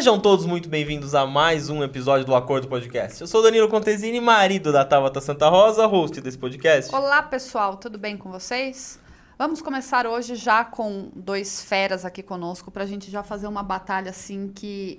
Sejam 0.00 0.18
todos 0.18 0.46
muito 0.46 0.66
bem-vindos 0.66 1.14
a 1.14 1.26
mais 1.26 1.68
um 1.68 1.84
episódio 1.84 2.24
do 2.24 2.34
Acordo 2.34 2.66
Podcast. 2.66 3.20
Eu 3.20 3.26
sou 3.26 3.42
Danilo 3.42 3.68
Contesini, 3.68 4.18
marido 4.18 4.72
da 4.72 4.82
Tabata 4.82 5.20
Santa 5.20 5.46
Rosa, 5.50 5.84
host 5.84 6.22
desse 6.22 6.38
podcast. 6.38 6.94
Olá, 6.94 7.20
pessoal, 7.22 7.76
tudo 7.76 7.98
bem 7.98 8.16
com 8.16 8.30
vocês? 8.30 8.98
Vamos 9.38 9.60
começar 9.60 10.06
hoje 10.06 10.36
já 10.36 10.64
com 10.64 11.10
dois 11.14 11.62
feras 11.62 12.06
aqui 12.06 12.22
conosco 12.22 12.70
para 12.70 12.84
a 12.84 12.86
gente 12.86 13.10
já 13.10 13.22
fazer 13.22 13.46
uma 13.46 13.62
batalha 13.62 14.08
assim 14.08 14.50
que 14.54 14.98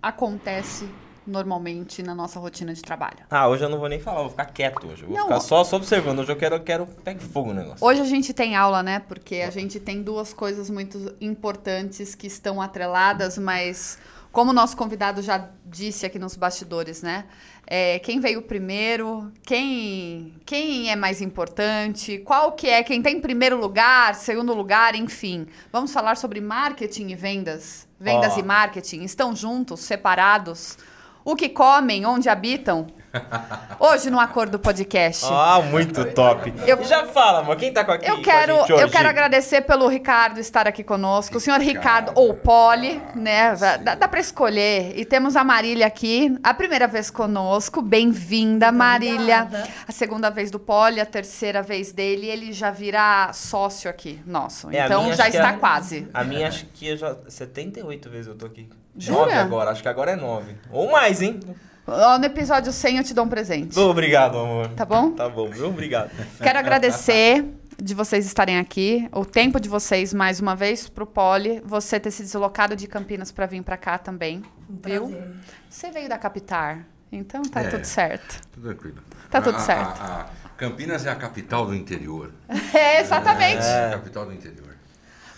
acontece 0.00 0.88
normalmente 1.26 2.02
na 2.02 2.14
nossa 2.14 2.40
rotina 2.40 2.72
de 2.72 2.80
trabalho. 2.80 3.18
Ah, 3.28 3.46
hoje 3.46 3.62
eu 3.62 3.68
não 3.68 3.78
vou 3.78 3.90
nem 3.90 4.00
falar, 4.00 4.20
vou 4.22 4.30
ficar 4.30 4.46
quieto 4.46 4.86
hoje. 4.86 5.04
Vou 5.04 5.14
Não, 5.14 5.24
ficar 5.24 5.40
só, 5.40 5.62
só 5.64 5.76
observando. 5.76 6.20
Hoje 6.20 6.32
eu 6.32 6.36
quero, 6.36 6.54
eu 6.54 6.60
quero 6.60 6.86
pegue 7.04 7.22
fogo 7.22 7.50
o 7.50 7.54
negócio. 7.54 7.86
Hoje 7.86 8.00
a 8.00 8.06
gente 8.06 8.32
tem 8.32 8.56
aula, 8.56 8.82
né? 8.82 9.00
Porque 9.00 9.36
a 9.36 9.50
gente 9.50 9.78
tem 9.78 10.02
duas 10.02 10.32
coisas 10.32 10.70
muito 10.70 11.14
importantes 11.20 12.14
que 12.14 12.26
estão 12.26 12.60
atreladas, 12.60 13.36
mas 13.36 13.98
como 14.32 14.50
o 14.50 14.54
nosso 14.54 14.76
convidado 14.76 15.22
já 15.22 15.48
disse 15.66 16.06
aqui 16.06 16.18
nos 16.18 16.36
bastidores, 16.36 17.02
né? 17.02 17.24
É, 17.66 17.98
quem 18.00 18.20
veio 18.20 18.42
primeiro, 18.42 19.32
quem, 19.42 20.34
quem 20.44 20.90
é 20.90 20.96
mais 20.96 21.20
importante, 21.20 22.18
qual 22.18 22.52
que 22.52 22.68
é, 22.68 22.82
quem 22.82 23.00
tem 23.02 23.20
primeiro 23.20 23.56
lugar, 23.60 24.14
segundo 24.14 24.52
lugar, 24.54 24.94
enfim. 24.94 25.46
Vamos 25.72 25.92
falar 25.92 26.16
sobre 26.16 26.40
marketing 26.40 27.08
e 27.08 27.14
vendas. 27.14 27.88
Vendas 27.98 28.34
Ó. 28.36 28.40
e 28.40 28.42
marketing 28.42 29.02
estão 29.02 29.34
juntos, 29.34 29.80
separados? 29.80 30.78
O 31.24 31.36
que 31.36 31.48
comem, 31.48 32.06
onde 32.06 32.28
habitam? 32.28 32.86
Hoje 33.78 34.10
no 34.10 34.20
Acordo 34.20 34.58
Podcast. 34.58 35.24
Ah, 35.28 35.60
muito 35.62 36.04
top. 36.12 36.52
Eu- 36.66 36.82
já 36.84 37.06
fala, 37.06 37.40
amor, 37.40 37.56
quem 37.56 37.72
tá 37.72 37.84
com 37.84 37.92
aqui 37.92 38.06
Eu 38.06 38.16
com 38.16 38.20
a 38.20 38.24
quero, 38.24 38.56
gente 38.60 38.70
eu 38.70 38.88
quero 38.88 39.08
agradecer 39.08 39.62
pelo 39.62 39.88
Ricardo 39.88 40.38
estar 40.38 40.66
aqui 40.66 40.82
conosco. 40.84 41.36
O 41.36 41.40
senhor 41.40 41.60
Ricardo 41.60 42.12
ou 42.14 42.34
Poli, 42.34 43.00
né? 43.14 43.54
Dá, 43.82 43.94
dá 43.94 44.08
para 44.08 44.20
escolher. 44.20 44.98
E 44.98 45.04
temos 45.04 45.36
a 45.36 45.42
Marília 45.44 45.86
aqui, 45.86 46.36
a 46.42 46.54
primeira 46.54 46.86
vez 46.86 47.10
conosco. 47.10 47.82
Bem-vinda, 47.82 48.70
Marília. 48.70 49.42
obrigada. 49.42 49.68
A 49.86 49.92
segunda 49.92 50.30
vez 50.30 50.50
do 50.50 50.58
Poli, 50.58 51.00
a 51.00 51.06
terceira 51.06 51.62
vez 51.62 51.92
dele. 51.92 52.28
Ele 52.28 52.52
já 52.52 52.70
virá 52.70 53.32
sócio 53.32 53.90
aqui, 53.90 54.20
nosso. 54.26 54.70
É, 54.70 54.80
a 54.82 54.86
então 54.86 55.12
já 55.12 55.28
está 55.28 55.50
é- 55.50 55.56
quase. 55.56 56.08
A 56.14 56.22
minha 56.24 56.48
acho 56.48 56.66
que 56.66 56.88
eu 56.88 56.96
já... 56.96 57.16
78 57.28 58.08
vezes 58.10 58.26
eu 58.28 58.34
tô 58.36 58.46
aqui. 58.46 58.68
Jura? 58.96 59.20
9 59.20 59.32
agora, 59.34 59.70
acho 59.70 59.82
que 59.82 59.88
agora 59.88 60.12
é 60.12 60.16
9. 60.16 60.54
Ou 60.70 60.90
mais, 60.90 61.22
hein? 61.22 61.40
Ó, 61.90 62.18
No 62.18 62.24
episódio 62.24 62.72
100 62.72 62.98
eu 62.98 63.04
te 63.04 63.12
dou 63.14 63.24
um 63.24 63.28
presente. 63.28 63.78
Obrigado, 63.78 64.38
amor. 64.38 64.68
Tá 64.68 64.84
bom? 64.84 65.10
Tá 65.12 65.28
bom, 65.28 65.50
viu? 65.50 65.68
Obrigado. 65.68 66.10
Quero 66.42 66.58
agradecer 66.58 67.44
de 67.82 67.94
vocês 67.94 68.26
estarem 68.26 68.58
aqui, 68.58 69.08
o 69.12 69.24
tempo 69.24 69.58
de 69.58 69.68
vocês 69.68 70.12
mais 70.12 70.38
uma 70.38 70.54
vez 70.54 70.88
pro 70.88 71.06
Poli, 71.06 71.62
você 71.64 71.98
ter 71.98 72.10
se 72.10 72.22
deslocado 72.22 72.76
de 72.76 72.86
Campinas 72.86 73.32
para 73.32 73.46
vir 73.46 73.62
para 73.62 73.76
cá 73.78 73.96
também, 73.96 74.42
Um 74.68 74.76
viu? 74.76 75.08
prazer. 75.08 75.30
Você 75.70 75.90
veio 75.90 76.08
da 76.08 76.18
capital, 76.18 76.76
então 77.10 77.40
tá 77.42 77.62
É. 77.62 77.68
tudo 77.70 77.84
certo. 77.86 78.38
Tudo 78.52 78.68
tranquilo. 78.68 78.98
Tá 79.30 79.40
tudo 79.40 79.54
A- 79.56 79.58
a- 79.58 79.62
certo. 79.62 80.00
a 80.02 80.26
Campinas 80.58 81.06
é 81.06 81.10
a 81.10 81.14
capital 81.16 81.64
do 81.66 81.74
interior. 81.74 82.30
É, 82.74 83.00
exatamente. 83.00 83.64
É 83.64 83.86
a 83.86 83.90
capital 83.92 84.26
do 84.26 84.32
interior. 84.34 84.69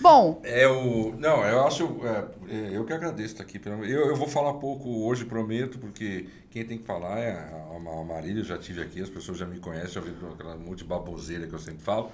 Bom, 0.03 0.41
É 0.45 0.67
o. 0.69 1.15
Não, 1.19 1.45
eu 1.45 1.65
acho. 1.67 2.01
é, 2.05 2.25
é, 2.55 2.77
eu 2.77 2.85
que 2.85 2.93
agradeço 2.93 3.35
estar 3.35 3.45
aqui. 3.45 3.59
pelo- 3.59 3.85
Eu, 3.85 4.09
eu 4.09 4.17
vou 4.17 4.27
falar 4.29 4.55
pouco 4.55 5.07
hoje, 5.07 5.25
prometo, 5.25 5.79
porque 5.79 6.27
quem 6.51 6.65
tem 6.65 6.77
que 6.79 6.85
falar 6.85 7.19
é 7.19 7.31
a, 7.33 7.77
a 7.77 8.05
Marília. 8.05 8.41
Eu 8.41 8.45
já 8.45 8.59
tive 8.59 8.83
aqui, 8.83 9.01
as 9.01 9.09
pessoas 9.09 9.39
já 9.39 9.47
me 9.47 9.59
conhecem, 9.61 9.91
já 9.93 10.01
viram 10.01 10.33
aquela 10.33 10.57
monte 10.57 10.79
de 10.79 10.85
baboseira 10.85 11.47
que 11.47 11.53
eu 11.55 11.59
sempre 11.59 11.83
falo. 11.83 12.11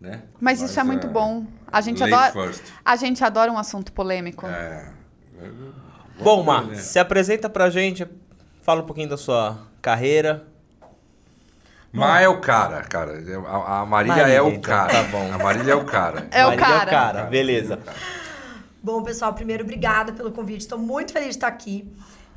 Né? 0.00 0.22
mas 0.40 0.60
isso 0.60 0.78
é 0.78 0.82
muito 0.82 1.06
bom. 1.08 1.46
A 1.70 1.80
gente 1.80 2.02
adora, 2.02 2.30
first. 2.32 2.62
a 2.84 2.96
gente 2.96 3.24
adora 3.24 3.50
um 3.50 3.56
assunto 3.56 3.92
polêmico. 3.92 4.44
É. 4.46 4.92
é, 5.40 5.50
Bom, 6.22 6.42
Mar, 6.42 6.66
né? 6.66 6.74
se 6.74 6.98
apresenta 6.98 7.48
pra 7.48 7.70
gente, 7.70 8.06
fala 8.62 8.82
um 8.82 8.86
pouquinho 8.86 9.08
da 9.08 9.16
sua 9.16 9.66
carreira. 9.80 10.46
Mar 11.94 12.20
é 12.20 12.28
o 12.28 12.40
cara, 12.40 12.82
cara. 12.82 13.12
A, 13.46 13.82
a 13.82 13.86
Marília, 13.86 14.16
Marília, 14.16 14.38
é 14.38 14.42
o 14.42 14.48
então, 14.48 14.62
cara. 14.62 14.92
tá 14.92 15.02
bom. 15.04 15.32
A 15.32 15.38
Marília 15.38 15.72
é 15.72 15.76
o 15.76 15.84
cara. 15.84 16.26
É 16.32 16.44
o 16.44 16.48
Marília 16.48 16.66
cara. 16.66 16.90
cara, 16.90 17.22
beleza. 17.22 17.78
Bom, 18.82 19.00
pessoal, 19.04 19.32
primeiro, 19.32 19.62
obrigada 19.62 20.12
pelo 20.12 20.32
convite. 20.32 20.62
Estou 20.62 20.76
muito 20.76 21.12
feliz 21.12 21.28
de 21.28 21.34
estar 21.36 21.46
aqui 21.46 21.88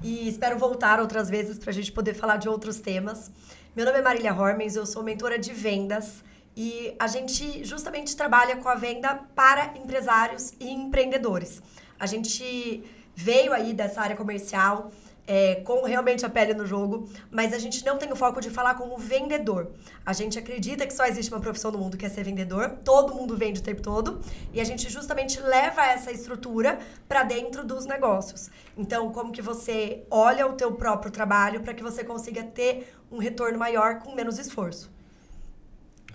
e 0.04 0.30
espero 0.30 0.60
voltar 0.60 1.00
outras 1.00 1.28
vezes 1.28 1.58
para 1.58 1.72
a 1.72 1.74
gente 1.74 1.92
poder 1.92 2.14
falar 2.14 2.38
de 2.38 2.48
outros 2.48 2.80
temas. 2.80 3.32
Meu 3.76 3.84
nome 3.84 3.98
é 3.98 4.02
Marília 4.04 4.32
Hormens, 4.32 4.76
eu 4.76 4.86
sou 4.86 5.02
mentora 5.02 5.40
de 5.40 5.52
vendas 5.52 6.24
e 6.56 6.96
a 7.00 7.08
gente 7.08 7.64
justamente 7.64 8.16
trabalha 8.16 8.58
com 8.58 8.70
a 8.70 8.76
venda 8.76 9.20
para 9.36 9.72
empresários 9.76 10.54
e 10.60 10.70
empreendedores. 10.70 11.64
A 12.00 12.06
gente 12.06 12.84
veio 13.16 13.52
aí 13.54 13.74
dessa 13.74 14.02
área 14.02 14.16
comercial 14.16 14.92
é, 15.28 15.56
com 15.56 15.84
realmente 15.84 16.26
a 16.26 16.30
pele 16.30 16.54
no 16.54 16.66
jogo, 16.66 17.08
mas 17.30 17.54
a 17.54 17.60
gente 17.60 17.86
não 17.86 17.98
tem 17.98 18.12
o 18.12 18.16
foco 18.16 18.40
de 18.40 18.50
falar 18.50 18.76
como 18.76 18.98
vendedor. 18.98 19.72
A 20.06 20.14
gente 20.14 20.40
acredita 20.40 20.88
que 20.88 20.94
só 20.94 21.06
existe 21.06 21.32
uma 21.32 21.42
profissão 21.42 21.70
no 21.70 21.78
mundo 21.78 21.98
que 21.98 22.06
é 22.06 22.10
ser 22.10 22.24
vendedor, 22.24 22.78
todo 22.84 23.14
mundo 23.14 23.36
vende 23.36 23.60
o 23.60 23.64
tempo 23.64 23.82
todo, 23.82 24.22
e 24.54 24.62
a 24.62 24.64
gente 24.64 24.90
justamente 24.90 25.40
leva 25.42 25.86
essa 25.86 26.12
estrutura 26.12 26.80
para 27.08 27.24
dentro 27.24 27.66
dos 27.66 27.86
negócios. 27.86 28.50
Então, 28.78 29.12
como 29.12 29.32
que 29.32 29.42
você 29.42 30.06
olha 30.10 30.48
o 30.48 30.54
teu 30.54 30.72
próprio 30.72 31.12
trabalho 31.12 31.62
para 31.62 31.74
que 31.74 31.84
você 31.84 32.04
consiga 32.04 32.44
ter 32.44 32.94
um 33.12 33.18
retorno 33.18 33.60
maior 33.60 34.00
com 34.00 34.16
menos 34.16 34.40
esforço. 34.40 34.97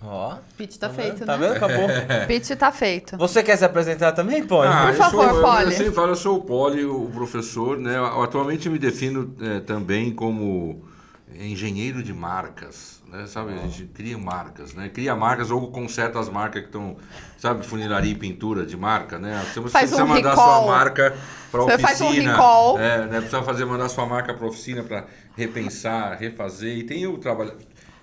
Ó. 0.05 0.35
Pitch 0.57 0.77
tá 0.77 0.87
vendo? 0.89 0.95
feito, 1.01 1.25
Tá 1.25 1.37
né? 1.37 1.47
vendo? 1.47 1.55
Acabou. 1.57 1.87
Pitch 2.27 2.49
tá 2.51 2.71
feito. 2.71 3.17
Você 3.17 3.41
quer 3.41 3.57
se 3.57 3.65
apresentar 3.65 4.11
também, 4.11 4.45
Pony? 4.45 4.67
Ah, 4.67 4.81
Por 4.83 4.89
eu 4.89 4.93
favor, 4.95 5.29
sou, 5.29 5.35
eu- 5.37 5.41
Poli. 5.41 5.65
Eu 5.65 5.71
sempre 5.71 5.91
falo, 5.93 6.07
eu 6.11 6.15
sou 6.15 6.37
o 6.37 6.41
Poli, 6.41 6.85
o 6.85 7.09
professor, 7.13 7.77
né? 7.77 7.95
Atualmente 8.21 8.65
eu 8.65 8.71
me 8.71 8.79
defino 8.79 9.33
eh, 9.41 9.59
também 9.61 10.11
como 10.13 10.83
engenheiro 11.35 12.03
de 12.03 12.13
marcas, 12.13 13.01
né? 13.11 13.25
Sabe, 13.27 13.53
a 13.53 13.57
gente 13.57 13.85
cria 13.85 14.17
marcas, 14.17 14.73
né? 14.73 14.89
Cria 14.93 15.15
marcas 15.15 15.49
ou 15.49 15.71
conserta 15.71 16.19
as 16.19 16.29
marcas 16.29 16.61
que 16.61 16.67
estão, 16.67 16.95
sabe, 17.39 17.65
funilaria 17.65 18.11
e 18.11 18.15
pintura 18.15 18.65
de 18.65 18.77
marca, 18.77 19.17
né? 19.17 19.41
Você 19.53 19.61
Faz 19.61 19.71
precisa 19.89 20.03
um 20.03 20.07
mandar 20.07 20.29
recall. 20.31 20.63
sua 20.63 20.67
marca 20.71 21.15
para 21.51 21.61
Você 21.61 21.73
oficina. 21.73 21.87
faz 21.87 22.01
um 22.01 22.09
recall. 22.11 22.79
É, 22.79 22.97
né? 23.07 23.17
Precisa 23.21 23.41
fazer, 23.41 23.65
mandar 23.65 23.89
sua 23.89 24.05
marca 24.05 24.33
para 24.33 24.45
oficina 24.45 24.83
para 24.83 25.05
repensar, 25.35 26.17
refazer. 26.19 26.77
E 26.77 26.83
tem 26.83 27.07
o 27.07 27.17
trabalho. 27.17 27.53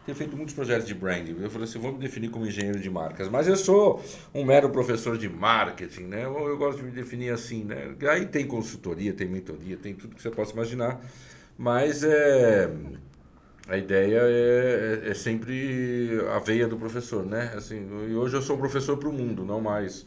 Tenho 0.06 0.16
feito 0.16 0.36
muitos 0.36 0.54
projetos 0.54 0.86
de 0.86 0.94
branding. 0.94 1.36
Eu 1.40 1.50
falei 1.50 1.68
assim, 1.68 1.78
vou 1.78 1.92
me 1.92 1.98
definir 1.98 2.30
como 2.30 2.46
engenheiro 2.46 2.80
de 2.80 2.90
marcas. 2.90 3.28
Mas 3.28 3.46
eu 3.46 3.56
sou 3.56 4.02
um 4.34 4.44
mero 4.44 4.70
professor 4.70 5.18
de 5.18 5.28
marketing, 5.28 6.04
né? 6.04 6.24
Eu, 6.24 6.48
eu 6.48 6.56
gosto 6.56 6.78
de 6.78 6.84
me 6.84 6.90
definir 6.90 7.30
assim, 7.30 7.64
né? 7.64 7.94
Aí 8.10 8.26
tem 8.26 8.46
consultoria, 8.46 9.12
tem 9.12 9.28
mentoria, 9.28 9.76
tem 9.76 9.94
tudo 9.94 10.16
que 10.16 10.22
você 10.22 10.30
possa 10.30 10.52
imaginar. 10.52 11.00
Mas 11.56 12.02
é, 12.02 12.70
a 13.68 13.76
ideia 13.76 14.20
é, 14.22 15.00
é, 15.04 15.10
é 15.10 15.14
sempre 15.14 16.18
a 16.34 16.38
veia 16.38 16.66
do 16.66 16.76
professor, 16.76 17.24
né? 17.24 17.52
Assim, 17.54 17.86
e 18.08 18.14
hoje 18.14 18.34
eu 18.34 18.42
sou 18.42 18.56
um 18.56 18.58
professor 18.58 18.96
para 18.96 19.08
o 19.08 19.12
mundo, 19.12 19.44
não 19.44 19.60
mais 19.60 20.06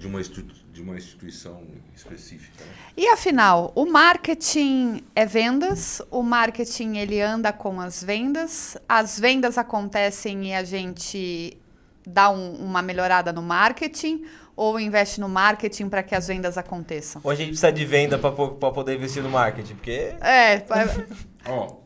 de 0.00 0.06
uma, 0.06 0.20
de 0.22 0.80
uma 0.82 0.96
instituição 0.96 1.62
específica. 1.94 2.64
né? 2.64 2.70
E 2.96 3.06
afinal, 3.08 3.70
o 3.74 3.84
marketing 3.84 5.02
é 5.14 5.26
vendas, 5.26 6.00
o 6.10 6.22
marketing 6.22 6.96
ele 6.96 7.20
anda 7.20 7.52
com 7.52 7.78
as 7.80 8.02
vendas, 8.02 8.76
as 8.88 9.20
vendas 9.20 9.58
acontecem 9.58 10.46
e 10.48 10.54
a 10.54 10.64
gente 10.64 11.56
dá 12.06 12.30
um- 12.30 12.54
uma 12.54 12.80
melhorada 12.80 13.30
no 13.30 13.42
marketing 13.42 14.24
ou 14.56 14.80
investe 14.80 15.20
no 15.20 15.28
marketing 15.28 15.88
para 15.90 16.02
que 16.02 16.14
as 16.14 16.26
vendas 16.28 16.56
aconteçam? 16.56 17.20
Ou 17.22 17.30
a 17.30 17.34
gente 17.34 17.48
precisa 17.48 17.70
de 17.70 17.84
venda 17.84 18.18
pra 18.18 18.32
poder 18.32 18.96
investir 18.96 19.22
no 19.22 19.28
marketing, 19.30 19.74
porque... 19.74 20.14
É, 20.20 20.64
Ó, 21.46 21.76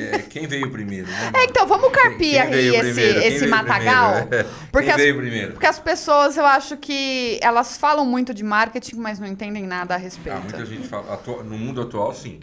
é, 0.00 0.18
quem 0.28 0.46
veio 0.46 0.70
primeiro? 0.70 1.06
Né, 1.06 1.32
é, 1.34 1.44
então 1.44 1.66
vamos 1.66 1.90
carpir 1.90 2.32
Quem- 2.32 2.50
quem 2.50 2.54
aí 2.54 2.68
esse, 2.76 2.80
primeiro? 2.94 3.18
Esse 3.20 3.46
matagal. 3.46 4.12
primeiro? 4.26 4.48
Porque 4.72 4.86
Quem 4.86 4.94
as, 4.94 5.00
veio 5.00 5.16
primeiro? 5.16 5.52
porque 5.52 5.66
as 5.66 5.78
pessoas, 5.78 6.36
eu 6.36 6.46
acho 6.46 6.76
que 6.76 7.38
elas 7.42 7.76
falam 7.76 8.04
muito 8.04 8.32
de 8.34 8.42
marketing, 8.44 8.96
mas 8.96 9.18
não 9.18 9.26
entendem 9.26 9.66
nada 9.66 9.94
a 9.94 9.98
respeito. 9.98 10.36
Ah, 10.36 10.40
muita 10.40 10.64
gente 10.66 10.88
fala. 10.88 11.14
atua- 11.14 11.42
no 11.42 11.56
mundo 11.58 11.80
atual, 11.80 12.12
sim. 12.14 12.40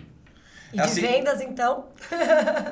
E 0.73 0.79
É 0.79 0.83
de 0.83 0.89
assim- 0.89 1.01
vendas, 1.01 1.41
então, 1.41 1.85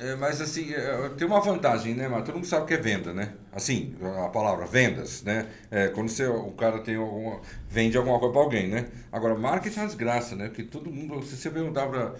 É, 0.00 0.16
mas 0.16 0.40
assim, 0.40 0.72
é, 0.74 1.10
tem 1.16 1.26
uma 1.26 1.40
vantagem, 1.40 1.94
né, 1.94 2.08
mas 2.08 2.24
todo 2.24 2.34
mundo 2.34 2.46
sabe 2.46 2.64
o 2.64 2.66
que 2.66 2.74
é 2.74 2.78
venda, 2.78 3.12
né? 3.12 3.34
Assim, 3.52 3.94
a 4.24 4.28
palavra 4.30 4.66
vendas, 4.66 5.22
né? 5.22 5.46
É, 5.70 5.88
quando 5.88 6.08
você, 6.08 6.26
o 6.26 6.50
cara 6.52 6.80
tem 6.80 6.96
alguma, 6.96 7.40
vende 7.68 7.96
alguma 7.96 8.18
coisa 8.18 8.32
para 8.32 8.42
alguém, 8.42 8.68
né? 8.68 8.86
Agora, 9.12 9.34
marketing 9.36 9.78
é 9.78 9.82
uma 9.82 9.86
desgraça, 9.88 10.34
né? 10.34 10.48
Porque 10.48 10.64
todo 10.64 10.90
mundo, 10.90 11.22
se 11.24 11.36
você 11.36 11.50
perguntar 11.50 11.86
para 11.86 12.14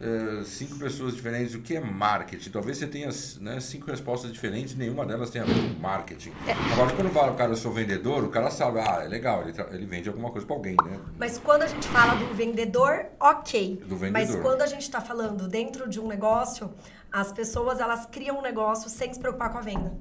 é, 0.00 0.44
cinco 0.44 0.78
pessoas 0.78 1.14
diferentes 1.14 1.54
o 1.54 1.60
que 1.60 1.76
é 1.76 1.80
marketing, 1.80 2.50
talvez 2.50 2.76
você 2.76 2.86
tenha 2.86 3.08
né, 3.40 3.60
cinco 3.60 3.90
respostas 3.90 4.32
diferentes, 4.32 4.74
nenhuma 4.74 5.06
delas 5.06 5.30
tem 5.30 5.40
a 5.40 5.44
ver 5.44 5.54
com 5.54 5.80
marketing. 5.80 6.32
Agora, 6.72 6.94
quando 6.94 7.10
fala 7.10 7.32
o 7.32 7.34
cara, 7.34 7.52
eu 7.52 7.56
sou 7.56 7.72
vendedor, 7.72 8.24
o 8.24 8.28
cara 8.28 8.50
sabe, 8.50 8.80
ah, 8.80 9.02
é 9.02 9.08
legal, 9.08 9.42
ele, 9.42 9.54
ele 9.70 9.86
vende 9.86 10.08
alguma 10.08 10.30
coisa 10.30 10.46
para 10.46 10.56
alguém, 10.56 10.76
né? 10.84 11.00
mas 11.18 11.38
quando 11.38 11.62
a 11.62 11.66
gente 11.66 11.88
fala 11.88 12.14
do 12.14 12.34
vendedor, 12.34 13.06
ok. 13.18 13.82
Do 13.86 13.96
vendedor. 13.96 14.12
Mas 14.12 14.36
quando 14.36 14.62
a 14.62 14.66
gente 14.66 14.82
está 14.82 15.00
falando 15.00 15.48
dentro 15.48 15.88
de 15.88 15.98
um 15.98 16.06
negócio, 16.06 16.70
as 17.10 17.32
pessoas 17.32 17.80
elas 17.80 18.04
criam 18.06 18.38
um 18.38 18.42
negócio 18.42 18.90
sem 18.90 19.12
se 19.12 19.18
preocupar 19.18 19.50
com 19.50 19.58
a 19.58 19.62
venda. 19.62 19.94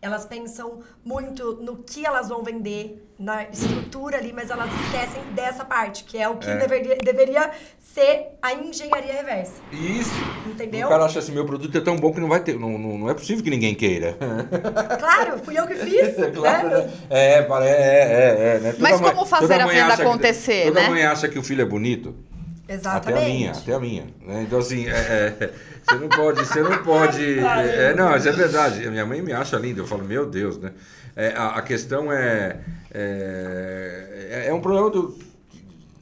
Elas 0.00 0.24
pensam 0.24 0.78
muito 1.04 1.54
no 1.60 1.78
que 1.78 2.06
elas 2.06 2.28
vão 2.28 2.42
vender, 2.42 3.04
na 3.18 3.42
estrutura 3.48 4.16
ali, 4.18 4.32
mas 4.32 4.48
elas 4.48 4.70
esquecem 4.84 5.20
dessa 5.34 5.64
parte, 5.64 6.04
que 6.04 6.16
é 6.16 6.28
o 6.28 6.36
que 6.36 6.48
É. 6.48 6.56
deveria, 6.56 6.96
deveria 7.02 7.50
ser 7.80 8.28
a 8.40 8.54
engenharia 8.54 9.12
reversa. 9.12 9.54
Isso. 9.72 10.12
Entendeu? 10.46 10.86
O 10.86 10.90
cara 10.90 11.04
acha 11.04 11.18
assim, 11.18 11.32
meu 11.32 11.44
produto 11.44 11.76
é 11.76 11.80
tão 11.80 11.96
bom 11.96 12.12
que 12.12 12.20
não 12.20 12.28
vai 12.28 12.38
ter. 12.40 12.56
Não, 12.56 12.78
não, 12.78 12.96
não 12.98 13.10
é 13.10 13.14
possível 13.14 13.42
que 13.42 13.50
ninguém 13.50 13.74
queira. 13.74 14.16
Claro, 15.00 15.38
fui 15.40 15.58
eu 15.58 15.66
que 15.66 15.74
fiz, 15.74 16.14
Claro, 16.34 16.68
né? 16.68 16.76
né? 16.78 16.92
É, 17.10 17.38
é, 17.40 17.42
é, 17.42 18.56
é, 18.56 18.60
né? 18.60 18.74
Mas 18.78 19.00
mãe- 19.00 19.10
como 19.12 19.26
fazer 19.26 19.60
a 19.60 19.66
venda 19.66 19.86
acha 19.86 19.96
que- 19.96 20.02
acontecer, 20.02 20.64
toda 20.68 20.80
né? 20.82 20.88
mãe 20.88 21.02
acha 21.04 21.28
que 21.28 21.38
o 21.38 21.42
filho 21.42 21.62
é 21.62 21.64
bonito. 21.64 22.14
Exatamente. 22.68 23.18
Até 23.18 23.24
a 23.24 23.34
minha, 23.34 23.50
até 23.52 23.74
a 23.74 23.80
minha. 23.80 24.06
né? 24.20 24.42
Então, 24.42 24.58
assim, 24.58 24.86
é, 24.86 24.90
é, 25.40 25.52
você 25.82 25.94
não 25.96 26.08
pode, 26.08 26.44
você 26.44 26.62
não 26.62 26.82
pode. 26.84 27.24
É, 27.40 27.94
não, 27.94 28.14
isso 28.16 28.28
é 28.28 28.32
verdade. 28.32 28.88
Minha 28.90 29.06
mãe 29.06 29.22
me 29.22 29.32
acha 29.32 29.56
linda. 29.56 29.80
Eu 29.80 29.86
falo, 29.86 30.04
meu 30.04 30.26
Deus, 30.28 30.58
né? 30.58 30.72
É, 31.16 31.28
a, 31.34 31.56
a 31.56 31.62
questão 31.62 32.12
é, 32.12 32.60
é. 32.92 34.42
é- 34.44 34.48
É 34.48 34.54
um 34.54 34.60
problema 34.60 34.90
do. 34.90 35.18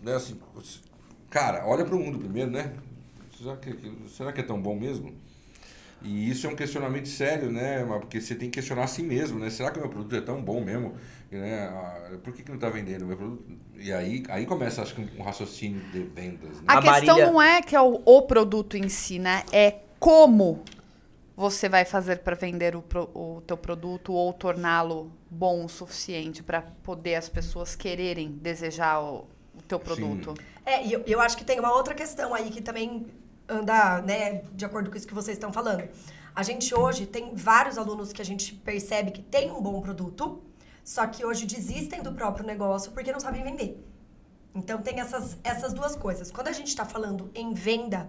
Né, 0.03 0.15
assim, 0.15 0.39
cara, 1.31 1.65
olha 1.67 1.85
para 1.85 1.95
o 1.95 1.99
mundo 1.99 2.19
primeiro, 2.19 2.51
né? 2.51 2.73
Será 3.39 3.57
que, 3.57 3.77
será 4.09 4.33
que 4.33 4.41
é 4.41 4.45
tão 4.45 4.61
bom 4.61 4.75
mesmo? 4.79 5.15
E 6.03 6.31
isso 6.31 6.47
é 6.47 6.51
um 6.51 6.55
questionamento 6.57 7.09
sério, 7.09 7.51
né? 7.51 7.85
Mas 7.85 8.01
Porque 8.01 8.21
você 8.21 8.35
tem 8.35 8.51
que 8.51 8.55
questionar 8.57 8.85
a 8.85 8.87
si 8.87 9.03
mesmo, 9.03 9.39
né? 9.39 9.51
Será 9.51 9.71
que 9.71 9.79
o 9.79 9.83
meu 9.83 9.91
produto 9.91 10.15
é 10.15 10.21
tão 10.21 10.41
bom 10.43 10.63
mesmo? 10.63 10.95
Né? 11.31 11.67
Ah, 11.67 12.17
Por 12.23 12.33
que, 12.33 12.43
que 12.43 12.49
não 12.49 12.57
está 12.57 12.71
vendendo 12.71 13.03
o 13.03 13.07
meu 13.07 13.17
produto? 13.17 13.45
E 13.77 13.93
aí, 13.93 14.23
aí 14.29 14.47
começa, 14.47 14.83
acho 14.83 14.95
que, 14.95 15.21
um 15.21 15.23
raciocínio 15.23 15.81
de 15.91 16.03
vendas. 16.05 16.57
Né? 16.61 16.65
A, 16.69 16.75
A 16.79 16.83
questão 16.83 16.93
Marília- 17.17 17.27
não 17.27 17.43
é 17.43 17.61
que 17.63 17.75
é 17.75 17.81
o, 17.81 18.01
o 18.05 18.23
produto 18.23 18.77
em 18.77 18.89
si, 18.89 19.19
né? 19.19 19.43
É 19.53 19.81
como 19.99 20.63
você 21.37 21.69
vai 21.69 21.85
fazer 21.85 22.21
para 22.21 22.35
vender 22.35 22.75
o, 22.77 22.81
pro- 22.83 23.11
o 23.15 23.43
teu 23.47 23.57
produto 23.57 24.13
ou 24.13 24.33
torná-lo 24.33 25.11
bom 25.29 25.65
o 25.65 25.69
suficiente 25.69 26.43
para 26.43 26.63
poder 26.83 27.17
as 27.17 27.29
pessoas 27.29 27.75
quererem 27.77 28.31
desejar 28.31 29.01
o, 29.03 29.27
o 29.55 29.63
teu 29.69 29.79
produto. 29.79 30.33
É, 30.65 30.87
e 30.87 30.93
eu, 30.93 31.03
eu 31.07 31.21
acho 31.21 31.37
que 31.37 31.45
tem 31.45 31.59
uma 31.61 31.75
outra 31.75 31.93
questão 31.95 32.33
aí 32.33 32.51
que 32.51 32.63
também 32.63 33.07
anda, 33.49 34.01
né, 34.03 34.43
de 34.55 34.65
acordo 34.65 34.91
com 34.91 34.97
isso 34.97 35.07
que 35.07 35.13
vocês 35.15 35.37
estão 35.37 35.53
falando. 35.53 35.85
A 36.35 36.43
gente 36.43 36.75
hoje 36.75 37.05
tem 37.07 37.35
vários 37.35 37.77
alunos 37.79 38.13
que 38.13 38.23
a 38.23 38.25
gente 38.25 38.55
percebe 38.55 39.11
que 39.11 39.23
tem 39.23 39.51
um 39.51 39.61
bom 39.61 39.81
produto, 39.81 40.43
só 40.87 41.05
que 41.05 41.25
hoje 41.25 41.47
desistem 41.47 42.01
do 42.01 42.13
próprio 42.13 42.47
negócio 42.47 42.93
porque 42.93 43.11
não 43.11 43.19
sabem 43.19 43.43
vender. 43.43 43.85
Então 44.55 44.81
tem 44.81 45.01
essas, 45.01 45.37
essas 45.43 45.73
duas 45.73 45.97
coisas. 45.97 46.31
Quando 46.31 46.47
a 46.47 46.53
gente 46.53 46.69
está 46.69 46.85
falando 46.85 47.29
em 47.35 47.53
venda, 47.53 48.09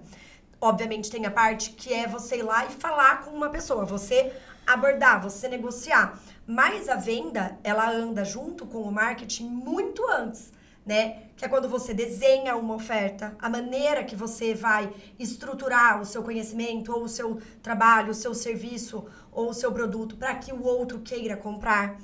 obviamente 0.62 1.10
tem 1.10 1.26
a 1.26 1.32
parte 1.32 1.72
que 1.72 1.92
é 1.92 2.06
você 2.06 2.38
ir 2.38 2.44
lá 2.44 2.68
e 2.68 2.70
falar 2.70 3.24
com 3.24 3.32
uma 3.32 3.50
pessoa, 3.50 3.84
você 3.84 4.32
abordar, 4.68 5.20
você 5.20 5.48
negociar. 5.48 6.22
Mas 6.46 6.88
a 6.88 6.96
venda, 6.96 7.58
ela 7.64 7.90
anda 7.90 8.24
junto 8.24 8.68
com 8.68 8.84
o 8.84 8.92
marketing 8.92 9.48
muito 9.48 10.08
antes, 10.08 10.54
né? 10.86 11.24
Que 11.36 11.46
é 11.46 11.50
quando 11.50 11.68
você 11.68 11.96
desenha 11.96 12.56
uma 12.56 12.76
oferta, 12.76 13.36
a 13.40 13.50
maneira 13.50 14.04
que 14.04 14.16
você 14.16 14.54
vai 14.54 14.94
estruturar 15.18 16.00
o 16.00 16.06
seu 16.06 16.22
conhecimento, 16.22 16.94
ou 16.94 17.06
o 17.06 17.10
seu 17.10 17.42
trabalho, 17.64 18.12
o 18.12 18.16
seu 18.16 18.36
serviço, 18.36 19.04
ou 19.32 19.50
o 19.50 19.54
seu 19.54 19.72
produto 19.72 20.16
para 20.16 20.36
que 20.36 20.54
o 20.54 20.64
outro 20.64 21.00
queira 21.00 21.36
comprar 21.36 22.00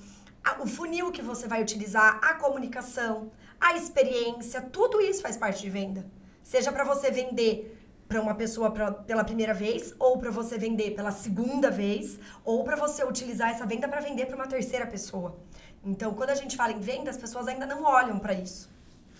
o 0.60 0.68
funil 0.68 1.12
que 1.12 1.22
você 1.22 1.48
vai 1.48 1.62
utilizar, 1.62 2.20
a 2.24 2.34
comunicação, 2.36 3.32
a 3.60 3.76
experiência, 3.76 4.62
tudo 4.62 5.00
isso 5.02 5.22
faz 5.22 5.38
parte 5.38 5.62
de 5.62 5.70
venda. 5.70 6.06
Seja 6.42 6.72
para 6.72 6.84
você 6.84 7.10
vender 7.12 7.80
para 8.08 8.22
uma 8.22 8.36
pessoa 8.36 8.70
pra- 8.70 8.92
pela 8.92 9.24
primeira 9.24 9.54
vez, 9.54 9.96
ou 9.98 10.18
para 10.18 10.30
você 10.30 10.58
vender 10.58 10.92
pela 10.92 11.12
segunda 11.12 11.72
vez, 11.72 12.20
ou 12.44 12.64
para 12.64 12.76
você 12.76 13.04
utilizar 13.04 13.50
essa 13.50 13.66
venda 13.66 13.88
para 13.88 14.02
vender 14.02 14.26
para 14.26 14.36
uma 14.36 14.46
terceira 14.48 14.86
pessoa. 14.86 15.38
Então, 15.84 16.14
quando 16.14 16.30
a 16.30 16.36
gente 16.36 16.56
fala 16.56 16.74
em 16.74 16.80
venda, 16.80 17.10
as 17.10 17.18
pessoas 17.18 17.48
ainda 17.48 17.66
não 17.66 17.84
olham 17.84 18.20
para 18.20 18.34
isso. 18.34 18.70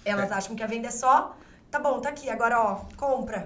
Elas 0.06 0.32
acham 0.32 0.56
que 0.56 0.62
a 0.64 0.68
venda 0.68 0.90
é 0.90 0.92
só, 0.92 1.36
tá 1.72 1.80
bom, 1.80 2.00
tá 2.00 2.10
aqui, 2.10 2.30
agora 2.30 2.60
ó, 2.60 2.76
compra. 2.98 3.46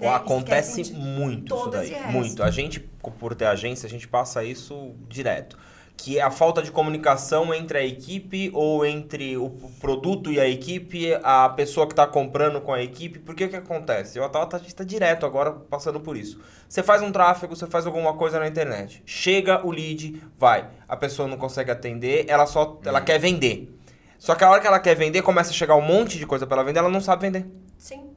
Né? 0.08 0.14
acontece 0.14 0.92
muito 0.94 1.54
isso 1.54 1.68
daí. 1.70 2.10
Muito. 2.10 2.42
A 2.42 2.50
gente, 2.50 2.80
por 2.80 3.34
ter 3.34 3.44
agência, 3.46 3.86
a 3.86 3.90
gente 3.90 4.08
passa 4.08 4.42
isso 4.42 4.94
direto. 5.08 5.58
Que 5.96 6.18
é 6.18 6.22
a 6.22 6.30
falta 6.30 6.62
de 6.62 6.72
comunicação 6.72 7.54
entre 7.54 7.78
a 7.78 7.84
equipe 7.84 8.50
ou 8.54 8.84
entre 8.84 9.36
o 9.36 9.50
produto 9.80 10.32
e 10.32 10.40
a 10.40 10.48
equipe, 10.48 11.14
a 11.22 11.48
pessoa 11.50 11.86
que 11.86 11.92
está 11.92 12.06
comprando 12.06 12.60
com 12.60 12.72
a 12.72 12.82
equipe. 12.82 13.20
Porque 13.20 13.44
o 13.44 13.48
que 13.48 13.56
acontece? 13.56 14.18
Eu 14.18 14.26
estava 14.26 14.46
tá 14.46 14.84
direto 14.84 15.24
agora 15.24 15.52
passando 15.52 16.00
por 16.00 16.16
isso. 16.16 16.40
Você 16.68 16.82
faz 16.82 17.02
um 17.02 17.12
tráfego, 17.12 17.54
você 17.54 17.66
faz 17.66 17.86
alguma 17.86 18.14
coisa 18.14 18.40
na 18.40 18.48
internet. 18.48 19.02
Chega 19.06 19.64
o 19.64 19.70
lead, 19.70 20.20
vai. 20.36 20.68
A 20.88 20.96
pessoa 20.96 21.28
não 21.28 21.36
consegue 21.36 21.70
atender, 21.70 22.24
ela 22.28 22.46
só 22.46 22.80
ela 22.84 23.00
quer 23.00 23.18
vender. 23.18 23.78
Só 24.18 24.36
que 24.36 24.44
a 24.44 24.50
hora 24.50 24.60
que 24.60 24.66
ela 24.68 24.78
quer 24.78 24.94
vender, 24.94 25.20
começa 25.22 25.50
a 25.50 25.52
chegar 25.52 25.74
um 25.74 25.82
monte 25.82 26.16
de 26.16 26.24
coisa 26.26 26.46
para 26.46 26.58
ela 26.58 26.64
vender, 26.64 26.78
ela 26.78 26.88
não 26.88 27.00
sabe 27.00 27.22
vender. 27.22 27.44
Sim. 27.76 28.11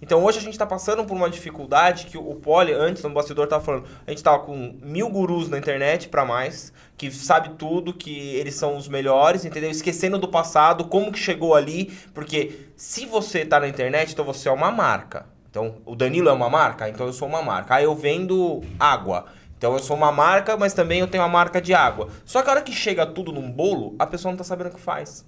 Então 0.00 0.22
hoje 0.22 0.38
a 0.38 0.40
gente 0.40 0.52
está 0.52 0.66
passando 0.66 1.04
por 1.04 1.16
uma 1.16 1.28
dificuldade 1.28 2.06
que 2.06 2.16
o 2.16 2.34
Poli, 2.36 2.72
antes 2.72 3.02
no 3.02 3.10
bastidor, 3.10 3.44
estava 3.44 3.64
falando. 3.64 3.84
A 4.06 4.10
gente 4.10 4.22
tava 4.22 4.38
com 4.40 4.76
mil 4.80 5.08
gurus 5.08 5.48
na 5.48 5.58
internet 5.58 6.08
para 6.08 6.24
mais, 6.24 6.72
que 6.96 7.10
sabe 7.10 7.50
tudo, 7.58 7.92
que 7.92 8.36
eles 8.36 8.54
são 8.54 8.76
os 8.76 8.86
melhores, 8.88 9.44
entendeu? 9.44 9.70
Esquecendo 9.70 10.18
do 10.18 10.28
passado, 10.28 10.84
como 10.84 11.10
que 11.10 11.18
chegou 11.18 11.54
ali. 11.54 11.86
Porque 12.14 12.68
se 12.76 13.06
você 13.06 13.44
tá 13.44 13.58
na 13.58 13.68
internet, 13.68 14.12
então 14.12 14.24
você 14.24 14.48
é 14.48 14.52
uma 14.52 14.70
marca. 14.70 15.26
Então, 15.50 15.76
o 15.84 15.96
Danilo 15.96 16.28
é 16.28 16.32
uma 16.32 16.48
marca, 16.48 16.88
então 16.88 17.06
eu 17.06 17.12
sou 17.12 17.26
uma 17.26 17.42
marca. 17.42 17.74
Ah, 17.76 17.82
eu 17.82 17.94
vendo 17.96 18.62
água. 18.78 19.26
Então 19.56 19.72
eu 19.72 19.80
sou 19.80 19.96
uma 19.96 20.12
marca, 20.12 20.56
mas 20.56 20.72
também 20.72 21.00
eu 21.00 21.08
tenho 21.08 21.24
uma 21.24 21.28
marca 21.28 21.60
de 21.60 21.74
água. 21.74 22.08
Só 22.24 22.42
que 22.42 22.48
a 22.48 22.52
hora 22.52 22.62
que 22.62 22.72
chega 22.72 23.04
tudo 23.04 23.32
num 23.32 23.50
bolo, 23.50 23.96
a 23.98 24.06
pessoa 24.06 24.30
não 24.30 24.38
tá 24.38 24.44
sabendo 24.44 24.68
o 24.68 24.74
que 24.74 24.80
faz. 24.80 25.26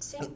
Sim. 0.00 0.32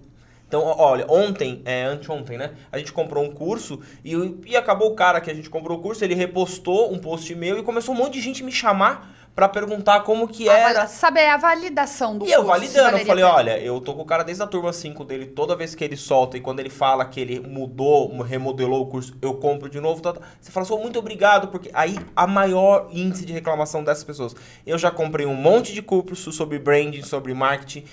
Então, 0.50 0.64
olha, 0.64 1.06
ontem, 1.08 1.62
é, 1.64 1.84
anteontem, 1.84 2.36
né? 2.36 2.50
A 2.72 2.78
gente 2.78 2.92
comprou 2.92 3.22
um 3.22 3.30
curso 3.30 3.78
e, 4.04 4.16
e 4.44 4.56
acabou 4.56 4.90
o 4.90 4.96
cara 4.96 5.20
que 5.20 5.30
a 5.30 5.34
gente 5.34 5.48
comprou 5.48 5.78
o 5.78 5.80
curso, 5.80 6.02
ele 6.02 6.12
repostou 6.12 6.92
um 6.92 6.98
post 6.98 7.32
meu 7.36 7.56
e 7.56 7.62
começou 7.62 7.94
um 7.94 7.98
monte 7.98 8.14
de 8.14 8.20
gente 8.20 8.42
me 8.42 8.50
chamar 8.50 9.14
pra 9.40 9.48
perguntar 9.48 10.00
como 10.00 10.28
que 10.28 10.50
era. 10.50 10.86
Saber 10.86 11.26
a 11.28 11.38
validação 11.38 12.18
do 12.18 12.26
E 12.26 12.32
eu 12.32 12.44
validando, 12.44 12.98
eu 12.98 13.06
falei, 13.06 13.24
olha, 13.24 13.58
eu 13.58 13.80
tô 13.80 13.94
com 13.94 14.02
o 14.02 14.04
cara 14.04 14.22
desde 14.22 14.42
a 14.42 14.46
turma 14.46 14.70
5 14.70 15.02
dele, 15.02 15.24
toda 15.24 15.56
vez 15.56 15.74
que 15.74 15.82
ele 15.82 15.96
solta 15.96 16.36
e 16.36 16.40
quando 16.40 16.60
ele 16.60 16.68
fala 16.68 17.06
que 17.06 17.18
ele 17.18 17.40
mudou, 17.40 18.20
remodelou 18.20 18.82
o 18.82 18.86
curso, 18.86 19.16
eu 19.22 19.32
compro 19.34 19.70
de 19.70 19.80
novo. 19.80 20.02
tá, 20.02 20.12
tá. 20.12 20.20
Você 20.38 20.52
fala, 20.52 20.66
sou 20.66 20.78
muito 20.78 20.98
obrigado, 20.98 21.48
porque 21.48 21.70
aí 21.72 21.98
a 22.14 22.26
maior 22.26 22.88
índice 22.92 23.24
de 23.24 23.32
reclamação 23.32 23.82
dessas 23.82 24.04
pessoas. 24.04 24.36
Eu 24.66 24.76
já 24.76 24.90
comprei 24.90 25.24
um 25.24 25.34
monte 25.34 25.72
de 25.72 25.80
cursos 25.80 26.36
sobre 26.36 26.58
branding, 26.58 27.02
sobre 27.02 27.32
marketing, 27.32 27.84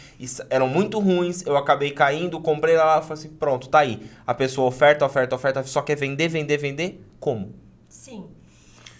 eram 0.49 0.67
muito 0.67 0.99
ruins, 0.99 1.45
eu 1.45 1.55
acabei 1.55 1.91
caindo, 1.91 2.41
comprei 2.41 2.75
lá, 2.75 3.01
falei 3.01 3.23
assim, 3.23 3.29
pronto, 3.29 3.69
tá 3.69 3.79
aí. 3.79 4.05
A 4.25 4.33
pessoa 4.33 4.67
oferta, 4.67 5.05
oferta, 5.05 5.33
oferta, 5.33 5.63
só 5.63 5.81
quer 5.81 5.95
vender, 5.95 6.27
vender, 6.27 6.57
vender, 6.57 7.01
como? 7.21 7.66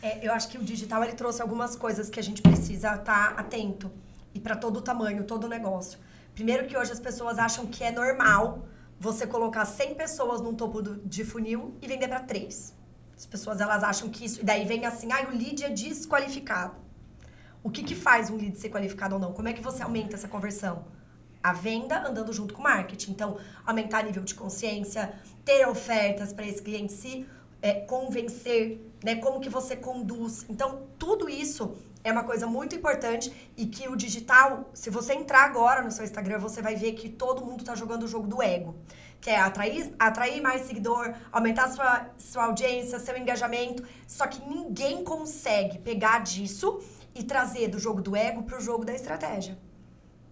É, 0.07 0.25
eu 0.25 0.31
acho 0.37 0.47
que 0.51 0.57
o 0.57 0.63
digital 0.63 1.03
ele 1.03 1.13
trouxe 1.21 1.41
algumas 1.41 1.75
coisas 1.75 2.09
que 2.09 2.19
a 2.19 2.23
gente 2.23 2.41
precisa 2.41 2.95
estar 2.95 3.33
atento. 3.37 3.91
E 4.33 4.39
para 4.39 4.55
todo 4.55 4.81
tamanho, 4.81 5.23
todo 5.25 5.47
negócio. 5.57 5.99
Primeiro 6.33 6.65
que 6.67 6.77
hoje 6.77 6.91
as 6.97 6.99
pessoas 7.07 7.37
acham 7.37 7.65
que 7.65 7.83
é 7.83 7.91
normal 7.91 8.65
você 8.99 9.27
colocar 9.27 9.65
100 9.65 9.95
pessoas 9.95 10.39
num 10.41 10.53
topo 10.53 10.81
do- 10.81 10.97
de 11.13 11.25
funil 11.25 11.75
e 11.81 11.87
vender 11.87 12.07
para 12.07 12.21
3. 12.21 12.73
As 13.17 13.25
pessoas 13.25 13.59
elas 13.59 13.83
acham 13.83 14.07
que 14.09 14.23
isso... 14.23 14.39
E 14.41 14.43
daí 14.45 14.63
vem 14.65 14.85
assim, 14.85 15.11
ah, 15.11 15.27
o 15.29 15.31
lead 15.35 15.63
é 15.65 15.69
desqualificado. 15.69 16.75
O 17.63 17.69
que, 17.69 17.83
que 17.83 17.95
faz 17.95 18.29
um 18.29 18.37
lead 18.37 18.57
ser 18.57 18.69
qualificado 18.69 19.15
ou 19.15 19.21
não? 19.21 19.33
Como 19.33 19.47
é 19.49 19.53
que 19.53 19.61
você 19.61 19.83
aumenta 19.83 20.15
essa 20.15 20.27
conversão? 20.27 20.85
A 21.43 21.51
venda 21.51 22.07
andando 22.07 22.31
junto 22.31 22.53
com 22.53 22.61
o 22.61 22.63
marketing. 22.63 23.11
Então, 23.11 23.37
aumentar 23.65 24.03
nível 24.03 24.23
de 24.23 24.35
consciência, 24.35 25.13
ter 25.43 25.67
ofertas 25.67 26.31
para 26.31 26.45
esse 26.45 26.61
cliente 26.61 26.93
se 26.93 27.25
é, 27.67 27.73
convencer, 27.81 28.79
né? 29.03 29.15
Como 29.15 29.41
que 29.41 29.49
você 29.49 29.75
conduz. 29.75 30.45
Então, 30.47 30.87
tudo 30.97 31.29
isso 31.29 31.75
é 32.03 32.11
uma 32.11 32.23
coisa 32.23 32.47
muito 32.47 32.75
importante 32.75 33.51
e 33.57 33.65
que 33.65 33.89
o 33.89 33.95
digital, 33.95 34.69
se 34.73 34.89
você 34.89 35.13
entrar 35.13 35.43
agora 35.43 35.81
no 35.81 35.91
seu 35.91 36.05
Instagram, 36.05 36.39
você 36.39 36.61
vai 36.61 36.75
ver 36.75 36.93
que 36.93 37.09
todo 37.09 37.45
mundo 37.45 37.65
tá 37.65 37.75
jogando 37.75 38.03
o 38.03 38.07
jogo 38.07 38.27
do 38.27 38.41
ego. 38.41 38.75
Que 39.19 39.31
é 39.31 39.39
atrair, 39.39 39.93
atrair 39.99 40.41
mais 40.41 40.61
seguidor, 40.61 41.13
aumentar 41.31 41.67
sua, 41.69 42.09
sua 42.17 42.45
audiência, 42.45 42.99
seu 42.99 43.17
engajamento. 43.17 43.83
Só 44.07 44.27
que 44.27 44.47
ninguém 44.47 45.03
consegue 45.03 45.79
pegar 45.79 46.19
disso 46.19 46.79
e 47.13 47.23
trazer 47.23 47.67
do 47.67 47.79
jogo 47.79 48.01
do 48.01 48.15
ego 48.15 48.43
pro 48.43 48.61
jogo 48.61 48.85
da 48.85 48.93
estratégia. 48.93 49.57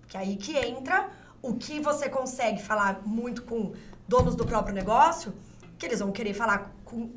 Que 0.07 0.15
é 0.15 0.19
aí 0.21 0.37
que 0.37 0.55
entra 0.55 1.09
o 1.41 1.55
que 1.55 1.81
você 1.81 2.07
consegue 2.07 2.61
falar 2.61 3.01
muito 3.05 3.43
com 3.43 3.73
donos 4.07 4.35
do 4.35 4.45
próprio 4.45 4.73
negócio, 4.73 5.33
que 5.77 5.85
eles 5.85 5.99
vão 5.99 6.11
querer 6.11 6.33
falar 6.33 6.73
com 6.85 7.09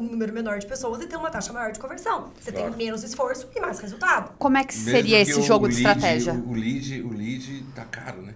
um 0.00 0.10
número 0.10 0.32
menor 0.32 0.58
de 0.58 0.66
pessoas 0.66 1.02
e 1.02 1.06
ter 1.06 1.16
uma 1.16 1.30
taxa 1.30 1.52
maior 1.52 1.72
de 1.72 1.78
conversão. 1.78 2.30
Você 2.40 2.50
Claro. 2.52 2.68
tem 2.74 2.76
menos 2.86 3.02
esforço 3.04 3.48
e 3.54 3.60
mais 3.60 3.78
resultado. 3.78 4.32
Como 4.38 4.56
é 4.56 4.64
que 4.64 4.74
Mesmo 4.74 4.90
seria 4.90 5.24
que 5.24 5.30
esse 5.30 5.40
o 5.40 5.42
jogo 5.42 5.68
de 5.68 5.76
lead- 5.76 5.86
estratégia? 5.96 6.32
O, 6.34 6.50
o 6.50 6.54
lead, 6.54 7.02
o 7.02 7.12
lead 7.12 7.64
tá 7.74 7.84
caro, 7.84 8.22
né? 8.22 8.34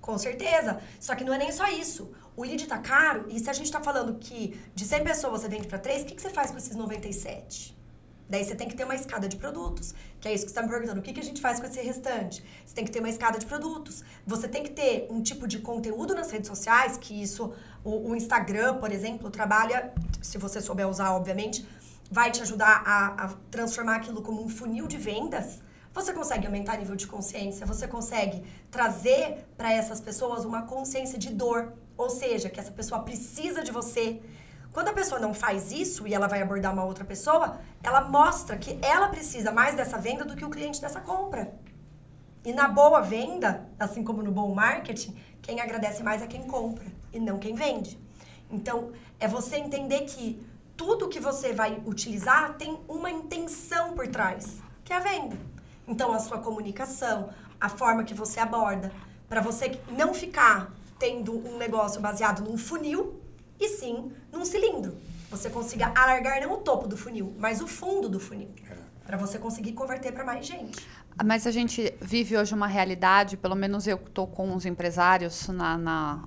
Com 0.00 0.18
certeza. 0.18 0.80
Só 0.98 1.14
que 1.14 1.22
não 1.24 1.32
é 1.34 1.38
nem 1.38 1.52
só 1.52 1.66
isso. 1.68 2.10
O 2.36 2.42
lead 2.42 2.66
tá 2.66 2.78
caro 2.78 3.26
e 3.28 3.38
se 3.38 3.48
a 3.50 3.52
gente 3.52 3.70
tá 3.70 3.80
falando 3.80 4.14
que 4.18 4.58
de 4.74 4.84
100 4.84 5.04
pessoas 5.04 5.42
você 5.42 5.48
vende 5.48 5.66
para 5.68 5.78
3, 5.78 6.02
o 6.02 6.06
que, 6.06 6.14
que 6.14 6.22
você 6.22 6.30
faz 6.30 6.50
com 6.50 6.56
esses 6.58 6.74
97? 6.74 7.76
Daí 8.30 8.44
você 8.44 8.54
tem 8.54 8.68
que 8.68 8.76
ter 8.76 8.84
uma 8.84 8.94
escada 8.94 9.28
de 9.28 9.36
produtos, 9.36 9.92
que 10.20 10.28
é 10.28 10.32
isso 10.32 10.44
que 10.44 10.52
você 10.52 10.58
está 10.58 10.62
me 10.62 10.68
perguntando. 10.68 11.00
O 11.00 11.02
que, 11.02 11.12
que 11.12 11.18
a 11.18 11.22
gente 11.22 11.40
faz 11.40 11.58
com 11.58 11.66
esse 11.66 11.80
restante? 11.80 12.44
Você 12.64 12.72
tem 12.72 12.84
que 12.84 12.92
ter 12.92 13.00
uma 13.00 13.10
escada 13.10 13.40
de 13.40 13.44
produtos. 13.44 14.04
Você 14.24 14.46
tem 14.46 14.62
que 14.62 14.70
ter 14.70 15.08
um 15.10 15.20
tipo 15.20 15.48
de 15.48 15.58
conteúdo 15.58 16.14
nas 16.14 16.30
redes 16.30 16.46
sociais, 16.46 16.96
que 16.96 17.20
isso, 17.20 17.52
o, 17.82 18.10
o 18.10 18.14
Instagram, 18.14 18.76
por 18.76 18.92
exemplo, 18.92 19.30
trabalha, 19.30 19.92
se 20.22 20.38
você 20.38 20.60
souber 20.60 20.88
usar, 20.88 21.10
obviamente, 21.12 21.66
vai 22.08 22.30
te 22.30 22.40
ajudar 22.40 22.84
a, 22.86 23.24
a 23.24 23.28
transformar 23.50 23.96
aquilo 23.96 24.22
como 24.22 24.44
um 24.44 24.48
funil 24.48 24.86
de 24.86 24.96
vendas. 24.96 25.58
Você 25.92 26.12
consegue 26.12 26.46
aumentar 26.46 26.76
o 26.76 26.78
nível 26.78 26.94
de 26.94 27.08
consciência, 27.08 27.66
você 27.66 27.88
consegue 27.88 28.44
trazer 28.70 29.44
para 29.56 29.72
essas 29.72 30.00
pessoas 30.00 30.44
uma 30.44 30.62
consciência 30.62 31.18
de 31.18 31.30
dor, 31.30 31.72
ou 31.96 32.08
seja, 32.08 32.48
que 32.48 32.60
essa 32.60 32.70
pessoa 32.70 33.02
precisa 33.02 33.60
de 33.64 33.72
você, 33.72 34.22
quando 34.72 34.88
a 34.88 34.92
pessoa 34.92 35.20
não 35.20 35.34
faz 35.34 35.72
isso 35.72 36.06
e 36.06 36.14
ela 36.14 36.28
vai 36.28 36.40
abordar 36.40 36.72
uma 36.72 36.84
outra 36.84 37.04
pessoa, 37.04 37.60
ela 37.82 38.02
mostra 38.02 38.56
que 38.56 38.78
ela 38.82 39.08
precisa 39.08 39.50
mais 39.50 39.74
dessa 39.74 39.98
venda 39.98 40.24
do 40.24 40.36
que 40.36 40.44
o 40.44 40.50
cliente 40.50 40.80
dessa 40.80 41.00
compra. 41.00 41.52
E 42.44 42.52
na 42.52 42.68
boa 42.68 43.00
venda, 43.00 43.68
assim 43.78 44.04
como 44.04 44.22
no 44.22 44.30
bom 44.30 44.54
marketing, 44.54 45.16
quem 45.42 45.60
agradece 45.60 46.02
mais 46.02 46.22
é 46.22 46.26
quem 46.26 46.44
compra 46.46 46.86
e 47.12 47.18
não 47.18 47.38
quem 47.38 47.54
vende. 47.54 47.98
Então, 48.50 48.92
é 49.18 49.26
você 49.26 49.56
entender 49.56 50.02
que 50.02 50.40
tudo 50.76 51.08
que 51.08 51.20
você 51.20 51.52
vai 51.52 51.82
utilizar 51.84 52.54
tem 52.54 52.78
uma 52.88 53.10
intenção 53.10 53.92
por 53.92 54.06
trás, 54.08 54.58
que 54.84 54.92
é 54.92 54.96
a 54.96 55.00
venda. 55.00 55.36
Então, 55.86 56.12
a 56.12 56.18
sua 56.20 56.38
comunicação, 56.38 57.30
a 57.60 57.68
forma 57.68 58.04
que 58.04 58.14
você 58.14 58.40
aborda, 58.40 58.92
para 59.28 59.40
você 59.40 59.78
não 59.90 60.14
ficar 60.14 60.72
tendo 60.98 61.36
um 61.46 61.58
negócio 61.58 62.00
baseado 62.00 62.42
num 62.42 62.56
funil, 62.56 63.20
e 63.58 63.68
sim 63.68 64.12
num 64.32 64.44
cilindro. 64.44 64.96
Você 65.30 65.48
consiga 65.48 65.92
alargar 65.94 66.40
não 66.40 66.54
o 66.54 66.56
topo 66.58 66.88
do 66.88 66.96
funil, 66.96 67.34
mas 67.38 67.60
o 67.60 67.66
fundo 67.66 68.08
do 68.08 68.18
funil. 68.18 68.48
Para 69.06 69.16
você 69.16 69.38
conseguir 69.38 69.72
converter 69.72 70.12
para 70.12 70.24
mais 70.24 70.46
gente. 70.46 70.86
Mas 71.24 71.46
a 71.46 71.50
gente 71.50 71.94
vive 72.00 72.36
hoje 72.36 72.54
uma 72.54 72.66
realidade, 72.66 73.36
pelo 73.36 73.54
menos 73.54 73.86
eu 73.86 73.96
estou 73.96 74.26
com 74.26 74.54
os 74.54 74.64
empresários 74.64 75.48
na, 75.48 75.76
na 75.76 76.24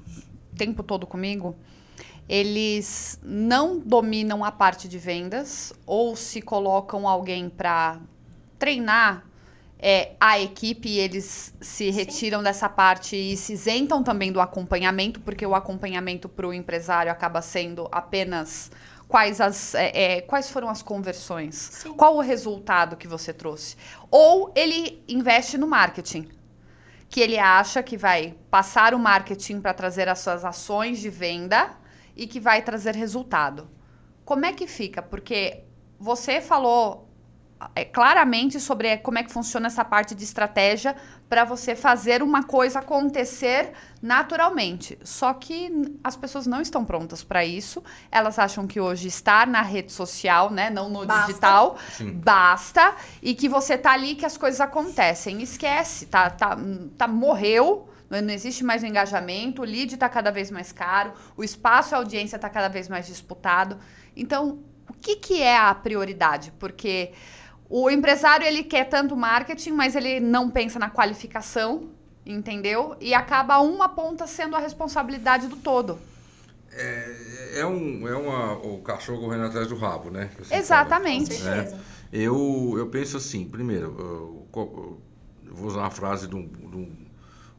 tempo 0.55 0.83
todo 0.83 1.07
comigo, 1.07 1.55
eles 2.27 3.19
não 3.21 3.79
dominam 3.79 4.43
a 4.43 4.51
parte 4.51 4.87
de 4.87 4.97
vendas 4.97 5.73
ou 5.85 6.15
se 6.15 6.41
colocam 6.41 7.07
alguém 7.07 7.49
para 7.49 7.99
treinar 8.57 9.25
é, 9.85 10.13
a 10.17 10.39
equipe 10.39 10.87
e 10.87 10.97
eles 10.97 11.53
se 11.59 11.89
retiram 11.89 12.39
Sim. 12.39 12.45
dessa 12.45 12.69
parte 12.69 13.17
e 13.17 13.35
se 13.35 13.51
isentam 13.51 14.01
também 14.01 14.31
do 14.31 14.39
acompanhamento, 14.39 15.19
porque 15.19 15.45
o 15.45 15.53
acompanhamento 15.53 16.29
para 16.29 16.47
o 16.47 16.53
empresário 16.53 17.11
acaba 17.11 17.41
sendo 17.41 17.89
apenas 17.91 18.71
quais, 19.09 19.41
as, 19.41 19.75
é, 19.75 19.91
é, 19.93 20.21
quais 20.21 20.49
foram 20.49 20.69
as 20.69 20.81
conversões, 20.81 21.55
Sim. 21.55 21.93
qual 21.95 22.15
o 22.15 22.21
resultado 22.21 22.95
que 22.95 23.09
você 23.09 23.33
trouxe. 23.33 23.75
Ou 24.09 24.53
ele 24.55 25.03
investe 25.05 25.57
no 25.57 25.67
marketing, 25.67 26.29
que 27.09 27.19
ele 27.19 27.37
acha 27.37 27.83
que 27.83 27.97
vai 27.97 28.37
passar 28.49 28.93
o 28.93 28.99
marketing 28.99 29.59
para 29.59 29.73
trazer 29.73 30.07
as 30.07 30.19
suas 30.19 30.45
ações 30.45 30.99
de 30.99 31.09
venda 31.09 31.71
e 32.15 32.25
que 32.25 32.39
vai 32.39 32.61
trazer 32.61 32.95
resultado. 32.95 33.69
Como 34.23 34.45
é 34.45 34.53
que 34.53 34.65
fica? 34.65 35.01
Porque 35.01 35.65
você 35.99 36.39
falou 36.39 37.02
claramente 37.91 38.59
sobre 38.59 38.97
como 38.97 39.19
é 39.19 39.23
que 39.23 39.31
funciona 39.31 39.67
essa 39.67 39.83
parte 39.83 40.15
de 40.15 40.23
estratégia 40.23 40.95
para 41.29 41.43
você 41.43 41.75
fazer 41.75 42.21
uma 42.21 42.43
coisa 42.43 42.79
acontecer 42.79 43.71
naturalmente. 44.01 44.97
Só 45.03 45.33
que 45.33 45.71
as 46.03 46.15
pessoas 46.15 46.45
não 46.45 46.61
estão 46.61 46.85
prontas 46.85 47.23
para 47.23 47.43
isso. 47.43 47.83
Elas 48.11 48.37
acham 48.37 48.67
que 48.67 48.79
hoje 48.79 49.07
estar 49.07 49.47
na 49.47 49.61
rede 49.61 49.91
social, 49.91 50.51
né, 50.51 50.69
não 50.69 50.89
no 50.89 51.05
basta. 51.05 51.27
digital, 51.27 51.77
Sim. 51.91 52.11
basta 52.11 52.95
e 53.21 53.33
que 53.33 53.49
você 53.49 53.77
tá 53.77 53.93
ali 53.93 54.15
que 54.15 54.25
as 54.25 54.37
coisas 54.37 54.61
acontecem. 54.61 55.41
Esquece, 55.41 56.05
tá, 56.05 56.29
tá, 56.29 56.57
tá 56.97 57.07
morreu 57.07 57.89
não 58.09 58.33
existe 58.33 58.63
mais 58.63 58.83
o 58.83 58.85
engajamento, 58.85 59.61
o 59.61 59.65
lead 59.65 59.95
está 59.95 60.07
cada 60.07 60.31
vez 60.31 60.51
mais 60.51 60.71
caro, 60.71 61.13
o 61.35 61.43
espaço 61.43 61.93
e 61.93 61.95
a 61.95 61.97
audiência 61.97 62.35
está 62.35 62.49
cada 62.49 62.67
vez 62.67 62.87
mais 62.87 63.07
disputado. 63.07 63.79
Então, 64.15 64.59
o 64.87 64.93
que, 64.93 65.15
que 65.15 65.41
é 65.41 65.57
a 65.57 65.73
prioridade? 65.73 66.53
Porque 66.59 67.11
o 67.69 67.89
empresário 67.89 68.45
ele 68.45 68.63
quer 68.63 68.85
tanto 68.85 69.15
marketing, 69.15 69.71
mas 69.71 69.95
ele 69.95 70.19
não 70.19 70.49
pensa 70.49 70.77
na 70.77 70.89
qualificação, 70.89 71.89
entendeu? 72.25 72.95
E 72.99 73.13
acaba 73.13 73.59
uma 73.59 73.89
ponta 73.89 74.27
sendo 74.27 74.55
a 74.55 74.59
responsabilidade 74.59 75.47
do 75.47 75.55
todo. 75.55 75.97
É, 76.71 77.59
é, 77.59 77.65
um, 77.65 78.07
é 78.07 78.15
uma, 78.15 78.53
o 78.53 78.79
cachorro 78.81 79.21
correndo 79.21 79.45
atrás 79.45 79.67
do 79.67 79.75
rabo, 79.75 80.09
né? 80.09 80.29
Exatamente. 80.51 81.35
Fala, 81.35 81.55
né? 81.55 81.79
Eu, 82.11 82.75
eu 82.77 82.87
penso 82.87 83.17
assim, 83.17 83.45
primeiro, 83.45 83.95
eu, 83.99 84.47
eu 85.45 85.55
vou 85.55 85.67
usar 85.67 85.79
uma 85.79 85.91
frase 85.91 86.27
do, 86.27 86.43
do, 86.43 86.87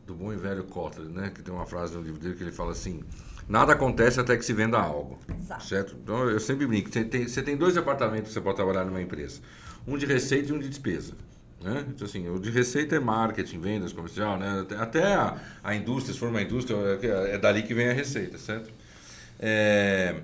do 0.07 0.15
bom 0.15 0.33
e 0.33 0.37
velho 0.37 0.65
Kotler, 0.65 1.09
né? 1.09 1.31
Que 1.35 1.43
tem 1.43 1.55
uma 1.55 1.67
frase 1.67 1.95
no 1.95 2.03
livro 2.03 2.21
dele 2.21 2.35
que 2.35 2.43
ele 2.43 2.53
fala 2.53 2.73
assim: 2.73 3.03
nada 3.49 3.73
acontece 3.73 4.21
até 4.21 4.37
que 4.37 4.45
se 4.45 4.53
venda 4.53 4.79
algo. 4.79 5.19
Exato. 5.29 5.65
Certo? 5.65 5.97
Então 6.03 6.29
eu 6.29 6.41
sempre 6.41 6.67
brinco: 6.67 6.93
você 6.93 7.05
tem, 7.05 7.27
você 7.29 7.43
tem 7.43 7.57
dois 7.57 7.75
departamentos 7.75 8.29
que 8.29 8.35
você 8.35 8.41
pode 8.41 8.57
trabalhar 8.57 8.85
numa 8.85 9.01
empresa 9.01 9.41
um 9.87 9.97
de 9.97 10.07
receita 10.07 10.51
e 10.51 10.53
um 10.53 10.59
de 10.59 10.69
despesa. 10.69 11.15
Né? 11.63 11.85
Então, 11.89 12.07
assim, 12.07 12.29
o 12.29 12.39
de 12.39 12.51
receita 12.51 12.97
é 12.97 13.01
marketing, 13.01 13.59
vendas, 13.59 13.93
comercial, 13.93 14.39
né? 14.39 14.67
até 14.79 15.15
a, 15.15 15.37
a 15.63 15.75
indústria, 15.75 16.13
se 16.13 16.21
for 16.21 16.29
uma 16.29 16.43
indústria, 16.43 16.77
é, 17.03 17.35
é 17.35 17.39
dali 17.39 17.63
que 17.63 17.73
vem 17.73 17.89
a 17.89 17.93
receita, 17.93 18.37
certo? 18.37 18.71
É, 19.41 20.15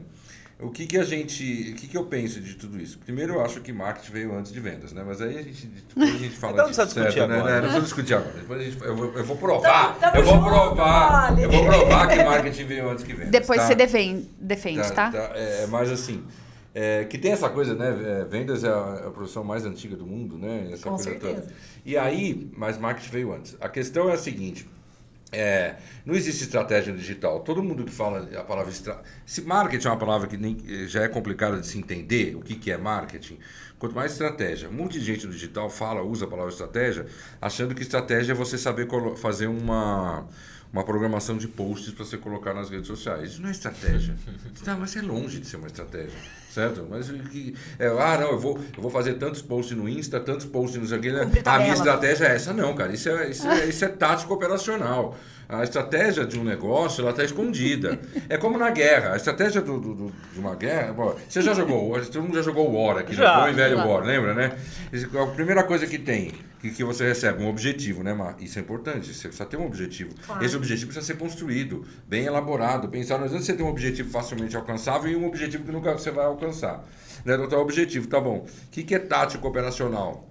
o 0.62 0.69
que, 0.69 0.87
que 0.87 0.99
a 0.99 1.05
gente, 1.05 1.73
o 1.73 1.75
que, 1.75 1.87
que 1.88 1.97
eu 1.97 2.05
penso 2.05 2.38
de 2.40 2.55
tudo 2.55 2.79
isso? 2.79 2.99
Primeiro, 2.99 3.35
eu 3.35 3.45
acho 3.45 3.62
que 3.62 3.73
marketing 3.73 4.12
veio 4.12 4.37
antes 4.37 4.52
de 4.52 4.61
vendas, 4.61 4.93
né? 4.93 5.02
Mas 5.07 5.23
aí 5.23 5.38
a 5.38 5.43
gente, 5.43 5.67
depois 5.67 6.14
a 6.14 6.19
gente 6.19 6.37
fala 6.37 6.52
então, 6.52 6.67
disso, 6.69 6.87
certo, 6.90 7.26
né? 7.26 7.38
Não 7.38 7.61
precisa 7.61 7.81
discutir 7.81 8.14
agora. 8.14 8.33
Depois 8.33 8.61
a 8.61 8.64
gente, 8.64 8.85
eu, 8.85 8.95
vou, 8.95 9.12
eu 9.14 9.25
vou 9.25 9.37
provar, 9.38 9.99
eu 10.14 10.23
vou 10.23 10.43
provar, 10.45 11.40
eu 11.40 11.50
vou 11.50 11.64
provar 11.64 12.09
que 12.09 12.23
marketing 12.23 12.64
veio 12.64 12.90
antes 12.90 13.05
que 13.05 13.14
vendas. 13.14 13.31
Depois 13.31 13.61
tá? 13.61 13.69
você 13.69 13.75
defende, 13.75 14.29
defende 14.38 14.93
tá? 14.93 15.11
tá? 15.11 15.31
É, 15.35 15.67
mas 15.67 15.90
assim, 15.90 16.23
é, 16.75 17.05
que 17.05 17.19
tem 17.19 17.33
essa 17.33 17.49
coisa, 17.49 17.75
né? 17.75 18.21
É, 18.21 18.25
vendas 18.25 18.62
é 18.62 18.69
a, 18.69 19.07
a, 19.07 19.11
profissão 19.11 19.43
mais 19.43 19.65
antiga 19.65 19.97
do 19.97 20.07
mundo, 20.07 20.39
né? 20.39 20.71
Essa 20.73 20.89
Com 20.89 20.97
certeza. 20.97 21.43
Toda. 21.43 21.53
E 21.85 21.97
aí, 21.97 22.50
mas 22.57 22.79
marketing 22.79 23.11
veio 23.11 23.33
antes. 23.33 23.57
A 23.61 23.69
questão 23.69 24.09
é 24.09 24.15
a 24.15 24.19
seguinte. 24.19 24.69
É, 25.33 25.77
não 26.05 26.15
existe 26.15 26.43
estratégia 26.43 26.93
digital. 26.93 27.41
Todo 27.41 27.62
mundo 27.62 27.85
que 27.85 27.93
fala 27.93 28.29
a 28.37 28.43
palavra 28.43 28.71
estra... 28.71 29.00
se 29.25 29.43
marketing 29.43 29.87
é 29.87 29.91
uma 29.91 29.97
palavra 29.97 30.27
que 30.27 30.37
nem, 30.37 30.59
já 30.89 31.03
é 31.03 31.09
complicada 31.09 31.61
de 31.61 31.67
se 31.67 31.79
entender 31.79 32.35
o 32.37 32.41
que, 32.41 32.57
que 32.57 32.71
é 32.71 32.77
marketing, 32.77 33.39
quanto 33.79 33.95
mais 33.95 34.12
estratégia. 34.12 34.69
Um 34.69 34.73
monte 34.73 34.99
de 34.99 35.05
gente 35.05 35.27
no 35.27 35.33
digital 35.33 35.71
fala, 35.71 36.03
usa 36.03 36.25
a 36.25 36.29
palavra 36.29 36.50
estratégia, 36.50 37.07
achando 37.41 37.75
que 37.75 37.83
estratégia 37.83 38.33
é 38.33 38.35
você 38.35 38.59
saber 38.59 38.89
fazer 39.17 39.47
uma 39.47 40.27
uma 40.73 40.85
programação 40.85 41.37
de 41.37 41.49
posts 41.49 41.93
para 41.93 42.05
você 42.05 42.17
colocar 42.17 42.55
nas 42.55 42.71
redes 42.71 42.87
sociais. 42.87 43.33
Isso 43.33 43.43
não 43.43 43.49
é 43.49 43.53
estratégia. 43.53 44.15
Tá, 44.65 44.77
mas 44.77 44.95
é 44.95 45.00
longe 45.00 45.39
de 45.39 45.47
ser 45.47 45.57
uma 45.57 45.69
estratégia, 45.69 46.12
certo? 46.53 46.87
Mas 46.91 47.11
que, 47.11 47.55
é, 47.79 47.87
ah, 47.87 48.19
não, 48.21 48.33
eu 48.33 48.39
vou, 48.39 48.59
eu 48.77 48.83
vou 48.83 48.91
fazer 48.91 49.15
tantos 49.15 49.41
posts 49.41 49.75
no 49.75 49.89
Insta, 49.89 50.21
tantos 50.21 50.45
posts 50.45 50.77
no 50.77 50.95
aqui. 50.95 51.11
Né? 51.11 51.23
A 51.47 51.59
minha 51.59 51.73
estratégia 51.73 52.27
é 52.27 52.35
essa, 52.35 52.53
não, 52.53 52.75
cara. 52.75 52.93
Isso 52.93 53.09
é, 53.09 53.31
isso 53.31 53.49
é, 53.49 53.67
isso 53.67 53.85
é 53.85 53.89
tático 53.89 54.35
operacional. 54.35 55.17
A 55.49 55.65
estratégia 55.65 56.27
de 56.27 56.39
um 56.39 56.45
negócio 56.45 57.00
ela 57.00 57.11
está 57.11 57.25
escondida. 57.25 57.99
É 58.29 58.37
como 58.37 58.59
na 58.59 58.71
guerra. 58.71 59.15
A 59.15 59.17
estratégia 59.17 59.62
do, 59.62 59.81
do, 59.81 59.95
do, 59.95 60.12
de 60.33 60.39
uma 60.39 60.55
guerra. 60.55 60.93
Bom, 60.93 61.17
você 61.27 61.41
já 61.41 61.55
jogou, 61.55 61.99
todo 62.05 62.23
mundo 62.23 62.35
já 62.35 62.43
jogou 62.43 62.69
o 62.69 62.75
War 62.75 62.99
aqui, 62.99 63.15
já, 63.15 63.37
né? 63.37 63.43
bom 63.43 63.49
e 63.49 63.53
velho 63.55 63.79
War, 63.79 64.05
lembra, 64.05 64.35
né? 64.35 64.59
A 65.21 65.27
primeira 65.29 65.65
coisa 65.65 65.87
que 65.87 65.99
tem 65.99 66.35
que, 66.61 66.71
que 66.71 66.85
você 66.85 67.07
recebe? 67.07 67.43
Um 67.43 67.49
objetivo, 67.49 68.02
né, 68.02 68.12
Mar? 68.12 68.37
Isso 68.38 68.59
é 68.59 68.62
importante, 68.62 69.14
você 69.14 69.29
precisa 69.29 69.47
ter 69.47 69.57
um 69.57 69.67
objetivo. 69.67 70.14
Claro. 70.26 70.45
Esse 70.45 70.57
objetivo 70.57 70.93
precisa 70.93 71.07
ser 71.07 71.19
construído, 71.19 71.87
bem 72.07 72.25
elaborado, 72.25 72.88
pensar. 72.88 73.17
Não 73.17 73.25
adianta 73.25 73.45
você 73.45 73.55
ter 73.55 73.62
um 73.62 73.69
objetivo 73.69 74.11
facilmente 74.11 74.55
alcançável 74.55 75.11
e 75.11 75.17
um 75.17 75.26
objetivo 75.26 75.64
que 75.64 75.73
nunca 75.73 75.93
você 75.93 76.11
vai 76.11 76.26
alcançar. 76.26 76.85
Né? 77.25 77.35
Então, 77.35 77.59
o 77.59 77.62
objetivo, 77.62 78.07
tá 78.09 78.21
bom. 78.21 78.47
O 78.47 78.71
que, 78.71 78.83
que 78.83 78.95
é 78.95 78.99
tático 78.99 79.49
operacional? 79.49 80.31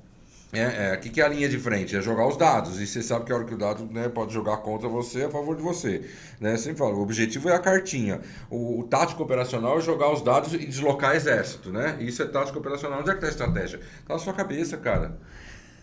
É, 0.51 0.93
é, 0.93 0.97
que, 0.97 1.11
que 1.11 1.21
é 1.21 1.25
a 1.25 1.27
linha 1.27 1.47
de 1.47 1.59
frente? 1.59 1.95
É 1.95 2.01
jogar 2.01 2.27
os 2.27 2.35
dados. 2.35 2.79
E 2.79 2.87
você 2.87 3.03
sabe 3.03 3.25
que 3.25 3.31
a 3.31 3.35
hora 3.35 3.45
que 3.45 3.53
o 3.53 3.57
dado 3.57 3.85
né, 3.85 4.09
pode 4.09 4.33
jogar 4.33 4.57
contra 4.57 4.87
você, 4.87 5.23
a 5.23 5.29
favor 5.29 5.55
de 5.55 5.61
você. 5.61 6.09
Né? 6.39 6.57
Sempre 6.57 6.79
falo, 6.79 6.97
o 6.97 7.01
objetivo 7.01 7.49
é 7.49 7.55
a 7.55 7.59
cartinha. 7.59 8.19
O, 8.49 8.79
o, 8.79 8.83
tático 8.83 9.21
operacional 9.21 9.77
é 9.77 9.81
jogar 9.81 10.11
os 10.11 10.21
dados 10.21 10.53
e 10.53 10.57
deslocar 10.59 11.15
exército. 11.15 11.71
Né? 11.71 11.97
Isso 11.99 12.21
é 12.23 12.25
tático 12.25 12.57
operacional. 12.57 12.99
Onde 13.01 13.11
é 13.11 13.13
que 13.13 13.17
está 13.19 13.27
a 13.27 13.29
estratégia? 13.29 13.79
Está 14.01 14.13
na 14.13 14.19
sua 14.19 14.33
cabeça, 14.33 14.77
cara. 14.77 15.17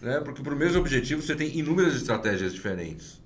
Né? 0.00 0.20
Porque 0.20 0.42
para 0.42 0.54
o 0.54 0.56
mesmo 0.56 0.80
objetivo 0.80 1.22
você 1.22 1.34
tem 1.34 1.56
inúmeras 1.58 1.94
estratégias 1.94 2.52
diferentes. 2.52 3.20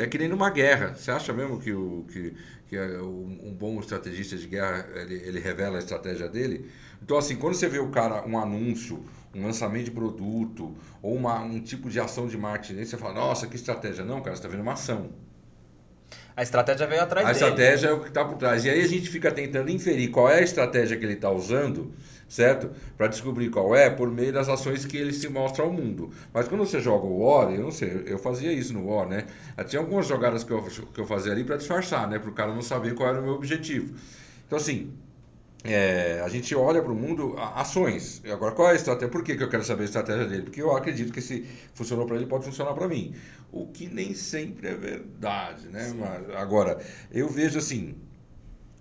É 0.00 0.06
que 0.06 0.16
nem 0.16 0.28
numa 0.28 0.48
guerra. 0.48 0.94
Você 0.96 1.10
acha 1.10 1.32
mesmo 1.32 1.60
que, 1.60 1.72
o, 1.72 2.06
que, 2.10 2.34
que 2.68 2.76
é 2.76 3.02
um 3.02 3.54
bom 3.58 3.78
estrategista 3.80 4.36
de 4.36 4.46
guerra 4.46 4.88
ele, 4.94 5.14
ele 5.16 5.40
revela 5.40 5.76
a 5.76 5.78
estratégia 5.78 6.26
dele? 6.28 6.70
Então, 7.02 7.18
assim, 7.18 7.36
quando 7.36 7.54
você 7.54 7.68
vê 7.68 7.78
o 7.78 7.90
cara, 7.90 8.26
um 8.26 8.38
anúncio, 8.38 9.04
um 9.34 9.44
lançamento 9.44 9.84
de 9.84 9.90
produto, 9.90 10.74
ou 11.02 11.14
uma, 11.14 11.38
um 11.40 11.60
tipo 11.60 11.90
de 11.90 12.00
ação 12.00 12.26
de 12.26 12.38
marketing, 12.38 12.82
você 12.82 12.96
fala, 12.96 13.12
nossa, 13.14 13.46
que 13.46 13.56
estratégia. 13.56 14.04
Não, 14.04 14.22
cara, 14.22 14.34
você 14.34 14.40
está 14.40 14.48
vendo 14.48 14.62
uma 14.62 14.72
ação. 14.72 15.10
A 16.34 16.42
estratégia 16.42 16.86
veio 16.86 17.02
atrás 17.02 17.26
a 17.26 17.32
dele. 17.32 17.44
A 17.44 17.48
estratégia 17.48 17.88
é 17.88 17.92
o 17.92 18.00
que 18.00 18.08
está 18.08 18.24
por 18.24 18.38
trás. 18.38 18.64
E 18.64 18.70
aí 18.70 18.80
a 18.80 18.88
gente 18.88 19.10
fica 19.10 19.30
tentando 19.30 19.70
inferir 19.70 20.10
qual 20.10 20.30
é 20.30 20.38
a 20.38 20.42
estratégia 20.42 20.96
que 20.96 21.04
ele 21.04 21.12
está 21.12 21.30
usando 21.30 21.92
certo? 22.34 22.68
Para 22.96 23.06
descobrir 23.06 23.48
qual 23.48 23.76
é 23.76 23.88
por 23.88 24.10
meio 24.10 24.32
das 24.32 24.48
ações 24.48 24.84
que 24.84 24.96
ele 24.96 25.12
se 25.12 25.28
mostra 25.28 25.64
ao 25.64 25.72
mundo. 25.72 26.10
Mas 26.32 26.48
quando 26.48 26.66
você 26.66 26.80
joga 26.80 27.06
o 27.06 27.20
War, 27.20 27.52
eu 27.52 27.62
não 27.62 27.70
sei, 27.70 28.02
eu 28.06 28.18
fazia 28.18 28.52
isso 28.52 28.72
no 28.74 28.88
War, 28.88 29.06
né? 29.06 29.24
Tinha 29.68 29.80
algumas 29.80 30.08
jogadas 30.08 30.42
que 30.42 30.50
eu, 30.50 30.60
que 30.92 31.00
eu 31.00 31.06
fazia 31.06 31.30
ali 31.30 31.44
para 31.44 31.56
disfarçar, 31.56 32.08
né? 32.08 32.18
Para 32.18 32.28
o 32.28 32.32
cara 32.32 32.52
não 32.52 32.60
saber 32.60 32.92
qual 32.94 33.08
era 33.08 33.20
o 33.20 33.22
meu 33.22 33.34
objetivo. 33.34 33.94
Então, 34.48 34.58
assim, 34.58 34.92
é, 35.62 36.20
a 36.24 36.28
gente 36.28 36.52
olha 36.56 36.82
para 36.82 36.90
o 36.90 36.96
mundo 36.96 37.36
ações. 37.38 38.20
Agora, 38.28 38.52
qual 38.52 38.68
é 38.68 38.72
a 38.72 38.74
estratégia? 38.74 39.10
Por 39.10 39.22
que, 39.22 39.36
que 39.36 39.44
eu 39.44 39.48
quero 39.48 39.62
saber 39.62 39.82
a 39.82 39.86
estratégia 39.86 40.26
dele? 40.26 40.42
Porque 40.42 40.60
eu 40.60 40.76
acredito 40.76 41.12
que 41.12 41.20
se 41.20 41.46
funcionou 41.72 42.04
para 42.04 42.16
ele, 42.16 42.26
pode 42.26 42.44
funcionar 42.44 42.74
para 42.74 42.88
mim. 42.88 43.14
O 43.52 43.68
que 43.68 43.86
nem 43.86 44.12
sempre 44.12 44.66
é 44.70 44.74
verdade, 44.74 45.68
né? 45.68 45.94
Mas, 45.96 46.36
agora, 46.36 46.84
eu 47.12 47.28
vejo 47.28 47.60
assim, 47.60 47.94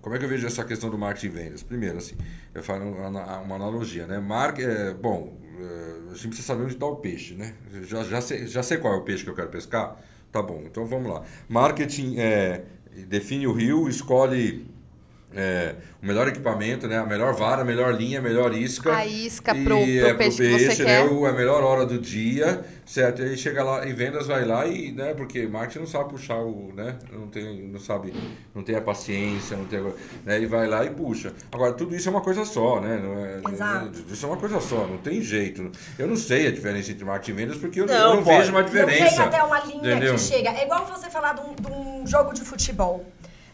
como 0.04 0.16
é 0.16 0.20
que 0.20 0.26
eu 0.26 0.30
vejo 0.30 0.46
essa 0.46 0.66
questão 0.66 0.90
do 0.90 0.98
marketing 0.98 1.28
e 1.28 1.30
vendas? 1.30 1.64
Primeiro, 1.64 1.98
assim, 1.98 2.16
eu 2.54 2.62
falo 2.62 2.84
uma 2.92 3.56
analogia, 3.56 4.06
né? 4.06 4.20
Mar 4.20 4.54
é, 4.60 4.94
bom, 4.94 5.34
é, 5.58 6.12
a 6.12 6.14
gente 6.14 6.28
precisa 6.28 6.48
saber 6.48 6.64
onde 6.64 6.74
está 6.74 6.86
o 6.86 6.98
peixe, 6.98 7.36
né? 7.36 7.54
Já, 7.84 8.04
já, 8.04 8.20
sei, 8.20 8.46
já 8.46 8.62
sei 8.62 8.78
qual 8.78 8.96
é 8.96 8.98
o 8.98 9.02
peixe 9.02 9.24
que 9.24 9.30
eu 9.30 9.34
quero 9.36 9.48
pescar? 9.48 9.98
Tá 10.30 10.42
bom, 10.42 10.62
então 10.66 10.86
vamos 10.86 11.10
lá. 11.10 11.24
Marketing 11.48 12.20
é, 12.20 12.66
define 13.08 13.48
o 13.48 13.54
rio, 13.54 13.88
escolhe 13.88 14.68
é, 15.36 15.76
o 16.02 16.06
melhor 16.06 16.28
equipamento, 16.28 16.88
né? 16.88 17.00
A 17.00 17.06
melhor 17.06 17.34
vara, 17.34 17.62
a 17.62 17.66
melhor 17.66 17.94
linha, 17.96 18.20
a 18.20 18.22
melhor 18.22 18.54
isca. 18.54 18.96
A 18.96 19.06
isca 19.06 19.54
pro, 19.56 19.78
e, 19.80 20.00
pro 20.00 20.08
é, 20.10 20.14
peixe, 20.14 20.38
pro 20.38 20.46
peixe 20.46 20.68
que 20.68 20.76
você 20.76 20.84
né? 20.84 21.02
quer. 21.02 21.10
O, 21.10 21.26
a 21.26 21.32
melhor 21.32 21.64
hora 21.64 21.86
do 21.86 21.98
dia, 21.98 22.64
certo? 22.86 23.22
E 23.22 23.30
aí 23.30 23.38
chega 23.38 23.64
lá, 23.64 23.88
em 23.88 23.94
vendas 23.94 24.28
vai 24.28 24.46
lá 24.46 24.68
e, 24.68 24.92
né? 24.92 25.14
Porque 25.14 25.48
marketing 25.48 25.80
não 25.80 25.88
sabe 25.88 26.10
puxar 26.10 26.38
o, 26.38 26.72
né? 26.76 26.98
Não 27.12 27.28
tem, 27.28 27.68
não 27.68 27.80
sabe, 27.80 28.14
não 28.54 28.64
tem 28.64 28.76
a 28.76 28.82
paciência, 28.82 29.58
não 29.58 29.66
tem, 29.66 29.82
né? 30.24 30.40
E 30.40 30.46
vai 30.46 30.68
lá 30.68 30.86
e 30.86 30.90
puxa. 30.90 31.34
Agora, 31.52 31.74
tudo 31.74 31.96
isso 31.96 32.08
é 32.10 32.12
uma 32.12 32.22
coisa 32.22 32.46
só, 32.46 32.80
né? 32.80 33.00
Não 33.02 33.26
é, 33.26 33.54
Exato. 33.54 34.04
Isso 34.12 34.26
é 34.26 34.30
uma 34.30 34.38
coisa 34.38 34.60
só, 34.60 34.86
não 34.86 34.98
tem 34.98 35.22
jeito. 35.22 35.72
Eu 35.98 36.08
não 36.08 36.16
sei 36.16 36.48
a 36.48 36.52
diferença 36.52 36.92
entre 36.92 37.06
marketing 37.06 37.32
e 37.32 37.34
vendas 37.34 37.58
porque 37.58 37.82
eu 37.82 37.86
Não, 37.86 37.94
não, 37.94 38.10
eu 38.10 38.16
não 38.18 38.24
vejo 38.24 38.52
uma 38.52 38.62
Não 38.62 38.68
diferença. 38.70 39.16
tem 39.16 39.20
até 39.20 39.44
uma 39.44 39.60
linha 39.62 39.78
entendeu? 39.78 40.14
que 40.14 40.22
chega. 40.22 40.50
É 40.52 40.66
igual 40.66 40.86
você 40.86 41.10
falar 41.10 41.34
de 41.34 41.42
um, 41.42 41.56
de 41.56 41.72
um 41.72 42.06
jogo 42.06 42.34
de 42.34 42.42
futebol. 42.42 43.06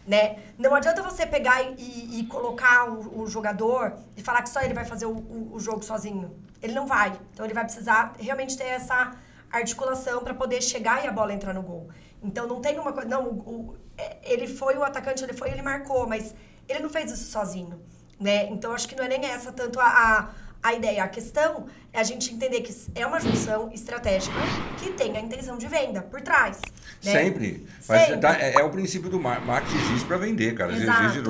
Né? 0.06 0.38
Não 0.58 0.74
adianta 0.74 1.02
você 1.02 1.26
pegar 1.26 1.62
e, 1.62 2.20
e- 2.20 2.26
colocar 2.26 2.90
o, 2.90 3.20
o 3.22 3.26
jogador 3.28 3.96
e 4.16 4.22
falar 4.22 4.42
que 4.42 4.48
só 4.48 4.60
ele 4.62 4.74
vai 4.74 4.84
fazer 4.84 5.06
o, 5.06 5.12
o- 5.12 5.50
o 5.54 5.60
jogo 5.60 5.82
sozinho. 5.84 6.34
Ele 6.62 6.72
não 6.72 6.86
vai. 6.86 7.12
Então 7.32 7.44
ele 7.44 7.54
vai 7.54 7.64
precisar 7.64 8.14
realmente 8.18 8.56
ter 8.56 8.64
essa 8.64 9.12
articulação 9.52 10.22
para 10.24 10.34
poder 10.34 10.62
chegar 10.62 11.04
e 11.04 11.08
a 11.08 11.12
bola 11.12 11.32
entrar 11.32 11.52
no 11.54 11.62
gol. 11.62 11.88
Então 12.22 12.46
não 12.46 12.60
tem 12.60 12.78
uma 12.78 12.92
coisa. 12.92 13.08
Não, 13.08 13.74
é- 13.96 14.16
ele 14.22 14.46
foi 14.48 14.76
o 14.76 14.82
atacante, 14.82 15.22
ele 15.22 15.32
foi, 15.34 15.50
ele 15.50 15.62
marcou, 15.62 16.06
mas 16.06 16.34
ele 16.68 16.80
não 16.80 16.90
fez 16.90 17.10
isso 17.12 17.30
sozinho. 17.30 17.80
Né? 18.18 18.46
Então 18.50 18.72
acho 18.72 18.88
que 18.88 18.96
não 18.96 19.04
é 19.04 19.08
nem 19.08 19.24
essa 19.26 19.52
tanto 19.52 19.78
a, 19.80 19.86
a, 19.86 20.28
a 20.62 20.74
ideia. 20.74 21.04
A 21.04 21.08
questão 21.08 21.66
a 21.92 22.02
gente 22.02 22.32
entender 22.32 22.60
que 22.60 22.72
é 22.94 23.04
uma 23.06 23.20
junção 23.20 23.70
estratégica 23.72 24.34
que 24.78 24.90
tem 24.92 25.16
a 25.16 25.20
intenção 25.20 25.58
de 25.58 25.66
venda 25.66 26.02
por 26.02 26.20
trás. 26.20 26.60
né? 27.04 27.12
Sempre. 27.12 27.66
Mas 27.88 28.02
Sempre. 28.02 28.20
tá- 28.20 28.36
é, 28.38 28.54
é 28.54 28.62
o 28.64 28.70
princípio 28.70 29.08
do 29.10 29.18
mar- 29.18 29.44
marketing 29.44 29.76
existe 29.86 30.06
para 30.06 30.16
vender, 30.18 30.54
cara. 30.54 30.72
Exato. 30.72 31.04
Existe 31.04 31.22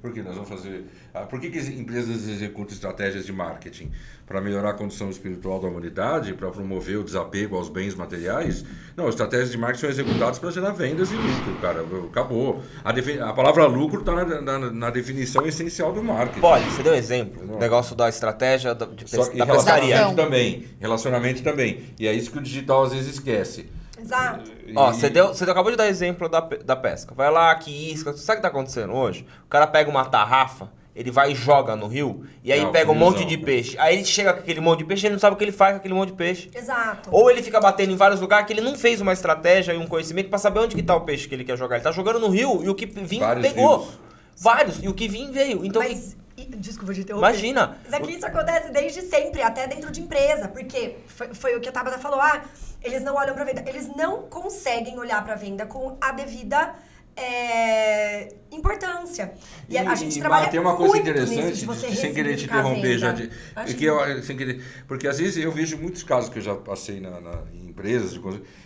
porque 0.00 0.22
nós 0.22 0.34
vamos 0.34 0.48
fazer. 0.48 0.84
ah, 1.14 1.20
por 1.20 1.40
que, 1.40 1.50
que 1.50 1.58
as 1.58 1.68
empresas 1.68 2.26
executam 2.28 2.72
estratégias 2.74 3.24
de 3.26 3.32
marketing? 3.32 3.90
Para 4.26 4.40
melhorar 4.40 4.70
a 4.70 4.74
condição 4.74 5.10
espiritual 5.10 5.58
da 5.60 5.66
humanidade, 5.66 6.32
para 6.34 6.48
promover 6.50 6.98
o 6.98 7.02
desapego 7.04 7.56
aos 7.56 7.68
bens 7.68 7.96
materiais? 7.96 8.64
Não, 8.96 9.08
estratégias 9.08 9.50
de 9.50 9.58
marketing 9.58 9.80
são 9.80 9.90
executadas 9.90 10.38
para 10.38 10.50
gerar 10.52 10.70
vendas 10.70 11.10
e 11.10 11.16
lucro, 11.16 11.56
cara. 11.60 11.84
Acabou. 12.08 12.62
A, 12.84 12.92
defi- 12.92 13.18
a 13.18 13.32
palavra 13.32 13.66
lucro 13.66 14.00
está 14.00 14.24
na, 14.24 14.40
na- 14.40 14.70
na 14.70 14.90
definição 14.90 15.44
essencial 15.46 15.92
do 15.92 16.02
marketing. 16.02 16.40
Pode, 16.40 16.64
você 16.66 16.82
deu 16.82 16.92
um 16.92 16.96
exemplo. 16.96 17.44
Não. 17.44 17.56
O 17.56 17.58
negócio 17.58 17.96
da 17.96 18.08
estratégia 18.08 18.72
da, 18.74 18.86
de 18.86 19.08
Só, 19.10 19.28
da 19.34 19.46
pescaria. 19.46 19.99
Relacionamento 20.00 20.16
também. 20.22 20.64
Relacionamento 20.80 21.42
também. 21.42 21.80
E 21.98 22.06
é 22.08 22.12
isso 22.12 22.30
que 22.30 22.38
o 22.38 22.42
digital 22.42 22.82
às 22.84 22.92
vezes 22.92 23.14
esquece. 23.14 23.66
Exato. 24.00 24.50
Ó, 24.74 24.92
você 24.92 25.10
deu, 25.10 25.28
você 25.28 25.44
acabou 25.44 25.70
de 25.70 25.76
dar 25.76 25.86
exemplo 25.86 26.28
da, 26.28 26.40
da 26.40 26.74
pesca. 26.76 27.14
Vai 27.14 27.30
lá, 27.30 27.54
que 27.54 27.92
isca. 27.92 28.12
Sabe 28.14 28.32
o 28.32 28.36
que 28.36 28.42
tá 28.42 28.48
acontecendo 28.48 28.92
hoje? 28.94 29.26
O 29.44 29.48
cara 29.48 29.66
pega 29.66 29.90
uma 29.90 30.04
tarrafa, 30.06 30.70
ele 30.96 31.10
vai 31.10 31.32
e 31.32 31.34
joga 31.34 31.76
no 31.76 31.86
rio, 31.86 32.24
e 32.42 32.50
aí 32.50 32.62
Não, 32.62 32.72
pega 32.72 32.90
um 32.90 32.94
monte 32.94 33.26
de 33.26 33.36
peixe. 33.36 33.76
Aí 33.78 33.96
ele 33.96 34.04
chega 34.06 34.32
com 34.32 34.40
aquele 34.40 34.60
monte 34.60 34.78
de 34.78 34.84
peixe, 34.86 35.06
ele 35.06 35.12
não 35.14 35.20
sabe 35.20 35.34
o 35.34 35.36
que 35.36 35.44
ele 35.44 35.52
faz 35.52 35.72
com 35.72 35.80
aquele 35.80 35.92
monte 35.92 36.10
de 36.10 36.14
peixe. 36.16 36.50
Exato. 36.54 37.10
Ou 37.12 37.30
ele 37.30 37.42
fica 37.42 37.60
batendo 37.60 37.92
em 37.92 37.96
vários 37.96 38.20
lugares 38.22 38.46
que 38.46 38.52
ele 38.54 38.62
não 38.62 38.74
fez 38.74 39.02
uma 39.02 39.12
estratégia 39.12 39.72
e 39.74 39.76
um 39.76 39.86
conhecimento 39.86 40.30
pra 40.30 40.38
saber 40.38 40.60
onde 40.60 40.74
que 40.74 40.82
tá 40.82 40.96
o 40.96 41.02
peixe 41.02 41.28
que 41.28 41.34
ele 41.34 41.44
quer 41.44 41.58
jogar. 41.58 41.76
Ele 41.76 41.84
tá 41.84 41.92
jogando 41.92 42.18
no 42.18 42.28
rio 42.30 42.62
e 42.64 42.68
o 42.70 42.74
que 42.74 42.86
vinha 42.86 43.26
Vários 43.26 43.46
pegou. 43.48 43.78
rios. 43.80 43.98
Vários. 44.42 44.82
E 44.82 44.88
o 44.88 44.94
que 44.94 45.06
vinha 45.08 45.30
veio. 45.30 45.62
Então, 45.64 45.82
Mas, 45.82 46.12
e- 46.12 46.16
desculpa 46.46 46.94
te 46.94 47.00
interromper. 47.00 47.28
imagina. 47.28 47.78
Mas 47.84 47.92
é 47.92 48.00
que 48.00 48.12
isso 48.12 48.26
acontece 48.26 48.70
desde 48.70 49.02
sempre, 49.02 49.42
até 49.42 49.66
dentro 49.66 49.90
de 49.90 50.00
empresa. 50.00 50.48
Porque 50.48 50.98
foi, 51.06 51.34
foi 51.34 51.56
o 51.56 51.60
que 51.60 51.68
a 51.68 51.72
Tabata 51.72 51.98
falou. 51.98 52.20
Ah, 52.20 52.42
eles 52.82 53.02
não 53.02 53.14
olham 53.14 53.34
pra 53.34 53.44
venda. 53.44 53.62
Eles 53.66 53.88
não 53.94 54.22
conseguem 54.22 54.98
olhar 54.98 55.24
pra 55.24 55.34
venda 55.34 55.66
com 55.66 55.96
a 56.00 56.12
devida 56.12 56.74
é, 57.16 58.28
importância. 58.50 59.32
E, 59.68 59.76
a 59.78 59.94
gente 59.94 60.18
trabalha 60.18 60.48
tem 60.48 60.60
uma 60.60 60.76
coisa 60.76 60.98
interessante, 60.98 61.66
de 61.66 61.96
sem 61.96 62.12
querer 62.12 62.36
te 62.36 62.44
interromper, 62.44 62.98
já 62.98 63.12
de, 63.12 63.24
Imagina. 63.24 63.64
porque, 63.66 63.84
eu, 63.84 64.22
sem 64.22 64.36
querer, 64.36 64.64
porque 64.86 65.06
às 65.08 65.18
vezes 65.18 65.42
eu 65.42 65.52
vejo 65.52 65.76
muitos 65.78 66.02
casos 66.02 66.30
que 66.30 66.38
eu 66.38 66.42
já 66.42 66.54
passei 66.54 67.00
na, 67.00 67.20
na- 67.20 67.42
em 67.52 67.68
empresas, 67.68 68.18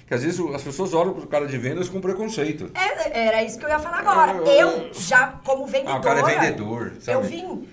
que 0.06 0.14
às 0.14 0.22
vezes 0.22 0.40
as 0.54 0.62
pessoas 0.62 0.94
olham 0.94 1.12
para 1.14 1.24
o 1.24 1.26
cara 1.26 1.46
de 1.46 1.58
vendas 1.58 1.88
com 1.88 2.00
preconceito. 2.00 2.70
É, 2.74 3.26
era 3.26 3.42
isso 3.42 3.58
que 3.58 3.64
eu 3.64 3.68
ia 3.68 3.78
falar 3.78 3.98
agora. 4.00 4.32
Eu, 4.50 4.90
já 4.92 5.38
como 5.44 5.66
vendedora... 5.66 5.96
Ah, 5.96 5.98
o 5.98 6.02
cara 6.02 6.20
é 6.20 6.38
vendedor, 6.40 6.92
sabe? 7.00 7.18
Eu 7.18 7.22
vim... 7.22 7.68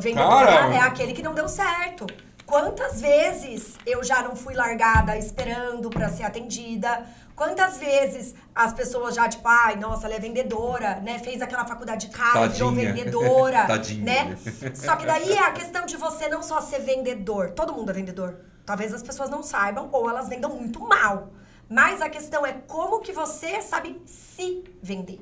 Vendedora 0.00 0.46
Cara! 0.46 0.74
é 0.74 0.78
aquele 0.78 1.12
que 1.12 1.22
não 1.22 1.34
deu 1.34 1.48
certo. 1.48 2.06
Quantas 2.46 3.00
vezes 3.00 3.74
eu 3.84 4.04
já 4.04 4.22
não 4.22 4.36
fui 4.36 4.54
largada 4.54 5.16
esperando 5.18 5.90
pra 5.90 6.08
ser 6.08 6.22
atendida? 6.24 7.04
Quantas 7.36 7.78
vezes 7.78 8.34
as 8.54 8.72
pessoas 8.72 9.14
já, 9.14 9.28
tipo, 9.28 9.46
ai, 9.48 9.74
nossa, 9.76 10.06
ela 10.06 10.14
é 10.14 10.20
vendedora, 10.20 11.00
né? 11.00 11.18
Fez 11.18 11.42
aquela 11.42 11.66
faculdade 11.66 12.08
cara, 12.08 12.46
virou 12.46 12.70
vendedora, 12.70 13.66
Tadinha. 13.66 14.04
né? 14.04 14.38
Só 14.74 14.94
que 14.94 15.04
daí 15.04 15.32
é 15.32 15.40
a 15.40 15.52
questão 15.52 15.84
de 15.84 15.96
você 15.96 16.28
não 16.28 16.42
só 16.42 16.60
ser 16.60 16.80
vendedor. 16.80 17.50
Todo 17.50 17.72
mundo 17.72 17.90
é 17.90 17.92
vendedor. 17.92 18.36
Talvez 18.64 18.94
as 18.94 19.02
pessoas 19.02 19.28
não 19.28 19.42
saibam 19.42 19.88
ou 19.90 20.08
elas 20.08 20.28
vendam 20.28 20.50
muito 20.50 20.80
mal. 20.80 21.30
Mas 21.68 22.00
a 22.00 22.08
questão 22.08 22.46
é 22.46 22.52
como 22.52 23.00
que 23.00 23.12
você 23.12 23.60
sabe 23.60 24.00
se 24.06 24.64
vender. 24.82 25.20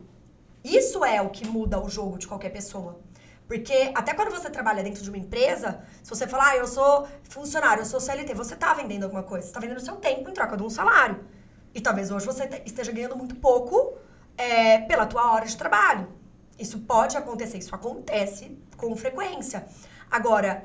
Isso 0.63 1.05
é 1.05 1.21
o 1.23 1.31
que 1.31 1.47
muda 1.47 1.83
o 1.83 1.89
jogo 1.89 2.19
de 2.19 2.27
qualquer 2.27 2.51
pessoa. 2.51 3.01
Porque 3.49 3.91
até 3.95 4.15
quando 4.15 4.31
você 4.31 4.49
trabalha 4.51 4.83
dentro 4.83 5.03
de 5.03 5.09
uma 5.09 5.19
empresa, 5.19 5.81
se 6.03 6.11
você 6.11 6.27
falar, 6.27 6.51
ah, 6.51 6.57
eu 6.57 6.67
sou 6.67 7.07
funcionário, 7.29 7.83
eu 7.83 7.87
sou 7.87 8.01
CLT, 8.01 8.35
você 8.35 8.55
tá 8.55 8.73
vendendo 8.75 9.05
alguma 9.05 9.23
coisa. 9.23 9.47
Você 9.47 9.53
tá 9.53 9.61
vendendo 9.61 9.81
seu 9.81 9.97
tempo 9.97 10.29
em 10.29 10.33
troca 10.33 10.57
de 10.57 10.63
um 10.63 10.71
salário. 10.71 11.25
E 11.75 11.81
talvez 11.81 12.11
hoje 12.11 12.27
você 12.27 12.47
te- 12.47 12.63
esteja 12.67 12.93
ganhando 12.93 13.17
muito 13.17 13.35
pouco 13.37 13.95
é, 14.37 14.79
pela 14.79 15.07
tua 15.07 15.33
hora 15.33 15.47
de 15.47 15.57
trabalho. 15.57 16.09
Isso 16.59 16.81
pode 16.81 17.17
acontecer, 17.17 17.59
isso 17.59 17.75
acontece 17.75 18.57
com 18.77 18.95
frequência. 18.97 19.67
Agora, 20.11 20.65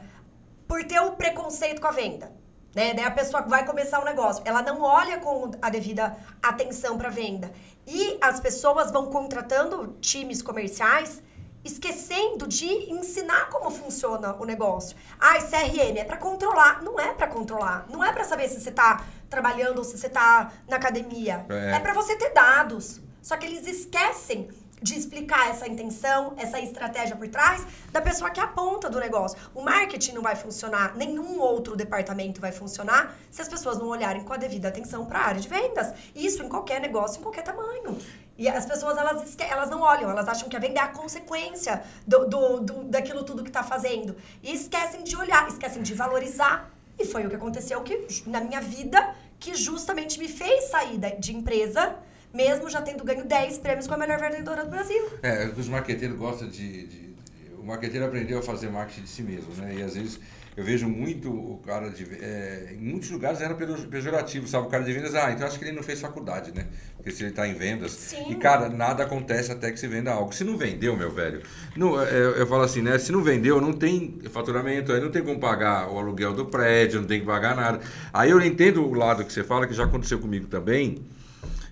por 0.68 0.84
ter 0.84 1.00
o 1.00 1.14
preconceito 1.14 1.80
com 1.82 1.88
a 1.88 1.92
venda, 1.92 2.32
né? 2.76 2.94
Daí 2.94 3.06
a 3.06 3.12
pessoa 3.12 3.42
vai 3.44 3.66
começar 3.66 4.00
um 4.02 4.06
negócio, 4.06 4.44
ela 4.46 4.62
não 4.62 4.82
olha 4.82 5.18
com 5.20 5.52
a 5.62 5.70
devida 5.70 6.16
atenção 6.44 6.98
para 6.98 7.10
venda. 7.10 7.52
E 7.88 8.18
as 8.22 8.40
pessoas 8.40 8.92
vão 8.92 9.08
contratando 9.08 9.96
times 10.02 10.42
comerciais 10.42 11.24
esquecendo 11.64 12.48
de 12.48 12.66
ensinar 12.92 13.50
como 13.50 13.70
funciona 13.70 14.36
o 14.40 14.46
negócio. 14.46 14.96
Ah, 15.20 15.38
CRM 15.40 15.98
é 15.98 16.04
para 16.04 16.16
controlar, 16.18 16.82
não 16.82 17.00
é 17.00 17.14
para 17.14 17.28
controlar, 17.28 17.86
não 17.90 18.04
é 18.04 18.12
para 18.14 18.24
saber 18.24 18.48
se 18.48 18.62
você 18.62 18.72
tá 18.72 19.04
trabalhando 19.30 19.80
ou 19.80 19.84
se 19.84 19.98
você 19.98 20.10
tá 20.10 20.52
na 20.68 20.78
academia. 20.78 21.46
É. 21.50 21.72
É, 21.76 21.80
para 21.80 21.94
você 21.94 22.16
ter 22.16 22.32
dados. 22.34 23.02
Só 23.22 23.36
que 23.38 23.46
eles 23.46 23.68
esquecem 23.68 24.48
de 24.80 24.96
explicar 24.96 25.50
essa 25.50 25.68
intenção, 25.68 26.34
essa 26.38 26.60
estratégia 26.60 27.16
por 27.16 27.28
trás 27.28 27.66
da 27.92 28.00
pessoa 28.00 28.30
que 28.30 28.40
é 28.40 28.44
a 28.44 28.48
ponta 28.48 28.88
do 28.90 29.00
negócio. 29.00 29.36
O 29.56 29.62
marketing 29.64 30.12
não 30.14 30.22
vai 30.22 30.36
funcionar, 30.36 30.96
nenhum 30.96 31.40
outro 31.40 31.76
departamento 31.76 32.40
vai 32.40 32.52
funcionar 32.52 33.18
se 33.32 33.42
as 33.42 33.50
pessoas 33.50 33.80
não 33.80 33.88
olharem 33.88 34.24
com 34.24 34.34
a 34.34 34.38
devida 34.38 34.68
atenção 34.68 35.04
para 35.08 35.18
a 35.20 35.26
área 35.26 35.42
de 35.42 35.50
vendas. 35.50 35.94
Isso 36.16 36.44
em 36.44 36.48
qualquer 36.48 36.80
negócio, 36.80 37.20
em 37.20 37.24
qualquer 37.24 37.42
tamanho. 37.42 37.98
E 38.38 38.48
as 38.48 38.68
pessoas, 38.68 38.96
elas, 39.00 39.36
elas 39.40 39.68
não 39.68 39.82
olham, 39.82 40.12
elas 40.12 40.28
acham 40.28 40.48
que 40.48 40.56
a 40.56 40.60
venda 40.60 40.80
é 40.80 40.84
a 40.84 40.88
consequência 40.90 41.82
do, 42.06 42.26
do, 42.28 42.60
do- 42.60 42.84
daquilo 42.84 43.24
tudo 43.24 43.42
que 43.42 43.50
está 43.50 43.64
fazendo. 43.64 44.16
E 44.44 44.54
esquecem 44.54 45.04
de 45.04 45.18
olhar, 45.18 45.48
esquecem 45.48 45.82
de 45.82 45.96
valorizar. 45.96 46.72
E 47.00 47.06
foi 47.06 47.26
o 47.26 47.30
que 47.30 47.36
aconteceu 47.36 47.82
que, 47.82 48.08
na 48.26 48.42
minha 48.42 48.60
vida, 48.62 49.14
que 49.40 49.54
justamente 49.56 50.20
me 50.20 50.28
fez 50.28 50.66
sair 50.66 50.98
de 51.20 51.36
empresa, 51.36 51.96
mesmo 52.34 52.70
já 52.70 52.82
tendo 52.82 53.04
ganho 53.04 53.24
10 53.26 53.60
prêmios 53.60 53.88
com 53.88 53.94
a 53.94 53.98
melhor 53.98 54.20
vendedora 54.20 54.64
do 54.64 54.70
Brasil. 54.72 55.04
É, 55.22 55.46
os 55.46 55.68
marqueteiros 55.70 56.18
gostam 56.18 56.48
de, 56.50 56.88
de- 56.88 56.88
de- 56.88 57.54
O 57.60 57.64
marqueteiro 57.64 58.06
aprendeu 58.06 58.40
a 58.40 58.42
fazer 58.42 58.70
marketing 58.70 59.02
de 59.04 59.10
si 59.10 59.22
mesmo, 59.22 59.54
né? 59.56 59.76
E 59.76 59.84
às 59.84 59.94
vezes 59.96 60.20
eu 60.58 60.64
vejo 60.64 60.90
muito 60.90 61.30
o 61.30 61.62
cara 61.64 61.90
de. 61.92 62.04
É, 62.16 62.74
em 62.74 62.84
muitos 62.84 63.12
lugares 63.12 63.40
era 63.40 63.54
pejo- 63.54 63.88
pejorativo, 63.88 64.48
sabe? 64.48 64.66
O 64.66 64.70
cara 64.70 64.84
de 64.84 64.92
vendas, 64.92 65.14
ah, 65.14 65.32
então 65.32 65.48
acho 65.48 65.60
que 65.60 65.64
ele 65.66 65.72
não 65.72 65.84
fez 65.84 66.02
faculdade, 66.02 66.52
né? 66.52 66.66
Porque 66.96 67.12
se 67.12 67.22
ele 67.22 67.30
está 67.30 67.48
em 67.48 67.54
vendas. 67.54 67.92
Sim. 67.92 68.32
E, 68.32 68.36
cara, 68.36 68.68
nada 68.68 69.04
acontece 69.04 69.52
até 69.52 69.72
que 69.72 69.80
se 69.80 69.88
venda 69.88 70.12
algo. 70.12 70.34
Se 70.34 70.44
não 70.44 70.58
vendeu, 70.58 70.98
meu 70.98 71.12
velho, 71.12 71.44
não, 71.76 72.02
é, 72.02 72.10
eu, 72.12 72.32
eu 72.38 72.48
falo 72.48 72.64
assim, 72.64 72.82
né? 72.82 72.98
Se 72.98 73.12
não 73.12 73.22
vendeu, 73.22 73.62
não 73.62 73.72
tem 73.72 74.20
faturamento, 74.32 74.92
aí 74.92 75.00
não 75.00 75.12
tem 75.12 75.24
como 75.24 75.40
pagar 75.40 75.90
o 75.92 76.00
aluguel 76.00 76.34
do 76.34 76.46
prédio, 76.48 77.02
não 77.02 77.08
tem 77.08 77.20
que 77.20 77.26
pagar 77.28 77.56
nada. 77.56 77.80
Aí 78.12 78.32
eu 78.32 78.42
entendo 78.42 78.84
o 78.84 78.94
lado 78.96 79.24
que 79.24 79.32
você 79.32 79.44
fala, 79.44 79.68
que 79.68 79.74
já 79.76 79.84
aconteceu 79.84 80.18
comigo 80.18 80.48
também. 80.48 81.06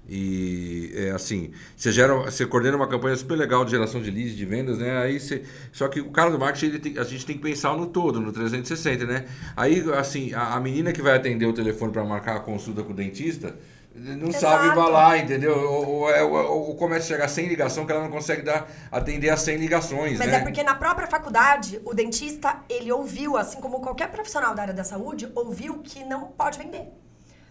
E 0.07 0.91
é 0.95 1.11
assim, 1.11 1.51
você 1.75 1.91
gera, 1.91 2.13
você 2.15 2.45
coordena 2.45 2.77
uma 2.77 2.87
campanha 2.87 3.15
super 3.15 3.35
legal 3.35 3.65
de 3.65 3.71
geração 3.71 4.01
de 4.01 4.11
leads, 4.11 4.35
de 4.35 4.45
vendas, 4.45 4.77
né? 4.77 4.97
Aí 4.99 5.19
você, 5.19 5.43
só 5.71 5.87
que 5.87 5.99
o 5.99 6.11
cara 6.11 6.29
do 6.29 6.37
marketing, 6.37 6.65
ele 6.67 6.79
tem- 6.79 6.97
a 6.99 7.03
gente 7.03 7.25
tem 7.25 7.35
que 7.37 7.41
pensar 7.41 7.75
no 7.75 7.87
todo, 7.87 8.21
no 8.21 8.31
360, 8.31 9.05
né? 9.05 9.25
Aí 9.55 9.83
assim, 9.93 10.33
a, 10.33 10.53
a 10.55 10.59
menina 10.59 10.91
que 10.93 11.01
vai 11.01 11.15
atender 11.15 11.45
o 11.47 11.53
telefone 11.53 11.91
para 11.91 12.03
marcar 12.03 12.35
a 12.35 12.39
consulta 12.39 12.83
com 12.83 12.91
o 12.93 12.95
dentista, 12.95 13.55
não 13.95 14.27
Exato. 14.27 14.41
sabe 14.41 14.67
embalar, 14.67 15.17
entendeu? 15.19 15.57
Ou, 15.57 15.87
ou, 15.87 16.09
é- 16.11 16.21
ou, 16.21 16.67
ou 16.67 16.75
começa 16.75 17.05
a 17.05 17.07
chegar 17.07 17.27
sem 17.29 17.47
ligação 17.47 17.85
que 17.85 17.91
ela 17.91 18.03
não 18.03 18.11
consegue 18.11 18.41
dar, 18.41 18.69
atender 18.91 19.29
a 19.29 19.37
100 19.37 19.57
ligações, 19.57 20.19
Mas 20.19 20.27
né? 20.27 20.35
é 20.35 20.39
porque 20.41 20.61
na 20.61 20.75
própria 20.75 21.07
faculdade, 21.07 21.81
o 21.85 21.93
dentista, 21.93 22.57
ele 22.69 22.91
ouviu, 22.91 23.37
assim 23.37 23.59
como 23.61 23.79
qualquer 23.79 24.11
profissional 24.11 24.53
da 24.53 24.63
área 24.63 24.73
da 24.73 24.83
saúde, 24.83 25.31
ouviu 25.33 25.79
que 25.79 26.03
não 26.03 26.25
pode 26.27 26.59
vender. 26.59 26.89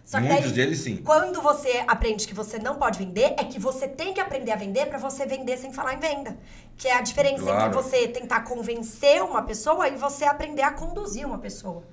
Só 0.05 0.19
que 0.19 0.27
Muitos 0.27 0.45
daí, 0.45 0.53
deles, 0.53 0.79
sim. 0.81 0.97
Quando 0.97 1.41
você 1.41 1.83
aprende 1.87 2.27
que 2.27 2.33
você 2.33 2.59
não 2.59 2.75
pode 2.75 2.99
vender, 2.99 3.33
é 3.39 3.43
que 3.43 3.59
você 3.59 3.87
tem 3.87 4.13
que 4.13 4.19
aprender 4.19 4.51
a 4.51 4.55
vender 4.55 4.85
pra 4.85 4.99
você 4.99 5.25
vender 5.25 5.57
sem 5.57 5.73
falar 5.73 5.95
em 5.95 5.99
venda. 5.99 6.37
Que 6.77 6.87
é 6.87 6.93
a 6.95 7.01
diferença 7.01 7.41
Claro. 7.43 7.65
entre 7.65 7.81
você 7.81 8.07
tentar 8.07 8.41
convencer 8.41 9.23
uma 9.23 9.41
pessoa 9.41 9.87
e 9.87 9.95
você 9.97 10.23
aprender 10.25 10.61
a 10.61 10.71
conduzir 10.71 11.25
uma 11.25 11.39
pessoa. 11.39 11.83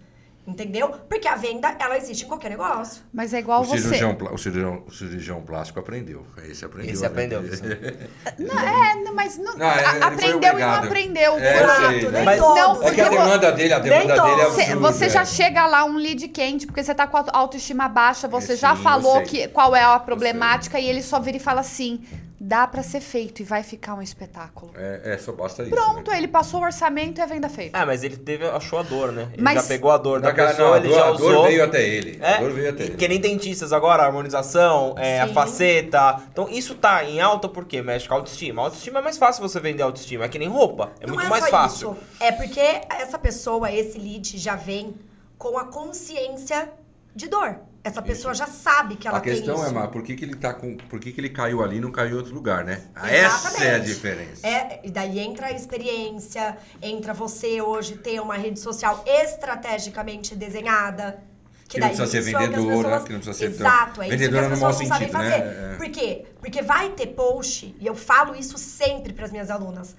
Entendeu? 0.44 0.88
Porque 1.08 1.28
a 1.28 1.36
venda, 1.36 1.72
ela 1.78 1.96
existe 1.96 2.24
em 2.24 2.28
qualquer 2.28 2.50
negócio. 2.50 3.04
Mas 3.14 3.32
é 3.32 3.38
igual 3.38 3.60
O 3.60 3.64
você. 3.64 3.78
cirurgião, 3.78 4.16
o, 4.32 4.36
cirurgião, 4.36 4.82
o 4.88 4.90
cirurgião 4.92 5.40
plástico 5.40 5.78
aprendeu. 5.78 6.26
Esse 6.48 6.64
aprendeu. 6.64 6.92
Esse 6.92 7.02
né? 7.02 7.06
aprendeu. 7.06 7.42
Não, 8.38 8.58
é, 8.58 8.94
não, 9.04 9.14
mas 9.14 9.38
não, 9.38 9.56
Não, 9.56 9.66
é, 9.66 10.02
aprendeu 10.02 10.58
e 10.58 10.62
não 10.62 10.74
aprendeu. 10.74 11.38
É, 11.38 11.76
sei, 11.76 12.10
nem 12.10 12.24
Mas- 12.24 12.40
todos. 12.40 12.56
Não, 12.56 12.82
É 12.82 12.90
que 12.94 13.00
a 13.00 13.08
demanda 13.08 13.52
dele, 13.52 13.72
a 13.72 13.78
demanda 13.78 14.20
dele 14.22 14.40
é. 14.40 14.44
Você, 14.46 14.60
absurda. 14.62 14.92
você 14.92 15.08
já 15.08 15.20
é. 15.20 15.24
chega 15.26 15.66
lá 15.66 15.84
um 15.84 15.96
lead 15.96 16.26
quente, 16.28 16.66
porque 16.66 16.82
você 16.82 16.94
tá 16.94 17.06
com 17.06 17.16
a 17.18 17.24
autoestima 17.32 17.88
baixa, 17.88 18.26
você 18.26 18.54
É, 18.54 18.56
já 18.56 18.74
sim, 18.76 18.82
falou 18.82 19.22
que, 19.22 19.46
qual 19.48 19.76
é 19.76 19.82
a 19.84 19.98
problemática 20.00 20.80
e 20.80 20.88
ele 20.88 21.02
só 21.02 21.20
vira 21.20 21.36
e 21.36 21.40
fala 21.40 21.60
assim: 21.60 22.02
dá 22.44 22.66
pra 22.66 22.82
ser 22.82 23.00
feito 23.00 23.40
e 23.40 23.44
vai 23.44 23.62
ficar 23.62 23.94
um 23.94 24.02
espetáculo. 24.02 24.72
É, 24.76 25.12
é, 25.14 25.18
só 25.18 25.30
basta 25.30 25.62
isso. 25.62 25.70
Pronto, 25.70 26.10
né? 26.10 26.18
ele 26.18 26.26
passou 26.26 26.58
o 26.60 26.64
orçamento 26.64 27.18
e 27.18 27.20
a 27.22 27.26
venda 27.26 27.48
feita. 27.48 27.78
Ah, 27.78 27.86
mas 27.86 28.02
ele 28.02 28.16
teve, 28.16 28.44
achou 28.44 28.80
a 28.80 28.82
dor, 28.82 29.12
né? 29.12 29.28
Ele 29.32 29.40
Mas- 29.42 29.62
já 29.62 29.68
pegou 29.68 29.92
a 29.92 29.96
dor 29.96 30.20
da 30.20 30.30
Daquela- 30.30 30.48
pessoa, 30.50 30.66
não, 30.68 30.74
a 30.74 30.78
ele 30.78 30.88
dor- 30.88 30.96
já 30.98 31.04
a 31.06 31.10
usou. 31.12 31.32
dor 31.32 31.46
veio 31.46 31.64
até 31.64 31.86
ele. 31.88 32.18
É, 32.20 32.34
A 32.34 32.40
dor 32.40 32.50
veio 32.52 32.70
até 32.70 32.82
ele. 32.82 32.96
que 32.96 33.06
nem 33.06 33.20
dentistas 33.20 33.72
agora, 33.72 34.02
a 34.02 34.06
harmonização, 34.06 34.96
é, 34.98 35.20
a 35.20 35.28
faceta. 35.28 36.20
Então 36.32 36.48
isso 36.48 36.74
tá 36.74 37.04
em 37.04 37.20
alta 37.20 37.48
porque 37.48 37.80
mexe 37.80 38.08
com 38.08 38.14
a 38.14 38.16
autoestima. 38.16 38.60
A 38.60 38.64
autoestima 38.64 38.98
é 38.98 39.02
mais 39.02 39.18
fácil 39.18 39.40
você 39.48 39.60
vender 39.60 39.84
autoestima, 39.84 40.24
é 40.24 40.28
que 40.28 40.38
nem 40.38 40.48
roupa. 40.48 40.90
É 41.00 41.06
não 41.06 41.14
muito 41.14 41.26
é 41.26 41.30
mais 41.30 41.44
só 41.44 41.50
fácil. 41.50 41.92
isso. 41.92 42.02
É 42.18 42.32
porque 42.32 42.60
essa 42.90 43.18
pessoa, 43.20 43.70
esse 43.70 43.96
lead, 43.98 44.36
já 44.36 44.56
vem 44.56 44.96
com 45.38 45.56
a 45.56 45.66
consciência 45.66 46.70
de 47.14 47.28
dor. 47.28 47.56
Essa 47.84 48.00
pessoa 48.00 48.32
já 48.32 48.46
sabe 48.46 48.94
que 48.94 49.08
ela 49.08 49.18
A 49.18 49.20
questão 49.20 49.56
tem 49.56 49.64
é, 49.64 49.66
isso. 49.66 49.74
mas 49.74 49.90
por 49.90 50.02
que, 50.04 50.14
que 50.14 50.24
ele 50.24 50.36
tá 50.36 50.54
com. 50.54 50.76
Por 50.76 51.00
que, 51.00 51.10
que 51.12 51.20
ele 51.20 51.30
caiu 51.30 51.62
ali 51.64 51.78
e 51.78 51.80
não 51.80 51.90
caiu 51.90 52.10
em 52.12 52.14
outro 52.14 52.32
lugar, 52.32 52.64
né? 52.64 52.80
Essa 52.94 53.08
é 53.08 53.24
a 53.24 53.26
Exatamente. 53.26 53.86
diferença. 53.86 54.46
É, 54.46 54.80
e 54.84 54.90
daí 54.90 55.18
entra 55.18 55.46
a 55.48 55.52
experiência, 55.52 56.56
entra 56.80 57.12
você 57.12 57.60
hoje 57.60 57.96
ter 57.96 58.20
uma 58.20 58.36
rede 58.36 58.60
social 58.60 59.02
estrategicamente 59.06 60.34
desenhada. 60.36 61.22
Que 61.68 61.80
não 61.80 61.88
precisa 61.88 62.06
ser 62.06 62.18
isso 62.20 62.28
é 62.28 62.30
o 62.30 62.38
que 62.38 62.44
as 62.44 62.50
vendedora, 62.50 62.82
pessoas- 62.88 63.04
que 63.04 63.12
não 63.14 63.20
precisa 63.20 63.38
ser 63.38 63.44
Exato, 63.46 64.02
é 64.02 64.04
isso 64.06 64.10
que 64.12 64.16
vendedora 64.18 64.42
as 64.42 64.48
no 64.50 64.54
pessoas 64.56 64.74
mau 64.74 64.82
não 64.82 64.88
sabem 64.88 65.08
sentido, 65.08 65.22
né? 65.22 65.30
fazer. 65.30 65.72
É. 65.72 65.76
Por 65.76 65.88
quê? 65.90 66.24
Porque 66.38 66.62
vai 66.62 66.90
ter 66.90 67.06
post, 67.08 67.74
e 67.80 67.86
eu 67.86 67.94
falo 67.94 68.34
isso 68.36 68.58
sempre 68.58 69.12
para 69.14 69.24
as 69.24 69.32
minhas 69.32 69.50
alunas, 69.50 69.96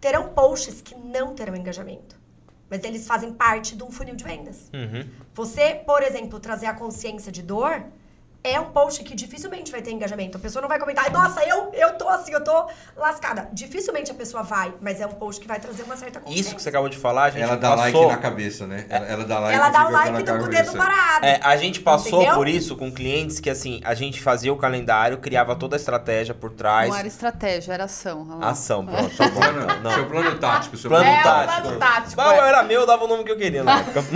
terão 0.00 0.28
posts 0.30 0.82
que 0.82 0.96
não 0.96 1.32
terão 1.34 1.54
engajamento. 1.54 2.20
Mas 2.72 2.84
eles 2.84 3.06
fazem 3.06 3.34
parte 3.34 3.76
de 3.76 3.84
um 3.84 3.90
funil 3.90 4.16
de 4.16 4.24
vendas. 4.24 4.70
Uhum. 4.72 5.06
Você, 5.34 5.74
por 5.74 6.02
exemplo, 6.02 6.40
trazer 6.40 6.64
a 6.64 6.72
consciência 6.72 7.30
de 7.30 7.42
dor 7.42 7.84
é 8.44 8.58
um 8.58 8.64
post 8.66 9.04
que 9.04 9.14
dificilmente 9.14 9.70
vai 9.70 9.80
ter 9.82 9.92
engajamento. 9.92 10.36
A 10.36 10.40
pessoa 10.40 10.60
não 10.62 10.68
vai 10.68 10.78
comentar, 10.78 11.08
nossa, 11.12 11.44
eu, 11.44 11.70
eu 11.74 11.92
tô 11.94 12.08
assim, 12.08 12.32
eu 12.32 12.42
tô 12.42 12.66
lascada. 12.96 13.48
Dificilmente 13.52 14.10
a 14.10 14.14
pessoa 14.14 14.42
vai, 14.42 14.74
mas 14.80 15.00
é 15.00 15.06
um 15.06 15.12
post 15.12 15.40
que 15.40 15.46
vai 15.46 15.60
trazer 15.60 15.84
uma 15.84 15.96
certa 15.96 16.18
consciência. 16.18 16.40
Isso 16.48 16.56
que 16.56 16.62
você 16.62 16.68
acabou 16.68 16.88
de 16.88 16.98
falar, 16.98 17.24
a 17.24 17.30
gente 17.30 17.42
Ela 17.42 17.56
dá 17.56 17.76
passou... 17.76 18.02
like 18.02 18.16
na 18.16 18.18
cabeça, 18.18 18.66
né? 18.66 18.86
Ela, 18.88 19.06
ela 19.06 19.24
dá 19.24 19.38
like 19.38 19.56
Ela 19.56 19.68
dá 19.68 19.88
like 19.88 20.10
do- 20.12 20.18
aquela 20.18 20.38
com 20.40 20.44
o 20.44 20.48
dedo 20.48 20.72
parado. 20.76 21.24
É, 21.26 21.40
a 21.42 21.56
gente 21.56 21.80
passou 21.80 22.20
Entendeu? 22.20 22.34
por 22.36 22.48
isso 22.48 22.76
com 22.76 22.90
clientes 22.90 23.38
que 23.38 23.48
assim, 23.48 23.80
a 23.84 23.94
gente 23.94 24.20
fazia 24.20 24.52
o 24.52 24.56
calendário, 24.56 25.18
criava 25.18 25.54
toda 25.54 25.76
a 25.76 25.78
estratégia 25.78 26.34
por 26.34 26.50
trás. 26.50 26.88
Não 26.90 26.96
era 26.96 27.06
estratégia, 27.06 27.72
era 27.74 27.84
ação. 27.84 28.26
olha. 28.28 28.46
Ação, 28.50 28.84
pronto. 28.84 29.14
Seu 29.14 29.30
plano, 29.30 29.66
Não. 29.82 29.94
seu 29.94 30.06
plano 30.08 30.38
tático. 30.38 30.76
Seu 30.76 30.90
Plano 30.90 31.04
É, 31.08 31.22
tático. 31.22 31.62
plano 31.62 31.78
tático, 31.78 32.20
Não, 32.20 32.32
é. 32.32 32.48
era 32.48 32.62
meu, 32.64 32.80
eu 32.80 32.86
dava 32.86 33.04
o 33.04 33.08
nome 33.08 33.22
que 33.24 33.30
eu 33.30 33.36
queria 33.36 33.62
na 33.62 33.78
época. 33.78 34.02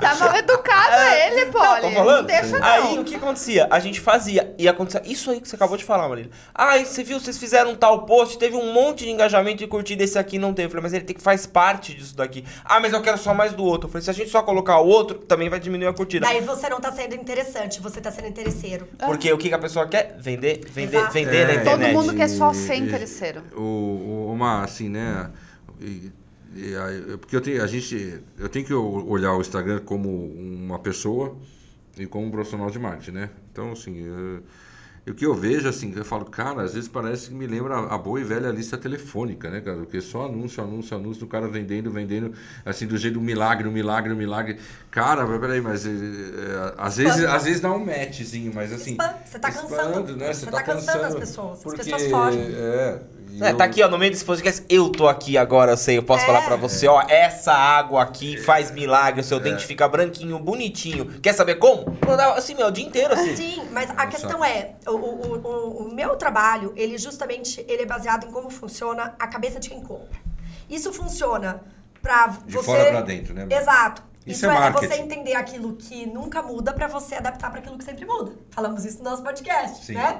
Tá 0.00 0.14
mal 0.14 0.36
educado 0.36 0.94
ele, 1.14 1.46
pô. 1.46 1.58
Não, 1.58 1.80
tô 1.80 1.90
falando? 1.90 2.16
Não 2.18 2.24
deixa. 2.24 2.58
Aí 2.66 2.98
o 2.98 3.04
que 3.04 3.14
acontecia? 3.14 3.66
A 3.70 3.78
gente 3.80 4.00
fazia 4.00 4.54
e 4.58 4.68
acontecia 4.68 5.02
isso 5.04 5.30
aí 5.30 5.40
que 5.40 5.48
você 5.48 5.56
acabou 5.56 5.76
de 5.76 5.84
falar, 5.84 6.08
Marília. 6.08 6.30
Ah, 6.54 6.78
você 6.78 7.02
viu, 7.04 7.18
vocês 7.20 7.38
fizeram 7.38 7.72
um 7.72 7.74
tal 7.74 8.04
post, 8.06 8.38
teve 8.38 8.56
um 8.56 8.72
monte 8.72 9.04
de 9.04 9.10
engajamento 9.10 9.62
e 9.62 9.66
curtida, 9.66 10.02
esse 10.04 10.18
aqui 10.18 10.38
não 10.38 10.52
teve. 10.52 10.66
Eu 10.66 10.70
falei, 10.70 10.82
mas 10.82 10.92
ele 10.92 11.04
tem 11.04 11.14
que 11.16 11.22
faz 11.22 11.46
parte 11.46 11.94
disso 11.94 12.16
daqui. 12.16 12.44
Ah, 12.64 12.80
mas 12.80 12.92
eu 12.92 13.00
quero 13.02 13.18
só 13.18 13.32
mais 13.34 13.52
do 13.52 13.64
outro. 13.64 13.86
Eu 13.88 13.92
falei, 13.92 14.04
se 14.04 14.10
a 14.10 14.14
gente 14.14 14.30
só 14.30 14.42
colocar 14.42 14.78
o 14.80 14.86
outro, 14.86 15.18
também 15.18 15.48
vai 15.48 15.60
diminuir 15.60 15.86
a 15.88 15.92
curtida. 15.92 16.26
Daí 16.26 16.40
você 16.40 16.68
não 16.68 16.80
tá 16.80 16.92
sendo 16.92 17.14
interessante, 17.14 17.80
você 17.80 18.00
tá 18.00 18.10
sendo 18.10 18.28
interesseiro. 18.28 18.88
Porque 18.98 19.32
o 19.32 19.38
que 19.38 19.48
que 19.48 19.54
a 19.54 19.58
pessoa 19.58 19.86
quer? 19.86 20.16
Vender, 20.18 20.60
vender, 20.70 20.96
Exato. 20.98 21.12
vender 21.12 21.46
na 21.46 21.52
É, 21.52 21.58
Todo 21.58 21.66
internet. 21.74 21.92
mundo 21.94 22.14
quer 22.14 22.28
só 22.28 22.52
ser 22.52 22.76
interesseiro. 22.76 23.42
O, 23.56 23.60
o- 23.60 24.32
uma, 24.32 24.62
assim, 24.64 24.88
né? 24.88 25.30
e- 25.80 26.10
e 26.54 26.74
aí, 26.74 27.18
porque 27.18 27.36
eu 27.36 27.40
tenho, 27.42 27.62
a 27.62 27.66
gente, 27.66 28.18
eu 28.38 28.48
tenho 28.48 28.64
que 28.64 28.72
olhar 28.72 29.34
o 29.34 29.40
Instagram 29.42 29.80
como 29.84 30.08
uma 30.08 30.78
pessoa 30.78 31.36
e 31.98 32.06
como 32.06 32.26
um 32.26 32.30
profissional 32.30 32.70
de 32.70 32.78
marketing, 32.78 33.12
né? 33.12 33.30
Então, 33.52 33.72
assim, 33.72 33.98
eu- 34.04 34.42
e 35.06 35.10
o 35.12 35.14
que 35.14 35.24
eu 35.24 35.32
vejo, 35.34 35.68
assim, 35.68 35.92
eu 35.96 36.04
falo, 36.04 36.24
cara, 36.24 36.62
às 36.62 36.74
vezes 36.74 36.88
parece 36.88 37.28
que 37.28 37.34
me 37.34 37.46
lembra 37.46 37.76
a 37.78 37.96
boa 37.96 38.20
e 38.20 38.24
velha 38.24 38.50
lista 38.50 38.76
telefônica, 38.76 39.48
né, 39.48 39.60
cara? 39.60 39.76
Porque 39.78 40.00
só 40.00 40.26
anúncio, 40.26 40.60
anúncio, 40.62 40.96
anúncio 40.96 41.20
do 41.20 41.28
cara 41.28 41.46
vendendo, 41.46 41.92
vendendo, 41.92 42.32
assim, 42.64 42.88
do 42.88 42.98
jeito 42.98 43.14
do 43.14 43.20
milagre, 43.20 43.68
um 43.68 43.70
milagre, 43.72 44.12
um 44.12 44.16
milagre. 44.16 44.58
Cara, 44.90 45.24
peraí, 45.38 45.60
mas 45.60 45.86
é, 45.86 45.90
é, 45.90 46.74
às, 46.76 46.96
vezes, 46.96 47.24
às 47.24 47.44
vezes 47.44 47.60
dá 47.60 47.70
um 47.70 47.84
matchzinho, 47.84 48.52
mas 48.52 48.72
assim. 48.72 48.92
Spam, 48.92 49.14
você 49.24 49.38
tá 49.38 49.52
cansando. 49.52 50.16
né? 50.16 50.32
Você 50.34 50.40
Você 50.40 50.46
tá 50.50 50.56
tá 50.56 50.62
cansando 50.64 50.90
as 50.98 51.02
cansando. 51.14 51.20
pessoas, 51.20 51.58
as 51.58 51.62
Porque, 51.62 51.76
pessoas 51.84 52.10
fogem. 52.10 52.40
É, 52.42 53.00
É, 53.40 53.50
eu- 53.52 53.56
tá 53.56 53.64
aqui, 53.64 53.82
ó, 53.82 53.88
no 53.88 53.98
meio 53.98 54.10
desse 54.10 54.24
podcast, 54.24 54.64
eu 54.68 54.88
tô 54.90 55.08
aqui 55.08 55.36
agora, 55.36 55.72
eu 55.72 55.76
sei, 55.76 55.98
eu 55.98 56.02
posso 56.02 56.22
É. 56.24 56.26
falar 56.26 56.42
pra 56.44 56.56
você, 56.56 56.86
ó, 56.88 57.02
essa 57.08 57.52
água 57.52 58.02
aqui 58.02 58.36
faz 58.36 58.70
milagre, 58.70 59.20
o 59.20 59.24
seu 59.24 59.38
dente 59.40 59.66
fica 59.66 59.86
branquinho, 59.88 60.38
bonitinho. 60.38 61.06
Quer 61.20 61.32
saber 61.34 61.56
como? 61.56 61.96
Assim, 62.36 62.54
meu, 62.54 62.68
o 62.68 62.70
dia 62.70 62.84
inteiro, 62.86 63.12
assim. 63.14 63.36
Sim, 63.36 63.68
mas 63.72 63.90
a 63.90 64.06
questão 64.06 64.44
é, 64.44 64.72
o, 64.86 64.90
o, 64.92 65.36
o, 65.36 65.86
o 65.88 65.94
meu 65.94 66.16
trabalho, 66.16 66.72
ele 66.76 66.96
justamente, 66.98 67.64
ele 67.68 67.82
é 67.82 67.86
baseado 67.86 68.26
em 68.26 68.30
como 68.30 68.48
funciona 68.50 69.14
a 69.18 69.26
cabeça 69.26 69.58
de 69.60 69.68
quem 69.68 69.80
compra. 69.80 70.18
Isso 70.68 70.92
funciona 70.92 71.60
pra 72.02 72.28
De 72.46 72.54
você... 72.54 72.64
fora 72.66 72.90
pra 72.90 73.00
dentro, 73.02 73.34
né? 73.34 73.46
Exato. 73.50 74.02
Isso 74.26 74.38
Isso, 74.40 74.46
é 74.46 74.48
é, 74.48 74.58
marketing. 74.58 74.86
você 74.88 74.94
entender 75.00 75.34
aquilo 75.34 75.76
que 75.76 76.04
nunca 76.06 76.42
muda 76.42 76.72
pra 76.72 76.88
você 76.88 77.14
adaptar 77.14 77.48
para 77.50 77.60
aquilo 77.60 77.78
que 77.78 77.84
sempre 77.84 78.04
muda. 78.04 78.32
Falamos 78.50 78.84
isso 78.84 78.98
no 78.98 79.10
nosso 79.10 79.22
podcast, 79.22 79.84
Sim. 79.84 79.94
né? 79.94 80.18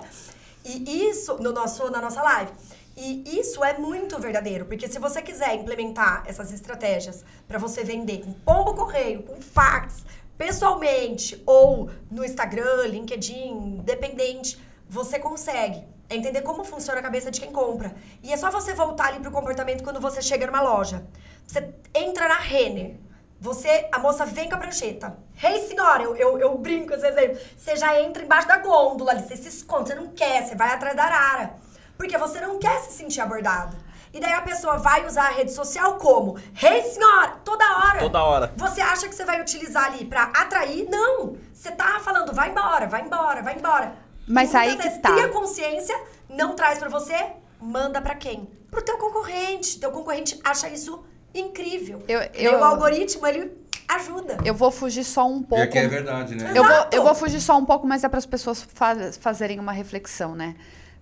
E 0.65 1.09
isso 1.11 1.37
no 1.41 1.53
nosso 1.53 1.91
na 1.91 2.01
nossa 2.01 2.23
live. 2.23 2.51
E 2.97 3.39
isso 3.39 3.63
é 3.63 3.77
muito 3.77 4.19
verdadeiro, 4.19 4.65
porque 4.65 4.89
se 4.89 4.99
você 4.99 5.21
quiser 5.21 5.55
implementar 5.55 6.23
essas 6.27 6.51
estratégias 6.51 7.25
pra 7.47 7.59
você 7.59 7.85
vender 7.85 8.25
com 8.25 8.33
pombo 8.33 8.75
correio, 8.75 9.23
com 9.23 9.41
fax, 9.43 10.03
pessoalmente 10.39 11.43
ou 11.45 11.91
no 12.11 12.25
Instagram, 12.25 12.87
LinkedIn, 12.87 13.79
independente, 13.81 14.59
você 14.89 15.19
consegue. 15.19 15.85
É 16.09 16.17
entender 16.17 16.41
como 16.43 16.65
funciona 16.65 17.01
a 17.01 17.03
cabeça 17.03 17.31
de 17.31 17.41
quem 17.41 17.53
compra. 17.53 17.95
E 18.23 18.33
é 18.33 18.37
só 18.37 18.51
você 18.51 18.73
voltar 18.73 19.09
ali 19.09 19.21
pro 19.21 19.31
comportamento 19.31 19.83
quando 19.83 20.01
você 20.01 20.23
chega 20.23 20.47
numa 20.47 20.63
loja. 20.63 21.05
Você 21.47 21.75
entra 21.95 22.29
na 22.29 22.39
Renner. 22.39 22.97
Você, 23.39 23.89
a 23.93 23.99
moça 23.99 24.25
vem 24.25 24.49
com 24.49 24.55
a 24.55 24.59
prancheta. 24.59 25.19
Rei 25.35 25.67
senhora, 25.67 26.03
eu, 26.03 26.17
eu, 26.17 26.39
eu 26.39 26.57
brinco 26.57 26.95
esse 26.95 27.07
exemplo. 27.07 27.39
Você 27.57 27.77
já 27.77 28.01
entra 28.01 28.23
embaixo 28.23 28.49
da 28.49 28.57
gôndola 28.59 29.11
ali, 29.11 29.23
você 29.23 29.37
se 29.37 29.49
esconde, 29.49 29.89
você 29.89 29.95
não 29.95 30.09
quer, 30.09 30.47
você 30.47 30.55
vai 30.55 30.71
atrás 30.71 30.97
da 30.97 31.05
arara. 31.05 31.66
Porque 31.97 32.17
você 32.19 32.41
não 32.41 32.59
quer 32.59 32.81
se 32.81 32.93
sentir 32.93 33.21
abordado. 33.21 33.77
E 34.13 34.21
daí 34.21 34.33
a 34.33 34.41
pessoa 34.41 34.79
vai 34.79 35.05
usar 35.07 35.27
a 35.27 35.31
rede 35.31 35.53
social 35.53 35.95
como? 35.97 36.39
Rei 36.55 36.83
senhora, 36.83 37.37
toda 37.45 37.65
hora. 37.79 37.99
Toda 38.01 38.23
hora. 38.25 38.53
Você 38.57 38.81
acha 38.81 39.09
que 39.09 39.15
você 39.15 39.25
vai 39.25 39.41
utilizar 39.41 39.87
ali 39.87 40.05
pra 40.07 40.25
atrair? 40.35 40.89
Não. 40.89 41.37
Você 41.53 41.71
tá 41.73 42.01
falando, 42.01 42.33
vai 42.33 42.51
embora, 42.51 42.87
vai 42.87 43.03
embora, 43.03 43.43
vai 43.43 43.57
embora. 43.57 43.95
Mas 44.27 44.53
E 44.53 44.57
aí 44.57 44.77
que 44.77 44.83
vezes 44.83 44.99
tá. 45.03 45.13
Cria 45.13 45.29
consciência, 45.29 45.95
não 46.31 46.55
traz 46.55 46.79
pra 46.79 46.89
você, 46.89 47.15
manda 47.61 48.01
pra 48.01 48.15
quem? 48.15 48.49
Pro 48.71 48.81
teu 48.83 48.97
concorrente. 48.97 49.79
Teu 49.79 49.91
concorrente 49.91 50.41
acha 50.45 50.69
isso 50.69 51.05
incrível. 51.35 52.03
Eu- 52.09 52.23
E 52.35 52.45
eu- 52.45 52.59
o 52.59 52.65
algoritmo, 52.65 53.27
ele 53.27 53.53
ajuda. 53.89 54.39
Eu 54.45 54.55
vou 54.55 54.71
fugir 54.71 55.05
só 55.05 55.27
um 55.27 55.43
pouco. 55.43 55.63
É 55.63 55.67
que 55.67 55.79
é 55.79 55.87
verdade, 55.87 56.35
né? 56.35 56.53
Eu 56.55 56.65
vou, 56.65 56.87
eu 56.93 57.03
vou 57.05 57.15
fugir 57.15 57.41
só 57.41 57.57
um 57.57 57.65
pouco, 57.65 57.87
mas 57.87 58.03
é 58.03 58.09
para 58.09 58.19
as 58.19 58.27
pessoas 58.27 58.67
fa- 58.75 58.95
fazerem 59.21 59.61
uma 59.61 59.73
reflexão, 59.73 60.35
né? 60.35 60.57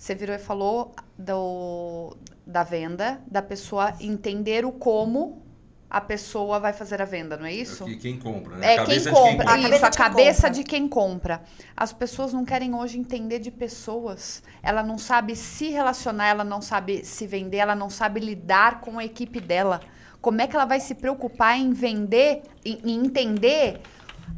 Você 0.05 0.14
virou 0.14 0.37
e 0.37 0.38
falou 0.38 0.95
do, 1.19 2.14
da 2.47 2.62
venda, 2.62 3.23
da 3.27 3.40
pessoa 3.40 3.95
entender 3.99 4.62
o 4.67 4.71
como 4.71 5.43
a 5.88 5.99
pessoa 5.99 6.61
vai 6.61 6.75
fazer 6.75 7.01
a 7.01 7.07
venda, 7.07 7.38
não 7.38 7.47
é 7.47 7.55
isso? 7.55 7.87
Que- 7.87 7.97
Quem 7.97 8.19
compra, 8.19 8.55
né? 8.59 8.75
É 8.75 8.79
A 8.81 8.85
quem 8.85 9.01
cabeça 9.01 9.09
de 9.11 9.17
compra, 9.17 9.51
A 9.51 9.57
isso, 9.59 9.62
cabeça 9.71 9.87
a 9.87 9.88
de 9.88 9.97
quem 9.97 10.05
cabeça 10.05 10.43
compra. 10.43 10.51
de 10.51 10.64
quem 10.64 10.88
compra. 10.88 11.43
As 11.75 11.90
pessoas 11.95 12.35
não 12.35 12.45
querem 12.45 12.75
hoje 12.75 12.99
entender 12.99 13.38
de 13.38 13.51
pessoas. 13.51 14.43
Ela 14.62 14.83
não 14.83 14.99
sabe 14.99 15.35
se 15.35 15.71
relacionar, 15.71 16.27
ela 16.29 16.45
não 16.45 16.61
sabe 16.61 17.03
se 17.03 17.27
vender, 17.27 17.57
ela 17.57 17.75
não 17.75 17.88
sabe 17.88 18.21
lidar 18.21 18.83
com 18.83 18.99
a 18.99 19.05
equipe 19.07 19.40
dela. 19.40 19.81
Como 20.21 20.38
é 20.43 20.47
que 20.47 20.55
ela 20.55 20.67
vai 20.67 20.81
se 20.81 20.95
preocupar 20.97 21.57
em 21.59 21.73
vender, 21.73 22.43
em 22.62 22.93
entender 22.93 23.81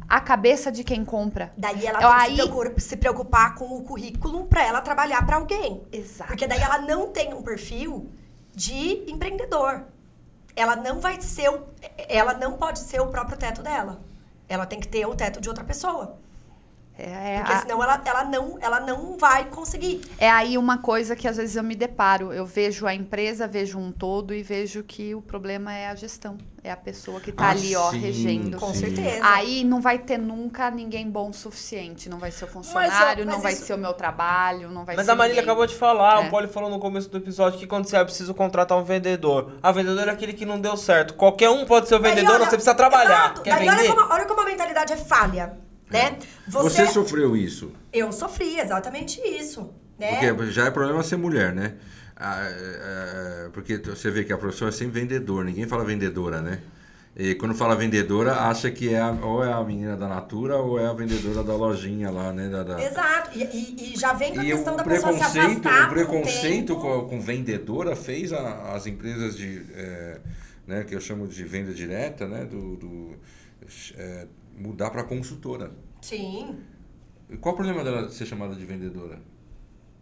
a 0.07 0.19
cabeça 0.21 0.71
de 0.71 0.83
quem 0.83 1.03
compra? 1.03 1.51
Daí 1.57 1.85
ela 1.85 1.99
tem 1.99 2.07
aí- 2.09 2.35
que 2.35 2.35
se 2.35 2.47
preocupar, 2.47 2.81
se 2.81 2.97
preocupar 2.97 3.55
com 3.55 3.77
o 3.77 3.83
currículo 3.83 4.45
para 4.45 4.63
ela 4.63 4.81
trabalhar 4.81 5.25
para 5.25 5.35
alguém. 5.37 5.83
Exato. 5.91 6.29
Porque 6.29 6.47
daí 6.47 6.61
ela 6.61 6.79
não 6.79 7.07
tem 7.07 7.33
um 7.33 7.41
perfil 7.41 8.09
de 8.53 9.03
empreendedor. 9.11 9.83
Ela 10.55 10.75
não 10.75 10.99
vai 10.99 11.21
ser 11.21 11.49
o, 11.49 11.67
ela 12.09 12.33
não 12.33 12.53
pode 12.53 12.79
ser 12.79 12.99
o 12.99 13.07
próprio 13.07 13.37
teto 13.37 13.61
dela. 13.61 13.99
Ela 14.49 14.65
tem 14.65 14.79
que 14.79 14.87
ter 14.87 15.05
o 15.05 15.13
teto 15.15 15.39
de 15.39 15.49
outra 15.49 15.63
pessoa. 15.63 16.17
É, 16.97 17.35
é 17.35 17.37
Porque 17.37 17.53
a- 17.53 17.59
senão 17.61 17.83
ela, 17.83 18.01
ela, 18.03 18.23
não, 18.23 18.57
ela 18.59 18.79
não 18.79 19.17
vai 19.17 19.45
conseguir. 19.45 20.01
É 20.17 20.29
aí 20.29 20.57
uma 20.57 20.79
coisa 20.79 21.15
que 21.15 21.27
às 21.27 21.37
vezes 21.37 21.55
eu 21.55 21.63
me 21.63 21.75
deparo. 21.75 22.33
Eu 22.33 22.45
vejo 22.45 22.87
a 22.87 22.93
empresa, 22.93 23.47
vejo 23.47 23.77
um 23.77 23.91
todo 23.91 24.33
e 24.33 24.41
vejo 24.41 24.83
que 24.83 25.13
o 25.13 25.21
problema 25.21 25.73
é 25.73 25.87
a 25.89 25.95
gestão. 25.95 26.37
É 26.63 26.71
a 26.71 26.75
pessoa 26.75 27.21
que 27.21 27.31
tá 27.31 27.45
Ah, 27.45 27.49
ali, 27.51 27.75
ó, 27.75 27.91
sim, 27.91 27.99
regendo. 27.99 28.57
Com 28.57 28.73
sim. 28.73 28.79
certeza. 28.79 29.19
Aí 29.23 29.63
não 29.63 29.79
vai 29.79 29.99
ter 29.99 30.17
nunca 30.17 30.69
ninguém 30.71 31.09
bom 31.09 31.29
o 31.29 31.33
suficiente. 31.33 32.09
Não 32.09 32.17
vai 32.17 32.31
ser 32.31 32.45
o 32.45 32.47
funcionário, 32.47 33.25
mas 33.25 33.35
não 33.35 33.41
vai 33.41 33.53
isso- 33.53 33.65
ser 33.65 33.73
o 33.75 33.77
meu 33.77 33.93
trabalho, 33.93 34.69
não 34.71 34.83
vai 34.83 34.95
Mas 34.95 35.05
ser 35.05 35.11
a 35.11 35.15
Marília 35.15 35.41
ninguém. 35.41 35.49
acabou 35.51 35.67
de 35.67 35.75
falar, 35.75 36.23
É. 36.23 36.27
o 36.27 36.29
Poli 36.31 36.47
falou 36.47 36.69
no 36.69 36.79
começo 36.79 37.09
do 37.09 37.17
episódio 37.17 37.59
que 37.59 37.67
quando 37.67 37.85
você 37.87 37.95
é 37.95 38.03
preciso 38.03 38.33
contratar 38.33 38.77
um 38.77 38.83
vendedor. 38.83 39.53
A 39.63 39.71
vendedora 39.71 40.11
é 40.11 40.13
aquele 40.13 40.33
que 40.33 40.45
não 40.45 40.59
deu 40.59 40.75
certo. 40.75 41.13
Qualquer 41.13 41.49
um 41.49 41.63
pode 41.65 41.87
ser 41.87 41.95
o 41.95 41.99
vendedor, 42.01 42.31
olha- 42.35 42.45
você 42.45 42.51
precisa 42.57 42.73
trabalhar. 42.75 43.25
Exato. 43.25 43.41
Quer 43.43 43.51
Daí, 43.55 43.69
vender? 43.69 43.81
Olha 43.91 43.95
como, 43.95 44.13
olha 44.13 44.25
como 44.25 44.41
a 44.41 44.45
mentalidade 44.45 44.91
é 44.93 44.97
falha, 44.97 45.57
né? 45.89 46.17
Você 46.47 46.85
sofreu 46.87 47.35
isso. 47.35 47.71
Eu 47.93 48.11
sofri 48.11 48.59
exatamente 48.59 49.19
isso, 49.21 49.73
né? 49.97 50.31
Porque 50.33 50.51
já 50.51 50.65
é 50.65 50.71
problema 50.71 51.01
ser 51.03 51.17
mulher, 51.17 51.53
né? 51.53 51.75
Ah, 52.15 52.41
é, 52.43 53.45
é, 53.45 53.49
porque 53.53 53.77
você 53.77 54.09
vê 54.09 54.23
que 54.23 54.33
a 54.33 54.37
profissão 54.37 54.67
é 54.67 54.71
sempre 54.71 54.99
vendedor, 55.01 55.45
ninguém 55.45 55.67
fala 55.67 55.83
vendedora, 55.85 56.41
né? 56.41 56.59
E 57.15 57.33
quando 57.33 57.55
fala 57.55 57.75
vendedora, 57.75 58.33
acha 58.41 58.69
que 58.69 58.93
é 58.93 58.99
a- 58.99 59.11
ou 59.11 59.43
é 59.43 59.51
a 59.51 59.63
menina 59.63 59.95
da 59.97 60.07
Natura 60.07 60.57
ou 60.57 60.79
é 60.79 60.85
a 60.85 60.93
vendedora 60.93 61.43
da 61.43 61.55
lojinha 61.55 62.11
lá, 62.11 62.31
né? 62.31 62.47
Da, 62.47 62.61
da- 62.63 62.83
Exato. 62.83 63.31
E, 63.37 63.43
e- 63.43 63.93
e 63.93 63.99
já 63.99 64.13
vem 64.13 64.33
com 64.35 64.39
a 64.39 64.43
E 64.43 64.51
questão 64.51 64.75
da 64.75 64.83
pessoa 64.83 65.13
se 65.13 65.21
afastar 65.23 65.87
o 65.87 65.89
preconceito 65.93 66.75
com, 66.75 67.07
com 67.07 67.19
vendedora 67.19 67.95
fez 67.95 68.31
a- 68.33 68.73
as 68.75 68.85
empresas 68.85 69.35
de, 69.35 69.63
é, 69.73 70.19
né, 70.67 70.83
que 70.83 70.93
eu 70.93 71.01
chamo 71.01 71.27
de 71.27 71.43
venda 71.43 71.73
direta, 71.73 72.27
né, 72.27 72.45
do, 72.45 72.75
do, 72.75 73.15
é, 73.95 74.27
mudar 74.57 74.89
para 74.89 75.03
consultora. 75.03 75.71
Sim. 76.01 76.59
E 77.29 77.37
Qual 77.37 77.53
o 77.53 77.55
problema 77.57 77.83
dela 77.83 78.09
ser 78.09 78.25
chamada 78.25 78.55
de 78.55 78.65
vendedora? 78.65 79.19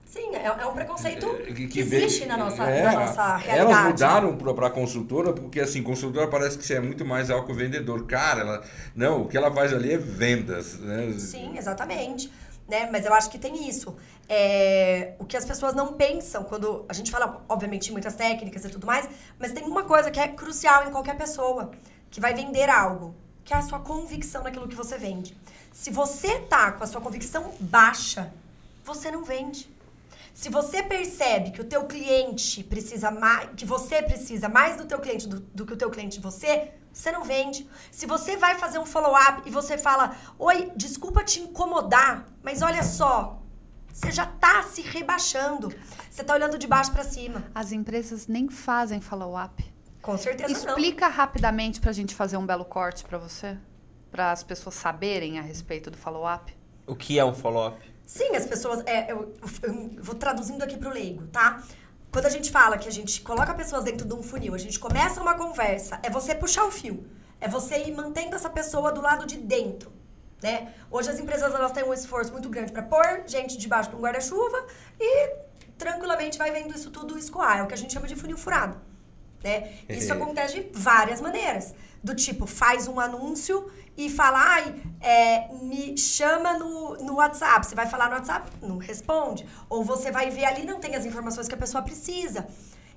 Sim, 0.05 0.33
é, 0.35 0.45
é 0.45 0.65
um 0.65 0.73
preconceito 0.73 1.25
É, 1.25 1.51
que, 1.51 1.81
vem- 1.83 2.03
existe 2.03 2.25
na 2.25 2.37
nossa, 2.37 2.63
é, 2.63 2.83
na 2.83 2.91
nossa 3.07 3.35
realidade. 3.35 3.71
Elas 3.71 3.91
mudaram 3.91 4.37
para 4.37 4.69
consultora 4.69 5.33
porque 5.33 5.59
assim, 5.59 5.83
consultora 5.83 6.27
parece 6.27 6.57
que 6.57 6.63
você 6.65 6.75
é 6.75 6.79
muito 6.79 7.03
mais 7.03 7.29
alto 7.29 7.47
que 7.47 7.51
o 7.51 7.55
vendedor. 7.55 8.05
Cara, 8.05 8.41
ela, 8.41 8.63
não, 8.95 9.23
o 9.23 9.27
que 9.27 9.35
ela 9.35 9.51
faz 9.51 9.73
ali 9.73 9.91
é 9.91 9.97
vendas, 9.97 10.79
né? 10.79 11.13
Sim, 11.17 11.57
exatamente. 11.57 12.31
Né? 12.69 12.87
Mas 12.91 13.05
eu 13.05 13.13
acho 13.13 13.29
que 13.29 13.37
tem 13.37 13.67
isso. 13.67 13.95
É, 14.29 15.15
o 15.19 15.25
que 15.25 15.35
as 15.35 15.43
pessoas 15.45 15.73
não 15.73 15.93
pensam 15.93 16.43
quando. 16.43 16.85
A 16.87 16.93
gente 16.93 17.11
fala, 17.11 17.43
obviamente, 17.49 17.91
muitas 17.91 18.15
técnicas 18.15 18.63
e 18.63 18.69
tudo 18.69 18.87
mais, 18.87 19.09
mas 19.39 19.51
tem 19.51 19.63
uma 19.65 19.83
coisa 19.83 20.09
que 20.09 20.19
é 20.19 20.27
crucial 20.29 20.87
em 20.87 20.91
qualquer 20.91 21.17
pessoa 21.17 21.71
que 22.09 22.21
vai 22.21 22.33
vender 22.33 22.69
algo, 22.69 23.13
que 23.45 23.53
é 23.53 23.57
a 23.57 23.61
sua 23.61 23.79
convicção 23.79 24.43
naquilo 24.43 24.67
que 24.67 24.75
você 24.75 24.97
vende. 24.97 25.37
Se 25.71 25.91
você 25.91 26.39
tá 26.39 26.71
com 26.71 26.83
a 26.83 26.87
sua 26.87 26.99
convicção 26.99 27.53
baixa, 27.59 28.33
você 28.83 29.11
não 29.11 29.23
vende. 29.23 29.69
Se 30.33 30.49
você 30.49 30.83
percebe 30.83 31.51
que 31.51 31.61
o 31.61 31.65
teu 31.65 31.85
cliente 31.85 32.63
precisa 32.63 33.11
mais, 33.11 33.49
que 33.55 33.65
você 33.65 34.01
precisa 34.01 34.49
mais 34.49 34.75
do 34.77 34.85
teu 34.85 34.99
cliente 34.99 35.29
do, 35.29 35.39
do 35.39 35.65
que 35.65 35.73
o 35.73 35.77
teu 35.77 35.89
cliente 35.89 36.17
de 36.17 36.23
você, 36.23 36.71
você 36.91 37.11
não 37.11 37.23
vende. 37.23 37.69
Se 37.91 38.05
você 38.05 38.35
vai 38.35 38.55
fazer 38.55 38.79
um 38.79 38.85
follow-up 38.85 39.43
e 39.45 39.51
você 39.51 39.77
fala, 39.77 40.15
oi, 40.39 40.71
desculpa 40.75 41.23
te 41.23 41.39
incomodar, 41.39 42.25
mas 42.41 42.61
olha 42.61 42.83
só, 42.83 43.41
você 43.93 44.11
já 44.11 44.25
tá 44.25 44.63
se 44.63 44.81
rebaixando. 44.81 45.73
Você 46.09 46.23
tá 46.23 46.33
olhando 46.33 46.57
de 46.57 46.67
baixo 46.67 46.91
para 46.91 47.03
cima. 47.03 47.45
As 47.53 47.71
empresas 47.71 48.27
nem 48.27 48.49
fazem 48.49 48.99
follow-up. 48.99 49.74
Com 50.05 50.19
certeza 50.19 50.53
não. 50.53 50.77
Explica 50.77 51.07
rapidamente 51.07 51.81
pra 51.81 51.91
gente 51.91 52.13
fazer 52.13 52.37
um 52.37 52.45
belo 52.45 52.63
corte 52.63 53.03
pra 53.03 53.17
você. 53.17 53.57
Para 54.11 54.31
as 54.31 54.43
pessoas 54.43 54.75
saberem 54.75 55.39
a 55.39 55.41
respeito 55.41 55.89
do 55.89 55.97
follow-up. 55.97 56.55
O 56.85 56.95
que 56.95 57.17
é 57.17 57.25
um 57.25 57.33
follow-up? 57.33 57.79
Sim, 58.05 58.35
as 58.35 58.45
pessoas. 58.45 58.83
é, 58.85 59.11
eu, 59.11 59.33
eu 59.63 59.89
vou 60.03 60.13
traduzindo 60.13 60.61
aqui 60.61 60.77
pro 60.77 60.91
leigo, 60.91 61.25
tá? 61.29 61.63
Quando 62.11 62.27
a 62.27 62.29
gente 62.29 62.51
fala 62.51 62.77
que 62.77 62.87
a 62.87 62.91
gente 62.91 63.19
coloca 63.21 63.51
pessoas 63.55 63.83
dentro 63.83 64.07
de 64.07 64.13
um 64.13 64.21
funil, 64.21 64.53
a 64.53 64.59
gente 64.59 64.77
começa 64.79 65.19
uma 65.19 65.33
conversa, 65.33 65.99
é 66.03 66.09
você 66.11 66.35
puxar 66.35 66.65
o 66.65 66.71
fio. 66.71 67.03
É 67.41 67.47
você 67.47 67.79
ir 67.79 67.91
mantendo 67.91 68.35
essa 68.35 68.49
pessoa 68.49 68.91
do 68.91 69.01
lado 69.01 69.25
de 69.25 69.37
dentro. 69.37 69.91
Né? 70.39 70.71
Hoje 70.91 71.09
as 71.09 71.19
empresas 71.19 71.51
elas 71.51 71.71
têm 71.71 71.83
um 71.83 71.91
esforço 71.91 72.31
muito 72.31 72.47
grande 72.47 72.71
para 72.71 72.83
pôr 72.83 73.23
gente 73.25 73.57
debaixo 73.57 73.89
de 73.89 73.95
um 73.95 74.01
guarda-chuva 74.01 74.67
e 74.99 75.29
tranquilamente 75.79 76.37
vai 76.37 76.51
vendo 76.51 76.75
isso 76.75 76.91
tudo 76.91 77.17
escoar. 77.17 77.57
É 77.57 77.63
o 77.63 77.67
que 77.67 77.73
a 77.73 77.77
gente 77.77 77.91
chama 77.91 78.07
de 78.07 78.15
funil 78.15 78.37
furado. 78.37 78.79
Né? 79.45 79.73
Isso 79.87 80.11
acontece 80.11 80.59
de 80.59 80.69
várias 80.73 81.21
maneiras. 81.21 81.75
Do 82.03 82.15
tipo, 82.15 82.47
faz 82.47 82.87
um 82.87 82.99
anúncio 82.99 83.71
e 83.95 84.09
fala, 84.09 84.39
ai, 84.39 84.75
é, 84.99 85.53
me 85.61 85.95
chama 85.95 86.57
no, 86.57 86.95
no 86.95 87.15
WhatsApp. 87.17 87.63
Você 87.63 87.75
vai 87.75 87.85
falar 87.85 88.09
no 88.09 88.15
WhatsApp? 88.15 88.49
Não 88.59 88.79
responde. 88.79 89.45
Ou 89.69 89.83
você 89.83 90.11
vai 90.11 90.31
ver 90.31 90.45
ali, 90.45 90.65
não 90.65 90.79
tem 90.79 90.95
as 90.95 91.05
informações 91.05 91.47
que 91.47 91.53
a 91.53 91.57
pessoa 91.57 91.83
precisa. 91.83 92.47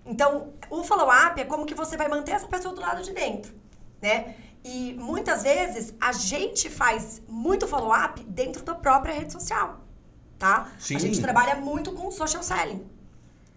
Então, 0.07 0.55
o 0.71 0.83
follow-up 0.83 1.39
é 1.39 1.45
como 1.45 1.67
que 1.67 1.75
você 1.75 1.99
vai 1.99 2.09
manter 2.09 2.33
essa 2.33 2.47
pessoa 2.47 2.75
do 2.75 2.81
lado 2.81 3.03
de 3.03 3.13
dentro, 3.13 3.53
né? 4.01 4.35
E 4.65 4.95
muitas 4.95 5.43
vezes 5.43 5.93
a 6.01 6.13
gente 6.13 6.71
faz 6.71 7.21
muito 7.29 7.69
follow-up 7.69 8.25
dentro 8.25 8.63
da 8.63 8.75
própria 8.75 9.13
rede 9.13 9.35
social, 9.35 9.81
tá? 10.39 10.73
Sim. 10.79 10.97
A 10.97 10.99
gente 10.99 11.21
trabalha 11.21 11.57
muito 11.57 11.93
com 11.93 12.11
social 12.11 12.43
selling. 12.43 12.87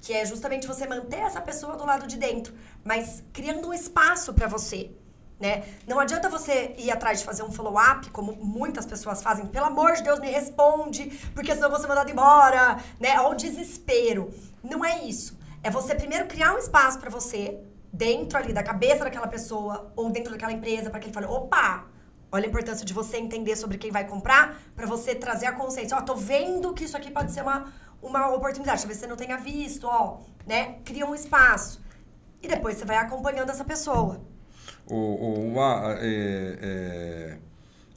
Que 0.01 0.13
é 0.13 0.25
justamente 0.25 0.67
você 0.67 0.87
manter 0.87 1.19
essa 1.19 1.39
pessoa 1.39 1.77
do 1.77 1.85
lado 1.85 2.07
de 2.07 2.17
dentro, 2.17 2.53
mas 2.83 3.23
criando 3.31 3.67
um 3.67 3.73
espaço 3.73 4.33
para 4.33 4.47
você. 4.47 4.91
Né? 5.39 5.63
Não 5.87 5.99
adianta 5.99 6.29
você 6.29 6.75
ir 6.77 6.91
atrás 6.91 7.19
de 7.19 7.25
fazer 7.25 7.41
um 7.41 7.51
follow-up, 7.51 8.09
como 8.11 8.33
muitas 8.33 8.85
pessoas 8.85 9.23
fazem, 9.23 9.47
pelo 9.47 9.65
amor 9.65 9.93
de 9.93 10.03
Deus, 10.03 10.19
me 10.19 10.29
responde, 10.29 11.07
porque 11.33 11.53
senão 11.53 11.67
eu 11.67 11.71
vou 11.71 11.79
ser 11.79 11.87
mandado 11.87 12.11
embora, 12.11 12.77
né? 12.99 13.15
Ao 13.15 13.33
desespero. 13.33 14.31
Não 14.63 14.85
é 14.85 15.03
isso. 15.03 15.39
É 15.63 15.71
você 15.71 15.95
primeiro 15.95 16.27
criar 16.27 16.53
um 16.53 16.59
espaço 16.59 16.99
para 16.99 17.09
você, 17.09 17.59
dentro 17.91 18.37
ali 18.37 18.53
da 18.53 18.63
cabeça 18.63 19.03
daquela 19.03 19.27
pessoa, 19.27 19.91
ou 19.95 20.11
dentro 20.11 20.31
daquela 20.31 20.51
empresa, 20.51 20.89
para 20.89 20.99
que 20.99 21.07
ele 21.07 21.13
fale, 21.13 21.25
opa, 21.25 21.85
olha 22.31 22.45
a 22.45 22.47
importância 22.47 22.85
de 22.85 22.93
você 22.93 23.17
entender 23.17 23.55
sobre 23.55 23.77
quem 23.77 23.91
vai 23.91 24.07
comprar, 24.07 24.61
para 24.75 24.85
você 24.85 25.13
trazer 25.13 25.47
a 25.47 25.51
consciência. 25.51 25.97
Ó, 25.97 26.01
tô 26.01 26.15
vendo 26.15 26.73
que 26.73 26.83
isso 26.83 26.95
aqui 26.95 27.11
pode 27.11 27.31
ser 27.31 27.41
uma, 27.41 27.71
uma 28.01 28.33
oportunidade, 28.33 28.79
talvez 28.81 28.99
você 28.99 29.07
não 29.07 29.15
tenha 29.15 29.37
visto, 29.37 29.85
ó, 29.87 30.17
né? 30.47 30.75
Cria 30.85 31.05
um 31.05 31.13
espaço. 31.15 31.81
E 32.41 32.47
depois 32.47 32.77
você 32.77 32.85
vai 32.85 32.97
acompanhando 32.97 33.49
essa 33.49 33.63
pessoa. 33.63 34.19
O, 34.87 34.95
o, 34.95 35.47
uma, 35.51 35.95
é, 35.99 36.57
é, 36.61 37.37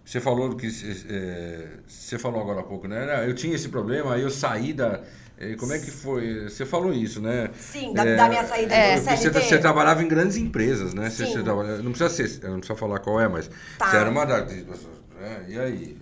você 0.05 0.21
falou 0.21 0.51
do 0.51 0.57
que 0.57 0.67
é, 1.09 1.69
você 1.87 2.19
falou 2.19 2.41
agora 2.43 2.61
há 2.61 2.65
pouco, 2.65 2.87
né? 2.87 3.27
Eu 3.27 3.35
tinha 3.35 3.55
esse 3.55 3.69
problema, 3.69 4.15
aí 4.15 4.23
eu 4.23 4.31
saí 4.31 4.73
da. 4.75 5.01
é, 5.39 5.55
Como 5.57 5.73
é 5.73 5.79
que 5.79 5.91
foi? 5.91 6.45
Você 6.49 6.67
falou 6.67 6.93
isso, 6.93 7.21
né? 7.23 7.51
Sim, 7.59 7.95
da- 7.95 8.05
da 8.05 8.29
minha 8.29 8.45
saída 8.47 8.75
do 8.75 9.01
Você, 9.03 9.17
CLT. 9.17 9.41
você 9.41 9.59
trabalhava 9.59 10.03
em 10.03 10.09
grandes 10.09 10.37
empresas, 10.37 10.93
né? 10.93 11.09
Você, 11.09 11.25
Sim. 11.25 11.33
você 11.33 11.43
trabalha- 11.43 11.79
não 11.79 11.93
precisa 11.93 12.11
ser, 12.11 12.49
não 12.49 12.59
precisa 12.59 12.79
falar 12.79 12.99
qual 12.99 13.19
é, 13.21 13.27
mas 13.29 13.51
Tá. 13.79 13.91
você 13.91 13.97
era 13.97 14.11
uma 14.11 14.27
das. 14.27 14.53
né? 14.53 15.45
E 15.49 15.59
aí? 15.59 15.99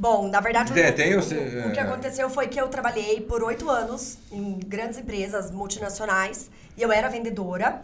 Bom, 0.00 0.28
na 0.28 0.40
verdade, 0.40 0.72
Tem- 0.72 0.88
o, 0.88 0.94
tem, 0.94 1.14
o- 1.14 1.22
você- 1.22 1.36
o 1.68 1.72
que 1.72 1.78
é. 1.78 1.82
aconteceu 1.82 2.30
foi 2.30 2.48
que 2.48 2.58
eu 2.58 2.66
trabalhei 2.68 3.20
por 3.20 3.42
oito 3.44 3.68
anos 3.68 4.16
em 4.32 4.58
grandes 4.66 4.98
empresas 4.98 5.50
multinacionais 5.50 6.50
e 6.74 6.80
eu 6.80 6.90
era 6.90 7.06
vendedora. 7.10 7.82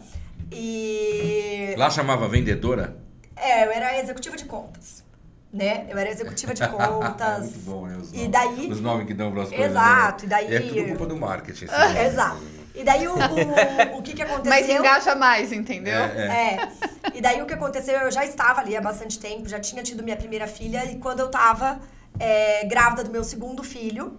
E. 0.51 1.75
Lá 1.77 1.91
chamava 1.91 2.27
vendedora? 2.27 2.97
É, 3.35 3.65
eu 3.65 3.71
era 3.71 3.99
executiva 3.99 4.35
de 4.35 4.45
contas. 4.45 5.05
Né? 5.53 5.85
Eu 5.89 5.97
era 5.97 6.09
executiva 6.09 6.55
de 6.55 6.67
contas. 6.67 7.39
Muito 7.53 7.59
bom, 7.59 7.85
né? 7.85 7.97
Os 8.01 8.11
E 8.11 8.15
nomes, 8.17 8.29
daí. 8.31 8.71
Os 8.71 8.81
nomes 8.81 9.05
que 9.05 9.13
dão 9.13 9.31
para 9.31 9.43
as 9.43 9.49
coisas. 9.49 9.67
Exato, 9.67 10.25
né? 10.27 10.43
e 10.43 10.47
daí- 10.47 10.51
E 10.51 10.55
é 10.55 10.59
tudo 10.83 10.87
culpa 10.87 11.05
do 11.05 11.17
marketing. 11.17 11.65
assim. 11.69 11.97
Exato. 12.01 12.41
E 12.73 12.83
daí 12.83 13.07
o, 13.07 13.13
o, 13.13 13.97
o 13.97 14.01
que, 14.01 14.13
que 14.13 14.21
aconteceu? 14.23 14.49
Mas 14.49 14.69
engaja 14.69 15.15
mais, 15.15 15.51
entendeu? 15.51 15.97
É. 15.97 16.67
E 17.13 17.21
daí 17.21 17.41
o 17.41 17.45
que 17.45 17.53
aconteceu, 17.53 17.95
eu 17.99 18.11
já 18.11 18.23
estava 18.25 18.61
ali 18.61 18.75
há 18.75 18.81
bastante 18.81 19.19
tempo, 19.19 19.47
já 19.47 19.59
tinha 19.59 19.81
tido 19.83 20.03
minha 20.03 20.15
primeira 20.17 20.45
filha, 20.47 20.83
e 20.85 20.97
quando 20.97 21.19
eu 21.21 21.27
tava 21.29 21.79
é, 22.19 22.65
grávida 22.65 23.03
do 23.03 23.11
meu 23.11 23.23
segundo 23.23 23.63
filho, 23.63 24.17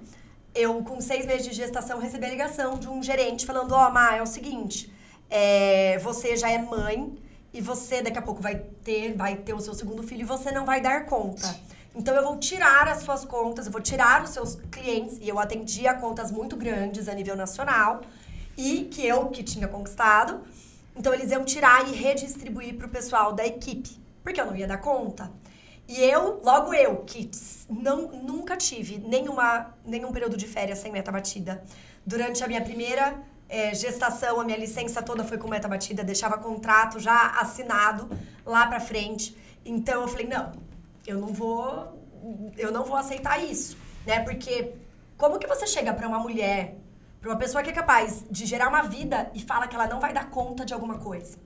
eu, 0.54 0.82
com 0.82 1.00
seis 1.00 1.26
meses 1.26 1.46
de 1.46 1.52
gestação, 1.52 1.98
recebi 1.98 2.26
a 2.26 2.30
ligação 2.30 2.78
de 2.78 2.88
um 2.88 3.02
gerente 3.02 3.46
falando, 3.46 3.72
ó, 3.72 3.88
oh, 3.88 3.90
Má, 3.90 4.16
é 4.16 4.22
o 4.22 4.26
seguinte, 4.26 4.92
é, 5.30 5.98
você 5.98 6.36
já 6.36 6.50
é 6.50 6.58
mãe 6.58 7.16
e 7.52 7.60
você 7.60 8.02
daqui 8.02 8.18
a 8.18 8.22
pouco 8.22 8.42
vai 8.42 8.56
ter, 8.84 9.14
vai 9.14 9.36
ter 9.36 9.54
o 9.54 9.60
seu 9.60 9.74
segundo 9.74 10.02
filho 10.02 10.22
e 10.22 10.24
você 10.24 10.50
não 10.50 10.64
vai 10.64 10.80
dar 10.80 11.06
conta. 11.06 11.58
Então 11.94 12.14
eu 12.14 12.22
vou 12.22 12.36
tirar 12.38 12.86
as 12.88 13.02
suas 13.02 13.24
contas, 13.24 13.66
eu 13.66 13.72
vou 13.72 13.80
tirar 13.80 14.22
os 14.22 14.30
seus 14.30 14.56
clientes, 14.70 15.18
e 15.20 15.28
eu 15.28 15.38
atendia 15.38 15.94
contas 15.94 16.30
muito 16.30 16.56
grandes 16.56 17.08
a 17.08 17.14
nível 17.14 17.34
nacional, 17.34 18.02
e 18.56 18.84
que 18.84 19.06
eu 19.06 19.26
que 19.26 19.42
tinha 19.42 19.66
conquistado. 19.66 20.40
Então 20.94 21.12
eles 21.12 21.30
iam 21.30 21.44
tirar 21.44 21.88
e 21.88 21.92
redistribuir 21.92 22.76
para 22.76 22.86
o 22.86 22.90
pessoal 22.90 23.32
da 23.32 23.46
equipe, 23.46 23.90
porque 24.22 24.40
eu 24.40 24.46
não 24.46 24.56
ia 24.56 24.66
dar 24.66 24.78
conta. 24.78 25.30
E 25.88 26.04
eu, 26.04 26.40
logo 26.44 26.74
eu, 26.74 26.98
que 26.98 27.30
não, 27.68 28.08
nunca 28.12 28.58
tive 28.58 28.98
nenhuma, 28.98 29.74
nenhum 29.84 30.12
período 30.12 30.36
de 30.36 30.46
férias 30.46 30.78
sem 30.80 30.92
meta 30.92 31.10
batida. 31.10 31.64
Durante 32.04 32.44
a 32.44 32.46
minha 32.46 32.60
primeira 32.60 33.18
é, 33.48 33.74
gestação, 33.74 34.38
a 34.38 34.44
minha 34.44 34.58
licença 34.58 35.02
toda 35.02 35.24
foi 35.24 35.38
com 35.38 35.48
meta 35.48 35.66
batida, 35.66 36.04
deixava 36.04 36.36
contrato 36.36 37.00
já 37.00 37.30
assinado 37.40 38.10
lá 38.44 38.66
para 38.66 38.80
frente. 38.80 39.34
Então 39.64 40.02
eu 40.02 40.08
falei, 40.08 40.26
não, 40.26 40.52
eu 41.06 41.18
não 41.18 41.28
vou 41.28 41.96
eu 42.56 42.70
não 42.70 42.84
vou 42.84 42.96
aceitar 42.96 43.42
isso, 43.42 43.78
né? 44.06 44.20
Porque 44.20 44.74
como 45.16 45.38
que 45.38 45.46
você 45.46 45.66
chega 45.66 45.94
para 45.94 46.06
uma 46.06 46.18
mulher, 46.18 46.76
para 47.20 47.30
uma 47.30 47.38
pessoa 47.38 47.62
que 47.62 47.70
é 47.70 47.72
capaz 47.72 48.24
de 48.30 48.44
gerar 48.44 48.68
uma 48.68 48.82
vida 48.82 49.30
e 49.34 49.40
fala 49.40 49.66
que 49.66 49.74
ela 49.74 49.86
não 49.86 50.00
vai 50.00 50.12
dar 50.12 50.28
conta 50.28 50.64
de 50.64 50.74
alguma 50.74 50.98
coisa, 50.98 51.38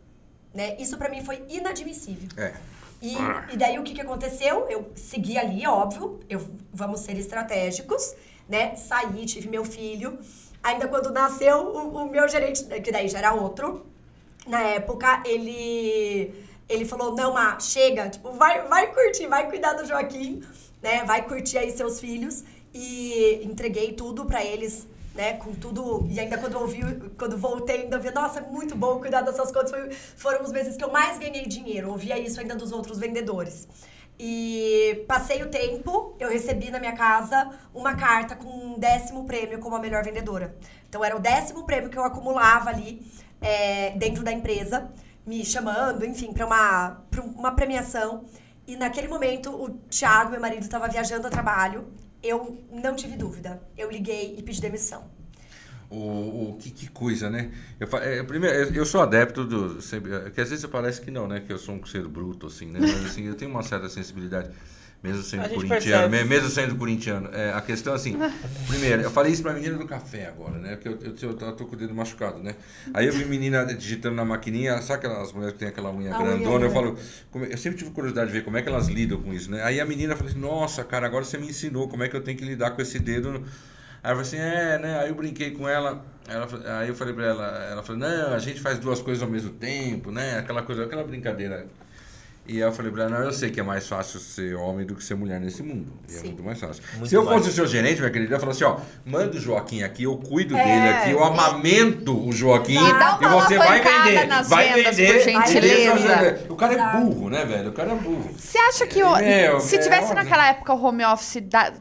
né? 0.52 0.76
Isso 0.80 0.96
para 0.96 1.08
mim 1.08 1.24
foi 1.24 1.44
inadmissível. 1.48 2.28
É. 2.36 2.54
E, 3.02 3.16
e 3.52 3.56
daí 3.56 3.80
o 3.80 3.82
que, 3.82 3.94
que 3.94 4.00
aconteceu? 4.00 4.68
Eu 4.70 4.92
segui 4.94 5.36
ali, 5.36 5.66
óbvio, 5.66 6.20
eu, 6.30 6.40
vamos 6.72 7.00
ser 7.00 7.18
estratégicos, 7.18 8.14
né? 8.48 8.76
Saí, 8.76 9.26
tive 9.26 9.48
meu 9.48 9.64
filho. 9.64 10.18
Ainda 10.62 10.86
quando 10.86 11.10
nasceu, 11.10 11.58
o, 11.58 11.96
o 11.96 12.08
meu 12.08 12.28
gerente, 12.28 12.64
que 12.80 12.92
daí 12.92 13.08
já 13.08 13.18
era 13.18 13.34
outro, 13.34 13.84
na 14.46 14.60
época, 14.60 15.20
ele 15.26 16.32
ele 16.68 16.84
falou, 16.86 17.14
não, 17.14 17.34
Má, 17.34 17.58
chega, 17.60 18.08
tipo, 18.08 18.32
vai, 18.32 18.66
vai 18.66 18.94
curtir, 18.94 19.26
vai 19.26 19.50
cuidar 19.50 19.74
do 19.74 19.84
Joaquim, 19.84 20.42
né? 20.80 21.04
Vai 21.04 21.22
curtir 21.26 21.58
aí 21.58 21.70
seus 21.72 22.00
filhos. 22.00 22.44
E 22.72 23.40
entreguei 23.44 23.92
tudo 23.92 24.24
para 24.24 24.42
eles, 24.42 24.86
né? 25.14 25.34
Com 25.34 25.52
tudo. 25.54 26.06
E 26.08 26.18
ainda 26.18 26.38
quando 26.38 26.58
ouvi, 26.58 26.80
quando 27.18 27.36
voltei, 27.36 27.82
ainda 27.82 27.98
vi, 27.98 28.10
nossa, 28.10 28.40
é 28.40 28.42
muito 28.42 28.74
bom 28.76 28.98
cuidar 29.00 29.22
dessas 29.22 29.50
contas. 29.52 29.70
Foi, 29.70 29.90
foram 30.16 30.42
os 30.42 30.52
meses 30.52 30.76
que 30.76 30.84
eu 30.84 30.90
mais 30.90 31.18
ganhei 31.18 31.46
dinheiro. 31.46 31.90
Ouvia 31.90 32.18
isso 32.18 32.40
ainda 32.40 32.54
dos 32.54 32.72
outros 32.72 32.98
vendedores. 32.98 33.68
E 34.18 35.04
passei 35.08 35.42
o 35.42 35.48
tempo, 35.48 36.14
eu 36.20 36.28
recebi 36.28 36.70
na 36.70 36.78
minha 36.78 36.92
casa 36.92 37.50
uma 37.74 37.94
carta 37.94 38.36
com 38.36 38.48
um 38.48 38.78
décimo 38.78 39.24
prêmio 39.24 39.58
como 39.58 39.74
a 39.74 39.80
melhor 39.80 40.04
vendedora. 40.04 40.54
Então 40.88 41.04
era 41.04 41.16
o 41.16 41.20
décimo 41.20 41.64
prêmio 41.64 41.90
que 41.90 41.98
eu 41.98 42.04
acumulava 42.04 42.70
ali 42.70 43.04
é, 43.40 43.90
dentro 43.92 44.22
da 44.22 44.30
empresa 44.30 44.90
me 45.26 45.44
chamando, 45.44 46.04
enfim, 46.04 46.32
para 46.32 46.46
uma, 46.46 47.02
uma 47.36 47.52
premiação. 47.52 48.24
E 48.66 48.76
naquele 48.76 49.08
momento, 49.08 49.50
o 49.50 49.70
Thiago, 49.88 50.30
meu 50.30 50.40
marido, 50.40 50.62
estava 50.62 50.88
viajando 50.88 51.26
a 51.26 51.30
trabalho. 51.30 51.86
Eu 52.22 52.62
não 52.70 52.94
tive 52.94 53.16
dúvida. 53.16 53.60
Eu 53.76 53.90
liguei 53.90 54.36
e 54.38 54.42
pedi 54.42 54.60
demissão. 54.60 55.04
O, 55.90 56.52
o 56.52 56.56
que, 56.58 56.70
que, 56.70 56.88
coisa, 56.88 57.28
né? 57.28 57.52
Eu, 57.78 57.86
é, 57.98 58.22
primeiro, 58.22 58.74
eu 58.74 58.86
sou 58.86 59.02
adepto 59.02 59.44
do. 59.44 59.82
Sempre, 59.82 60.14
é, 60.14 60.30
que 60.30 60.40
às 60.40 60.48
vezes 60.48 60.64
parece 60.64 61.00
que 61.00 61.10
não, 61.10 61.28
né? 61.28 61.40
Que 61.40 61.52
eu 61.52 61.58
sou 61.58 61.74
um 61.74 61.84
ser 61.84 62.08
bruto, 62.08 62.46
assim, 62.46 62.66
né? 62.66 62.80
Mas 62.80 63.04
assim, 63.04 63.24
eu 63.24 63.34
tenho 63.34 63.50
uma 63.50 63.62
certa 63.62 63.90
sensibilidade 63.90 64.50
mesmo 65.02 65.22
sendo 65.22 65.48
corintiano, 65.48 66.10
percebe. 66.10 66.24
mesmo 66.24 66.48
sendo 66.48 66.76
corintiano. 66.76 67.28
É, 67.32 67.52
a 67.52 67.60
questão 67.60 67.92
assim, 67.92 68.16
primeiro, 68.68 69.02
eu 69.02 69.10
falei 69.10 69.32
isso 69.32 69.42
pra 69.42 69.52
menina 69.52 69.76
do 69.76 69.84
café 69.84 70.28
agora, 70.28 70.58
né? 70.58 70.76
Porque 70.76 70.88
eu, 70.88 70.98
eu, 71.02 71.14
eu, 71.20 71.38
eu 71.40 71.52
tô 71.52 71.66
com 71.66 71.74
o 71.74 71.78
dedo 71.78 71.92
machucado, 71.92 72.38
né? 72.38 72.54
Aí 72.94 73.08
eu 73.08 73.12
vi 73.12 73.24
menina 73.24 73.64
digitando 73.64 74.14
na 74.14 74.24
maquininha, 74.24 74.80
sabe 74.80 75.04
aquelas 75.06 75.32
mulheres 75.32 75.54
que 75.54 75.58
tem 75.58 75.68
aquela 75.68 75.92
unha 75.92 76.14
a 76.14 76.18
grandona? 76.18 76.56
Unha, 76.56 76.66
eu 76.66 76.70
falo, 76.70 76.96
como, 77.32 77.44
eu 77.44 77.58
sempre 77.58 77.78
tive 77.78 77.90
curiosidade 77.90 78.28
de 78.28 78.32
ver 78.32 78.44
como 78.44 78.56
é 78.56 78.62
que 78.62 78.68
elas 78.68 78.86
lidam 78.86 79.20
com 79.20 79.32
isso, 79.32 79.50
né? 79.50 79.62
Aí 79.64 79.80
a 79.80 79.84
menina 79.84 80.14
falou 80.14 80.30
assim, 80.30 80.40
nossa, 80.40 80.84
cara, 80.84 81.04
agora 81.06 81.24
você 81.24 81.36
me 81.36 81.48
ensinou 81.48 81.88
como 81.88 82.04
é 82.04 82.08
que 82.08 82.14
eu 82.14 82.22
tenho 82.22 82.38
que 82.38 82.44
lidar 82.44 82.70
com 82.70 82.80
esse 82.80 83.00
dedo. 83.00 83.42
Aí 84.04 84.12
eu 84.12 84.16
falei 84.16 84.20
assim, 84.20 84.36
é, 84.36 84.78
né? 84.78 85.00
Aí 85.00 85.08
eu 85.08 85.16
brinquei 85.16 85.50
com 85.50 85.68
ela, 85.68 86.04
ela 86.28 86.48
aí 86.78 86.88
eu 86.88 86.94
falei 86.94 87.12
pra 87.12 87.24
ela, 87.24 87.64
ela 87.70 87.82
falou, 87.82 88.00
não, 88.00 88.34
a 88.34 88.38
gente 88.38 88.60
faz 88.60 88.78
duas 88.78 89.00
coisas 89.00 89.20
ao 89.20 89.28
mesmo 89.28 89.50
tempo, 89.50 90.12
né? 90.12 90.38
Aquela 90.38 90.62
coisa, 90.62 90.84
aquela 90.84 91.02
brincadeira 91.02 91.66
e 92.44 92.58
eu 92.58 92.72
falei 92.72 92.90
pra 92.90 93.04
ela, 93.04 93.18
não, 93.18 93.24
eu 93.24 93.32
sei 93.32 93.50
que 93.50 93.60
é 93.60 93.62
mais 93.62 93.86
fácil 93.86 94.18
ser 94.18 94.56
homem 94.56 94.84
do 94.84 94.96
que 94.96 95.04
ser 95.04 95.14
mulher 95.14 95.40
nesse 95.40 95.62
mundo. 95.62 95.92
E 96.10 96.16
é 96.16 96.22
muito 96.22 96.42
mais 96.42 96.58
fácil. 96.58 96.82
Muito 96.94 97.08
Se 97.08 97.14
eu 97.14 97.24
fosse 97.24 97.50
o 97.50 97.52
seu 97.52 97.66
gerente, 97.68 98.00
minha 98.00 98.10
querida, 98.10 98.32
eu 98.32 98.36
ia 98.36 98.40
falar 98.40 98.50
assim, 98.50 98.64
ó, 98.64 98.78
manda 99.06 99.36
o 99.36 99.40
Joaquim 99.40 99.84
aqui, 99.84 100.02
eu 100.02 100.16
cuido 100.16 100.56
é, 100.56 100.64
dele 100.64 100.88
aqui, 100.88 101.10
eu 101.12 101.22
amamento 101.22 102.18
o 102.26 102.32
Joaquim 102.32 102.74
e, 102.74 103.28
você 103.28 103.56
vai 103.58 103.80
vender. 103.80 104.42
Vai 104.44 104.82
vender. 104.82 105.12
Por 105.12 105.46
gentileza. 105.46 106.46
O 106.48 106.56
cara 106.56 106.74
é 106.74 107.00
burro, 107.00 107.30
né, 107.30 107.44
velho? 107.44 107.70
O 107.70 107.72
cara 107.72 107.92
é 107.92 107.94
burro. 107.94 108.34
Você 108.36 108.58
acha 108.58 108.86
que 108.88 109.02
o, 109.02 109.16
Meu, 109.16 109.60
se 109.60 109.78
tivesse 109.78 110.10
é 110.10 110.14
naquela 110.14 110.48
época 110.48 110.74
o 110.74 110.84
home 110.84 111.04
office 111.04 111.40
da, 111.42 111.72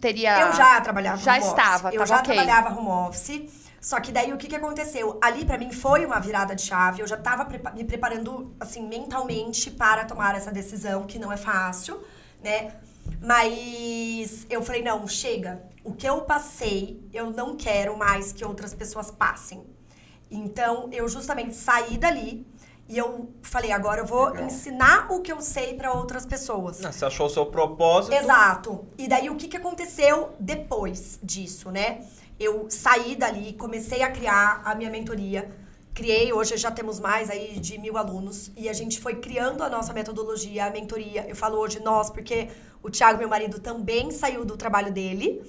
teria... 0.00 0.40
Eu 0.40 0.52
já 0.52 0.80
trabalhava 0.80 1.18
já 1.18 1.36
home 1.36 1.46
estava, 1.46 1.88
office. 1.88 2.00
Eu 2.00 2.06
já 2.06 2.18
okay. 2.18 2.34
trabalhava 2.34 2.76
home 2.76 3.08
office. 3.08 3.61
Só 3.82 4.00
que 4.00 4.12
daí 4.12 4.32
o 4.32 4.36
que, 4.36 4.46
que 4.46 4.54
aconteceu? 4.54 5.18
Ali 5.20 5.44
para 5.44 5.58
mim 5.58 5.72
foi 5.72 6.06
uma 6.06 6.20
virada 6.20 6.54
de 6.54 6.62
chave. 6.62 7.02
Eu 7.02 7.06
já 7.08 7.16
tava 7.16 7.44
prepa 7.44 7.72
me 7.72 7.82
preparando 7.82 8.54
assim 8.60 8.86
mentalmente 8.86 9.72
para 9.72 10.04
tomar 10.04 10.36
essa 10.36 10.52
decisão, 10.52 11.04
que 11.04 11.18
não 11.18 11.32
é 11.32 11.36
fácil, 11.36 12.00
né? 12.40 12.76
Mas 13.20 14.46
eu 14.48 14.62
falei, 14.62 14.82
não, 14.84 15.08
chega. 15.08 15.60
O 15.82 15.92
que 15.92 16.08
eu 16.08 16.20
passei, 16.20 17.04
eu 17.12 17.32
não 17.32 17.56
quero 17.56 17.98
mais 17.98 18.32
que 18.32 18.44
outras 18.44 18.72
pessoas 18.72 19.10
passem. 19.10 19.64
Então, 20.30 20.88
eu 20.92 21.08
justamente 21.08 21.56
saí 21.56 21.98
dali 21.98 22.46
e 22.88 22.96
eu 22.96 23.32
falei, 23.42 23.72
agora 23.72 24.02
eu 24.02 24.06
vou 24.06 24.26
Legal. 24.26 24.46
ensinar 24.46 25.10
o 25.10 25.20
que 25.20 25.32
eu 25.32 25.40
sei 25.40 25.74
para 25.74 25.92
outras 25.92 26.24
pessoas. 26.24 26.78
Você 26.78 27.04
achou 27.04 27.26
o 27.26 27.30
seu 27.30 27.46
propósito? 27.46 28.14
Exato. 28.14 28.86
E 28.96 29.08
daí 29.08 29.28
o 29.28 29.34
que, 29.34 29.48
que 29.48 29.56
aconteceu 29.56 30.36
depois 30.38 31.18
disso, 31.20 31.70
né? 31.72 32.06
Eu 32.38 32.66
saí 32.68 33.16
dali, 33.16 33.52
comecei 33.54 34.02
a 34.02 34.10
criar 34.10 34.62
a 34.64 34.74
minha 34.74 34.90
mentoria. 34.90 35.50
Criei, 35.94 36.32
hoje 36.32 36.56
já 36.56 36.70
temos 36.70 36.98
mais 36.98 37.28
aí 37.28 37.60
de 37.60 37.76
mil 37.78 37.98
alunos 37.98 38.50
e 38.56 38.68
a 38.68 38.72
gente 38.72 38.98
foi 38.98 39.16
criando 39.16 39.62
a 39.62 39.68
nossa 39.68 39.92
metodologia, 39.92 40.66
a 40.66 40.70
mentoria. 40.70 41.26
Eu 41.28 41.36
falo 41.36 41.58
hoje 41.58 41.80
nós, 41.80 42.08
porque 42.08 42.48
o 42.82 42.90
Thiago, 42.90 43.18
meu 43.18 43.28
marido, 43.28 43.60
também 43.60 44.10
saiu 44.10 44.44
do 44.44 44.56
trabalho 44.56 44.90
dele 44.90 45.42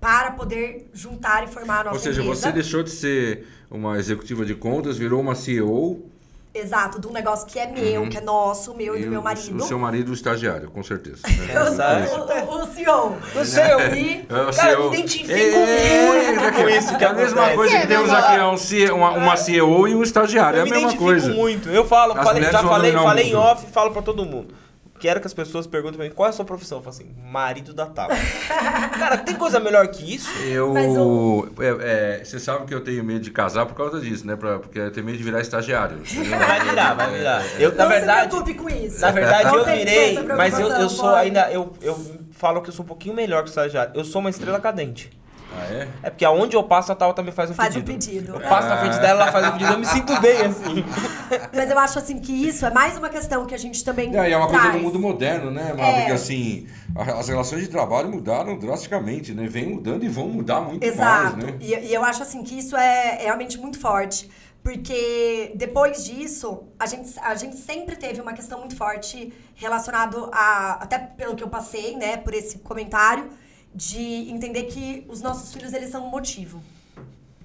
para 0.00 0.32
poder 0.32 0.90
juntar 0.92 1.44
e 1.44 1.46
formar 1.46 1.80
a 1.80 1.84
nossa 1.84 1.96
Ou 1.96 2.02
seja, 2.02 2.20
empresa. 2.20 2.40
você 2.40 2.52
deixou 2.52 2.82
de 2.82 2.90
ser 2.90 3.46
uma 3.70 3.98
executiva 3.98 4.44
de 4.44 4.54
contas, 4.54 4.98
virou 4.98 5.20
uma 5.20 5.34
CEO 5.34 6.10
Exato, 6.58 6.98
de 6.98 7.06
um 7.06 7.12
negócio 7.12 7.46
que 7.46 7.58
é 7.58 7.66
meu, 7.66 8.02
uhum. 8.02 8.08
que 8.08 8.16
é 8.16 8.20
nosso, 8.20 8.74
meu 8.74 8.96
e, 8.96 9.02
e 9.02 9.04
do 9.04 9.10
meu 9.10 9.22
marido. 9.22 9.56
O 9.56 9.66
seu 9.66 9.78
marido, 9.78 10.10
o 10.10 10.14
estagiário, 10.14 10.70
com 10.70 10.82
certeza. 10.82 11.20
Né? 11.26 12.08
o, 12.08 12.52
o, 12.52 12.62
o 12.62 12.66
CEO. 12.66 13.16
O 13.34 13.44
CEO. 13.44 13.80
E, 13.94 14.26
é, 14.28 14.42
o 14.42 14.56
cara, 14.56 14.78
me 14.78 14.86
identifico 14.86 15.58
muito 15.58 16.52
com 16.54 16.68
isso. 16.68 16.96
Que 16.96 17.04
é 17.04 17.08
a 17.08 17.12
mesma 17.12 17.50
coisa 17.50 17.80
que 17.80 17.86
temos 17.86 18.10
aqui, 18.10 18.36
é 18.36 18.44
um 18.46 18.56
C, 18.56 18.90
uma, 18.90 19.10
uma 19.10 19.36
CEO 19.36 19.86
e 19.86 19.94
um 19.94 20.02
estagiário. 20.02 20.60
Eu 20.60 20.64
é 20.64 20.68
a 20.68 20.70
mesma 20.70 20.96
coisa. 20.96 21.32
muito. 21.32 21.68
Eu 21.68 21.84
falo, 21.84 22.14
falei, 22.14 22.42
já 22.44 22.62
falei, 22.62 22.92
falei 22.92 23.30
em 23.30 23.34
off, 23.34 23.66
falo 23.70 23.90
pra 23.90 24.02
todo 24.02 24.24
mundo 24.24 24.54
quero 24.98 25.20
que 25.20 25.26
as 25.26 25.34
pessoas 25.34 25.66
perguntem 25.66 25.96
pra 25.96 26.06
mim 26.06 26.14
qual 26.14 26.26
é 26.26 26.30
a 26.30 26.32
sua 26.32 26.44
profissão. 26.44 26.78
Eu 26.78 26.82
falo 26.82 26.94
assim, 26.96 27.14
marido 27.30 27.72
da 27.72 27.86
tábua. 27.86 28.16
Cara, 28.98 29.18
tem 29.18 29.34
coisa 29.34 29.60
melhor 29.60 29.86
que 29.88 30.14
isso? 30.14 30.30
Eu. 30.42 30.72
O... 30.72 31.48
É, 31.58 32.20
é, 32.20 32.24
você 32.24 32.38
sabe 32.38 32.66
que 32.66 32.74
eu 32.74 32.82
tenho 32.82 33.04
medo 33.04 33.20
de 33.20 33.30
casar 33.30 33.66
por 33.66 33.74
causa 33.74 34.00
disso, 34.00 34.26
né? 34.26 34.36
Pra, 34.36 34.58
porque 34.58 34.78
eu 34.78 34.92
tenho 34.92 35.06
medo 35.06 35.18
de 35.18 35.24
virar 35.24 35.40
estagiário. 35.40 35.98
Vai 35.98 36.60
virar, 36.60 36.94
vai 36.94 37.16
virar. 37.16 37.44
Eu, 37.60 37.72
na 37.74 37.84
Não 37.84 37.90
verdade, 37.90 38.34
se 38.34 38.54
com 38.54 38.68
isso. 38.68 39.00
Na 39.00 39.10
verdade, 39.10 39.54
eu 39.54 39.64
virei, 39.64 40.22
mas 40.36 40.58
eu, 40.58 40.68
eu 40.68 40.88
sou 40.88 41.14
ainda. 41.14 41.50
Eu, 41.50 41.72
eu 41.80 41.98
falo 42.32 42.60
que 42.62 42.68
eu 42.68 42.72
sou 42.72 42.84
um 42.84 42.88
pouquinho 42.88 43.14
melhor 43.14 43.42
que 43.42 43.48
o 43.48 43.50
estagiário. 43.50 43.92
Eu 43.94 44.04
sou 44.04 44.20
uma 44.20 44.30
estrela 44.30 44.60
cadente. 44.60 45.10
Ah, 45.54 45.72
é? 45.72 45.88
É 46.02 46.10
porque 46.10 46.24
aonde 46.24 46.56
eu 46.56 46.62
passo, 46.62 46.92
a 46.92 46.94
Tal 46.94 47.14
também 47.14 47.32
faz 47.32 47.50
um 47.50 47.54
faz 47.54 47.74
pedido. 47.74 47.86
Faz 47.86 48.06
um 48.06 48.10
pedido. 48.10 48.34
Eu 48.34 48.40
passo 48.40 48.66
ah. 48.66 48.70
na 48.70 48.76
frente 48.78 48.98
dela, 49.00 49.22
ela 49.22 49.32
faz 49.32 49.46
um 49.46 49.52
pedido. 49.52 49.72
Eu 49.72 49.78
me 49.78 49.86
sinto 49.86 50.20
bem, 50.20 50.42
assim. 50.42 50.84
Mas 51.54 51.70
eu 51.70 51.78
acho, 51.78 51.98
assim, 51.98 52.18
que 52.18 52.32
isso 52.32 52.66
é 52.66 52.70
mais 52.70 52.96
uma 52.98 53.08
questão 53.08 53.46
que 53.46 53.54
a 53.54 53.58
gente 53.58 53.84
também 53.84 54.16
É, 54.16 54.28
e 54.28 54.32
é 54.32 54.36
uma 54.36 54.48
traz. 54.48 54.62
coisa 54.62 54.78
do 54.78 54.84
mundo 54.84 54.98
moderno, 54.98 55.50
né, 55.50 55.72
Má? 55.72 55.84
É. 55.84 55.98
Porque, 56.00 56.12
assim, 56.12 56.66
as 56.96 57.28
relações 57.28 57.62
de 57.62 57.68
trabalho 57.68 58.10
mudaram 58.10 58.58
drasticamente, 58.58 59.32
né? 59.32 59.46
Vem 59.46 59.66
mudando 59.66 60.04
e 60.04 60.08
vão 60.08 60.28
mudar 60.28 60.60
muito 60.60 60.84
Exato. 60.84 61.36
mais, 61.36 61.36
né? 61.36 61.54
E, 61.60 61.74
e 61.74 61.94
eu 61.94 62.04
acho, 62.04 62.22
assim, 62.22 62.42
que 62.42 62.58
isso 62.58 62.76
é, 62.76 63.22
é 63.22 63.24
realmente 63.24 63.58
muito 63.58 63.78
forte. 63.78 64.30
Porque 64.62 65.52
depois 65.54 66.04
disso, 66.04 66.64
a 66.76 66.86
gente, 66.86 67.14
a 67.20 67.36
gente 67.36 67.56
sempre 67.56 67.94
teve 67.94 68.20
uma 68.20 68.32
questão 68.32 68.58
muito 68.58 68.74
forte 68.74 69.32
relacionado 69.54 70.28
a. 70.32 70.78
Até 70.82 70.98
pelo 70.98 71.36
que 71.36 71.44
eu 71.44 71.48
passei, 71.48 71.96
né, 71.96 72.16
por 72.16 72.34
esse 72.34 72.58
comentário 72.58 73.30
de 73.76 74.30
entender 74.30 74.64
que 74.64 75.04
os 75.06 75.20
nossos 75.20 75.52
filhos 75.52 75.74
eles 75.74 75.90
são 75.90 76.08
motivo. 76.08 76.62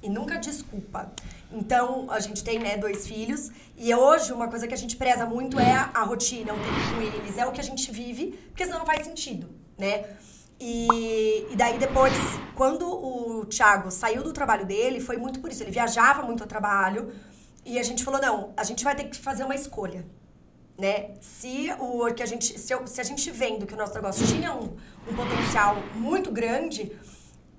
e 0.04 0.10
nunca 0.10 0.38
desculpa. 0.40 1.12
Então, 1.52 2.10
a 2.10 2.20
gente 2.20 2.44
tem, 2.44 2.58
né, 2.58 2.76
dois 2.76 3.06
filhos. 3.06 3.52
E 3.78 3.94
hoje, 3.94 4.34
uma 4.34 4.48
coisa 4.48 4.68
que 4.68 4.74
a 4.74 4.78
gente 4.78 4.96
preza 4.96 5.28
muito 5.28 5.60
é 5.60 5.74
a, 5.74 5.92
a 5.94 6.04
rotina, 6.04 6.54
o 6.54 6.58
tempo 6.58 6.96
com 6.96 7.02
eles. 7.02 7.38
É 7.38 7.46
o 7.46 7.52
que 7.52 7.62
a 7.62 7.64
gente 7.64 7.92
vive, 7.92 8.32
porque 8.48 8.66
senão 8.66 8.80
não 8.80 8.86
faz 8.86 9.06
sentido, 9.06 9.48
né? 9.78 10.06
E, 10.60 11.46
e 11.52 11.56
daí 11.56 11.78
depois, 11.78 12.14
quando 12.56 12.88
o 12.88 13.46
Thiago 13.46 13.92
saiu 13.92 14.24
do 14.24 14.34
trabalho 14.34 14.66
dele, 14.66 15.00
foi 15.00 15.18
muito 15.18 15.40
por 15.40 15.52
isso. 15.52 15.62
Ele 15.62 15.72
viajava 15.72 16.24
muito 16.24 16.42
ao 16.42 16.48
trabalho. 16.48 17.14
E 17.64 17.78
a 17.78 17.84
gente 17.84 18.04
falou, 18.04 18.20
não, 18.20 18.54
a 18.58 18.64
gente 18.64 18.84
vai 18.84 18.96
ter 18.96 19.04
que 19.04 19.18
fazer 19.18 19.44
uma 19.44 19.54
escolha. 19.54 20.04
Né? 20.82 21.12
Se, 21.22 21.72
o, 21.80 22.12
que 22.12 22.24
a 22.24 22.26
gente, 22.26 22.58
se, 22.58 22.74
eu, 22.74 22.88
se 22.88 23.00
a 23.00 23.04
gente 23.04 23.30
vendo 23.30 23.68
que 23.68 23.76
o 23.76 23.78
nosso 23.78 23.94
negócio 23.94 24.26
tinha 24.26 24.52
um, 24.52 24.76
um 25.08 25.16
potencial 25.16 25.78
muito 25.94 26.32
grande, 26.32 26.92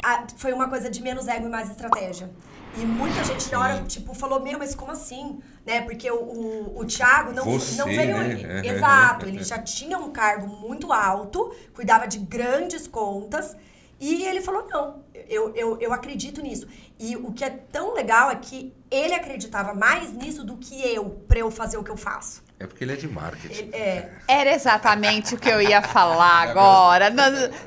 a, 0.02 0.26
foi 0.36 0.52
uma 0.52 0.68
coisa 0.68 0.90
de 0.90 1.00
menos 1.00 1.28
ego 1.28 1.46
e 1.46 1.48
mais 1.48 1.70
estratégia. 1.70 2.28
E 2.76 2.80
muita 2.80 3.22
gente 3.22 3.48
na 3.52 3.60
hora, 3.60 3.84
tipo, 3.84 4.12
falou, 4.12 4.40
meu, 4.40 4.58
mas 4.58 4.74
como 4.74 4.90
assim? 4.90 5.38
Né? 5.64 5.82
Porque 5.82 6.10
o, 6.10 6.16
o, 6.16 6.80
o 6.80 6.84
Thiago 6.84 7.30
não, 7.32 7.44
Você, 7.44 7.76
não 7.76 7.86
veio. 7.86 8.16
né? 8.16 8.62
Exato, 8.66 9.26
ele 9.26 9.44
já 9.44 9.58
tinha 9.60 9.96
um 9.98 10.10
cargo 10.10 10.48
muito 10.48 10.92
alto, 10.92 11.54
cuidava 11.72 12.08
de 12.08 12.18
grandes 12.18 12.88
contas. 12.88 13.56
E 14.00 14.24
ele 14.24 14.40
falou, 14.40 14.66
não, 14.68 15.04
eu, 15.28 15.54
eu, 15.54 15.80
eu 15.80 15.92
acredito 15.92 16.42
nisso. 16.42 16.66
E 16.98 17.14
o 17.14 17.32
que 17.32 17.44
é 17.44 17.50
tão 17.50 17.94
legal 17.94 18.32
é 18.32 18.34
que 18.34 18.74
ele 18.90 19.14
acreditava 19.14 19.74
mais 19.74 20.12
nisso 20.12 20.42
do 20.42 20.56
que 20.56 20.82
eu, 20.84 21.10
pra 21.28 21.38
eu 21.38 21.52
fazer 21.52 21.76
o 21.76 21.84
que 21.84 21.90
eu 21.90 21.96
faço. 21.96 22.42
É 22.62 22.66
porque 22.68 22.84
ele 22.84 22.92
é 22.92 22.96
de 22.96 23.08
marketing. 23.08 23.70
É. 23.72 24.08
Era 24.28 24.54
exatamente 24.54 25.34
o 25.34 25.38
que 25.38 25.48
eu 25.48 25.60
ia 25.60 25.82
falar 25.82 26.42
agora. 26.42 27.12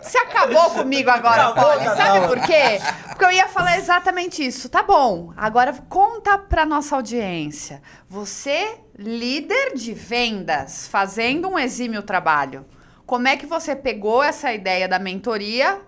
Você 0.01 0.17
acabou 0.17 0.69
comigo 0.71 1.09
agora, 1.09 1.49
acabou. 1.49 1.83
Sabe 1.97 2.27
por 2.27 2.39
quê? 2.45 2.79
Porque 3.09 3.25
eu 3.25 3.31
ia 3.31 3.49
falar 3.49 3.77
exatamente 3.77 4.45
isso. 4.45 4.69
Tá 4.69 4.81
bom, 4.81 5.33
agora 5.35 5.73
conta 5.89 6.37
pra 6.37 6.65
nossa 6.65 6.95
audiência. 6.95 7.81
Você, 8.07 8.77
líder 8.97 9.73
de 9.73 9.93
vendas, 9.93 10.87
fazendo 10.87 11.49
um 11.49 11.59
exímio 11.59 12.01
trabalho. 12.01 12.65
Como 13.05 13.27
é 13.27 13.35
que 13.35 13.45
você 13.45 13.75
pegou 13.75 14.23
essa 14.23 14.53
ideia 14.53 14.87
da 14.87 14.97
mentoria, 14.97 15.81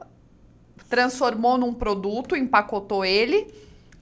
transformou 0.89 1.57
num 1.57 1.73
produto, 1.73 2.35
empacotou 2.35 3.05
ele? 3.05 3.47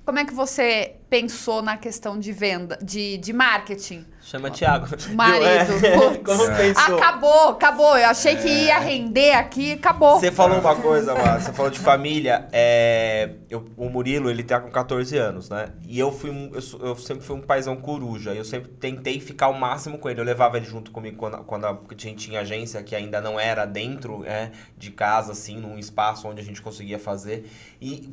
Como 0.03 0.18
é 0.18 0.26
que 0.26 0.34
você 0.34 0.95
pensou 1.12 1.62
na 1.62 1.78
questão 1.78 2.18
de 2.18 2.32
venda, 2.32 2.80
de, 2.82 3.18
de 3.18 3.32
marketing? 3.32 4.14
Chama 4.26 4.50
Thiago. 4.50 4.88
Marido. 5.14 5.86
É. 5.86 6.18
Como 6.26 6.48
pensou? 6.58 6.98
Acabou, 6.98 7.50
acabou. 7.50 7.96
Eu 7.96 8.10
achei 8.10 8.36
que 8.36 8.48
ia 8.48 8.80
render 8.80 9.34
aqui, 9.34 9.74
acabou. 9.74 10.20
Você 10.20 10.32
falou 10.32 10.58
uma 10.60 10.76
coisa, 10.76 11.14
Mar, 11.14 11.40
você 11.40 11.54
falou 11.54 11.70
de 11.70 11.78
família. 11.78 12.48
É, 12.52 13.30
eu- 13.52 13.70
o 13.78 13.88
Murilo, 13.88 14.28
ele 14.28 14.42
tá 14.44 14.60
com 14.60 14.72
14 14.72 15.16
anos, 15.16 15.48
né? 15.52 15.70
E 15.88 16.00
eu 16.00 16.12
fui 16.12 16.32
um- 16.32 16.52
eu, 16.56 16.88
eu 16.88 16.96
sempre 16.96 17.24
fui 17.24 17.36
um 17.36 17.42
paizão 17.42 17.76
coruja. 17.76 18.34
Eu 18.34 18.44
sempre 18.44 18.72
tentei 18.72 19.20
ficar 19.20 19.48
o 19.50 19.54
máximo 19.54 20.00
com 20.00 20.10
ele. 20.10 20.20
Eu 20.20 20.26
levava 20.26 20.58
ele 20.58 20.66
junto 20.66 20.90
comigo 20.90 21.18
quando, 21.18 21.38
quando 21.44 21.66
a 21.66 21.78
gente 21.96 22.26
tinha 22.28 22.40
agência, 22.40 22.82
que 22.82 22.96
ainda 22.96 23.22
não 23.22 23.40
era 23.40 23.64
dentro 23.64 24.26
é, 24.26 24.50
de 24.76 24.90
casa, 24.90 25.34
assim, 25.34 25.58
num 25.60 25.78
espaço 25.78 26.28
onde 26.28 26.42
a 26.42 26.44
gente 26.44 26.64
conseguia 26.64 26.98
fazer. 26.98 27.48
E 27.80 28.10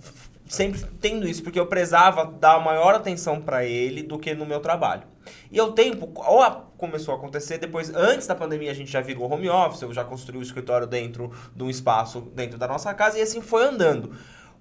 sempre 0.47 0.83
tendo 1.01 1.27
isso, 1.27 1.43
porque 1.43 1.59
eu 1.59 1.65
prezava 1.67 2.27
dar 2.27 2.63
maior 2.63 2.95
atenção 2.95 3.41
pra 3.41 3.65
ele 3.65 4.03
do 4.03 4.19
que 4.19 4.35
no 4.35 4.45
meu 4.45 4.61
trabalho. 4.61 5.05
E 5.51 5.61
o 5.61 5.73
tempo, 5.73 6.11
ou 6.15 6.43
a- 6.43 6.65
começou 6.77 7.15
a 7.15 7.17
acontecer, 7.17 7.59
depois, 7.59 7.95
antes 7.95 8.27
da 8.27 8.35
pandemia, 8.35 8.71
a 8.71 8.75
gente 8.75 8.91
já 8.91 9.01
virou 9.01 9.31
home 9.33 9.49
office, 9.49 9.83
eu 9.83 9.93
já 9.93 10.05
construí 10.05 10.39
o 10.39 10.43
escritório 10.43 10.87
dentro 10.87 11.31
de 11.55 11.63
um 11.63 11.71
espaço 11.71 12.21
dentro 12.35 12.59
da 12.59 12.67
nossa 12.67 12.93
casa, 12.95 13.19
e 13.19 13.23
assim 13.23 13.41
foi 13.41 13.65
andando. 13.65 14.13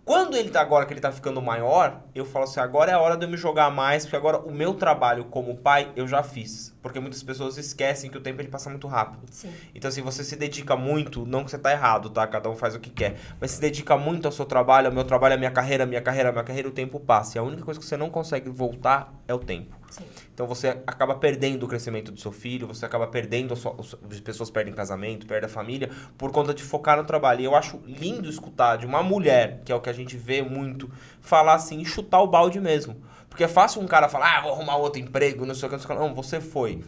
Quando 0.04 0.36
ele 0.36 0.50
tá 0.50 0.60
agora 0.62 0.84
que 0.88 0.94
ele 0.94 1.00
tá 1.00 1.12
ficando 1.12 1.40
maior, 1.44 2.02
eu 2.16 2.26
falo 2.26 2.46
assim, 2.46 2.60
agora 2.60 2.90
é 2.90 2.94
a 2.96 3.00
hora 3.00 3.16
de 3.16 3.24
eu 3.24 3.30
me 3.30 3.38
jogar 3.38 3.70
mais, 3.70 4.04
porque 4.04 4.16
agora 4.16 4.40
o 4.40 4.52
meu 4.52 4.74
trabalho 4.74 5.26
como 5.26 5.56
pai 5.58 5.92
eu 5.96 6.08
já 6.08 6.24
fiz. 6.24 6.76
Porque 6.82 7.00
muitas 7.00 7.22
pessoas 7.22 7.56
esquecem 7.56 8.10
que 8.10 8.18
o 8.18 8.22
tempo 8.22 8.42
ele 8.42 8.48
passa 8.48 8.68
muito 8.68 8.88
rápido. 8.88 9.22
Sim. 9.30 9.54
Então, 9.76 9.88
assim, 9.90 10.02
você 10.02 10.24
se 10.24 10.36
dedica 10.36 10.76
muito, 10.76 11.24
não 11.24 11.44
que 11.46 11.52
você 11.52 11.58
tá 11.60 11.72
errado, 11.72 12.10
tá? 12.10 12.26
Cada 12.26 12.50
um 12.50 12.56
faz 12.56 12.74
o 12.74 12.80
que 12.80 12.90
quer. 12.90 13.20
Mas 13.40 13.52
se 13.52 13.62
dedica 13.62 13.96
muito 13.96 14.26
ao 14.26 14.32
seu 14.32 14.44
trabalho, 14.44 14.88
ao 14.88 14.94
meu 14.94 15.04
trabalho, 15.04 15.36
à 15.36 15.38
minha 15.38 15.52
carreira, 15.52 15.84
à 15.84 15.88
minha 15.88 16.02
carreira, 16.02 16.30
à 16.30 16.32
minha 16.32 16.44
carreira, 16.44 16.68
o 16.68 16.72
tempo 16.72 17.00
passa. 17.00 17.38
E 17.38 17.40
a 17.40 17.44
única 17.44 17.62
coisa 17.62 17.80
que 17.80 17.86
você 17.86 17.96
não 17.96 18.10
consegue 18.10 18.50
voltar 18.50 19.14
é 19.28 19.34
o 19.36 19.40
tempo. 19.40 19.78
Sim. 19.92 20.06
Então 20.34 20.48
você 20.48 20.70
acaba 20.88 21.16
perdendo 21.16 21.64
o 21.64 21.68
crescimento 21.68 22.12
do 22.12 22.20
seu 22.20 22.32
filho, 22.32 22.66
você 22.66 22.86
acaba 22.86 23.06
perdendo, 23.06 23.56
sua, 23.56 23.76
as 23.80 24.20
pessoas 24.22 24.50
perdem 24.50 24.74
casamento, 24.74 25.28
perdem 25.28 25.50
a 25.50 25.54
família, 25.54 25.90
por 26.18 26.32
conta 26.32 26.54
de 26.54 26.64
focar 26.64 26.98
no 26.98 27.04
trabalho. 27.04 27.42
E 27.42 27.44
eu 27.44 27.56
acho 27.56 27.80
lindo 27.86 28.30
escutar 28.30 28.78
de 28.78 28.86
uma 28.86 29.04
mulher, 29.04 29.62
que 29.66 29.72
é 29.72 29.76
o 29.76 29.82
que 29.82 29.90
a 29.90 29.94
gente 29.94 30.16
vê 30.16 30.42
muito, 30.42 30.90
falar 31.20 31.56
assim 31.56 31.84
chutar 31.86 32.22
o 32.22 32.28
balde 32.28 32.60
mesmo. 32.60 32.96
Porque 33.30 33.44
é 33.44 33.48
fácil 33.48 33.82
um 33.82 33.88
cara 33.88 34.10
falar, 34.10 34.38
ah, 34.38 34.42
vou 34.42 34.52
arrumar 34.54 34.78
outro 34.78 35.00
emprego, 35.00 35.46
não 35.46 35.54
sei 35.54 35.68
o 35.68 35.70
que, 35.70 35.76
não 35.76 35.84
sei 35.84 35.96
o 35.96 36.00
que. 36.00 36.06
Não, 36.06 36.16
você 36.16 36.42
foi 36.42 36.82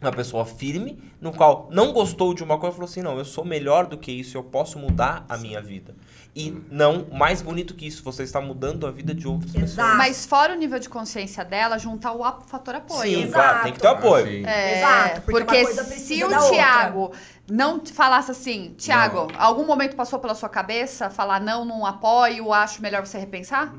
uma 0.00 0.12
pessoa 0.12 0.44
firme, 0.44 0.98
no 1.20 1.32
qual 1.32 1.68
não 1.72 1.92
gostou 1.92 2.32
de 2.32 2.42
uma 2.42 2.58
coisa 2.58 2.74
e 2.74 2.76
falou 2.76 2.88
assim: 2.88 3.02
não, 3.02 3.18
eu 3.18 3.24
sou 3.24 3.44
melhor 3.44 3.86
do 3.86 3.98
que 3.98 4.12
isso, 4.12 4.36
eu 4.36 4.44
posso 4.44 4.78
mudar 4.78 5.24
a 5.28 5.36
minha 5.36 5.60
vida. 5.60 5.94
E 6.34 6.56
não, 6.70 7.06
mais 7.12 7.42
bonito 7.42 7.74
que 7.74 7.86
isso, 7.86 8.02
você 8.04 8.22
está 8.22 8.40
mudando 8.40 8.86
a 8.86 8.90
vida 8.90 9.12
de 9.14 9.26
outras 9.26 9.50
pessoas. 9.50 9.72
Exato. 9.72 9.96
Mas 9.96 10.24
fora 10.24 10.54
o 10.54 10.56
nível 10.56 10.78
de 10.78 10.88
consciência 10.88 11.44
dela, 11.44 11.78
juntar 11.78 12.12
o 12.12 12.22
fator 12.42 12.76
apoio. 12.76 13.02
Sim, 13.02 13.22
Exato. 13.24 13.32
claro, 13.32 13.62
tem 13.64 13.72
que 13.72 13.80
ter 13.80 13.86
o 13.86 13.90
apoio. 13.90 14.46
Ah. 14.46 14.50
É, 14.50 14.78
Exato, 14.78 15.20
porque 15.22 15.44
porque, 15.44 15.56
uma 15.56 15.64
coisa 15.64 15.84
precisa 15.84 16.28
se 16.28 16.46
o. 16.46 16.50
Thiago 16.50 17.12
não 17.50 17.84
falasse 17.84 18.30
assim, 18.30 18.74
Thiago, 18.78 19.28
algum 19.36 19.66
momento 19.66 19.96
passou 19.96 20.18
pela 20.18 20.34
sua 20.34 20.48
cabeça 20.48 21.10
falar 21.10 21.40
não, 21.40 21.64
não 21.64 21.84
apoio, 21.84 22.52
acho 22.52 22.80
melhor 22.82 23.04
você 23.04 23.18
repensar? 23.18 23.74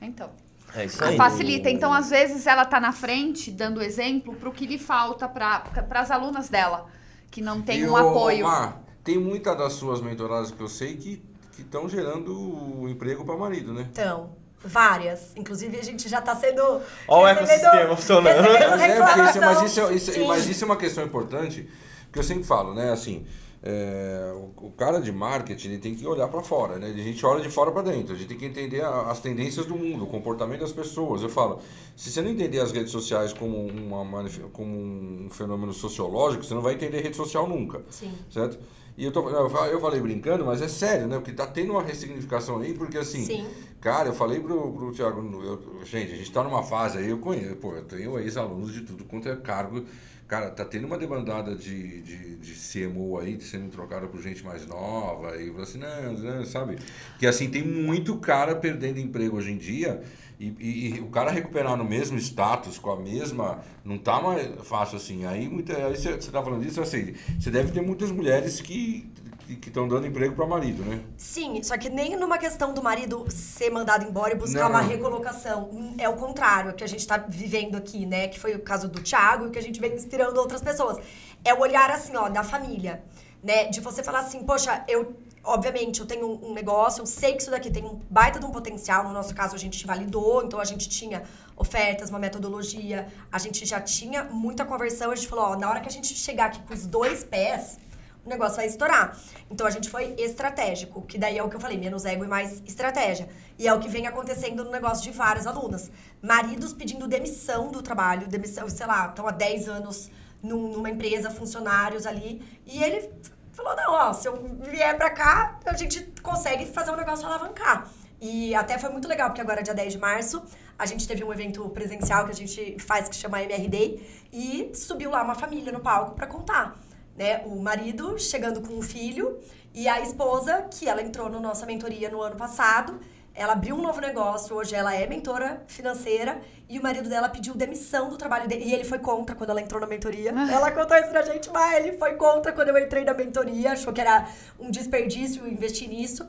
Então. 0.00 0.30
É 0.74 0.84
isso 0.84 1.02
aí. 1.04 1.16
Facilita. 1.16 1.68
Então, 1.68 1.92
às 1.92 2.10
vezes, 2.10 2.46
ela 2.46 2.64
tá 2.64 2.80
na 2.80 2.92
frente, 2.92 3.50
dando 3.50 3.82
exemplo 3.82 4.34
pro 4.34 4.52
que 4.52 4.66
lhe 4.66 4.78
falta 4.78 5.28
para 5.28 6.00
as 6.00 6.10
alunas 6.10 6.48
dela, 6.48 6.86
que 7.30 7.42
não 7.42 7.60
tem 7.60 7.80
E, 7.80 7.88
um 7.88 7.92
ô, 7.92 7.96
apoio. 7.96 8.46
Mar, 8.46 8.82
tem 9.04 9.18
muitas 9.18 9.56
das 9.56 9.74
suas 9.74 10.00
mentoradas 10.00 10.50
que 10.50 10.60
eu 10.60 10.68
sei 10.68 10.96
que 10.96 11.22
estão 11.60 11.86
gerando 11.88 12.32
o 12.80 12.88
emprego 12.88 13.24
para 13.24 13.36
marido, 13.36 13.74
né? 13.74 13.86
Então, 13.92 14.30
várias. 14.64 15.32
Inclusive, 15.36 15.76
a 15.78 15.82
gente 15.84 16.08
já 16.08 16.22
tá 16.22 16.34
sendo. 16.34 16.80
Ó 17.06 17.22
o 17.24 17.28
ecossistema 17.28 17.94
funcionando. 17.96 18.24
Mas, 18.24 18.80
é, 18.82 18.96
porque 18.96 19.40
mas, 19.40 19.62
isso, 19.70 19.80
é- 19.80 19.94
isso- 19.94 20.12
Sim. 20.12 20.26
mas 20.26 20.48
isso 20.48 20.64
é 20.64 20.66
uma 20.66 20.76
questão 20.76 21.04
importante, 21.04 21.68
que 22.10 22.18
eu 22.18 22.22
sempre 22.22 22.44
falo, 22.44 22.72
né? 22.74 22.90
Assim, 22.92 23.26
é, 23.64 24.32
o, 24.34 24.66
o 24.66 24.72
cara 24.72 25.00
de 25.00 25.12
marketing 25.12 25.68
ele 25.68 25.78
tem 25.78 25.94
que 25.94 26.04
olhar 26.06 26.26
para 26.28 26.42
fora, 26.42 26.78
né? 26.78 26.88
A 26.88 26.92
gente 27.02 27.24
olha 27.24 27.40
de 27.40 27.48
fora 27.48 27.70
para 27.70 27.82
dentro, 27.82 28.12
a 28.14 28.16
gente 28.16 28.26
tem 28.28 28.36
que 28.36 28.44
entender 28.46 28.82
a- 28.82 29.02
as 29.10 29.20
tendências 29.20 29.66
do 29.66 29.76
mundo, 29.76 30.04
o 30.04 30.06
comportamento 30.08 30.60
das 30.60 30.72
pessoas. 30.72 31.22
Eu 31.22 31.28
falo, 31.28 31.60
se 31.96 32.10
você 32.10 32.20
não 32.22 32.30
entender 32.30 32.58
as 32.60 32.72
redes 32.72 32.90
sociais 32.90 33.32
como, 33.32 33.66
uma, 33.66 34.24
como 34.52 34.74
um 34.76 35.28
fenômeno 35.30 35.72
sociológico, 35.72 36.44
você 36.44 36.54
não 36.54 36.62
vai 36.62 36.74
entender 36.74 37.00
rede 37.02 37.16
social 37.16 37.48
nunca. 37.48 37.82
Sim. 37.90 38.12
Certo? 38.30 38.58
E 38.96 39.04
eu, 39.04 39.12
tô, 39.12 39.28
eu 39.30 39.48
fa- 39.48 39.68
eu 39.68 39.80
falei 39.80 40.00
brincando, 40.00 40.44
mas 40.44 40.60
é 40.60 40.68
sério, 40.68 41.06
né? 41.06 41.16
Porque 41.16 41.32
tá 41.32 41.46
tendo 41.46 41.72
uma 41.72 41.82
ressignificação 41.82 42.58
aí, 42.60 42.74
porque 42.74 42.98
assim, 42.98 43.24
Sim. 43.24 43.46
cara, 43.80 44.08
eu 44.10 44.14
falei 44.14 44.38
pro, 44.40 44.72
pro 44.72 44.92
Thiago, 44.92 45.20
eu- 45.42 45.84
gente, 45.84 46.12
a 46.12 46.16
gente 46.16 46.30
tá 46.30 46.42
numa 46.42 46.62
fase 46.62 46.98
aí, 46.98 47.08
eu 47.08 47.18
conheço, 47.18 47.56
pô, 47.56 47.74
eu 47.74 47.84
tenho 47.84 48.18
ex-alunos 48.18 48.72
de 48.72 48.82
tudo 48.82 49.04
quanto 49.04 49.28
é 49.28 49.36
cargo. 49.36 49.84
Cara, 50.28 50.50
tá 50.50 50.64
tendo 50.64 50.86
uma 50.86 50.96
demandada 50.96 51.54
de, 51.54 52.00
de, 52.00 52.36
de 52.36 52.54
CMO 52.54 53.18
aí, 53.18 53.36
de 53.36 53.44
sendo 53.44 53.70
trocada 53.70 54.06
por 54.06 54.20
gente 54.22 54.42
mais 54.42 54.66
nova, 54.66 55.36
e 55.36 55.50
assim, 55.60 55.78
não, 55.78 56.12
não, 56.14 56.44
sabe? 56.44 56.78
Que 57.18 57.26
assim, 57.26 57.50
tem 57.50 57.62
muito 57.62 58.16
cara 58.16 58.54
perdendo 58.54 58.98
emprego 58.98 59.36
hoje 59.36 59.52
em 59.52 59.58
dia. 59.58 60.02
E, 60.42 60.56
e- 60.58 60.94
e 60.96 61.00
o 61.00 61.06
cara 61.06 61.30
recuperar 61.30 61.76
no 61.76 61.84
mesmo 61.84 62.18
status, 62.18 62.76
com 62.76 62.90
a 62.90 62.96
mesma. 62.96 63.60
Não 63.84 63.96
tá 63.96 64.20
mais 64.20 64.48
fácil 64.64 64.96
assim. 64.96 65.24
Aí, 65.24 65.48
muita, 65.48 65.72
aí 65.86 65.96
você, 65.96 66.16
tá 66.16 66.42
falando 66.42 66.62
disso, 66.64 66.80
assim. 66.80 67.14
Você 67.38 67.48
deve 67.48 67.70
ter 67.70 67.80
muitas 67.80 68.10
mulheres 68.10 68.60
que 68.60 69.08
estão 69.48 69.86
dando 69.86 70.06
emprego 70.06 70.34
para 70.34 70.46
marido, 70.46 70.82
né? 70.82 71.00
Sim, 71.16 71.62
só 71.62 71.76
que 71.78 71.88
nem 71.88 72.16
numa 72.16 72.38
questão 72.38 72.74
do 72.74 72.82
marido 72.82 73.24
ser 73.30 73.70
mandado 73.70 74.04
embora 74.04 74.32
e 74.32 74.36
buscar 74.36 74.62
Não. 74.62 74.70
uma 74.70 74.80
recolocação. 74.80 75.94
É 75.98 76.08
o 76.08 76.14
contrário, 76.14 76.70
é 76.70 76.72
o 76.72 76.76
que 76.76 76.82
a 76.82 76.88
gente 76.88 77.06
tá 77.06 77.18
vivendo 77.18 77.76
aqui, 77.76 78.04
né? 78.04 78.26
Que 78.28 78.40
foi 78.40 78.54
o 78.56 78.60
caso 78.60 78.88
do 78.88 79.00
Thiago 79.00 79.46
e 79.46 79.50
que 79.50 79.58
a 79.58 79.62
gente 79.62 79.78
vem 79.80 79.94
inspirando 79.94 80.40
outras 80.40 80.60
pessoas. 80.62 80.98
É 81.44 81.54
o 81.54 81.60
olhar 81.60 81.88
assim, 81.90 82.16
ó, 82.16 82.28
da 82.28 82.42
família, 82.42 83.04
né? 83.42 83.66
De 83.66 83.80
você 83.80 84.02
falar 84.02 84.20
assim, 84.20 84.42
poxa, 84.42 84.84
eu. 84.88 85.14
Obviamente, 85.44 85.98
eu 85.98 86.06
tenho 86.06 86.26
um 86.44 86.52
negócio, 86.54 87.02
eu 87.02 87.06
sei 87.06 87.32
que 87.34 87.42
isso 87.42 87.50
daqui 87.50 87.68
tem 87.68 87.84
um 87.84 88.00
baita 88.08 88.38
de 88.38 88.46
um 88.46 88.50
potencial. 88.50 89.02
No 89.02 89.12
nosso 89.12 89.34
caso, 89.34 89.56
a 89.56 89.58
gente 89.58 89.84
validou, 89.84 90.44
então 90.44 90.60
a 90.60 90.64
gente 90.64 90.88
tinha 90.88 91.24
ofertas, 91.56 92.10
uma 92.10 92.18
metodologia, 92.18 93.08
a 93.30 93.38
gente 93.38 93.66
já 93.66 93.80
tinha 93.80 94.22
muita 94.24 94.64
conversão. 94.64 95.10
A 95.10 95.16
gente 95.16 95.26
falou, 95.26 95.46
ó, 95.46 95.56
na 95.56 95.68
hora 95.68 95.80
que 95.80 95.88
a 95.88 95.92
gente 95.92 96.14
chegar 96.14 96.46
aqui 96.46 96.60
com 96.62 96.72
os 96.72 96.86
dois 96.86 97.24
pés, 97.24 97.76
o 98.24 98.28
negócio 98.28 98.54
vai 98.54 98.66
estourar. 98.66 99.18
Então 99.50 99.66
a 99.66 99.70
gente 99.70 99.90
foi 99.90 100.14
estratégico, 100.16 101.02
que 101.02 101.18
daí 101.18 101.38
é 101.38 101.42
o 101.42 101.48
que 101.50 101.56
eu 101.56 101.60
falei, 101.60 101.76
menos 101.76 102.04
ego 102.04 102.24
e 102.24 102.28
mais 102.28 102.62
estratégia. 102.64 103.28
E 103.58 103.66
é 103.66 103.74
o 103.74 103.80
que 103.80 103.88
vem 103.88 104.06
acontecendo 104.06 104.62
no 104.64 104.70
negócio 104.70 105.02
de 105.02 105.10
várias 105.10 105.44
alunas. 105.44 105.90
Maridos 106.22 106.72
pedindo 106.72 107.08
demissão 107.08 107.72
do 107.72 107.82
trabalho, 107.82 108.28
demissão, 108.28 108.68
sei 108.68 108.86
lá, 108.86 109.08
estão 109.08 109.26
há 109.26 109.32
10 109.32 109.68
anos 109.68 110.08
num- 110.40 110.68
numa 110.68 110.88
empresa, 110.88 111.30
funcionários 111.30 112.06
ali, 112.06 112.40
e 112.64 112.80
ele 112.80 113.10
falou: 113.52 113.76
não, 113.76 113.92
ó, 113.92 114.12
se 114.12 114.26
eu 114.26 114.36
vier 114.60 114.96
pra 114.96 115.10
cá, 115.10 115.58
a 115.64 115.76
gente 115.76 116.00
consegue 116.22 116.66
fazer 116.66 116.90
um 116.90 116.96
negócio 116.96 117.26
alavancar. 117.26 117.88
E 118.20 118.54
até 118.54 118.78
foi 118.78 118.90
muito 118.90 119.08
legal, 119.08 119.30
porque 119.30 119.40
agora, 119.40 119.62
dia 119.62 119.74
10 119.74 119.94
de 119.94 119.98
março, 119.98 120.42
a 120.78 120.86
gente 120.86 121.08
teve 121.08 121.24
um 121.24 121.32
evento 121.32 121.68
presencial 121.70 122.24
que 122.24 122.30
a 122.30 122.34
gente 122.34 122.78
faz 122.78 123.08
que 123.08 123.16
chama 123.16 123.42
MRD 123.42 124.00
e 124.32 124.70
subiu 124.74 125.10
lá 125.10 125.22
uma 125.22 125.34
família 125.34 125.72
no 125.72 125.80
palco 125.80 126.14
para 126.14 126.26
contar. 126.26 126.76
Né? 127.16 127.42
O 127.46 127.60
marido 127.60 128.18
chegando 128.18 128.60
com 128.60 128.78
o 128.78 128.82
filho 128.82 129.40
e 129.74 129.88
a 129.88 130.00
esposa, 130.00 130.68
que 130.70 130.88
ela 130.88 131.02
entrou 131.02 131.28
na 131.28 131.40
nossa 131.40 131.66
mentoria 131.66 132.10
no 132.10 132.20
ano 132.22 132.36
passado. 132.36 133.00
Ela 133.34 133.54
abriu 133.54 133.74
um 133.76 133.82
novo 133.82 134.00
negócio, 134.00 134.54
hoje 134.54 134.74
ela 134.74 134.94
é 134.94 135.06
mentora 135.06 135.62
financeira 135.66 136.40
e 136.68 136.78
o 136.78 136.82
marido 136.82 137.08
dela 137.08 137.28
pediu 137.28 137.54
demissão 137.54 138.10
do 138.10 138.18
trabalho 138.18 138.46
dele. 138.46 138.64
E 138.64 138.74
ele 138.74 138.84
foi 138.84 138.98
contra 138.98 139.34
quando 139.34 139.50
ela 139.50 139.60
entrou 139.60 139.80
na 139.80 139.86
mentoria. 139.86 140.30
Ela 140.30 140.70
contou 140.70 140.96
isso 140.96 141.08
pra 141.08 141.22
gente, 141.22 141.50
mas 141.50 141.74
ele 141.76 141.96
foi 141.96 142.14
contra 142.14 142.52
quando 142.52 142.68
eu 142.68 142.78
entrei 142.78 143.04
na 143.04 143.14
mentoria, 143.14 143.72
achou 143.72 143.92
que 143.92 144.00
era 144.00 144.28
um 144.58 144.70
desperdício 144.70 145.46
investir 145.46 145.88
nisso. 145.88 146.28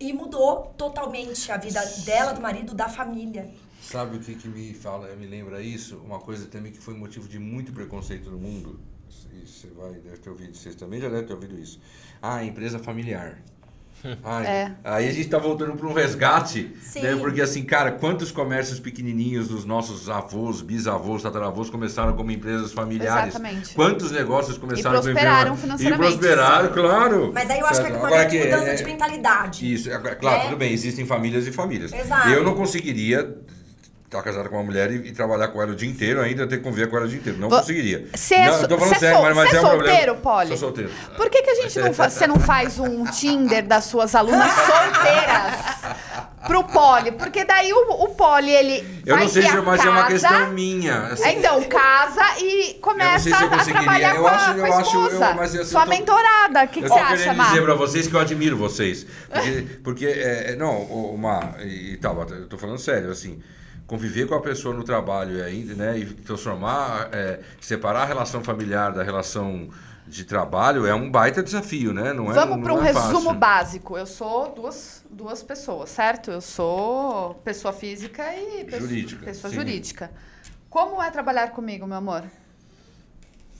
E 0.00 0.12
mudou 0.12 0.72
totalmente 0.76 1.50
a 1.50 1.56
vida 1.56 1.84
dela, 2.04 2.32
do 2.32 2.40
marido, 2.40 2.72
da 2.72 2.88
família. 2.88 3.50
Sabe 3.82 4.16
o 4.16 4.20
que, 4.20 4.34
que 4.34 4.48
me 4.48 4.72
fala, 4.72 5.14
me 5.16 5.26
lembra 5.26 5.60
isso? 5.60 5.96
Uma 5.98 6.20
coisa 6.20 6.46
também 6.46 6.70
que 6.70 6.78
foi 6.78 6.94
motivo 6.94 7.28
de 7.28 7.38
muito 7.38 7.72
preconceito 7.72 8.30
no 8.30 8.38
mundo. 8.38 8.78
E 9.32 9.46
você 9.46 9.66
vai, 9.68 9.92
deve 9.94 10.18
ter 10.18 10.30
ouvido, 10.30 10.56
vocês 10.56 10.74
também 10.76 11.00
já 11.00 11.08
devem 11.08 11.26
ter 11.26 11.32
ouvido 11.32 11.58
isso. 11.58 11.80
Ah, 12.22 12.44
empresa 12.44 12.78
familiar. 12.78 13.42
Ai, 14.24 14.46
É. 14.46 14.72
Aí 14.84 15.08
a 15.08 15.12
gente 15.12 15.28
tá 15.28 15.38
voltando 15.38 15.76
para 15.76 15.86
um 15.86 15.92
resgate, 15.92 16.72
Sim. 16.82 17.02
né? 17.02 17.16
Porque 17.16 17.40
assim, 17.42 17.62
cara, 17.64 17.92
quantos 17.92 18.30
comércios 18.30 18.78
pequenininhos 18.78 19.48
dos 19.48 19.64
nossos 19.64 20.08
avós, 20.08 20.62
bisavós, 20.62 21.22
tataravós 21.22 21.68
começaram 21.68 22.14
como 22.14 22.30
empresas 22.30 22.72
familiares? 22.72 23.34
Exatamente. 23.34 23.74
Quantos 23.74 24.10
negócios 24.12 24.56
começaram 24.56 24.98
E 24.98 25.02
prosperaram 25.02 25.40
empresas- 25.54 25.60
financeiramente. 25.60 26.14
E 26.14 26.18
prosperaram, 26.18 26.72
claro. 26.72 27.30
Mas 27.34 27.50
aí 27.50 27.58
eu 27.60 27.66
acho 27.66 27.80
que 27.80 27.86
é 27.86 27.90
uma 27.90 28.06
Agora 28.06 28.24
grande 28.24 28.38
mudança 28.44 28.70
é- 28.70 28.74
de 28.74 28.84
mentalidade. 28.84 29.72
Isso, 29.74 29.90
é, 29.90 29.98
claro, 29.98 30.38
né? 30.38 30.44
tudo 30.44 30.56
bem, 30.56 30.72
existem 30.72 31.04
famílias 31.04 31.46
e 31.46 31.52
famílias. 31.52 31.92
Exato. 31.92 32.28
Eu 32.28 32.44
não 32.44 32.54
conseguiria 32.54 33.36
estar 34.04 34.22
casado 34.22 34.48
com 34.48 34.56
uma 34.56 34.64
mulher 34.64 34.90
e, 34.90 35.08
e 35.08 35.12
trabalhar 35.12 35.48
com 35.48 35.60
ela 35.60 35.72
o 35.72 35.74
dia 35.76 35.86
inteiro, 35.86 36.22
ainda 36.22 36.46
ter 36.46 36.56
que 36.56 36.62
conviver 36.62 36.88
com 36.88 36.96
ela 36.96 37.04
o 37.04 37.08
dia 37.10 37.18
inteiro. 37.18 37.38
Não 37.38 37.50
Vo- 37.50 37.58
conseguiria. 37.58 38.06
Cê 38.14 38.36
é 38.36 38.46
não, 38.46 38.58
so- 38.60 38.66
tô 38.68 38.78
falando 38.78 38.94
é 38.94 38.98
sério, 38.98 39.20
mas, 39.22 39.36
mas 39.36 39.52
é 39.52 39.56
é 39.56 39.60
um 39.60 39.68
problema. 39.68 39.86
solteiro, 39.92 40.14
Polly? 40.22 40.48
Sou 40.48 40.56
solteiro. 40.56 40.90
Por 41.14 41.28
que, 41.28 41.42
que 41.42 41.47
gente 41.68 41.80
não 41.84 41.92
faz, 41.94 42.12
você 42.12 42.26
não 42.26 42.40
faz 42.40 42.78
um 42.78 43.04
Tinder 43.06 43.66
das 43.66 43.84
suas 43.84 44.14
alunas 44.14 44.50
solteiras 44.52 45.96
pro 46.46 46.64
Poli? 46.64 47.12
Porque 47.12 47.44
daí 47.44 47.72
o, 47.72 47.90
o 48.04 48.08
Poli, 48.14 48.50
ele 48.50 49.02
Eu 49.06 49.16
não 49.16 49.28
sei 49.28 49.42
se 49.42 49.48
a 49.48 49.62
mas 49.62 49.84
é 49.84 49.88
uma 49.90 50.02
casa, 50.02 50.12
questão 50.12 50.50
minha. 50.52 50.98
assim. 51.08 51.24
É, 51.24 51.32
Então, 51.34 51.62
casa 51.64 52.22
e 52.40 52.74
começa 52.80 53.24
se 53.24 53.30
eu 53.30 53.36
a 53.54 53.64
trabalhar 53.64 54.14
Eu 54.16 54.22
com 54.22 54.28
a, 54.28 54.32
acho- 54.32 54.52
com 54.54 54.58
eu 54.58 54.72
a 54.72 54.78
acho- 54.78 54.96
eu- 54.96 55.06
esposa. 55.06 55.34
mas 55.34 55.54
assim, 55.54 55.64
Sua 55.64 55.80
eu 55.80 55.84
tô- 55.84 55.90
mentorada. 55.90 56.64
O 56.64 56.68
que, 56.68 56.80
que 56.80 56.84
eu 56.86 56.88
você 56.88 56.98
acha, 56.98 57.34
Mar? 57.34 57.48
dizer 57.50 57.62
pra 57.62 57.74
vocês 57.74 58.06
que 58.06 58.14
eu 58.14 58.20
admiro 58.20 58.56
vocês. 58.56 59.06
Porque, 59.30 59.66
porque 59.84 60.06
é, 60.06 60.52
é, 60.52 60.56
não, 60.56 60.82
o 60.82 61.16
Mar 61.18 61.56
e, 61.60 61.92
e 61.92 61.96
tal, 61.96 62.20
eu 62.30 62.46
tô 62.48 62.56
falando 62.56 62.78
sério, 62.78 63.10
assim. 63.10 63.40
Conviver 63.86 64.26
com 64.26 64.34
a 64.34 64.40
pessoa 64.42 64.74
no 64.74 64.84
trabalho 64.84 65.38
e 65.38 65.42
ainda, 65.42 65.72
né? 65.74 65.98
E 65.98 66.04
transformar, 66.04 67.08
é, 67.10 67.40
separar 67.58 68.02
a 68.02 68.04
relação 68.04 68.44
familiar 68.44 68.92
da 68.92 69.02
relação 69.02 69.68
de 70.08 70.24
trabalho 70.24 70.86
é 70.86 70.94
um 70.94 71.10
baita 71.10 71.42
desafio, 71.42 71.92
né? 71.92 72.12
Não 72.12 72.30
é, 72.30 72.34
Vamos 72.34 72.62
para 72.62 72.74
um 72.74 72.82
é 72.82 72.86
resumo 72.92 73.12
fácil. 73.26 73.34
básico. 73.34 73.98
Eu 73.98 74.06
sou 74.06 74.52
duas, 74.54 75.04
duas 75.10 75.42
pessoas, 75.42 75.90
certo? 75.90 76.30
Eu 76.30 76.40
sou 76.40 77.34
pessoa 77.44 77.72
física 77.72 78.24
e 78.34 78.64
pessoa 78.64 78.80
Jurídica, 78.80 79.24
Pessoa 79.24 79.50
sim. 79.50 79.56
jurídica. 79.56 80.10
Como 80.70 81.02
é 81.02 81.10
trabalhar 81.10 81.50
comigo, 81.50 81.86
meu 81.86 81.96
amor? 81.98 82.24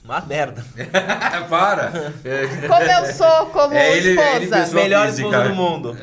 Uma 0.05 0.21
merda. 0.23 0.65
Para! 1.51 1.93
Como 2.67 2.83
eu 2.83 3.13
sou 3.13 3.47
como 3.47 3.75
É 3.75 3.97
ele- 3.97 4.11
esposa? 4.13 4.63
ele 4.63 4.75
Melhor 4.75 5.07
física. 5.09 5.29
esposa 5.29 5.49
do 5.51 5.55
mundo. 5.55 5.97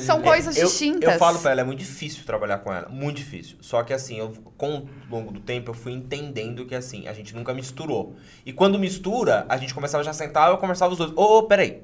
São 0.00 0.20
coisas 0.20 0.56
eu, 0.56 0.66
distintas. 0.66 1.12
Eu 1.14 1.18
falo 1.18 1.38
pra 1.38 1.52
ela, 1.52 1.60
é 1.62 1.64
muito 1.64 1.78
difícil 1.78 2.24
trabalhar 2.26 2.58
com 2.58 2.72
ela. 2.72 2.88
Muito 2.90 3.16
difícil. 3.16 3.56
Só 3.62 3.82
que 3.82 3.94
assim, 3.94 4.18
eu, 4.18 4.34
com 4.58 4.76
o 4.78 4.88
longo 5.10 5.32
do 5.32 5.40
tempo, 5.40 5.70
eu 5.70 5.74
fui 5.74 5.92
entendendo 5.92 6.66
que 6.66 6.74
assim, 6.74 7.08
a 7.08 7.14
gente 7.14 7.34
nunca 7.34 7.54
misturou. 7.54 8.14
E 8.44 8.52
quando 8.52 8.78
mistura, 8.78 9.46
a 9.48 9.56
gente 9.56 9.72
começava 9.72 10.04
já 10.04 10.10
a 10.10 10.14
sentar, 10.14 10.50
eu 10.50 10.58
conversava 10.58 10.92
os 10.92 10.98
dois. 10.98 11.12
Ô, 11.16 11.38
ô, 11.38 11.42
peraí. 11.44 11.82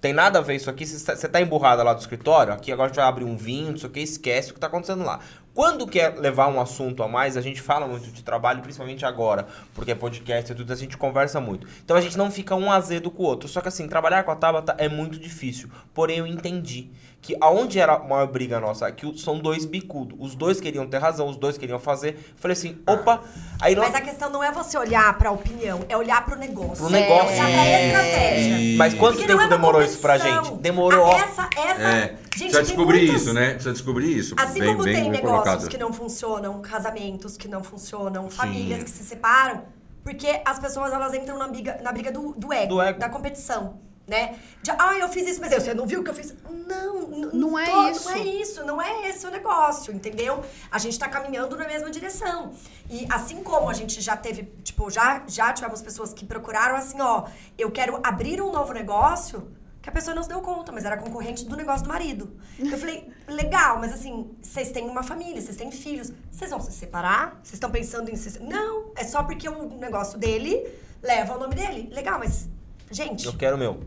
Tem 0.00 0.12
nada 0.12 0.38
a 0.38 0.42
ver 0.42 0.54
isso 0.54 0.70
aqui, 0.70 0.86
você 0.86 1.04
tá- 1.04 1.16
você 1.16 1.26
tá 1.26 1.40
emburrada 1.40 1.82
lá 1.82 1.92
do 1.92 1.98
escritório, 1.98 2.52
aqui 2.52 2.70
agora 2.70 2.86
a 2.86 2.88
gente 2.88 2.96
vai 2.98 3.04
abrir 3.06 3.24
um 3.24 3.36
vinho, 3.36 3.72
não 3.72 3.78
sei 3.78 3.88
o 3.88 3.92
que, 3.92 3.98
esquece 3.98 4.52
o 4.52 4.54
que 4.54 4.60
tá 4.60 4.68
acontecendo 4.68 5.02
lá. 5.02 5.18
Quando 5.58 5.88
quer 5.88 6.16
levar 6.16 6.46
um 6.46 6.60
assunto 6.60 7.02
a 7.02 7.08
mais, 7.08 7.36
a 7.36 7.40
gente 7.40 7.60
fala 7.60 7.84
muito 7.84 8.12
de 8.12 8.22
trabalho, 8.22 8.62
principalmente 8.62 9.04
agora, 9.04 9.44
porque 9.74 9.90
é 9.90 9.94
podcast 9.96 10.52
e 10.52 10.54
tudo, 10.54 10.72
a 10.72 10.76
gente 10.76 10.96
conversa 10.96 11.40
muito. 11.40 11.66
Então 11.84 11.96
a 11.96 12.00
gente 12.00 12.16
não 12.16 12.30
fica 12.30 12.54
um 12.54 12.70
azedo 12.70 13.10
com 13.10 13.24
o 13.24 13.26
outro. 13.26 13.48
Só 13.48 13.60
que 13.60 13.66
assim, 13.66 13.88
trabalhar 13.88 14.22
com 14.22 14.30
a 14.30 14.36
Tabata 14.36 14.76
é 14.78 14.88
muito 14.88 15.18
difícil. 15.18 15.68
Porém, 15.92 16.18
eu 16.18 16.28
entendi 16.28 16.90
que 17.20 17.36
aonde 17.40 17.78
era 17.80 17.94
a 17.94 17.98
maior 17.98 18.26
briga 18.28 18.58
nossa, 18.60 18.90
que 18.92 19.18
são 19.18 19.38
dois 19.38 19.64
bicudos. 19.64 20.16
Os 20.20 20.34
dois 20.34 20.60
queriam 20.60 20.86
ter 20.86 20.98
razão, 20.98 21.28
os 21.28 21.36
dois 21.36 21.58
queriam 21.58 21.78
fazer. 21.78 22.16
Falei 22.36 22.56
assim, 22.56 22.78
opa, 22.86 23.22
aí 23.60 23.74
Mas 23.76 23.92
lá- 23.92 23.98
a 23.98 24.00
questão 24.00 24.30
não 24.30 24.42
é 24.42 24.50
você 24.52 24.78
olhar 24.78 25.18
pra 25.18 25.30
opinião, 25.30 25.80
é 25.88 25.96
olhar 25.96 26.24
pro 26.24 26.36
negócio. 26.38 26.76
Pro 26.84 26.90
negócio. 26.90 27.28
É 27.30 27.44
olhar 27.44 27.64
pra 27.64 27.86
estratégia. 27.86 28.76
Mas 28.78 28.94
quanto 28.94 29.16
Porque 29.16 29.26
tempo 29.26 29.38
não 29.40 29.46
é 29.46 29.48
demorou 29.50 29.82
isso 29.82 29.98
pra 29.98 30.16
gente? 30.16 30.52
Demorou. 30.54 31.06
Ah, 31.06 31.18
Essa, 31.18 31.50
essa. 31.56 31.82
É, 31.82 32.00
Gente, 32.38 32.52
precisa 32.52 32.62
descobrir 32.62 32.98
muitos- 33.06 33.22
isso, 33.22 33.34
né? 33.34 33.50
Precisa 33.50 33.72
descobrir 33.72 34.16
isso. 34.16 34.34
Assim 34.38 34.60
bem, 34.60 34.68
como 34.72 34.84
bem, 34.84 34.94
tem 34.94 35.02
bem 35.02 35.10
negócios 35.10 35.42
colocado. 35.44 35.68
que 35.68 35.76
não 35.76 35.92
funcionam, 35.92 36.60
casamentos 36.62 37.36
que 37.36 37.48
não 37.48 37.64
funcionam, 37.64 38.30
famílias 38.30 38.78
Sim. 38.78 38.84
que 38.84 38.90
se 38.92 39.02
separam, 39.02 39.64
porque 40.04 40.40
as 40.44 40.58
pessoas 40.60 40.92
elas 40.92 41.12
entram 41.14 41.36
na 41.36 41.48
briga, 41.48 41.80
na 41.82 41.90
briga 41.92 42.12
do, 42.12 42.32
do, 42.34 42.52
ego, 42.52 42.74
Do 42.76 42.80
ego. 42.80 42.98
da 43.00 43.08
competição, 43.08 43.80
né? 44.08 44.38
De, 44.62 44.70
ah, 44.72 44.96
eu 44.98 45.08
fiz 45.10 45.28
isso, 45.28 45.40
mas 45.40 45.52
você 45.52 45.74
não 45.74 45.86
viu 45.86 46.00
o 46.00 46.04
que 46.04 46.10
eu 46.10 46.14
fiz? 46.14 46.34
Não, 46.66 47.08
Não 47.32 47.58
é 47.58 47.66
tô- 47.70 47.88
isso. 47.90 48.08
Não 48.08 48.16
é 48.16 48.18
isso, 48.24 48.64
não 48.64 48.82
é 48.82 49.08
esse 49.10 49.26
o 49.26 49.30
negócio, 49.30 49.92
entendeu? 49.94 50.42
A 50.70 50.78
gente 50.78 50.98
tá 50.98 51.08
caminhando 51.08 51.56
na 51.56 51.66
mesma 51.66 51.90
direção. 51.90 52.52
E 52.90 53.06
assim 53.10 53.42
como 53.42 53.68
a 53.68 53.74
gente 53.74 54.00
já 54.00 54.16
teve, 54.16 54.44
tipo, 54.64 54.90
já, 54.90 55.22
já 55.28 55.52
tivemos 55.52 55.82
pessoas 55.82 56.12
que 56.14 56.24
procuraram 56.24 56.74
assim, 56.76 57.00
ó, 57.00 57.24
eu 57.58 57.70
quero 57.70 58.00
abrir 58.02 58.40
um 58.40 58.50
novo 58.50 58.72
negócio, 58.72 59.50
que 59.82 59.88
a 59.88 59.92
pessoa 59.92 60.14
não 60.14 60.22
se 60.22 60.28
deu 60.28 60.40
conta, 60.40 60.72
mas 60.72 60.84
era 60.84 60.96
concorrente 60.96 61.44
do 61.44 61.54
negócio 61.56 61.84
do 61.84 61.88
marido. 61.88 62.36
Eu 62.58 62.76
falei, 62.78 63.08
legal, 63.28 63.78
mas 63.78 63.92
assim, 63.92 64.30
vocês 64.42 64.70
têm 64.72 64.86
uma 64.88 65.02
família, 65.02 65.40
vocês 65.40 65.56
têm 65.56 65.70
filhos, 65.70 66.12
vocês 66.32 66.50
vão 66.50 66.60
se 66.60 66.72
separar? 66.72 67.38
Vocês 67.42 67.54
estão 67.54 67.70
pensando 67.70 68.10
em 68.10 68.16
se... 68.16 68.38
Não, 68.42 68.90
é 68.96 69.04
só 69.04 69.22
porque 69.22 69.48
o 69.48 69.68
negócio 69.78 70.18
dele 70.18 70.66
leva 71.02 71.36
o 71.36 71.38
nome 71.38 71.54
dele. 71.54 71.88
Legal, 71.92 72.18
mas, 72.18 72.48
gente, 72.90 73.26
Eu 73.26 73.34
quero 73.34 73.54
o 73.56 73.58
meu. 73.58 73.80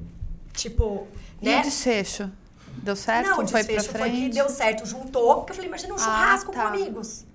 Tipo, 0.53 1.07
E 1.41 1.45
né? 1.49 1.59
o 1.59 1.63
desfecho? 1.63 2.29
Deu 2.83 2.95
certo? 2.95 3.27
Não, 3.27 3.33
o 3.33 3.35
foi 3.35 3.45
pra 3.47 3.57
desfecho 3.61 3.89
foi 3.91 4.09
que 4.09 4.15
frente? 4.17 4.33
deu 4.35 4.49
certo, 4.49 4.85
juntou. 4.85 5.35
Porque 5.37 5.51
eu 5.51 5.55
falei, 5.55 5.67
imagina 5.69 5.93
um 5.93 5.97
churrasco 5.97 6.51
tá. 6.51 6.61
com 6.61 6.67
amigos. 6.67 7.25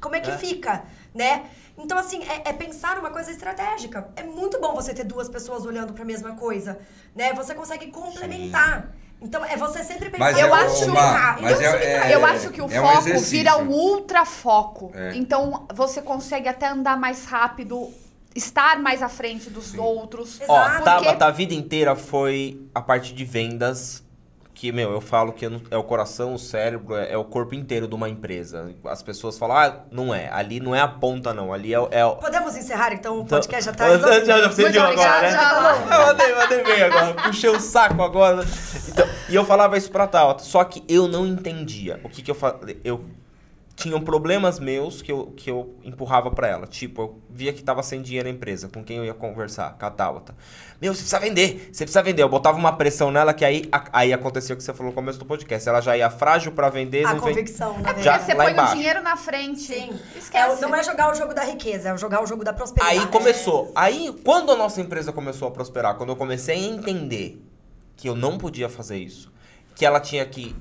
Como 0.00 0.14
é 0.14 0.20
que 0.20 0.30
É. 0.30 0.36
fica, 0.38 0.84
né? 1.14 1.44
Então, 1.78 1.96
assim, 1.96 2.22
é, 2.24 2.50
é 2.50 2.52
pensar 2.52 2.96
numa 2.96 3.10
coisa 3.10 3.30
estratégica. 3.30 4.08
É 4.16 4.22
muito 4.22 4.60
bom 4.60 4.74
você 4.74 4.92
ter 4.92 5.04
duas 5.04 5.28
pessoas 5.28 5.64
olhando 5.64 5.92
pra 5.94 6.04
mesma 6.04 6.34
coisa, 6.34 6.78
né? 7.16 7.32
Você 7.32 7.54
consegue 7.54 7.86
complementar. 7.88 8.90
Então, 9.20 9.44
é 9.44 9.56
você 9.56 9.82
sempre 9.84 10.10
pensar 10.10 10.24
Mas 10.24 10.38
eu 10.38 10.52
acho- 10.52 10.88
mas 11.40 11.60
não 11.60 11.66
é- 11.74 12.10
é- 12.10 12.14
Eu 12.14 12.26
acho 12.26 12.50
que 12.50 12.60
o 12.60 12.70
é 12.70 12.80
um 12.80 12.84
foco 12.84 12.98
exercício. 12.98 13.30
vira 13.30 13.56
um 13.56 13.68
ultra 13.70 14.24
foco. 14.26 14.90
É. 14.94 15.14
Então 15.14 15.66
você 15.72 16.02
consegue 16.02 16.48
até 16.48 16.66
andar 16.66 16.96
mais 16.98 17.24
rápido, 17.24 17.88
estar 18.34 18.78
mais 18.80 19.02
à 19.02 19.08
frente 19.08 19.50
dos 19.50 19.74
outros. 19.74 20.40
Exato. 20.40 20.52
Ó, 20.52 20.68
Porque- 20.68 20.84
Tabata 20.84 21.26
a 21.26 21.30
vida 21.30 21.54
inteira 21.54 21.94
foi 21.96 22.60
a 22.74 22.80
parte 22.80 23.12
de 23.14 23.24
vendas. 23.24 24.02
Que, 24.54 24.70
meu, 24.70 24.92
eu 24.92 25.00
falo 25.00 25.32
que 25.32 25.48
é 25.70 25.76
o 25.76 25.82
coração, 25.82 26.34
o 26.34 26.38
cérebro, 26.38 26.94
é, 26.94 27.12
é 27.14 27.16
o 27.16 27.24
corpo 27.24 27.54
inteiro 27.54 27.88
de 27.88 27.94
uma 27.94 28.08
empresa. 28.08 28.72
As 28.84 29.02
pessoas 29.02 29.36
falam, 29.38 29.56
ah, 29.56 29.80
não 29.90 30.14
é. 30.14 30.28
Ali 30.30 30.60
não 30.60 30.72
é 30.74 30.80
a 30.80 30.86
ponta, 30.86 31.32
não. 31.34 31.52
Ali 31.52 31.72
é, 31.74 31.80
o- 31.80 31.88
é 31.90 32.04
o. 32.04 32.16
Podemos 32.20 32.54
encerrar, 32.54 32.92
então? 32.92 33.16
O 33.16 33.22
Então- 33.22 33.38
podcast 33.38 33.64
já 33.64 33.72
tá 33.72 33.88
Já, 33.88 33.96
resolvido. 33.96 34.26
já, 34.26 34.48
você 34.48 34.68
viu 34.70 34.82
agora, 34.82 35.22
né? 35.22 35.30
já. 35.30 35.52
Eu 35.98 36.06
mandei, 36.06 36.34
mandei 36.34 36.64
bem 36.64 36.82
agora. 36.82 37.14
Puxei 37.22 37.50
o 37.50 37.58
saco 37.58 38.02
agora. 38.02 38.44
Então, 38.88 39.06
e 39.30 39.34
eu 39.34 39.44
falava 39.44 39.76
isso 39.76 39.90
pra 39.90 40.06
Tabata. 40.06 40.44
Só 40.44 40.62
que 40.62 40.84
eu 40.86 41.08
não 41.08 41.26
entendia. 41.26 41.98
O 42.04 42.08
que 42.10 42.22
que 42.22 42.30
eu 42.30 42.34
falei? 42.34 42.78
Eu 42.84 43.04
tinham 43.82 44.00
problemas 44.00 44.58
meus 44.58 45.02
que 45.02 45.10
eu, 45.10 45.26
que 45.36 45.50
eu 45.50 45.74
empurrava 45.84 46.30
pra 46.30 46.46
ela. 46.48 46.66
Tipo, 46.66 47.02
eu 47.02 47.18
via 47.30 47.52
que 47.52 47.62
tava 47.62 47.82
sem 47.82 48.00
dinheiro 48.02 48.28
na 48.28 48.34
empresa, 48.34 48.68
com 48.68 48.82
quem 48.84 48.98
eu 48.98 49.04
ia 49.04 49.14
conversar, 49.14 49.76
com 49.78 49.84
a 49.86 49.90
Tabata. 49.90 50.34
Meu, 50.80 50.92
você 50.94 51.00
precisa 51.00 51.18
vender, 51.20 51.68
você 51.72 51.84
precisa 51.84 52.02
vender. 52.02 52.22
Eu 52.22 52.28
botava 52.28 52.58
uma 52.58 52.72
pressão 52.76 53.10
nela 53.10 53.32
que 53.32 53.44
aí, 53.44 53.68
a- 53.72 53.84
aí 53.92 54.12
acontecia 54.12 54.54
o 54.54 54.58
que 54.58 54.64
você 54.64 54.72
falou 54.72 54.90
no 54.90 54.94
começo 54.94 55.18
do 55.18 55.24
podcast. 55.24 55.68
Ela 55.68 55.80
já 55.80 55.96
ia 55.96 56.10
frágil 56.10 56.52
pra 56.52 56.68
vender, 56.68 57.04
A 57.06 57.14
não 57.14 57.20
vem... 57.20 57.34
convicção, 57.34 57.78
na 57.78 57.88
Porque 57.88 58.02
Já, 58.02 58.18
você 58.18 58.34
põe 58.34 58.52
embaixo. 58.52 58.72
o 58.72 58.76
dinheiro 58.76 59.02
na 59.02 59.16
frente. 59.16 59.60
Sim. 59.60 59.90
Esquece. 60.16 60.58
É, 60.64 60.66
não 60.68 60.74
é 60.74 60.82
jogar 60.82 61.10
o 61.10 61.14
jogo 61.14 61.32
da 61.34 61.44
riqueza, 61.44 61.90
é 61.90 61.96
jogar 61.98 62.22
o 62.22 62.26
jogo 62.26 62.42
da 62.44 62.52
prosperidade. 62.52 62.98
Aí 63.00 63.06
começou. 63.08 63.70
Aí, 63.74 64.12
quando 64.24 64.50
a 64.52 64.56
nossa 64.56 64.80
empresa 64.80 65.12
começou 65.12 65.48
a 65.48 65.50
prosperar, 65.50 65.94
quando 65.96 66.10
eu 66.10 66.16
comecei 66.16 66.54
a 66.56 66.58
entender 66.58 67.40
que 67.96 68.08
eu 68.08 68.16
não 68.16 68.36
podia 68.38 68.68
fazer 68.68 68.98
isso, 68.98 69.32
que 69.76 69.86
ela 69.86 70.00
tinha 70.00 70.24
que. 70.26 70.54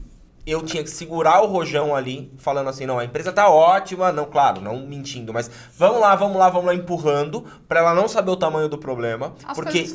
Eu 0.45 0.63
tinha 0.63 0.83
que 0.83 0.89
segurar 0.89 1.41
o 1.41 1.47
rojão 1.47 1.95
ali, 1.95 2.33
falando 2.37 2.69
assim: 2.69 2.85
não, 2.85 2.97
a 2.97 3.05
empresa 3.05 3.31
tá 3.31 3.49
ótima, 3.49 4.11
não, 4.11 4.25
claro, 4.25 4.61
não 4.61 4.85
mentindo, 4.87 5.31
mas 5.33 5.49
vamos 5.77 5.99
lá, 6.01 6.15
vamos 6.15 6.37
lá, 6.37 6.49
vamos 6.49 6.67
lá, 6.67 6.75
empurrando, 6.75 7.45
pra 7.67 7.79
ela 7.79 7.93
não 7.93 8.07
saber 8.07 8.31
o 8.31 8.35
tamanho 8.35 8.67
do 8.67 8.77
problema. 8.77 9.33
As 9.45 9.55
porque 9.55 9.85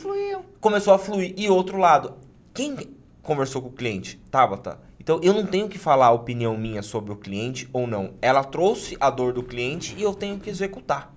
começou 0.61 0.94
a 0.94 0.99
fluir. 0.99 1.34
E 1.36 1.49
outro 1.49 1.78
lado, 1.78 2.14
quem 2.55 2.76
conversou 3.22 3.61
com 3.61 3.68
o 3.68 3.72
cliente? 3.72 4.20
Tabata. 4.30 4.78
Então 5.01 5.20
eu 5.22 5.32
não 5.32 5.47
tenho 5.47 5.68
que 5.68 5.78
falar 5.78 6.07
a 6.07 6.12
opinião 6.12 6.57
minha 6.57 6.82
sobre 6.82 7.12
o 7.12 7.16
cliente 7.16 7.68
ou 7.72 7.86
não. 7.86 8.14
Ela 8.20 8.42
trouxe 8.42 8.97
a 8.99 9.09
dor 9.09 9.32
do 9.32 9.42
cliente 9.42 9.94
e 9.97 10.03
eu 10.03 10.12
tenho 10.12 10.38
que 10.38 10.51
executar. 10.51 11.14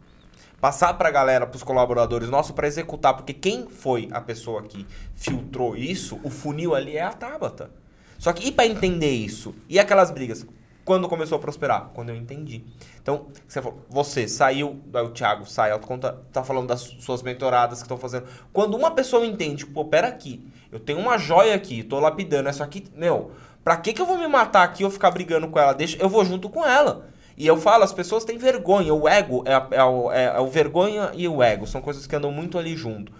Passar 0.61 0.93
para 0.95 1.07
a 1.07 1.11
galera, 1.11 1.47
para 1.47 1.55
os 1.55 1.63
colaboradores 1.63 2.29
nossos, 2.29 2.51
para 2.51 2.67
executar. 2.67 3.15
Porque 3.15 3.33
quem 3.33 3.67
foi 3.67 4.09
a 4.11 4.21
pessoa 4.21 4.61
que 4.61 4.85
filtrou 5.15 5.75
isso, 5.75 6.19
o 6.23 6.29
funil 6.29 6.75
ali 6.75 6.97
é 6.97 7.01
a 7.01 7.13
Tabata. 7.13 7.71
Só 8.19 8.33
que 8.33 8.49
e 8.49 8.51
para 8.51 8.67
entender 8.67 9.11
isso? 9.11 9.55
E 9.69 9.79
aquelas 9.79 10.11
brigas? 10.11 10.45
Quando 10.83 11.07
começou 11.07 11.37
a 11.37 11.39
prosperar? 11.39 11.89
Quando 11.93 12.09
eu 12.09 12.15
entendi. 12.15 12.63
Então, 13.01 13.27
você, 13.47 13.61
falou, 13.61 13.79
você 13.89 14.27
saiu, 14.27 14.81
o 14.93 15.09
Thiago 15.09 15.45
sai, 15.45 15.71
tá 16.33 16.43
falando 16.43 16.67
das 16.67 16.81
suas 16.81 17.23
mentoradas 17.23 17.79
que 17.79 17.85
estão 17.85 17.97
fazendo. 17.97 18.25
Quando 18.51 18.75
uma 18.75 18.91
pessoa 18.91 19.25
entende, 19.25 19.65
pô, 19.65 19.85
pera 19.85 20.07
aqui, 20.07 20.45
eu 20.69 20.79
tenho 20.79 20.99
uma 20.99 21.17
joia 21.17 21.55
aqui, 21.55 21.81
tô 21.81 21.97
lapidando, 21.99 22.49
isso 22.49 22.61
aqui, 22.61 22.83
meu, 22.93 23.31
pra 23.63 23.77
que 23.77 23.93
que 23.93 24.01
eu 24.01 24.05
vou 24.05 24.17
me 24.17 24.27
matar 24.27 24.63
aqui 24.63 24.83
ou 24.83 24.91
ficar 24.91 25.11
brigando 25.11 25.47
com 25.47 25.57
ela? 25.57 25.73
Deixa, 25.73 25.97
eu 25.97 26.09
vou 26.09 26.25
junto 26.25 26.49
com 26.49 26.65
ela. 26.65 27.07
E 27.37 27.47
eu 27.47 27.55
falo, 27.55 27.85
as 27.85 27.93
pessoas 27.93 28.25
têm 28.25 28.37
vergonha, 28.37 28.93
o 28.93 29.07
ego 29.07 29.43
é, 29.45 29.53
é, 29.53 30.19
é, 30.19 30.23
é 30.35 30.39
o 30.39 30.47
vergonha 30.47 31.11
e 31.13 31.25
o 31.25 31.41
ego, 31.41 31.65
são 31.65 31.81
coisas 31.81 32.05
que 32.05 32.15
andam 32.15 32.31
muito 32.31 32.57
ali 32.57 32.75
junto. 32.75 33.13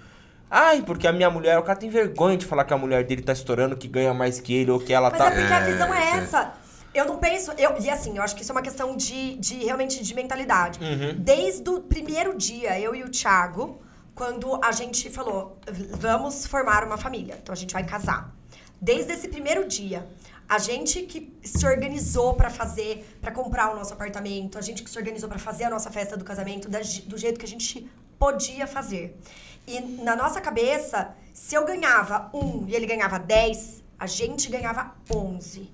Ai, 0.50 0.82
porque 0.82 1.08
a 1.08 1.14
minha 1.14 1.30
mulher, 1.30 1.60
o 1.60 1.64
cara 1.64 1.78
tem 1.78 1.90
vergonha 1.90 2.36
de 2.36 2.46
falar 2.46 2.64
que 2.64 2.74
a 2.74 2.78
mulher 2.78 3.04
dele 3.04 3.22
tá 3.22 3.34
estourando, 3.34 3.78
que 3.78 3.88
ganha 3.88 4.14
mais 4.14 4.40
que 4.40 4.54
ele, 4.54 4.72
ou 4.72 4.80
que 4.80 4.92
ela 4.92 5.10
Mas 5.10 5.20
tá. 5.20 5.26
Mas 5.26 5.38
é 5.38 5.42
porque 5.42 5.54
a 5.54 5.60
visão 5.60 5.94
é 5.94 6.18
essa. 6.18 6.54
Eu 6.94 7.06
não 7.06 7.18
penso. 7.18 7.52
Eu, 7.52 7.78
e 7.80 7.90
assim, 7.90 8.18
eu 8.18 8.24
acho 8.24 8.36
que 8.36 8.42
isso 8.42 8.52
é 8.52 8.56
uma 8.56 8.62
questão 8.62 8.96
de, 8.98 9.36
de 9.36 9.56
realmente 9.64 10.04
de 10.04 10.16
mentalidade. 10.16 10.80
Uhum. 10.84 11.16
Desde 11.18 11.70
o 11.70 11.82
primeiro 11.82 12.36
dia, 12.36 12.80
eu 12.80 12.96
e 12.96 13.04
o 13.04 13.10
Thiago, 13.10 13.80
quando 14.16 14.60
a 14.64 14.72
gente 14.72 15.10
falou, 15.10 15.58
vamos 15.92 16.48
formar 16.48 16.84
uma 16.84 16.98
família. 16.98 17.38
Então 17.42 17.54
a 17.54 17.56
gente 17.56 17.74
vai 17.74 17.86
casar. 17.86 18.34
Desde 18.82 19.14
esse 19.14 19.28
primeiro 19.28 19.68
dia, 19.68 20.08
a 20.48 20.58
gente 20.58 21.04
que 21.04 21.32
se 21.44 21.66
organizou 21.68 22.34
para 22.34 22.50
fazer, 22.50 23.06
para 23.22 23.32
comprar 23.32 23.72
o 23.72 23.76
nosso 23.76 23.94
apartamento, 23.94 24.58
a 24.58 24.62
gente 24.62 24.82
que 24.82 24.90
se 24.90 24.98
organizou 24.98 25.30
para 25.30 25.38
fazer 25.38 25.66
a 25.66 25.70
nossa 25.70 25.92
festa 25.92 26.18
do 26.18 26.26
casamento 26.26 26.68
da, 26.68 26.80
do 27.06 27.18
jeito 27.18 27.40
que 27.40 27.46
a 27.46 27.48
gente 27.48 27.88
podia 28.20 28.68
fazer. 28.68 29.18
E 29.66 29.80
na 29.80 30.16
nossa 30.16 30.42
cabeça, 30.42 31.16
se 31.34 31.56
eu 31.56 31.66
ganhava 31.66 32.30
um 32.34 32.66
e 32.68 32.76
ele 32.76 32.86
ganhava 32.86 33.18
dez, 33.18 33.82
a 33.98 34.06
gente 34.06 34.50
ganhava 34.50 34.94
onze. 35.10 35.72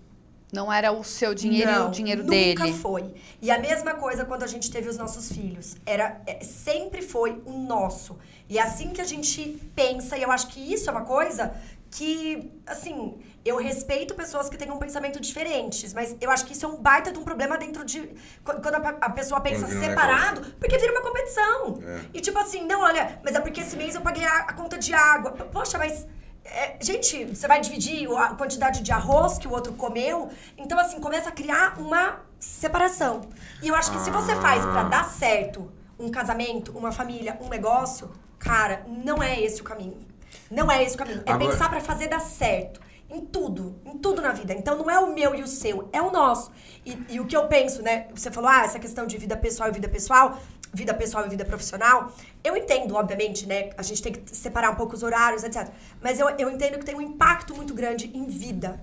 Não 0.53 0.71
era 0.71 0.91
o 0.91 1.03
seu 1.03 1.33
dinheiro 1.33 1.71
Não, 1.71 1.85
e 1.85 1.87
o 1.87 1.91
dinheiro 1.91 2.21
nunca 2.21 2.35
dele. 2.35 2.59
Nunca 2.59 2.73
foi. 2.77 3.13
E 3.41 3.51
a 3.51 3.59
mesma 3.59 3.95
coisa 3.95 4.23
quando 4.23 4.43
a 4.43 4.47
gente 4.47 4.71
teve 4.71 4.87
os 4.87 4.97
nossos 4.97 5.29
filhos. 5.29 5.75
Era 5.85 6.21
é, 6.25 6.43
sempre 6.43 7.01
foi 7.01 7.41
o 7.45 7.51
nosso. 7.51 8.17
E 8.47 8.57
é 8.57 8.61
assim 8.61 8.91
que 8.91 9.01
a 9.01 9.05
gente 9.05 9.59
pensa, 9.75 10.17
e 10.17 10.21
eu 10.21 10.31
acho 10.31 10.47
que 10.47 10.59
isso 10.59 10.87
é 10.89 10.91
uma 10.91 11.01
coisa 11.01 11.53
que, 11.95 12.51
assim, 12.67 13.17
eu 13.45 13.57
respeito 13.57 14.13
pessoas 14.15 14.49
que 14.49 14.57
tenham 14.57 14.75
um 14.75 14.79
pensamento 14.79 15.17
diferentes, 15.17 15.93
mas 15.93 16.13
eu 16.19 16.29
acho 16.29 16.45
que 16.45 16.51
isso 16.51 16.65
é 16.65 16.67
um 16.67 16.75
baita 16.75 17.09
de 17.09 17.17
um 17.17 17.23
problema 17.23 17.57
dentro 17.57 17.85
de. 17.85 18.09
Quando 18.43 18.75
a, 18.75 18.89
a 19.01 19.09
pessoa 19.11 19.39
pensa 19.39 19.65
separado, 19.65 20.41
porque 20.59 20.77
vira 20.77 20.91
uma 20.91 21.01
competição. 21.01 21.79
É. 21.81 22.01
E 22.13 22.19
tipo 22.19 22.37
assim, 22.37 22.65
não, 22.65 22.81
olha, 22.81 23.21
mas 23.23 23.33
é 23.33 23.39
porque 23.39 23.61
esse 23.61 23.77
mês 23.77 23.95
eu 23.95 24.01
paguei 24.01 24.25
a, 24.25 24.39
a 24.39 24.53
conta 24.53 24.77
de 24.77 24.93
água. 24.93 25.31
Poxa, 25.31 25.77
mas. 25.77 26.05
É, 26.43 26.75
gente, 26.81 27.25
você 27.25 27.47
vai 27.47 27.61
dividir 27.61 28.11
a 28.17 28.35
quantidade 28.35 28.83
de 28.83 28.91
arroz 28.91 29.37
que 29.37 29.47
o 29.47 29.51
outro 29.51 29.71
comeu. 29.73 30.29
Então, 30.57 30.77
assim, 30.77 30.99
começa 30.99 31.29
a 31.29 31.31
criar 31.31 31.79
uma 31.79 32.19
separação. 32.37 33.21
E 33.63 33.69
eu 33.69 33.75
acho 33.75 33.91
que 33.91 33.99
se 33.99 34.11
você 34.11 34.35
faz 34.35 34.63
para 34.65 34.83
dar 34.83 35.05
certo 35.05 35.71
um 35.97 36.11
casamento, 36.11 36.77
uma 36.77 36.91
família, 36.91 37.39
um 37.41 37.47
negócio, 37.47 38.11
cara, 38.37 38.83
não 38.85 39.23
é 39.23 39.39
esse 39.39 39.61
o 39.61 39.63
caminho. 39.63 40.14
Não 40.49 40.71
é 40.71 40.83
esse 40.83 40.95
o 40.95 40.97
caminho. 40.97 41.23
É 41.25 41.31
Agora- 41.31 41.51
pensar 41.51 41.69
para 41.69 41.81
fazer 41.81 42.07
dar 42.07 42.19
certo. 42.21 42.79
Em 43.09 43.21
tudo, 43.21 43.79
em 43.85 43.97
tudo 43.99 44.21
na 44.21 44.31
vida. 44.31 44.51
Então 44.53 44.75
não 44.77 44.89
é 44.89 44.99
o 44.99 45.13
meu 45.13 45.35
e 45.35 45.43
o 45.43 45.47
seu, 45.47 45.87
é 45.93 46.01
o 46.01 46.11
nosso. 46.11 46.51
E, 46.83 46.97
e 47.09 47.19
o 47.19 47.25
que 47.25 47.37
eu 47.37 47.47
penso, 47.47 47.83
né? 47.83 48.07
Você 48.15 48.31
falou, 48.31 48.49
ah, 48.49 48.63
essa 48.63 48.79
questão 48.79 49.05
de 49.05 49.15
vida 49.17 49.37
pessoal 49.37 49.69
e 49.69 49.71
vida 49.71 49.87
pessoal, 49.87 50.39
vida 50.73 50.93
pessoal 50.93 51.25
e 51.25 51.29
vida 51.29 51.45
profissional. 51.45 52.11
Eu 52.43 52.57
entendo, 52.57 52.95
obviamente, 52.95 53.45
né? 53.45 53.69
A 53.77 53.83
gente 53.83 54.01
tem 54.01 54.11
que 54.11 54.35
separar 54.35 54.71
um 54.71 54.75
pouco 54.75 54.95
os 54.95 55.03
horários, 55.03 55.43
etc. 55.43 55.69
Mas 56.01 56.19
eu, 56.19 56.27
eu 56.31 56.49
entendo 56.49 56.79
que 56.79 56.85
tem 56.85 56.95
um 56.95 57.01
impacto 57.01 57.55
muito 57.55 57.73
grande 57.75 58.09
em 58.13 58.25
vida. 58.25 58.81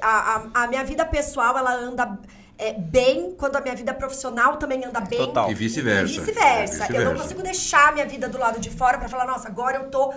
A, 0.00 0.36
a, 0.54 0.64
a 0.64 0.66
minha 0.68 0.84
vida 0.84 1.04
pessoal, 1.04 1.58
ela 1.58 1.74
anda 1.74 2.18
é, 2.56 2.72
bem, 2.72 3.34
quando 3.36 3.56
a 3.56 3.60
minha 3.60 3.74
vida 3.74 3.92
profissional 3.92 4.56
também 4.56 4.84
anda 4.84 5.00
bem. 5.00 5.18
Total. 5.18 5.50
E 5.50 5.54
vice-versa. 5.54 6.14
E 6.14 6.18
vice-versa. 6.20 6.86
É, 6.86 6.96
eu 6.96 7.04
não 7.06 7.20
consigo 7.20 7.42
deixar 7.42 7.88
a 7.88 7.92
minha 7.92 8.06
vida 8.06 8.28
do 8.28 8.38
lado 8.38 8.60
de 8.60 8.70
fora 8.70 8.98
pra 8.98 9.08
falar, 9.08 9.26
nossa, 9.26 9.48
agora 9.48 9.78
eu 9.78 9.90
tô. 9.90 10.14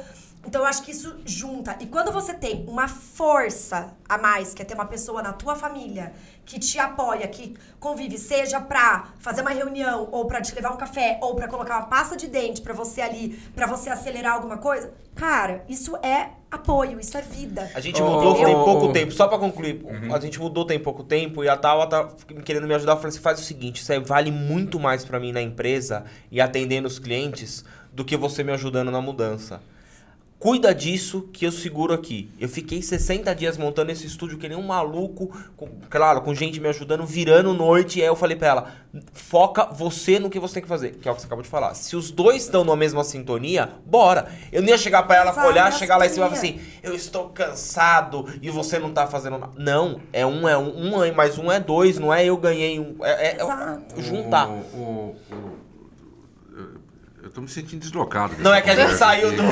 Então 0.47 0.61
eu 0.61 0.67
acho 0.67 0.81
que 0.81 0.91
isso 0.91 1.13
junta. 1.25 1.75
E 1.81 1.85
quando 1.85 2.09
você 2.09 2.33
tem 2.33 2.63
uma 2.67 2.87
força 2.87 3.93
a 4.07 4.17
mais, 4.17 4.53
que 4.53 4.61
é 4.61 4.65
ter 4.65 4.75
uma 4.75 4.85
pessoa 4.85 5.21
na 5.21 5.33
tua 5.33 5.55
família 5.57 6.13
que 6.45 6.57
te 6.57 6.79
apoia, 6.79 7.27
que 7.27 7.57
convive, 7.77 8.17
seja 8.17 8.61
pra 8.61 9.09
fazer 9.19 9.41
uma 9.41 9.49
reunião, 9.49 10.07
ou 10.09 10.25
pra 10.25 10.41
te 10.41 10.55
levar 10.55 10.71
um 10.71 10.77
café, 10.77 11.19
ou 11.21 11.35
pra 11.35 11.49
colocar 11.49 11.75
uma 11.75 11.87
pasta 11.87 12.15
de 12.15 12.27
dente 12.27 12.61
pra 12.61 12.73
você 12.73 13.01
ali, 13.01 13.37
pra 13.53 13.67
você 13.67 13.89
acelerar 13.89 14.35
alguma 14.35 14.57
coisa, 14.57 14.93
cara, 15.13 15.65
isso 15.67 15.97
é 15.97 16.29
apoio, 16.49 16.97
isso 17.01 17.17
é 17.17 17.21
vida. 17.21 17.69
A 17.75 17.81
gente 17.81 18.01
mudou 18.01 18.31
ô, 18.31 18.45
tem 18.45 18.55
ô, 18.55 18.63
pouco 18.63 18.85
ô. 18.85 18.93
tempo, 18.93 19.11
só 19.11 19.27
pra 19.27 19.37
concluir. 19.37 19.85
A 20.09 20.19
gente 20.21 20.39
mudou 20.39 20.63
tem 20.63 20.79
pouco 20.79 21.03
tempo 21.03 21.43
e 21.43 21.49
a 21.49 21.57
Tawa 21.57 21.85
tá 21.85 22.07
querendo 22.45 22.65
me 22.65 22.73
ajudar. 22.73 22.93
Eu 22.93 22.97
falei 22.97 23.09
assim: 23.09 23.19
faz 23.19 23.37
o 23.41 23.43
seguinte, 23.43 23.81
isso 23.81 23.91
aí 23.91 23.99
vale 23.99 24.31
muito 24.31 24.79
mais 24.79 25.03
pra 25.03 25.19
mim 25.19 25.33
na 25.33 25.41
empresa 25.41 26.05
e 26.31 26.39
atendendo 26.39 26.87
os 26.87 26.97
clientes 26.97 27.65
do 27.91 28.05
que 28.05 28.15
você 28.15 28.41
me 28.41 28.53
ajudando 28.53 28.89
na 28.89 29.01
mudança. 29.01 29.61
Cuida 30.39 30.73
disso 30.73 31.27
que 31.33 31.47
eu 31.47 31.51
seguro 31.51 31.91
aqui. 31.95 32.29
Eu 32.39 32.47
fiquei 32.47 32.79
60 32.79 33.33
dias 33.33 33.57
montando 33.57 33.91
esse 33.91 34.05
estúdio 34.05 34.37
que 34.37 34.47
nem 34.47 34.55
um 34.55 34.61
maluco, 34.61 35.35
com- 35.57 35.67
claro, 35.89 36.21
com 36.21 36.31
gente 36.35 36.59
me 36.59 36.67
ajudando, 36.69 37.03
virando 37.07 37.55
noite. 37.55 37.97
E 37.97 38.03
aí 38.03 38.07
eu 38.07 38.15
falei 38.15 38.37
pra 38.37 38.47
ela: 38.49 38.71
foca 39.13 39.65
você 39.65 40.19
no 40.19 40.29
que 40.29 40.39
você 40.39 40.53
tem 40.55 40.61
que 40.63 40.69
fazer, 40.69 40.91
que 40.97 41.09
é 41.09 41.11
o 41.11 41.15
que 41.15 41.21
você 41.21 41.25
acabou 41.25 41.41
de 41.41 41.49
falar. 41.49 41.73
Se 41.73 41.95
os 41.95 42.11
dois 42.11 42.43
estão 42.43 42.63
na 42.63 42.75
mesma 42.75 43.03
sintonia, 43.03 43.67
bora. 43.83 44.27
Eu 44.51 44.61
não 44.61 44.69
ia 44.69 44.77
chegar 44.77 45.01
pra 45.03 45.15
ela, 45.15 45.31
olhar, 45.47 45.73
chegar 45.73 45.97
lá 45.97 46.05
em 46.05 46.09
cima 46.09 46.27
e 46.27 46.29
falar 46.29 46.39
assim: 46.39 46.59
eu 46.83 46.93
estou 46.93 47.29
cansado 47.29 48.27
e 48.39 48.51
você 48.51 48.77
não 48.77 48.93
tá 48.93 49.07
fazendo 49.07 49.39
nada. 49.39 49.53
Não, 49.57 49.99
é 50.13 50.23
um, 50.23 50.47
é 50.47 50.55
um, 50.55 50.93
um 50.97 51.03
é- 51.03 51.11
mais 51.11 51.39
um 51.39 51.51
é 51.51 51.59
dois, 51.59 51.97
não 51.97 52.13
é 52.13 52.23
eu 52.25 52.37
ganhei 52.37 52.79
um. 52.79 52.95
É, 53.03 53.29
é- 53.29 53.37
é 53.41 54.01
juntar. 54.03 54.47
O- 54.47 54.53
o- 54.77 55.15
o- 55.31 56.86
eu- 57.27 57.29
eu 57.29 57.31
tô 57.33 57.41
me 57.41 57.47
sentindo 57.47 57.79
deslocado. 57.81 58.33
Não, 58.39 58.53
é 58.53 58.61
que 58.61 58.69
a 58.69 58.75
gente 58.75 58.95
saiu 58.95 59.31
do- 59.31 59.43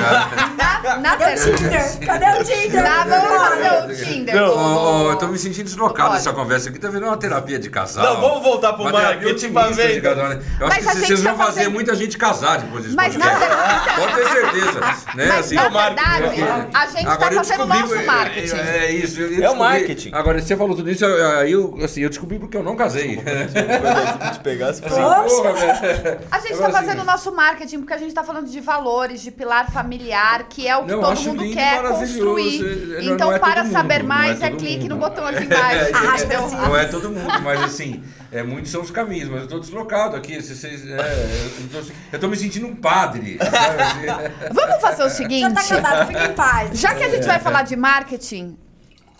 Cadê 1.04 1.26
o. 1.26 1.56
Tinder? 1.58 2.00
Cadê 2.06 2.26
o 2.40 2.44
Tinder? 2.44 2.84
Tá, 2.84 3.04
vamos 3.04 3.38
fazer 3.38 3.70
o 3.70 4.06
Tinder. 4.06 4.36
Não. 4.36 4.48
Ô, 4.50 5.06
ô, 5.08 5.12
eu 5.12 5.16
tô 5.18 5.28
me 5.28 5.38
sentindo 5.38 5.66
deslocado 5.66 6.14
dessa 6.14 6.32
conversa 6.34 6.70
aqui. 6.70 6.80
Tá 6.80 6.88
virando 6.90 7.08
uma 7.10 7.18
terapia 7.18 7.60
de 7.60 7.70
casal. 7.70 8.04
Não, 8.16 8.22
vamos 8.22 8.44
voltar 8.44 8.74
pro 8.74 8.84
marketing 8.92 9.52
pra 9.52 9.68
otimista 9.68 9.88
de 9.94 10.00
ver. 10.00 10.16
né? 10.16 10.42
Eu 10.60 10.68
Mas 10.68 10.78
acho 10.80 10.88
a 10.88 10.92
que 10.92 10.98
gente 11.00 11.08
vocês 11.08 11.22
vão 11.24 11.36
tá 11.38 11.46
fazer 11.46 11.58
fazendo- 11.60 11.74
muita 11.74 11.96
gente 11.96 12.18
casar 12.18 12.60
depois 12.60 12.84
desse 12.84 12.96
Mas 12.96 13.16
na 13.16 13.26
podcast. 13.26 13.56
verdade- 13.56 13.96
Pode 13.96 14.16
ter 14.16 14.30
certeza. 14.30 14.80
Né? 15.16 15.26
Mas 15.28 15.40
assim, 15.40 15.56
na 15.56 15.70
marketing 15.70 15.96
verdade, 16.06 16.68
a 16.74 16.86
gente 16.88 17.06
tá 17.06 17.12
Agora 17.14 17.34
eu 17.34 17.38
fazendo 17.38 17.64
o 17.64 17.66
descobri- 17.68 17.80
nosso 17.82 17.96
é- 17.96 18.06
marketing. 18.06 18.56
É, 18.56 18.78
é 18.86 18.92
isso. 18.92 19.20
eu- 19.20 19.28
eu 19.28 19.32
É 19.34 19.38
o 19.38 19.40
descobri- 19.42 19.60
marketing. 19.64 20.10
Agora, 20.14 20.42
você 20.42 20.56
falou 20.58 20.76
tudo 20.76 20.90
isso, 20.92 21.04
eu- 21.06 21.38
aí 21.40 21.52
eu, 21.52 21.78
assim, 21.84 22.02
eu 22.02 22.10
descobri 22.10 22.40
porque 22.40 22.58
eu 22.58 22.64
não 22.64 22.76
casei. 22.76 23.18
te 23.18 24.40
pegasse 24.44 24.84
Assim, 24.86 24.96
porra, 24.96 25.54
velho. 25.54 26.20
A 26.32 26.40
gente 26.40 26.54
Agora, 26.54 26.72
tá 26.72 26.80
fazendo 26.80 26.98
o 26.98 27.02
assim, 27.02 27.12
nosso 27.12 27.32
marketing 27.66 27.80
porque 27.80 27.94
a 27.94 27.98
gente 27.98 28.14
tá 28.14 28.24
falando 28.24 28.50
de 28.50 28.60
valores, 28.60 29.22
de 29.22 29.32
pilar 29.32 29.72
familiar, 29.72 30.48
que 30.48 30.68
é 30.68 30.78
o 30.78 30.86
que 30.86 30.92
Não, 30.92 31.02
todo 31.02 31.20
mundo 31.22 31.44
lindo 31.44 31.56
quer 31.56 31.82
construir. 31.82 32.96
É, 32.98 33.04
então, 33.04 33.34
é 33.34 33.40
para 33.40 33.66
saber 33.66 34.04
mundo, 34.04 34.14
é 34.14 34.16
mais, 34.16 34.42
é 34.42 34.50
todo 34.50 34.60
clique 34.60 34.84
mundo. 34.84 34.90
no 34.90 34.98
botão 34.98 35.26
aqui 35.26 35.44
embaixo. 35.46 35.96
Arrasta 35.96 36.26
entendeu? 36.26 36.40
pra 36.40 36.50
cima. 36.50 36.68
Não 36.68 36.78
é 36.78 36.86
todo 36.86 37.10
mundo, 37.10 37.42
mas 37.42 37.64
assim, 37.64 38.04
é, 38.32 38.44
muitos 38.44 38.72
são 38.72 38.82
os 38.82 38.92
caminhos, 38.92 39.30
mas 39.30 39.42
eu 39.42 39.48
tô 39.48 39.60
deslocado 39.60 40.16
aqui. 40.16 40.42
Vocês, 40.42 40.86
é, 40.88 40.94
eu, 40.94 41.82
tô, 41.82 41.88
eu 42.14 42.20
tô 42.20 42.28
me 42.28 42.38
sentindo 42.38 42.68
um 42.68 42.76
padre. 42.76 43.38
sabe, 43.40 43.82
assim. 43.82 44.54
Vamos 44.54 44.82
fazer 44.82 45.04
o 45.04 45.10
Já 45.10 45.16
seguinte. 45.16 45.54
tá 45.54 45.64
casado, 45.64 46.08
fica 46.08 46.26
em 46.26 46.34
paz. 46.34 46.80
Já 46.80 46.94
que 46.94 47.04
a 47.04 47.10
gente 47.10 47.26
vai 47.26 47.40
falar 47.40 47.64
de 47.64 47.76
marketing, 47.76 48.58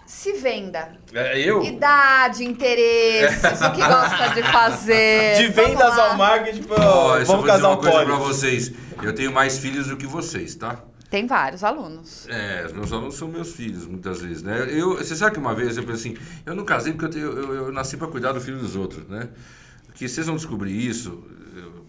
se 0.06 0.34
venda. 0.34 0.92
É, 1.14 1.40
eu? 1.40 1.64
Idade, 1.64 2.44
interesses, 2.44 3.62
o 3.62 3.72
que 3.72 3.82
gosta 3.82 4.30
de 4.36 4.44
fazer. 4.44 5.38
De 5.38 5.48
vendas 5.48 5.98
ao 5.98 6.18
marketing, 6.18 6.62
eu 6.62 6.68
só 6.68 6.78
vamos 6.78 7.28
vou 7.28 7.38
dizer 7.38 7.48
casar 7.48 7.70
uma 7.70 7.78
coisa 7.78 8.06
pra 8.06 8.16
vocês. 8.16 8.72
Eu 9.02 9.14
tenho 9.14 9.32
mais 9.34 9.58
filhos 9.58 9.88
do 9.88 9.98
que 9.98 10.06
vocês, 10.06 10.56
tá? 10.56 10.84
Tem 11.10 11.28
vários 11.28 11.64
alunos. 11.64 12.28
É, 12.30 12.66
os 12.66 12.74
meus 12.74 12.92
alunos 12.92 13.16
são 13.16 13.28
meus 13.28 13.54
filhos, 13.54 13.86
muitas 13.86 14.22
vezes, 14.22 14.44
né? 14.44 14.68
Eu, 14.70 14.98
você 14.98 15.16
sabe 15.16 15.34
que 15.34 15.40
uma 15.40 15.54
vez 15.54 15.78
eu 15.78 15.84
pensei 15.84 16.14
assim, 16.14 16.22
eu 16.46 16.56
não 16.56 16.66
casei 16.66 16.94
porque 16.94 17.18
eu, 17.18 17.38
eu, 17.38 17.54
eu 17.56 17.72
nasci 17.72 17.96
para 17.96 18.08
cuidar 18.08 18.32
do 18.32 18.42
filho 18.42 18.58
dos 18.58 18.76
outros, 18.76 19.08
né? 19.08 19.30
Que 19.94 20.10
vocês 20.10 20.28
vão 20.28 20.36
descobrir 20.36 20.72
isso, 20.76 21.24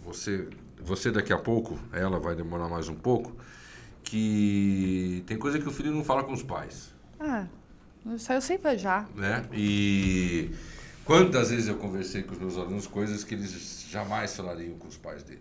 você, 0.05 0.47
você 0.81 1.11
daqui 1.11 1.33
a 1.33 1.39
pouco, 1.39 1.79
ela 1.93 2.21
vai 2.21 2.37
demorar 2.37 2.69
mais 2.69 2.89
um 2.89 2.95
pouco, 2.95 3.35
que 4.05 5.25
tem 5.27 5.37
coisa 5.37 5.59
que 5.59 5.69
o 5.69 5.73
filho 5.73 5.91
não 5.91 6.05
fala 6.05 6.23
com 6.23 6.33
os 6.33 6.43
pais, 6.43 6.95
Ah, 7.19 7.47
eu 8.13 8.41
sei 8.41 8.59
já. 8.79 9.07
né? 9.15 9.45
E 9.53 10.51
quantas 11.05 11.51
vezes 11.51 11.69
eu 11.69 11.77
conversei 11.77 12.23
com 12.23 12.33
os 12.33 12.39
meus 12.39 12.57
alunos 12.57 12.87
coisas 12.87 13.25
que 13.25 13.35
eles 13.35 13.87
jamais 13.91 14.35
falariam 14.35 14.77
com 14.79 14.89
os 14.89 14.97
pais 14.97 15.23
dele. 15.23 15.41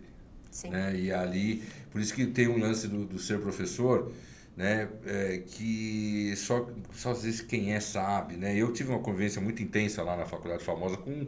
Sim. 0.50 0.70
né? 0.70 0.96
E 0.96 1.12
ali, 1.12 1.64
por 1.92 2.00
isso 2.00 2.14
que 2.14 2.26
tem 2.26 2.48
um 2.48 2.58
lance 2.58 2.88
do, 2.88 3.06
do 3.06 3.20
ser 3.20 3.40
professor, 3.40 4.12
né? 4.56 4.88
É, 5.06 5.44
que 5.46 6.34
só, 6.38 6.70
só 6.94 7.12
às 7.12 7.24
vezes 7.24 7.42
quem 7.42 7.74
é 7.74 7.80
sabe, 7.80 8.38
né? 8.38 8.56
Eu 8.56 8.72
tive 8.72 8.90
uma 8.90 9.00
convivência 9.00 9.42
muito 9.42 9.62
intensa 9.62 10.02
lá 10.02 10.16
na 10.16 10.26
faculdade 10.26 10.64
famosa 10.64 10.98
com 10.98 11.28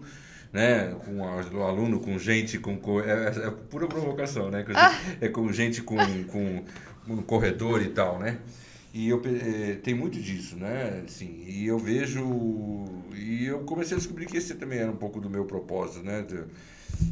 né, 0.52 0.96
com 1.06 1.18
o 1.58 1.64
aluno, 1.64 2.00
com 2.00 2.18
gente, 2.18 2.58
com 2.58 2.80
é, 3.02 3.48
é 3.48 3.52
pura 3.70 3.86
provocação, 3.86 4.50
né? 4.50 4.66
Ah. 4.74 4.98
É 5.20 5.28
com 5.28 5.52
gente 5.52 5.82
com, 5.82 5.98
com 6.24 6.64
um 7.08 7.22
corredor 7.22 7.82
e 7.82 7.90
tal, 7.90 8.18
né? 8.18 8.38
E 8.98 9.10
eu 9.10 9.22
é, 9.24 9.76
tem 9.76 9.94
muito 9.94 10.20
disso, 10.20 10.56
né? 10.56 11.04
Assim, 11.06 11.44
e 11.46 11.68
eu 11.68 11.78
vejo 11.78 12.26
e 13.16 13.46
eu 13.46 13.60
comecei 13.60 13.96
a 13.96 14.00
descobrir 14.00 14.26
que 14.26 14.38
esse 14.38 14.56
também 14.56 14.80
era 14.80 14.90
um 14.90 14.96
pouco 14.96 15.22
do 15.22 15.30
meu 15.30 15.46
propósito, 15.46 16.04
né? 16.04 16.26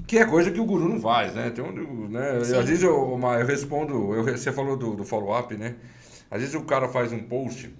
Que 0.07 0.17
é 0.17 0.25
coisa 0.25 0.49
que 0.49 0.59
o 0.59 0.65
guru 0.65 0.89
não 0.89 0.99
faz, 0.99 1.35
né? 1.35 1.51
Tem 1.51 1.63
um, 1.63 2.09
né? 2.09 2.37
Às 2.37 2.49
vezes 2.49 2.81
eu, 2.81 3.13
uma, 3.13 3.39
eu 3.39 3.45
respondo, 3.45 4.15
eu, 4.15 4.23
você 4.23 4.51
falou 4.51 4.75
do, 4.75 4.95
do 4.95 5.05
follow-up, 5.05 5.55
né? 5.55 5.75
Às 6.31 6.39
vezes 6.39 6.55
o 6.55 6.63
cara 6.63 6.89
faz 6.89 7.13
um 7.13 7.19
post 7.19 7.71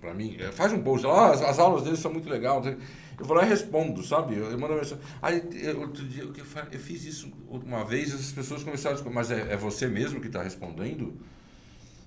para 0.00 0.14
mim, 0.14 0.38
é, 0.40 0.50
faz 0.50 0.72
um 0.72 0.82
post 0.82 1.06
ah, 1.06 1.32
as, 1.32 1.42
as, 1.42 1.58
aulas 1.58 1.82
dele 1.82 1.98
são 1.98 2.10
muito 2.10 2.30
legais. 2.30 2.64
Eu 2.64 3.26
vou 3.26 3.36
lá 3.36 3.44
e 3.44 3.48
respondo, 3.50 4.02
sabe? 4.02 4.34
Eu, 4.34 4.46
eu 4.46 4.58
mando 4.58 4.72
uma 4.72 4.80
mensagem. 4.80 5.04
Aí, 5.20 5.46
eu, 5.62 5.78
outro 5.82 6.08
dia, 6.08 6.22
eu, 6.22 6.32
eu, 6.72 6.80
fiz 6.80 7.04
isso 7.04 7.30
uma 7.50 7.84
vez 7.84 8.12
e 8.12 8.14
as 8.14 8.32
pessoas 8.32 8.64
começaram 8.64 8.98
a 8.98 9.10
mas 9.10 9.30
é, 9.30 9.52
é 9.52 9.56
você 9.58 9.86
mesmo 9.86 10.22
que 10.22 10.28
está 10.28 10.42
respondendo? 10.42 11.20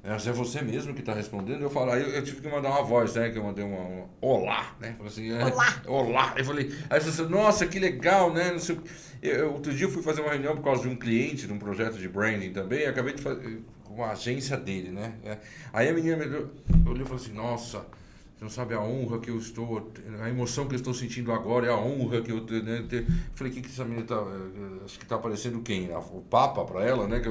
É, 0.03 0.11
é 0.11 0.31
você 0.31 0.61
mesmo 0.61 0.93
que 0.93 1.01
está 1.01 1.13
respondendo? 1.13 1.61
Eu 1.61 1.69
falo, 1.69 1.91
aí 1.91 2.01
eu, 2.01 2.09
eu, 2.09 2.23
tive 2.23 2.41
que 2.41 2.47
mandar 2.47 2.69
uma 2.69 2.83
voz, 2.83 3.15
né? 3.15 3.29
Que 3.29 3.37
eu 3.37 3.43
mandei 3.43 3.65
uma, 3.65 3.79
uma 3.79 4.09
olá, 4.21 4.75
né? 4.79 4.95
Falei 4.97 5.11
assim, 5.11 5.31
é, 5.31 5.45
olá! 5.45 5.81
olá! 5.87 6.33
Eu 6.37 6.45
falei, 6.45 6.73
aí 6.89 6.99
você 6.99 7.21
nossa, 7.23 7.65
que 7.67 7.79
legal, 7.79 8.33
né? 8.33 8.51
Não 8.51 8.59
sei, 8.59 8.79
eu, 9.21 9.53
outro 9.53 9.73
dia 9.73 9.87
eu 9.87 9.91
fui 9.91 10.01
fazer 10.01 10.21
uma 10.21 10.31
reunião 10.31 10.55
por 10.55 10.63
causa 10.63 10.83
de 10.83 10.87
um 10.87 10.95
cliente, 10.95 11.45
de 11.45 11.53
um 11.53 11.59
projeto 11.59 11.97
de 11.97 12.07
branding 12.07 12.51
também, 12.53 12.85
acabei 12.85 13.13
de 13.13 13.21
fazer 13.21 13.61
com 13.83 14.03
a 14.03 14.11
agência 14.11 14.55
dele, 14.55 14.91
né? 14.91 15.13
É, 15.25 15.37
aí 15.73 15.89
a 15.89 15.93
menina 15.93 16.15
me 16.15 16.25
olhou 16.25 17.01
e 17.01 17.03
falou 17.03 17.15
assim, 17.15 17.33
nossa, 17.33 17.85
você 18.39 18.45
não 18.45 18.49
sabe 18.49 18.73
a 18.73 18.79
honra 18.79 19.19
que 19.19 19.29
eu 19.29 19.37
estou, 19.37 19.91
a 20.21 20.29
emoção 20.29 20.65
que 20.65 20.73
eu 20.73 20.77
estou 20.77 20.93
sentindo 20.93 21.29
agora 21.33 21.67
é 21.67 21.69
a 21.69 21.75
honra 21.75 22.21
que 22.21 22.31
eu 22.31 22.39
né, 22.63 22.85
ter. 22.87 23.05
Falei, 23.35 23.51
o 23.51 23.55
que, 23.55 23.61
que 23.61 23.67
essa 23.67 23.83
menina 23.83 24.03
está. 24.03 24.15
Eh, 24.15 24.85
acho 24.85 24.97
que 24.97 25.03
está 25.03 25.17
aparecendo 25.17 25.59
quem? 25.59 25.93
O 25.93 26.21
Papa 26.21 26.63
para 26.63 26.85
ela, 26.85 27.05
né? 27.05 27.21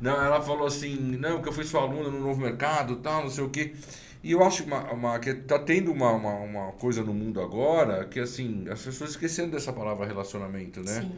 Não, 0.00 0.20
ela 0.20 0.42
falou 0.42 0.66
assim, 0.66 0.96
não, 0.96 1.40
que 1.40 1.48
eu 1.48 1.52
fui 1.52 1.62
sua 1.62 1.82
aluna 1.82 2.10
no 2.10 2.18
novo 2.18 2.40
mercado, 2.40 2.96
tal, 2.96 3.22
não 3.22 3.30
sei 3.30 3.44
o 3.44 3.48
quê. 3.48 3.74
E 4.24 4.32
eu 4.32 4.42
acho 4.42 4.64
uma, 4.64 4.92
uma, 4.92 5.18
que 5.20 5.30
está 5.30 5.56
tendo 5.56 5.92
uma, 5.92 6.10
uma, 6.10 6.34
uma, 6.34 6.72
coisa 6.72 7.04
no 7.04 7.14
mundo 7.14 7.40
agora 7.40 8.04
que, 8.06 8.18
assim, 8.18 8.68
as 8.68 8.82
pessoas 8.82 9.10
esquecendo 9.10 9.52
dessa 9.52 9.72
palavra 9.72 10.04
relacionamento, 10.04 10.80
né? 10.80 11.02
Sim. 11.02 11.12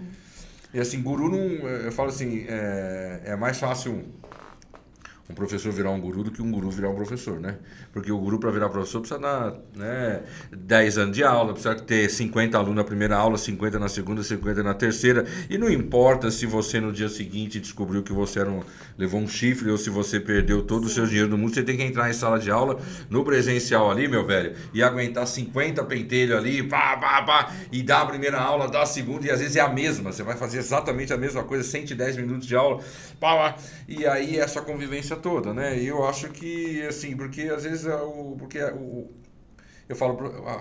E 0.74 0.78
assim, 0.78 1.02
guru 1.02 1.30
não. 1.30 1.68
Eu 1.68 1.92
falo 1.92 2.10
assim, 2.10 2.44
é, 2.46 3.22
é 3.24 3.36
mais 3.36 3.58
fácil 3.58 4.04
um 5.32 5.34
professor 5.34 5.72
virar 5.72 5.90
um 5.90 6.00
guru 6.00 6.22
do 6.22 6.30
que 6.30 6.42
um 6.42 6.50
guru 6.50 6.70
virar 6.70 6.90
um 6.90 6.94
professor, 6.94 7.40
né? 7.40 7.56
Porque 7.90 8.12
o 8.12 8.18
guru, 8.18 8.38
para 8.38 8.50
virar 8.50 8.68
professor, 8.68 9.00
precisa 9.00 9.18
dar 9.18 9.54
né, 9.74 10.22
10 10.54 10.98
anos 10.98 11.16
de 11.16 11.24
aula, 11.24 11.54
precisa 11.54 11.74
ter 11.74 12.08
50 12.08 12.56
alunos 12.56 12.76
na 12.76 12.84
primeira 12.84 13.16
aula, 13.16 13.38
50 13.38 13.78
na 13.78 13.88
segunda, 13.88 14.22
50 14.22 14.62
na 14.62 14.74
terceira. 14.74 15.24
E 15.48 15.56
não 15.56 15.70
importa 15.70 16.30
se 16.30 16.44
você 16.44 16.80
no 16.80 16.92
dia 16.92 17.08
seguinte 17.08 17.58
descobriu 17.58 18.02
que 18.02 18.12
você 18.12 18.40
era 18.40 18.50
um, 18.50 18.60
levou 18.98 19.20
um 19.20 19.26
chifre 19.26 19.70
ou 19.70 19.78
se 19.78 19.88
você 19.88 20.20
perdeu 20.20 20.62
todo 20.62 20.84
o 20.84 20.88
seu 20.88 21.06
dinheiro 21.06 21.28
do 21.28 21.38
mundo, 21.38 21.54
você 21.54 21.62
tem 21.62 21.76
que 21.76 21.82
entrar 21.82 22.10
em 22.10 22.12
sala 22.12 22.38
de 22.38 22.50
aula, 22.50 22.78
no 23.08 23.24
presencial 23.24 23.90
ali, 23.90 24.06
meu 24.06 24.26
velho, 24.26 24.54
e 24.74 24.82
aguentar 24.82 25.26
50 25.26 25.82
pentelhos 25.84 26.36
ali, 26.36 26.62
pá, 26.62 26.96
pá, 26.98 27.22
pá, 27.22 27.52
e 27.72 27.82
dar 27.82 28.02
a 28.02 28.06
primeira 28.06 28.38
aula, 28.38 28.68
dar 28.68 28.82
a 28.82 28.86
segunda, 28.86 29.26
e 29.26 29.30
às 29.30 29.40
vezes 29.40 29.56
é 29.56 29.60
a 29.60 29.68
mesma. 29.68 30.12
Você 30.12 30.22
vai 30.22 30.36
fazer 30.36 30.58
exatamente 30.58 31.10
a 31.10 31.16
mesma 31.16 31.42
coisa, 31.42 31.64
110 31.64 32.18
minutos 32.18 32.46
de 32.46 32.54
aula, 32.54 32.82
pá, 33.18 33.34
pá, 33.34 33.56
e 33.88 34.06
aí 34.06 34.38
essa 34.38 34.60
convivência 34.60 35.16
toda, 35.22 35.54
né? 35.54 35.78
E 35.78 35.86
eu 35.86 36.04
acho 36.06 36.28
que, 36.30 36.82
assim, 36.86 37.16
porque 37.16 37.42
às 37.42 37.64
vezes 37.64 37.86
é 37.86 37.94
o, 37.94 38.36
porque 38.38 38.58
é 38.58 38.72
o, 38.72 39.10
eu 39.88 39.96
falo, 39.96 40.18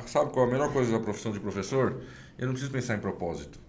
sabe 0.07 0.31
qual 0.31 0.45
é 0.45 0.49
a 0.49 0.51
melhor 0.51 0.73
coisa 0.73 0.91
da 0.91 0.99
profissão 0.99 1.31
de 1.31 1.39
professor? 1.39 2.01
Eu 2.37 2.47
não 2.47 2.53
preciso 2.53 2.71
pensar 2.71 2.95
em 2.95 2.99
propósito. 2.99 3.59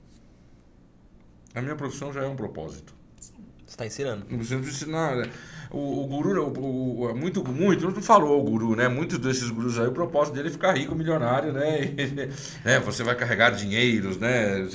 A 1.55 1.61
minha 1.61 1.77
profissão 1.77 2.13
já 2.13 2.23
é 2.23 2.27
um 2.27 2.37
propósito. 2.37 2.95
Você 3.21 3.33
está 3.67 3.87
ensinando. 3.87 4.27
Não 4.29 4.39
precisa 4.39 4.59
ensinar. 4.61 5.29
O, 5.73 6.03
o 6.03 6.07
guru, 6.07 6.53
o, 6.59 7.11
o, 7.11 7.15
muito, 7.17 7.43
muito, 7.49 7.91
não 7.91 8.03
falou 8.03 8.39
o 8.39 8.43
guru, 8.43 8.77
né? 8.77 8.89
Muitos 8.89 9.19
desses 9.19 9.49
gurus 9.49 9.79
aí, 9.79 9.87
o 9.87 9.93
propósito 9.93 10.35
dele 10.35 10.49
é 10.49 10.51
ficar 10.51 10.77
rico, 10.77 10.95
milionário, 10.95 11.51
né? 11.51 11.95
E, 11.97 12.07
né? 12.63 12.79
Você 12.81 13.03
vai 13.03 13.15
carregar 13.15 13.51
dinheiros, 13.51 14.19
né? 14.19 14.69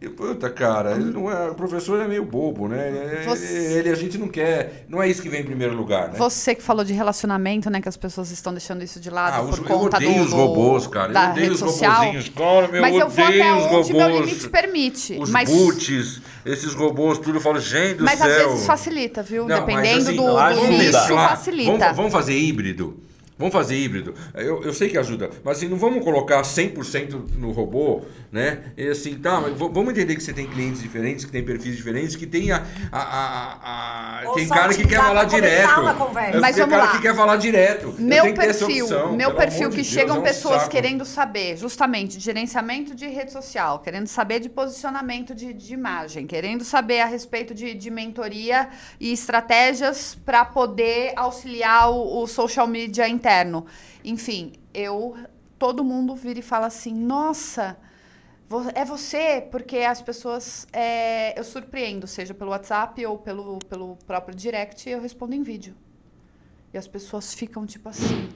E, 0.00 0.08
puta, 0.08 0.48
cara, 0.48 0.92
ele 0.92 1.10
não 1.10 1.30
é, 1.30 1.50
o 1.50 1.54
professor 1.54 2.00
é 2.00 2.08
meio 2.08 2.24
bobo, 2.24 2.66
né? 2.66 3.24
Você... 3.26 3.74
Ele, 3.78 3.90
a 3.90 3.94
gente 3.94 4.16
não 4.16 4.28
quer, 4.28 4.86
não 4.88 5.02
é 5.02 5.08
isso 5.08 5.20
que 5.20 5.28
vem 5.28 5.42
em 5.42 5.44
primeiro 5.44 5.74
lugar, 5.74 6.08
né? 6.08 6.14
Você 6.16 6.54
que 6.54 6.62
falou 6.62 6.82
de 6.82 6.94
relacionamento, 6.94 7.68
né? 7.68 7.82
Que 7.82 7.88
as 7.88 7.96
pessoas 7.96 8.30
estão 8.30 8.52
deixando 8.52 8.82
isso 8.82 8.98
de 8.98 9.10
lado 9.10 9.34
ah, 9.34 9.44
por 9.44 9.52
os, 9.52 9.58
conta 9.58 10.02
eu 10.02 10.08
odeio 10.08 10.14
do, 10.14 10.26
os 10.28 10.32
robôs, 10.32 10.86
cara. 10.86 11.12
Da 11.12 11.24
eu 11.24 11.30
odeio 11.32 11.52
os 11.52 11.58
social. 11.58 12.12
Cara, 12.34 12.68
meu, 12.68 12.80
mas 12.80 12.94
eu, 12.94 13.00
eu 13.00 13.08
vou 13.10 13.24
até 13.24 13.52
onde 13.52 13.64
robôs, 13.64 13.90
meu 13.90 14.20
limite 14.20 14.48
permite. 14.48 15.18
Os 15.20 15.30
mas... 15.30 15.50
boots, 15.50 16.22
esses 16.44 16.74
robôs, 16.74 17.18
tudo, 17.18 17.36
eu 17.38 17.40
falo, 17.40 17.60
gente 17.60 17.98
do 17.98 18.04
mas 18.04 18.18
céu. 18.18 18.28
Mas 18.28 18.38
às 18.38 18.50
vezes 18.52 18.66
facilita, 18.66 19.22
viu? 19.22 19.46
Não, 19.46 19.60
Dependendo 19.60 20.08
assim, 20.08 20.16
do 20.16 20.22
do 20.22 21.14
facilita. 21.16 21.78
Vamos, 21.78 21.96
vamos 21.96 22.12
fazer 22.12 22.38
híbrido. 22.38 23.07
Vamos 23.38 23.52
fazer 23.52 23.76
híbrido. 23.76 24.14
Eu, 24.34 24.64
eu 24.64 24.74
sei 24.74 24.88
que 24.88 24.98
ajuda, 24.98 25.30
mas 25.44 25.58
assim, 25.58 25.68
não 25.68 25.76
vamos 25.76 26.02
colocar 26.02 26.42
100% 26.42 27.36
no 27.36 27.52
robô, 27.52 28.02
né? 28.32 28.64
E 28.76 28.88
assim, 28.88 29.16
tá, 29.16 29.40
mas 29.40 29.56
vamos 29.56 29.90
entender 29.90 30.16
que 30.16 30.22
você 30.22 30.32
tem 30.32 30.44
clientes 30.44 30.82
diferentes, 30.82 31.24
que 31.24 31.30
tem 31.30 31.44
perfis 31.44 31.76
diferentes, 31.76 32.16
que 32.16 32.26
tem 32.26 32.50
a. 32.50 32.66
a, 32.90 33.00
a, 33.00 34.28
a 34.28 34.32
tem 34.32 34.48
cara 34.48 34.74
que 34.74 34.84
quer 34.84 35.00
falar 35.00 35.24
direto. 35.24 35.82
Mas 36.40 36.56
tem 36.56 36.64
vamos 36.64 36.70
cara 36.70 36.84
lá. 36.84 36.96
que 36.96 37.00
quer 37.00 37.14
falar 37.14 37.36
direto. 37.36 37.94
Meu 37.96 38.34
perfil, 38.34 38.84
opção, 38.84 39.12
meu 39.12 39.32
perfil 39.36 39.70
que 39.70 39.82
de 39.82 39.84
chegam 39.84 40.16
Deus, 40.16 40.28
pessoas 40.28 40.62
é 40.64 40.66
um 40.66 40.68
querendo 40.68 41.04
saber, 41.04 41.56
justamente, 41.56 42.18
de 42.18 42.24
gerenciamento 42.24 42.92
de 42.92 43.06
rede 43.06 43.30
social, 43.30 43.78
querendo 43.78 44.08
saber 44.08 44.40
de 44.40 44.48
posicionamento 44.48 45.32
de, 45.32 45.52
de 45.52 45.74
imagem, 45.74 46.26
querendo 46.26 46.64
saber 46.64 47.02
a 47.02 47.06
respeito 47.06 47.54
de, 47.54 47.72
de 47.72 47.88
mentoria 47.88 48.68
e 48.98 49.12
estratégias 49.12 50.18
para 50.26 50.44
poder 50.44 51.12
auxiliar 51.14 51.88
o, 51.92 52.24
o 52.24 52.26
social 52.26 52.66
media 52.66 53.08
interno 53.08 53.27
interno. 53.28 53.66
Enfim, 54.04 54.52
eu 54.72 55.16
todo 55.58 55.84
mundo 55.84 56.14
vira 56.14 56.38
e 56.38 56.42
fala 56.42 56.66
assim: 56.66 56.94
"Nossa, 56.94 57.76
é 58.74 58.84
você", 58.84 59.46
porque 59.50 59.78
as 59.78 60.00
pessoas 60.00 60.66
é, 60.72 61.38
eu 61.38 61.44
surpreendo, 61.44 62.06
seja 62.06 62.32
pelo 62.32 62.50
WhatsApp 62.50 63.04
ou 63.04 63.18
pelo 63.18 63.58
pelo 63.68 63.96
próprio 64.06 64.34
direct, 64.34 64.88
eu 64.88 65.00
respondo 65.00 65.34
em 65.34 65.42
vídeo. 65.42 65.74
E 66.72 66.78
as 66.78 66.88
pessoas 66.88 67.34
ficam 67.34 67.66
tipo 67.66 67.88
assim: 67.88 68.28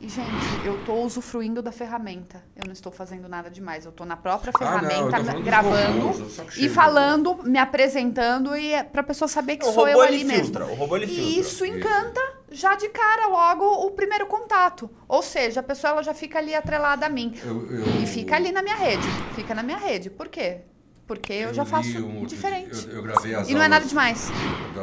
e, 0.00 0.08
gente, 0.08 0.64
eu 0.64 0.82
tô 0.86 0.94
usufruindo 0.94 1.60
da 1.60 1.70
ferramenta. 1.70 2.42
Eu 2.56 2.64
não 2.64 2.72
estou 2.72 2.90
fazendo 2.90 3.28
nada 3.28 3.50
demais. 3.50 3.84
Eu 3.84 3.92
tô 3.92 4.06
na 4.06 4.16
própria 4.16 4.50
ferramenta, 4.50 5.18
ah, 5.18 5.22
não, 5.22 5.42
gravando 5.42 6.06
robôs, 6.06 6.56
e 6.56 6.70
falando, 6.70 7.34
me 7.44 7.58
apresentando 7.58 8.56
e 8.56 8.72
é 8.72 8.82
pra 8.82 9.02
pessoa 9.02 9.28
saber 9.28 9.58
que 9.58 9.66
o 9.66 9.72
sou 9.72 9.86
eu 9.86 10.00
ali 10.00 10.24
filtra, 10.24 10.64
mesmo. 10.64 10.74
O 10.74 10.78
robô 10.78 10.96
ele 10.96 11.06
filtra. 11.06 11.22
E 11.22 11.38
isso 11.38 11.66
encanta 11.66 12.39
já 12.50 12.74
de 12.74 12.88
cara 12.88 13.26
logo 13.28 13.64
o 13.86 13.90
primeiro 13.92 14.26
contato. 14.26 14.90
Ou 15.08 15.22
seja, 15.22 15.60
a 15.60 15.62
pessoa 15.62 15.92
ela 15.92 16.02
já 16.02 16.14
fica 16.14 16.38
ali 16.38 16.54
atrelada 16.54 17.06
a 17.06 17.08
mim. 17.08 17.34
Eu, 17.44 17.70
eu... 17.70 18.02
E 18.02 18.06
fica 18.06 18.36
ali 18.36 18.52
na 18.52 18.62
minha 18.62 18.76
rede. 18.76 19.06
Fica 19.34 19.54
na 19.54 19.62
minha 19.62 19.78
rede. 19.78 20.10
Por 20.10 20.28
quê? 20.28 20.62
Porque 21.06 21.32
eu, 21.32 21.48
eu 21.48 21.54
já 21.54 21.64
faço 21.64 21.98
um 21.98 22.24
diferente. 22.24 22.88
Eu, 22.88 23.02
gravei 23.02 23.34
as 23.34 23.48
e 23.48 23.54
não 23.54 23.62
é 23.62 23.68
nada 23.68 23.84
demais. 23.84 24.30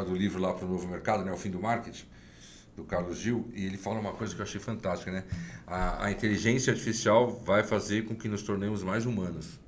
Do 0.05 0.13
livro 0.13 0.41
lá 0.41 0.53
para 0.53 0.65
o 0.65 0.69
Novo 0.69 0.87
Mercado, 0.87 1.23
né? 1.23 1.31
O 1.31 1.37
Fim 1.37 1.49
do 1.49 1.59
Marketing 1.59 2.05
do 2.77 2.83
Carlos 2.83 3.17
Gil, 3.17 3.49
e 3.55 3.65
ele 3.65 3.75
fala 3.75 3.99
uma 3.99 4.13
coisa 4.13 4.35
que 4.35 4.39
eu 4.39 4.45
achei 4.45 4.61
fantástica, 4.61 5.11
né? 5.11 5.23
A, 5.65 6.05
a 6.05 6.11
inteligência 6.11 6.71
artificial 6.71 7.27
vai 7.27 7.63
fazer 7.63 8.05
com 8.05 8.15
que 8.15 8.27
nos 8.27 8.43
tornemos 8.43 8.83
mais 8.83 9.07
humanos. 9.07 9.59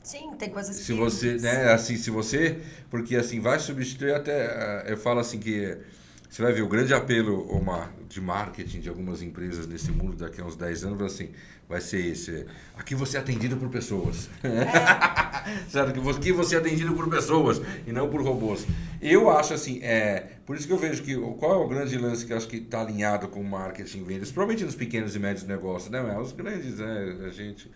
Sim, 0.00 0.30
tem 0.38 0.50
coisas 0.50 0.76
se 0.76 0.92
você, 0.92 1.34
né, 1.38 1.72
assim, 1.72 1.96
se 1.96 2.08
você, 2.08 2.62
porque 2.88 3.16
assim 3.16 3.40
vai 3.40 3.58
substituir 3.58 4.14
até, 4.14 4.84
eu 4.86 4.96
falo 4.96 5.18
assim 5.18 5.40
que 5.40 5.76
você 6.28 6.42
vai 6.42 6.52
ver 6.52 6.62
o 6.62 6.68
grande 6.68 6.92
apelo 6.92 7.46
de 8.08 8.20
marketing 8.20 8.80
de 8.80 8.88
algumas 8.88 9.22
empresas 9.22 9.66
nesse 9.66 9.90
mundo 9.90 10.16
daqui 10.16 10.40
a 10.40 10.44
uns 10.44 10.56
10 10.56 10.84
anos, 10.84 11.02
assim, 11.02 11.30
vai 11.68 11.80
ser 11.80 12.04
esse. 12.06 12.46
Aqui 12.76 12.94
você 12.94 13.16
é 13.16 13.20
atendido 13.20 13.56
por 13.56 13.68
pessoas. 13.68 14.28
É. 14.42 15.66
certo? 15.68 15.92
Que 16.20 16.32
você 16.32 16.56
é 16.56 16.58
atendido 16.58 16.94
por 16.94 17.08
pessoas 17.08 17.60
e 17.86 17.92
não 17.92 18.08
por 18.08 18.22
robôs. 18.22 18.66
Eu 19.00 19.30
acho 19.30 19.54
assim, 19.54 19.80
é, 19.82 20.38
por 20.44 20.56
isso 20.56 20.66
que 20.66 20.72
eu 20.72 20.78
vejo 20.78 21.02
que 21.02 21.16
qual 21.38 21.54
é 21.54 21.64
o 21.64 21.68
grande 21.68 21.96
lance 21.98 22.24
que 22.24 22.32
acho 22.32 22.48
que 22.48 22.56
está 22.56 22.80
alinhado 22.80 23.28
com 23.28 23.42
marketing 23.42 23.98
e 23.98 24.04
vendas, 24.04 24.30
provavelmente 24.30 24.64
nos 24.64 24.74
pequenos 24.74 25.14
e 25.14 25.18
médios 25.18 25.46
negócios, 25.46 25.90
né? 25.90 26.00
Os 26.18 26.32
grandes, 26.32 26.78
né? 26.78 27.16
A 27.26 27.30
gente. 27.30 27.70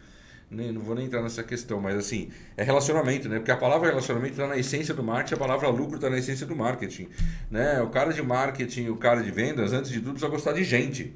Nem, 0.50 0.72
não 0.72 0.80
vou 0.80 0.96
nem 0.96 1.06
entrar 1.06 1.22
nessa 1.22 1.44
questão, 1.44 1.80
mas 1.80 1.94
assim, 1.96 2.28
é 2.56 2.64
relacionamento, 2.64 3.28
né? 3.28 3.38
Porque 3.38 3.52
a 3.52 3.56
palavra 3.56 3.88
relacionamento 3.88 4.32
está 4.32 4.48
na 4.48 4.56
essência 4.56 4.92
do 4.92 5.02
marketing, 5.02 5.34
a 5.34 5.36
palavra 5.36 5.68
lucro 5.68 5.94
está 5.94 6.10
na 6.10 6.18
essência 6.18 6.44
do 6.44 6.56
marketing. 6.56 7.08
Né? 7.48 7.80
O 7.82 7.88
cara 7.88 8.12
de 8.12 8.20
marketing, 8.20 8.88
o 8.88 8.96
cara 8.96 9.22
de 9.22 9.30
vendas, 9.30 9.72
antes 9.72 9.92
de 9.92 10.00
tudo, 10.00 10.12
precisa 10.14 10.28
gostar 10.28 10.52
de 10.52 10.64
gente. 10.64 11.14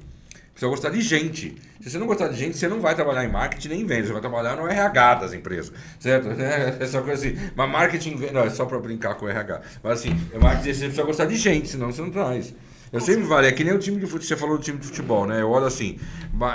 Precisa 0.51 0.69
gostar 0.69 0.89
de 0.89 1.01
gente. 1.01 1.53
Se 1.81 1.89
você 1.89 1.97
não 1.97 2.07
gostar 2.07 2.29
de 2.29 2.37
gente, 2.37 2.55
você 2.55 2.69
não 2.69 2.79
vai 2.79 2.95
trabalhar 2.95 3.25
em 3.25 3.29
marketing 3.29 3.67
nem 3.67 3.81
em 3.81 3.85
vendas, 3.85 4.07
você 4.07 4.13
vai 4.13 4.21
trabalhar 4.21 4.55
no 4.55 4.65
RH 4.65 5.15
das 5.15 5.33
empresas, 5.33 5.73
certo? 5.99 6.29
É 6.39 6.77
essa 6.79 7.01
coisa 7.01 7.27
assim. 7.27 7.37
Mas 7.53 7.69
marketing, 7.69 8.15
não, 8.31 8.39
é 8.39 8.49
só 8.49 8.65
para 8.65 8.79
brincar 8.79 9.15
com 9.15 9.25
o 9.25 9.29
RH. 9.29 9.61
Mas 9.83 9.99
assim, 9.99 10.17
marketing 10.39 10.73
você 10.73 10.85
precisa 10.85 11.03
gostar 11.03 11.25
de 11.25 11.35
gente, 11.35 11.67
senão 11.67 11.91
você 11.91 12.01
não 12.01 12.09
traz. 12.09 12.53
Eu 12.91 13.01
sempre 13.01 13.25
falei, 13.25 13.49
é 13.49 13.53
que 13.53 13.63
nem 13.63 13.73
o 13.73 13.79
time 13.79 13.99
de 13.99 14.05
futebol, 14.05 14.27
você 14.27 14.35
falou 14.35 14.57
do 14.57 14.63
time 14.63 14.77
de 14.77 14.85
futebol, 14.85 15.25
né? 15.25 15.41
Eu 15.41 15.49
olho 15.49 15.65
assim, 15.65 15.99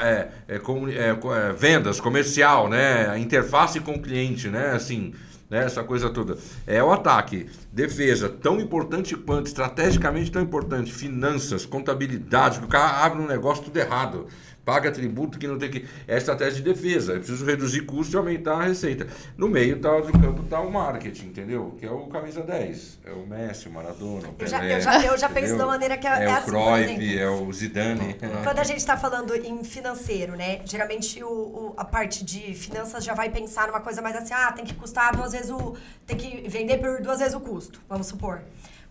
é, 0.03 0.29
é, 0.49 0.57
é, 0.57 0.59
é, 0.59 1.53
vendas, 1.53 2.01
comercial, 2.01 2.69
né? 2.69 3.19
Interface 3.19 3.81
com 3.81 3.93
o 3.93 4.01
cliente, 4.01 4.49
né? 4.49 4.73
Assim, 4.73 5.13
né? 5.51 5.65
essa 5.65 5.83
coisa 5.83 6.09
toda. 6.09 6.39
É 6.67 6.83
o 6.83 6.93
ataque, 6.93 7.47
defesa, 7.73 8.29
tão 8.29 8.61
importante 8.61 9.17
quanto, 9.17 9.49
estrategicamente 9.49 10.31
tão 10.31 10.41
importante, 10.41 10.93
finanças, 10.93 11.67
contabilidade, 11.67 12.61
o 12.61 12.69
cara 12.69 13.05
abre 13.05 13.21
um 13.21 13.27
negócio 13.27 13.65
tudo 13.65 13.77
errado. 13.77 14.29
Paga 14.65 14.93
tributo 14.93 15.39
que 15.39 15.47
não 15.49 15.59
tem 15.59 15.71
que. 15.71 15.87
É 16.07 16.17
estratégia 16.19 16.55
de 16.55 16.63
defesa. 16.63 17.13
Eu 17.15 17.19
preciso 17.19 17.45
reduzir 17.45 17.81
custo 17.83 18.15
e 18.15 18.17
aumentar 18.19 18.55
a 18.61 18.63
receita. 18.65 19.07
No 19.37 19.49
meio 19.49 19.81
tá, 19.81 19.99
do 20.01 20.13
campo 20.13 20.43
está 20.43 20.61
o 20.61 20.71
marketing, 20.71 21.27
entendeu? 21.29 21.75
Que 21.79 21.87
é 21.87 21.91
o 21.91 22.07
camisa 22.07 22.43
10. 22.43 22.99
É 23.05 23.11
o 23.11 23.27
Messi, 23.27 23.69
o 23.69 23.73
Maradona, 23.73 24.29
o 24.29 24.35
Eu 24.39 24.47
já- 24.47 24.61
Pelé, 24.61 24.77
eu 24.77 24.81
já- 24.81 25.05
eu 25.07 25.19
já 25.19 25.29
penso 25.29 25.57
da 25.57 25.67
maneira 25.67 25.97
que 25.97 26.07
é- 26.07 26.11
é 26.11 26.25
é 26.25 26.29
o 26.29 26.33
assim, 26.33 26.51
Cruyff, 26.51 27.19
é 27.19 27.31
o 27.31 27.53
Zidane. 27.53 28.17
Quando 28.45 28.59
a 28.59 28.65
gente 28.65 28.79
está 28.79 28.97
falando 28.97 29.35
em 29.35 29.65
financeiro, 29.65 30.37
né? 30.37 30.61
Geralmente 30.65 31.23
o, 31.25 31.29
o- 31.29 31.75
a 31.77 31.85
parte 31.85 32.25
de 32.25 32.55
finanças 32.55 33.03
já 33.03 33.15
vai 33.15 33.31
pensar 33.31 33.67
numa 33.67 33.81
coisa 33.81 34.03
mais 34.03 34.15
assim, 34.15 34.35
ah, 34.35 34.53
tem 34.53 34.65
que 34.65 34.75
custar 34.75 35.17
duas 35.17 35.33
vezes 35.33 35.51
o. 35.51 35.75
tem 36.07 36.17
que 36.17 36.49
vender 36.49 36.79
por 36.79 37.01
duas 37.01 37.19
vezes 37.19 37.35
o 37.35 37.41
custo, 37.41 37.81
vamos 37.89 38.07
supor. 38.09 38.43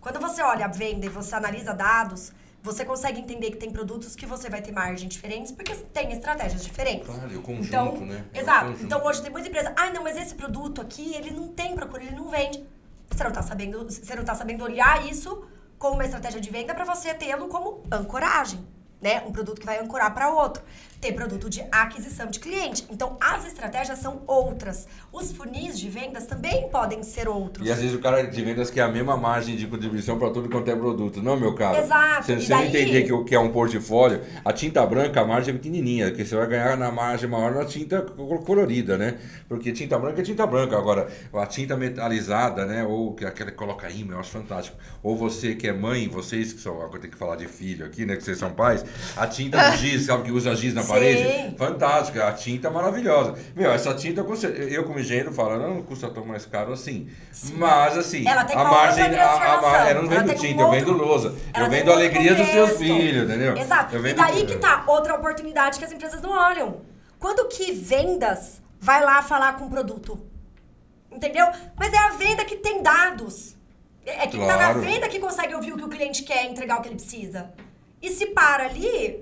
Quando 0.01 0.19
você 0.19 0.41
olha 0.41 0.65
a 0.65 0.69
venda 0.69 1.05
e 1.05 1.09
você 1.09 1.35
analisa 1.35 1.73
dados, 1.73 2.31
você 2.61 2.83
consegue 2.83 3.19
entender 3.19 3.51
que 3.51 3.57
tem 3.57 3.71
produtos 3.71 4.15
que 4.15 4.25
você 4.25 4.49
vai 4.49 4.61
ter 4.61 4.71
margem 4.71 5.07
diferentes 5.07 5.51
porque 5.51 5.73
tem 5.75 6.11
estratégias 6.11 6.63
diferentes. 6.63 7.07
Claro, 7.07 7.31
e 7.31 7.37
o 7.37 7.41
conjunto, 7.41 7.67
então, 7.67 7.97
né? 8.05 8.25
É 8.33 8.41
Exato. 8.41 8.65
conjunto. 8.65 8.83
Então 8.85 9.05
hoje 9.05 9.21
tem 9.21 9.31
muita 9.31 9.47
empresa, 9.47 9.73
ah, 9.75 9.89
não, 9.91 10.03
mas 10.03 10.17
esse 10.17 10.35
produto 10.35 10.81
aqui, 10.81 11.13
ele 11.15 11.31
não 11.31 11.47
tem 11.49 11.75
procura, 11.75 12.03
ele 12.03 12.15
não 12.15 12.29
vende. 12.29 12.65
Você 13.09 13.23
não 13.23 13.31
tá 13.31 13.41
sabendo, 13.41 13.89
você 13.89 14.15
não 14.15 14.23
tá 14.23 14.35
sabendo 14.35 14.63
olhar 14.63 15.05
isso 15.07 15.43
como 15.77 15.95
uma 15.95 16.05
estratégia 16.05 16.41
de 16.41 16.49
venda 16.49 16.75
para 16.75 16.83
você 16.83 17.13
tê-lo 17.13 17.47
como 17.47 17.83
ancoragem, 17.91 18.59
né? 19.01 19.23
Um 19.27 19.31
produto 19.31 19.59
que 19.59 19.65
vai 19.65 19.79
ancorar 19.79 20.13
para 20.13 20.29
outro. 20.29 20.61
Ter 21.01 21.13
produto 21.13 21.49
de 21.49 21.63
aquisição 21.71 22.27
de 22.27 22.41
cliente. 22.41 22.85
Então, 22.91 23.15
as 23.21 23.47
estratégias 23.47 23.99
são 23.99 24.21
outras. 24.27 24.85
Os 25.13 25.31
funis 25.31 25.79
de 25.79 25.87
vendas 25.87 26.25
também 26.25 26.67
podem 26.69 27.01
ser 27.03 27.29
outros. 27.29 27.65
E 27.65 27.71
às 27.71 27.79
vezes 27.79 27.95
o 27.95 27.99
cara 27.99 28.21
de 28.27 28.41
vendas 28.43 28.69
quer 28.69 28.81
a 28.81 28.89
mesma 28.89 29.15
margem 29.15 29.55
de 29.55 29.65
contribuição 29.65 30.19
para 30.19 30.29
tudo 30.29 30.49
quanto 30.49 30.69
é 30.69 30.75
produto. 30.75 31.21
Não, 31.23 31.39
meu 31.39 31.55
cara. 31.55 31.79
Exato, 31.81 32.25
Se 32.25 32.35
você 32.41 32.51
não 32.51 32.59
daí- 32.59 32.67
entender 32.67 33.03
que 33.03 33.13
o 33.13 33.23
que 33.23 33.33
é 33.33 33.39
um 33.39 33.49
portfólio, 33.49 34.21
a 34.43 34.51
tinta 34.51 34.85
branca, 34.85 35.21
a 35.21 35.25
margem 35.25 35.53
é 35.53 35.57
pequenininha, 35.57 36.11
que 36.11 36.25
você 36.25 36.35
vai 36.35 36.47
ganhar 36.47 36.75
na 36.75 36.91
margem 36.91 37.29
maior 37.29 37.53
na 37.53 37.63
tinta 37.63 38.01
co- 38.01 38.39
colorida, 38.39 38.97
né? 38.97 39.17
Porque 39.47 39.71
tinta 39.71 39.97
branca 39.97 40.19
é 40.19 40.23
tinta 40.25 40.45
branca. 40.45 40.77
Agora, 40.77 41.07
a 41.33 41.45
tinta 41.45 41.77
metalizada, 41.77 42.65
né? 42.65 42.83
Ou 42.83 43.13
que 43.13 43.23
aquela 43.25 43.51
que 43.51 43.57
coloca 43.57 43.89
imã, 43.89 44.15
eu 44.15 44.19
acho 44.19 44.31
fantástico. 44.31 44.75
Ou 45.01 45.15
você 45.15 45.55
que 45.55 45.65
é 45.65 45.71
mãe, 45.71 46.09
vocês 46.09 46.51
que 46.51 46.59
são. 46.59 46.75
Agora 46.81 46.99
tenho 46.99 47.13
que 47.13 47.17
falar 47.17 47.37
de 47.37 47.47
filho 47.47 47.85
aqui, 47.85 48.05
né? 48.05 48.17
Que 48.17 48.23
vocês 48.25 48.37
são 48.37 48.51
pais. 48.51 48.83
A 49.15 49.27
tinta 49.27 49.71
do 49.71 49.77
giz, 49.77 50.05
sabe 50.05 50.23
que 50.23 50.31
usa 50.31 50.55
giz 50.55 50.73
na 50.73 50.81
Sim. 50.83 50.87
parede? 50.89 51.55
Fantástica, 51.57 52.27
a 52.27 52.31
tinta 52.33 52.67
é 52.67 52.71
maravilhosa. 52.71 53.35
Meu, 53.55 53.71
essa 53.71 53.93
tinta, 53.93 54.21
eu 54.69 54.83
como 54.83 54.99
engenheiro 54.99 55.31
falo, 55.33 55.57
não 55.57 55.81
custa 55.81 56.09
tão 56.09 56.25
mais 56.25 56.45
caro 56.45 56.73
assim. 56.73 57.09
Mas 57.53 57.97
assim, 57.97 58.27
a 58.27 58.63
margem, 58.63 59.03
a, 59.15 59.83
a, 59.83 59.91
eu 59.91 60.01
não 60.03 60.09
vendo 60.09 60.31
um 60.31 60.35
tinta, 60.35 60.61
eu 60.61 60.67
outro- 60.67 60.71
vendo 60.85 60.91
lousa. 60.93 61.35
Ela 61.53 61.65
Eu 61.65 61.69
vendo 61.71 61.91
a 61.91 61.93
alegria 61.95 62.35
dos 62.35 62.47
seus 62.47 62.77
filhos, 62.77 63.23
entendeu? 63.29 63.57
Exato. 63.57 63.95
Eu 63.95 64.05
E 64.05 64.13
daí 64.13 64.45
que 64.45 64.57
tá 64.57 64.83
outra 64.87 65.15
oportunidade 65.15 65.77
que 65.79 65.85
as 65.85 65.91
empresas 65.91 66.21
não 66.21 66.31
olham. 66.31 66.81
Quando 67.19 67.47
que 67.47 67.71
vendas 67.73 68.61
vai 68.79 69.03
lá 69.03 69.21
falar 69.21 69.57
com 69.57 69.65
o 69.65 69.69
produto? 69.69 70.25
Entendeu? 71.11 71.47
Mas 71.77 71.91
é 71.91 71.97
a 71.97 72.09
venda 72.11 72.45
que 72.45 72.55
tem 72.57 72.81
dados. 72.83 73.55
É 74.05 74.23
é 74.23 74.27
quem 74.27 74.39
tá 74.39 74.47
na 74.57 74.57
Claro. 74.73 74.79
venda 74.81 75.07
que 75.09 75.19
consegue 75.19 75.53
ouvir 75.53 75.73
o 75.73 75.77
que 75.77 75.83
o 75.83 75.89
cliente 75.89 76.23
quer, 76.23 76.45
entregar 76.45 76.79
o 76.79 76.81
que 76.81 76.87
ele 76.87 76.95
precisa. 76.95 77.51
E 78.01 78.09
se 78.09 78.27
para 78.27 78.65
ali, 78.65 79.21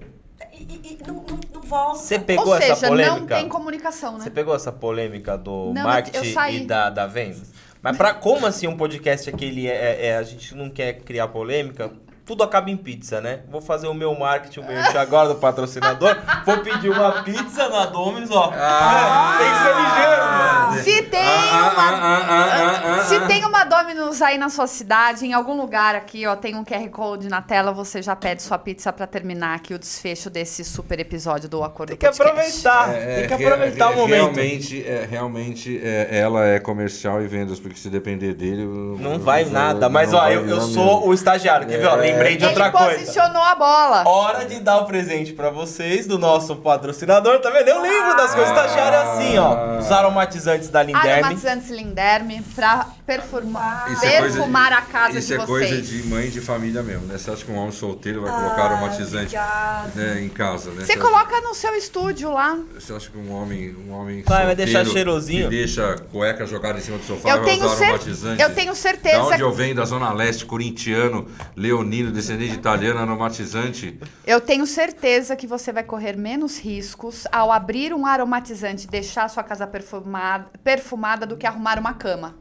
e, 0.53 0.63
e- 0.63 0.97
e 1.01 1.07
não, 1.07 1.15
não, 1.15 1.39
não 1.53 1.61
volta. 1.61 1.99
Você 1.99 2.19
pegou 2.19 2.47
Ou 2.47 2.55
essa 2.55 2.75
seja, 2.75 2.87
polêmica? 2.87 3.19
não 3.19 3.27
tem 3.27 3.47
comunicação, 3.49 4.13
né? 4.17 4.23
Você 4.23 4.29
pegou 4.29 4.55
essa 4.55 4.71
polêmica 4.71 5.37
do 5.37 5.71
Não, 5.73 5.83
marketing 5.83 6.33
e 6.51 6.65
da, 6.65 6.89
da 6.89 7.07
venda? 7.07 7.41
Mas 7.81 7.95
pra, 7.97 8.13
como 8.13 8.45
assim 8.45 8.67
um 8.67 8.75
podcast 8.75 9.29
aquele 9.29 9.67
é, 9.67 9.71
é- 9.71 10.05
é- 10.07 10.17
a 10.17 10.23
gente 10.23 10.53
não 10.55 10.69
quer 10.69 10.93
criar 11.01 11.27
polêmica? 11.27 11.91
Tudo 12.27 12.43
acaba 12.43 12.69
em 12.69 12.75
pizza, 12.75 13.21
né? 13.21 13.39
Vou 13.49 13.61
fazer 13.61 13.87
o 13.87 13.93
meu 13.93 14.13
marketing, 14.13 14.59
o 14.59 14.65
merchan 14.67 14.99
agora 14.99 15.29
do 15.29 15.35
patrocinador. 15.35 16.13
Vou 16.45 16.57
pedir 16.57 16.89
uma 16.91 17.23
pizza 17.23 17.69
na 17.69 17.85
Domino's, 17.85 18.29
ó. 18.31 18.51
Ah. 18.53 19.37
É, 19.39 19.43
tem 19.43 19.53
que 19.53 19.59
ser 19.59 19.75
ligeiro, 19.75 20.23
mano. 20.25 20.83
Se 20.83 21.01
tem 21.03 21.19
Ah, 21.27 21.71
uma. 21.73 21.83
ah, 21.83 21.99
ah, 22.01 22.25
ah, 22.29 22.95
ah, 22.99 23.03
Se 23.05 23.15
ah. 23.15 23.25
tem 23.27 23.45
uma 23.45 23.63
Domino's 23.63 24.21
aí 24.21 24.37
na 24.37 24.49
sua 24.49 24.67
cidade, 24.67 25.25
em 25.25 25.31
algum 25.33 25.55
lugar 25.55 25.95
aqui, 25.95 26.27
ó, 26.27 26.35
tem 26.35 26.53
um 26.55 26.65
QR 26.65 26.89
Code 26.89 27.29
na 27.29 27.41
tela, 27.41 27.71
você 27.71 28.01
já 28.01 28.13
pede 28.15 28.41
sua 28.43 28.57
pizza 28.57 28.91
pra 28.91 29.07
terminar 29.07 29.55
aqui 29.55 29.73
o 29.73 29.79
desfecho 29.79 30.29
desse 30.29 30.65
super 30.65 30.99
episódio 30.99 31.47
do 31.47 31.63
Acordo 31.63 31.89
Tem 31.95 31.97
que 31.97 32.05
Podcast. 32.17 32.67
aproveitar. 32.67 32.93
É, 32.93 33.15
tem 33.25 33.37
que 33.37 33.43
é, 33.43 33.47
aproveitar 33.47 33.85
é, 33.85 33.89
o 33.93 33.95
momento. 33.95 34.13
Realmente, 34.35 34.85
é, 34.85 35.07
realmente 35.09 35.81
é, 35.81 36.09
ela 36.19 36.45
é 36.45 36.59
comercial 36.59 37.21
e 37.21 37.27
vendas, 37.27 37.57
porque 37.57 37.77
se 37.77 37.89
depender 37.89 38.33
dele. 38.33 38.65
Não 38.99 39.13
eu- 39.13 39.19
vai 39.19 39.45
nada. 39.45 39.87
Mas, 39.87 40.11
não 40.11 40.19
ó, 40.19 40.29
eu, 40.29 40.45
eu 40.45 40.59
sou 40.59 41.07
o 41.07 41.13
estagiário. 41.13 41.65
Quer 41.65 41.77
ver? 41.77 41.85
Ó, 41.87 42.01
É. 42.01 42.16
lembrei 42.17 42.37
de 42.37 42.43
Ele 42.43 42.49
outra 42.49 42.71
coisa. 42.71 42.99
posicionou 42.99 43.41
a 43.43 43.55
bola. 43.55 44.03
Hora 44.07 44.45
de 44.45 44.59
dar 44.59 44.77
o 44.77 44.85
presente 44.85 45.33
pra 45.33 45.49
vocês 45.49 46.05
do 46.07 46.17
nosso 46.17 46.55
patrocinador, 46.57 47.39
tá 47.39 47.49
vendo? 47.49 47.67
Eu 47.69 47.81
lembro 47.81 48.15
das 48.17 48.33
coisas. 48.33 48.49
Estagiário 48.49 48.97
é 48.97 49.01
assim, 49.01 49.37
ó. 49.37 49.77
Os 49.79 49.91
aromatizantes 49.91 50.69
da 50.69 50.83
Linderme. 50.83 51.09
Aromatizantes 51.11 51.69
Linderme 51.69 52.41
pra 52.55 52.87
perfumar, 53.05 53.91
Isso 53.91 54.05
é 54.05 54.21
perfumar 54.21 54.67
de- 54.71 54.77
a 54.77 54.81
casa 54.81 55.19
Isso 55.19 55.27
de 55.29 55.33
é 55.33 55.37
vocês. 55.37 55.69
coisa 55.69 55.81
de 55.81 56.03
mãe 56.07 56.29
de 56.29 56.41
família 56.41 56.83
mesmo, 56.83 57.05
né? 57.07 57.17
Você 57.17 57.31
acha 57.31 57.43
que 57.45 57.51
um 57.51 57.57
homem 57.57 57.71
solteiro 57.71 58.21
vai 58.21 58.31
colocar 58.31 58.63
aromatizante 58.65 59.35
obrigada. 59.35 59.91
né, 59.95 60.21
em 60.21 60.29
casa, 60.29 60.71
né? 60.71 60.83
Você 60.85 60.93
acha- 60.93 61.01
coloca 61.01 61.41
no 61.41 61.53
seu 61.53 61.73
estúdio 61.75 62.31
lá. 62.31 62.57
Você 62.73 62.93
acha 62.93 63.09
que 63.09 63.17
um 63.17 63.31
homem, 63.33 63.75
um 63.87 63.93
homem 63.93 64.23
Vai, 64.25 64.45
vai 64.45 64.55
solteiro 64.55 64.71
deixar 64.71 64.85
cheirosinho? 64.91 65.49
que 65.49 65.55
deixa 65.55 65.93
a 65.93 65.97
cueca 65.97 66.45
jogada 66.45 66.77
em 66.79 66.81
cima 66.81 66.97
do 66.97 67.03
sofá 67.05 67.29
Eu 67.29 67.37
vai 67.37 67.45
tenho, 67.45 67.65
usar 67.65 67.75
cer 67.75 67.83
aromatizante? 67.85 68.41
eu 68.41 68.53
tenho 68.55 68.75
certeza 68.75 69.17
Da 69.17 69.23
onde 69.25 69.41
eu 69.41 69.51
venho, 69.53 69.75
da 69.75 69.85
Zona 69.85 70.11
Leste, 70.13 70.45
corintiano, 70.45 71.27
leonino, 71.55 72.06
descendente 72.11 72.51
de 72.51 72.57
italiano, 72.57 72.99
aromatizante. 72.99 73.99
Eu 74.25 74.39
tenho 74.41 74.65
certeza 74.65 75.35
que 75.35 75.45
você 75.47 75.71
vai 75.71 75.83
correr 75.83 76.17
menos 76.17 76.57
riscos 76.59 77.25
ao 77.31 77.51
abrir 77.51 77.93
um 77.93 78.05
aromatizante 78.05 78.85
e 78.85 78.89
deixar 78.89 79.23
a 79.25 79.29
sua 79.29 79.43
casa 79.43 79.65
perfumada, 79.67 80.47
perfumada 80.63 81.25
do 81.25 81.37
que 81.37 81.45
arrumar 81.47 81.79
uma 81.79 81.93
cama. 81.93 82.35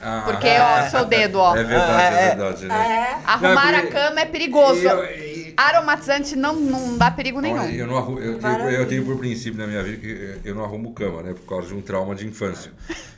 Ah, 0.00 0.22
Porque, 0.26 0.48
ó, 0.48 0.88
seu 0.90 1.04
dedo, 1.06 1.38
ó. 1.38 1.56
É 1.56 1.64
verdade, 1.64 2.14
é, 2.16 2.18
É, 2.20 2.22
é. 2.24 2.34
verdade, 2.34 2.66
né? 2.66 2.74
É. 3.22 3.28
Arrumar 3.28 3.72
Não, 3.72 3.78
a 3.78 3.82
porque- 3.82 3.92
cama 3.98 4.20
é 4.20 4.24
perigoso. 4.26 4.80
Eu- 4.82 5.04
e- 5.04 5.36
Aromatizante 5.56 6.36
não, 6.36 6.54
não 6.54 6.98
dá 6.98 7.10
perigo 7.10 7.40
nenhum. 7.40 7.64
Eu, 7.64 7.86
não 7.86 7.96
arrumo, 7.96 8.18
eu, 8.18 8.38
tenho, 8.38 8.70
eu 8.70 8.86
tenho 8.86 9.04
por 9.06 9.16
princípio 9.16 9.58
na 9.58 9.66
minha 9.66 9.82
vida 9.82 9.96
que 9.96 10.38
eu 10.44 10.54
não 10.54 10.62
arrumo 10.62 10.92
cama, 10.92 11.22
né? 11.22 11.32
Por 11.32 11.46
causa 11.48 11.68
de 11.68 11.74
um 11.74 11.80
trauma 11.80 12.14
de 12.14 12.26
infância. 12.26 12.70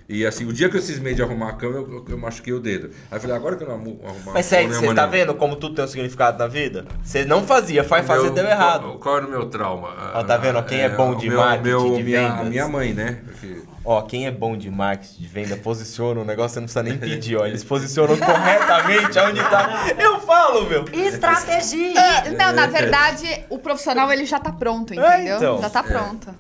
E 0.09 0.25
assim, 0.25 0.47
o 0.47 0.53
dia 0.55 0.71
que 0.71 0.77
eu 0.79 0.81
cismei 0.81 1.13
de 1.15 1.23
arrumar 1.23 1.51
a 1.51 1.53
cama, 1.53 1.75
eu, 1.77 2.03
eu 2.09 2.17
machuquei 2.17 2.55
o 2.55 2.59
dedo. 2.61 2.91
Aí 3.11 3.19
eu 3.19 3.21
falei, 3.21 3.37
agora 3.37 3.57
que 3.57 3.63
eu 3.63 3.69
não 3.69 3.75
arrumo 3.75 4.01
arrumar 4.03 4.33
Mas 4.33 4.47
a 4.47 4.49
sério, 4.49 4.71
cama, 4.71 4.81
você 4.87 4.95
tá 4.95 5.05
vendo 5.05 5.35
como 5.35 5.55
tudo 5.55 5.75
tem 5.75 5.85
um 5.85 5.89
significado 5.89 6.39
na 6.39 6.47
vida? 6.47 6.87
Você 7.05 7.27
não 7.27 7.47
fazia, 7.47 7.83
vai 7.83 8.03
fazer, 8.03 8.23
Meu- 8.23 8.33
deu 8.33 8.47
errado. 8.47 8.83
Qual, 8.85 8.99
qual 8.99 9.17
era 9.19 9.27
o 9.27 9.31
meu 9.31 9.47
trauma? 9.51 9.91
Ó, 10.15 10.25
tá 10.25 10.39
vendo? 10.39 10.63
Quem 10.63 10.81
é 10.81 10.89
bom 10.89 11.11
o 11.11 11.15
de 11.15 11.29
meu, 11.29 11.37
marketing, 11.39 11.69
meu, 11.69 11.97
de 11.97 12.03
minha, 12.03 12.21
vendas. 12.23 12.41
A 12.41 12.45
minha 12.45 12.69
mãe, 12.69 12.95
né? 12.95 13.19
Porque- 13.23 13.63
Ó, 13.85 14.01
quem 14.03 14.27
é 14.27 14.31
bom 14.31 14.57
de 14.57 14.71
marketing, 14.71 15.21
de 15.21 15.27
venda, 15.29 15.57
posiciona 15.59 16.21
o 16.21 16.25
negócio, 16.25 16.55
você 16.55 16.61
não 16.61 16.67
precisa 16.67 16.83
nem 16.83 16.97
pedir, 16.97 17.37
ó. 17.37 17.45
Eles 17.47 17.63
posicionam 17.63 18.17
corretamente 18.17 19.19
aonde 19.19 19.41
tá. 19.41 19.89
Eu 19.99 20.21
falo, 20.21 20.67
meu. 20.67 20.85
Estratégia. 20.91 21.93
E, 22.27 22.31
não, 22.31 22.53
na 22.53 22.67
verdade, 22.67 23.45
o 23.51 23.59
profissional 23.59 24.11
ele 24.11 24.25
já 24.25 24.39
tá 24.41 24.53
pronto, 24.53 24.95
entendeu? 24.95 25.37
então. 25.37 25.61
Já 25.61 25.69
tá 25.71 25.83
pronto. 25.83 26.35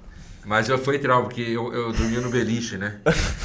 Mas 0.44 0.66
eu 0.68 0.78
foi 0.78 0.98
trauma, 0.98 1.24
porque 1.24 1.42
eu, 1.42 1.72
eu 1.74 1.92
dormia 1.92 2.20
no 2.20 2.30
beliche, 2.30 2.78
né? 2.78 3.00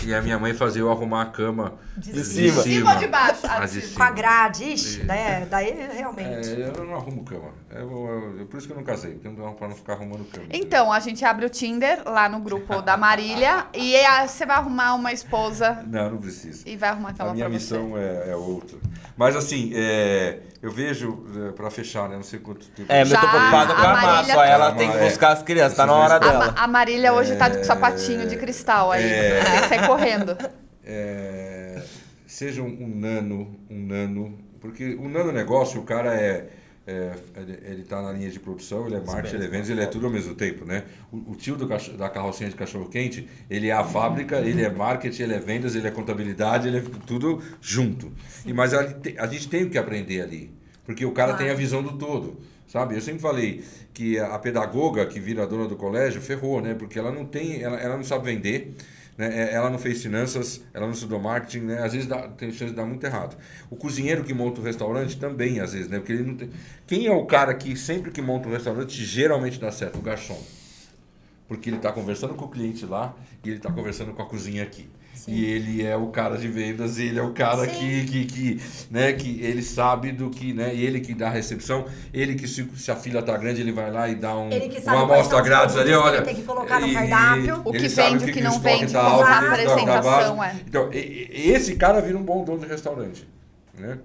E 0.06 0.14
a 0.14 0.22
minha 0.22 0.40
mãe 0.40 0.54
fazia 0.54 0.82
eu 0.82 0.90
arrumar 0.90 1.24
a 1.24 1.26
cama 1.26 1.74
de, 1.98 2.24
cima. 2.24 2.64
De 2.64 2.70
cima 2.70 2.94
ou 2.94 3.00
de 3.00 3.08
baixo? 3.08 3.40
Ah, 3.44 3.58
Mas 3.60 3.74
de 3.74 3.82
de- 3.82 3.88
Com 3.88 4.04
a 4.04 4.06
cima. 4.08 4.16
grade, 4.16 4.64
ixi, 4.64 5.04
né? 5.04 5.46
Daí 5.50 5.74
realmente. 5.98 6.50
É, 6.50 6.72
eu 6.78 6.86
não 6.86 6.96
arrumo 6.96 7.24
cama. 7.26 7.50
Eu, 7.72 8.36
eu- 8.40 8.46
por 8.46 8.58
isso 8.58 8.68
que 8.68 8.74
eu 8.74 8.78
não 8.78 8.84
casei, 8.86 9.16
porque 9.16 9.28
não 9.28 9.54
pra 9.54 9.68
não 9.68 9.76
ficar 9.76 9.94
arrumando 9.94 10.24
cama. 10.32 10.46
Então, 10.52 10.94
a 10.94 11.00
gente 11.02 11.26
abre 11.26 11.46
o 11.46 11.50
Tinder 11.50 12.02
lá 12.06 12.30
no 12.30 12.40
grupo 12.40 12.82
da 12.82 12.96
Marília 12.96 13.66
e 13.76 13.96
aí 13.98 14.28
você 14.28 14.46
vai 14.46 14.56
arrumar 14.56 14.94
uma 14.96 15.12
esposa 15.12 15.84
Não, 15.88 16.12
não 16.12 16.18
precisa. 16.18 16.64
e 16.68 16.78
vai 16.78 16.90
arrumar 16.90 17.10
a 17.10 17.14
cama 17.14 17.32
A 17.32 17.34
minha 17.34 17.50
missão 17.50 17.98
é, 17.98 18.30
é 18.32 18.36
outra. 18.36 18.78
Mas 19.18 19.36
assim, 19.36 19.72
é, 19.76 20.40
eu 20.64 20.72
vejo, 20.72 21.26
é, 21.50 21.52
pra 21.52 21.70
fechar, 21.70 22.10
né? 22.10 22.16
Não 22.16 22.24
sei 22.24 22.40
quanto 22.40 22.66
tempo. 22.70 22.92
É, 22.92 23.00
mas 23.00 23.12
eu 23.12 23.20
tô 23.20 23.26
Já, 23.26 23.32
preocupado 23.32 23.76
com 23.76 23.82
a 23.82 23.90
a 23.90 23.94
massa, 23.94 24.08
Marília 24.08 24.38
ó. 24.38 24.44
Ela 24.46 24.72
tá- 24.72 24.78
tem 24.78 24.90
que 24.92 24.98
É. 24.98 25.04
buscar 25.10 25.32
as 25.34 25.44
crianças, 25.44 25.78
tá 25.78 25.86
na 25.86 25.94
hora 25.94 26.16
A, 26.16 26.20
dela. 26.20 26.52
Ma- 26.56 26.64
a 26.64 26.68
Marília 26.68 27.14
hoje 27.14 27.36
tá 27.36 27.50
com 27.50 27.64
sapatinho 27.64 28.26
de 28.28 28.38
cristal 28.38 28.92
aí. 28.92 29.04
É. 29.04 29.44
Tem 29.44 29.62
que 29.62 29.68
sair 29.68 29.86
correndo. 29.88 30.36
É, 30.86 31.82
seja 32.26 32.62
um, 32.62 32.66
um 32.68 32.88
nano, 33.00 33.56
um 33.70 33.86
nano, 33.86 34.40
porque 34.60 34.96
o 34.96 35.08
nano 35.10 35.32
negócio, 35.32 35.80
o 35.80 35.84
cara 35.84 36.14
é, 36.16 36.48
é, 36.86 37.14
ele, 37.38 37.60
ele 37.64 37.84
tá 37.84 38.02
na 38.02 38.12
linha 38.12 38.30
de 38.30 38.40
produção, 38.40 38.86
ele 38.88 38.96
é 38.96 39.00
marketing, 39.00 39.36
ele 39.36 39.46
é 39.46 39.48
vendas, 39.48 39.70
ele 39.70 39.82
é 39.82 39.86
tudo 39.86 40.06
ao 40.06 40.12
mesmo 40.12 40.36
tempo, 40.36 40.66
né? 40.66 40.84
O, 41.12 41.32
o 41.32 41.36
tio 41.36 41.56
do 41.56 41.66
da 41.66 42.10
carrocinha 42.10 42.50
de 42.50 42.56
cachorro 42.56 42.90
quente, 42.90 43.28
ele 43.50 43.70
é 43.70 43.72
a 43.74 43.84
fábrica, 43.84 44.40
ele 44.40 44.62
é 44.62 44.70
marketing, 44.70 45.24
ele 45.24 45.34
é 45.34 45.40
vendas, 45.40 45.76
ele 45.76 45.88
é 45.88 45.92
contabilidade, 45.92 46.68
ele 46.68 46.78
é 46.78 46.84
tudo 47.06 47.42
junto. 47.62 48.12
E 48.46 48.52
mas 48.52 48.74
a, 48.74 48.82
a 49.20 49.28
gente 49.28 49.48
tem 49.48 49.64
o 49.64 49.70
que 49.70 49.78
aprender 49.78 50.22
ali. 50.22 50.52
Porque 50.86 51.06
o 51.06 51.12
cara 51.12 51.30
Claro. 51.30 51.44
tem 51.46 51.52
a 51.52 51.56
visão 51.56 51.82
do 51.82 51.94
todo. 51.98 52.38
Sabe? 52.68 52.96
Eu 52.96 53.02
sempre 53.02 53.22
falei 53.22 53.64
que 53.94 54.18
a 54.18 54.38
pedagoga 54.40 55.06
que 55.06 55.20
vira 55.20 55.46
dona 55.46 55.68
do 55.68 55.76
colégio 55.76 56.20
ferrou, 56.20 56.60
né? 56.60 56.74
Porque 56.74 56.98
ela 56.98 57.12
não 57.12 57.24
tem, 57.24 57.62
ela, 57.62 57.78
ela 57.80 57.96
não 57.96 58.04
sabe 58.04 58.26
vender, 58.26 58.74
né? 59.18 59.50
É- 59.52 59.54
Ela 59.54 59.70
não 59.70 59.78
fez 59.80 60.02
finanças, 60.02 60.62
ela 60.74 60.86
não 60.86 60.94
estudou 60.94 61.20
marketing, 61.20 61.66
né? 61.66 61.84
Às 61.84 61.94
vezes 61.94 62.08
dá, 62.08 62.28
tem 62.30 62.52
chance 62.52 62.72
de 62.72 62.76
dar 62.78 62.86
muito 62.86 63.04
errado. 63.06 63.38
O 63.70 63.76
cozinheiro 63.76 64.24
que 64.24 64.34
monta 64.34 64.62
o 64.62 64.64
restaurante 64.64 65.18
também, 65.18 65.60
às 65.60 65.74
vezes, 65.74 65.90
né? 65.90 66.00
Porque 66.00 66.14
ele 66.14 66.24
não 66.24 66.36
tem... 66.36 66.50
Quem 66.88 67.08
é 67.08 67.12
o 67.12 67.26
cara 67.26 67.54
que 67.54 67.76
sempre 67.76 68.12
que 68.12 68.22
monta 68.22 68.48
um 68.50 68.52
restaurante 68.52 69.04
geralmente 69.04 69.60
dá 69.60 69.72
certo? 69.72 70.00
O 70.00 70.02
garçom. 70.02 70.42
Porque 71.48 71.70
ele 71.70 71.78
está 71.78 71.92
conversando 71.92 72.34
com 72.36 72.46
o 72.46 72.50
cliente 72.50 72.86
lá 72.86 73.16
e 73.44 73.50
ele 73.50 73.58
está 73.58 73.72
conversando 73.72 74.14
com 74.14 74.22
a 74.22 74.26
cozinha 74.26 74.64
aqui. 74.64 74.90
E 75.26 75.46
ele 75.46 75.86
é 75.86 75.96
o 75.96 76.08
cara 76.08 76.38
de 76.38 76.48
vendas, 76.50 76.98
ele 77.00 77.18
é 77.18 77.22
o 77.24 77.32
cara 77.32 77.66
que, 77.66 78.04
que, 78.06 78.26
que, 78.26 78.62
né, 78.92 79.14
que 79.14 79.40
ele 79.42 79.62
sabe 79.62 80.12
do 80.12 80.30
que, 80.30 80.52
né, 80.54 80.76
e 80.76 80.86
ele 80.86 81.00
que 81.00 81.14
dá 81.14 81.28
a 81.28 81.32
recepção, 81.32 81.86
ele 82.14 82.36
que 82.36 82.46
se, 82.48 82.68
se 82.76 82.92
a 82.92 82.96
fila 82.96 83.24
tá 83.24 83.38
grande, 83.38 83.62
ele 83.62 83.72
vai 83.72 83.90
lá 83.90 84.10
e 84.10 84.16
dá 84.16 84.38
um, 84.38 84.52
Ele 84.52 84.68
que 84.68 84.82
sabe 84.82 84.98
uma 84.98 85.04
amostra 85.06 85.40
grátis 85.42 85.78
ali, 85.78 85.92
que 85.92 85.96
olha. 85.96 86.16
ele 86.18 86.26
tem 86.26 86.36
que 86.36 86.42
colocar 86.44 86.80
no 86.82 86.88
e- 86.88 86.94
cardápio. 86.94 87.62
O 87.64 87.72
que 87.72 87.78
ele 87.78 87.90
sabe 87.90 88.18
vende, 88.18 88.32
o 88.32 88.34
que 88.34 88.42
não 88.42 88.52
estoque 88.58 88.80
vende, 88.80 88.92
tá 88.94 89.02
alto, 89.02 89.26
tá 89.26 89.38
a 89.38 89.40
que 89.40 89.46
estoque 89.46 89.66
tá 89.66 89.72
apresentação, 89.94 90.36
baixo. 90.38 90.58
é. 90.58 90.62
Então, 90.68 90.90
e- 90.94 91.30
e- 91.32 91.52
esse 91.52 91.76
cara 91.76 92.02
vira 92.02 92.18
um 92.18 92.24
bom 92.24 92.44
dono 92.44 92.60
de 92.60 92.66
restaurante. 92.68 93.26
Né? 93.80 93.98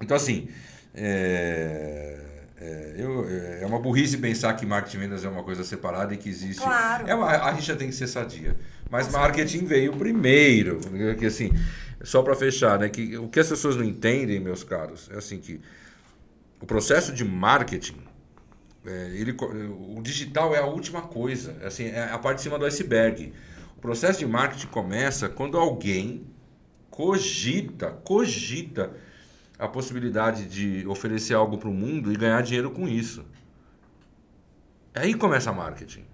Então, 0.00 0.16
assim, 0.16 0.46
é, 0.94 2.18
é, 2.60 2.94
eu- 2.98 3.26
é 3.62 3.66
uma 3.66 3.78
burrice 3.78 4.18
pensar 4.18 4.52
que 4.54 4.66
marketing 4.66 4.96
e 4.96 5.00
vendas 5.00 5.24
é 5.24 5.28
uma 5.28 5.42
coisa 5.42 5.64
separada 5.64 6.12
e 6.12 6.16
que 6.16 6.28
existe. 6.28 6.62
Claro. 6.62 7.06
É 7.08 7.14
uma, 7.14 7.26
a 7.28 7.50
rixa 7.52 7.74
tem 7.74 7.88
que 7.88 7.94
ser 7.94 8.06
sadia. 8.06 8.56
Mas 8.90 9.08
marketing 9.08 9.64
veio 9.64 9.96
primeiro. 9.96 10.80
Que, 11.18 11.26
assim, 11.26 11.50
só 12.02 12.22
para 12.22 12.34
fechar, 12.34 12.78
né? 12.78 12.88
Que, 12.88 13.16
o 13.16 13.28
que 13.28 13.40
as 13.40 13.48
pessoas 13.48 13.76
não 13.76 13.84
entendem, 13.84 14.40
meus 14.40 14.64
caros, 14.64 15.08
é 15.12 15.16
assim 15.16 15.38
que 15.38 15.60
o 16.60 16.66
processo 16.66 17.12
de 17.12 17.24
marketing, 17.24 17.98
é, 18.84 19.10
ele, 19.14 19.34
o 19.40 20.00
digital 20.02 20.54
é 20.54 20.58
a 20.58 20.66
última 20.66 21.02
coisa, 21.02 21.56
é 21.60 21.66
assim, 21.66 21.86
é 21.86 22.10
a 22.10 22.18
parte 22.18 22.38
de 22.38 22.42
cima 22.42 22.58
do 22.58 22.66
iceberg. 22.66 23.32
O 23.76 23.80
processo 23.80 24.18
de 24.18 24.26
marketing 24.26 24.66
começa 24.66 25.28
quando 25.28 25.56
alguém 25.56 26.26
cogita, 26.90 27.92
cogita 28.04 28.92
a 29.58 29.68
possibilidade 29.68 30.46
de 30.46 30.86
oferecer 30.86 31.34
algo 31.34 31.56
para 31.56 31.68
o 31.68 31.72
mundo 31.72 32.12
e 32.12 32.16
ganhar 32.16 32.42
dinheiro 32.42 32.70
com 32.70 32.88
isso. 32.88 33.24
Aí 34.94 35.14
começa 35.14 35.52
marketing. 35.52 36.09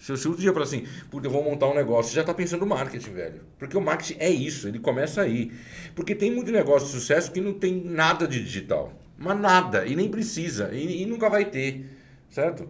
Se 0.00 0.16
se 0.16 0.28
um 0.28 0.34
dia 0.34 0.52
falar 0.52 0.64
assim, 0.64 0.86
puta, 1.10 1.28
eu 1.28 1.32
vou 1.32 1.44
montar 1.44 1.68
um 1.68 1.74
negócio, 1.74 2.10
você 2.10 2.16
já 2.16 2.22
está 2.22 2.34
pensando 2.34 2.60
no 2.60 2.66
marketing, 2.66 3.12
velho. 3.12 3.42
Porque 3.58 3.76
o 3.76 3.82
marketing 3.82 4.16
é 4.20 4.30
isso, 4.30 4.68
ele 4.68 4.80
começa 4.80 5.22
aí. 5.22 5.52
Porque 5.94 6.14
tem 6.14 6.30
muito 6.32 6.50
negócio 6.52 6.88
de 6.88 6.94
sucesso 6.94 7.30
que 7.32 7.40
não 7.40 7.54
tem 7.54 7.84
nada 7.84 8.26
de 8.26 8.42
digital. 8.42 8.92
Mas 9.18 9.38
nada, 9.38 9.86
e 9.86 9.94
nem 9.94 10.08
precisa, 10.10 10.70
e, 10.72 11.02
e 11.02 11.06
nunca 11.06 11.28
vai 11.30 11.44
ter, 11.44 11.86
certo? 12.30 12.68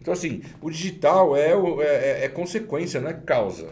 Então, 0.00 0.12
assim, 0.12 0.42
o 0.60 0.70
digital 0.70 1.36
é, 1.36 1.50
é, 1.52 1.84
é- 2.22 2.24
é 2.24 2.28
consequência, 2.28 3.00
não 3.00 3.10
é 3.10 3.14
causa. 3.14 3.68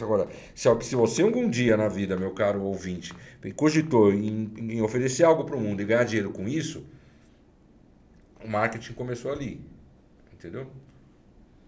Agora, 0.00 0.26
se, 0.54 0.68
se 0.82 0.96
você 0.96 1.22
algum 1.22 1.48
dia 1.48 1.76
na 1.76 1.88
vida, 1.88 2.16
meu 2.16 2.30
caro 2.32 2.62
ouvinte, 2.62 3.12
cogitou 3.54 4.12
em, 4.12 4.50
em 4.58 4.80
oferecer 4.82 5.24
algo 5.24 5.44
para 5.44 5.56
o 5.56 5.60
mundo 5.60 5.82
e 5.82 5.84
ganhar 5.84 6.04
dinheiro 6.04 6.30
com 6.30 6.48
isso, 6.48 6.84
o 8.44 8.48
marketing 8.48 8.92
começou 8.94 9.32
ali. 9.32 9.60
Entendeu? 10.32 10.68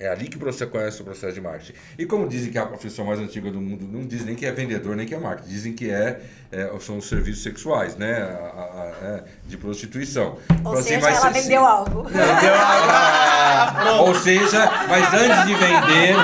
É 0.01 0.09
ali 0.09 0.29
que 0.29 0.39
você 0.39 0.65
conhece 0.65 1.03
o 1.03 1.05
processo 1.05 1.35
de 1.35 1.43
marketing. 1.43 1.75
E 1.99 2.07
como 2.07 2.27
dizem 2.27 2.51
que 2.51 2.57
é 2.57 2.61
a 2.63 2.65
profissão 2.67 3.05
mais 3.05 3.21
antiga 3.21 3.51
do 3.51 3.61
mundo, 3.61 3.87
não 3.87 4.01
dizem 4.07 4.27
nem 4.29 4.35
que 4.35 4.47
é 4.47 4.51
vendedor, 4.51 4.97
nem 4.97 5.07
que 5.07 5.15
é 5.15 5.19
marketing. 5.19 5.49
Dizem 5.51 5.73
que 5.75 5.91
é, 5.91 6.23
é, 6.51 6.71
são 6.81 6.97
os 6.97 7.07
serviços 7.07 7.43
sexuais, 7.43 7.97
né? 7.97 8.15
A- 8.23 8.27
a- 8.27 8.83
a- 8.83 9.07
é, 9.07 9.25
de 9.47 9.59
prostituição. 9.59 10.39
Ou 10.49 10.55
Então, 10.57 10.73
assim, 10.73 10.83
seja, 10.95 11.01
mas 11.03 11.19
ela 11.23 11.33
se- 11.35 11.41
vendeu 11.43 11.67
algo. 11.67 12.07
ou 14.01 14.15
seja, 14.15 14.71
mas 14.89 15.13
antes 15.13 15.47
de 15.47 15.55
vender, 15.55 16.17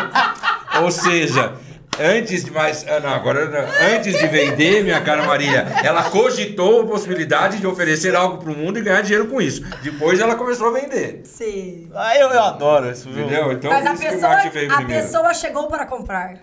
ou 0.82 0.90
seja, 0.90 1.54
antes 2.00 2.44
de 2.44 2.50
mais, 2.50 2.84
ah, 2.88 3.00
não, 3.00 3.10
agora 3.10 3.46
não, 3.46 3.94
antes 3.94 4.18
de 4.18 4.26
vender, 4.26 4.82
minha 4.84 5.00
cara 5.00 5.24
Marília, 5.24 5.66
ela 5.82 6.04
cogitou 6.04 6.82
a 6.82 6.86
possibilidade 6.86 7.58
de 7.58 7.66
oferecer 7.66 8.14
algo 8.14 8.38
para 8.38 8.52
o 8.52 8.56
mundo 8.56 8.78
e 8.78 8.82
ganhar 8.82 9.00
dinheiro 9.02 9.26
com 9.28 9.40
isso. 9.40 9.62
Depois 9.82 10.20
ela 10.20 10.34
começou 10.34 10.68
a 10.68 10.80
vender. 10.80 11.22
Sim. 11.24 11.90
Ah, 11.94 12.16
eu, 12.16 12.28
eu 12.30 12.42
adoro 12.42 12.90
isso, 12.90 13.10
viu? 13.10 13.24
Entendeu? 13.24 13.52
Então 13.52 13.70
Mas 13.70 13.86
a 13.86 13.92
isso 13.92 14.02
que 14.02 14.08
o 14.08 14.12
pessoa, 14.12 14.32
a 14.34 14.50
primeiro. 14.50 14.86
pessoa 14.86 15.34
chegou 15.34 15.66
para 15.68 15.86
comprar. 15.86 16.34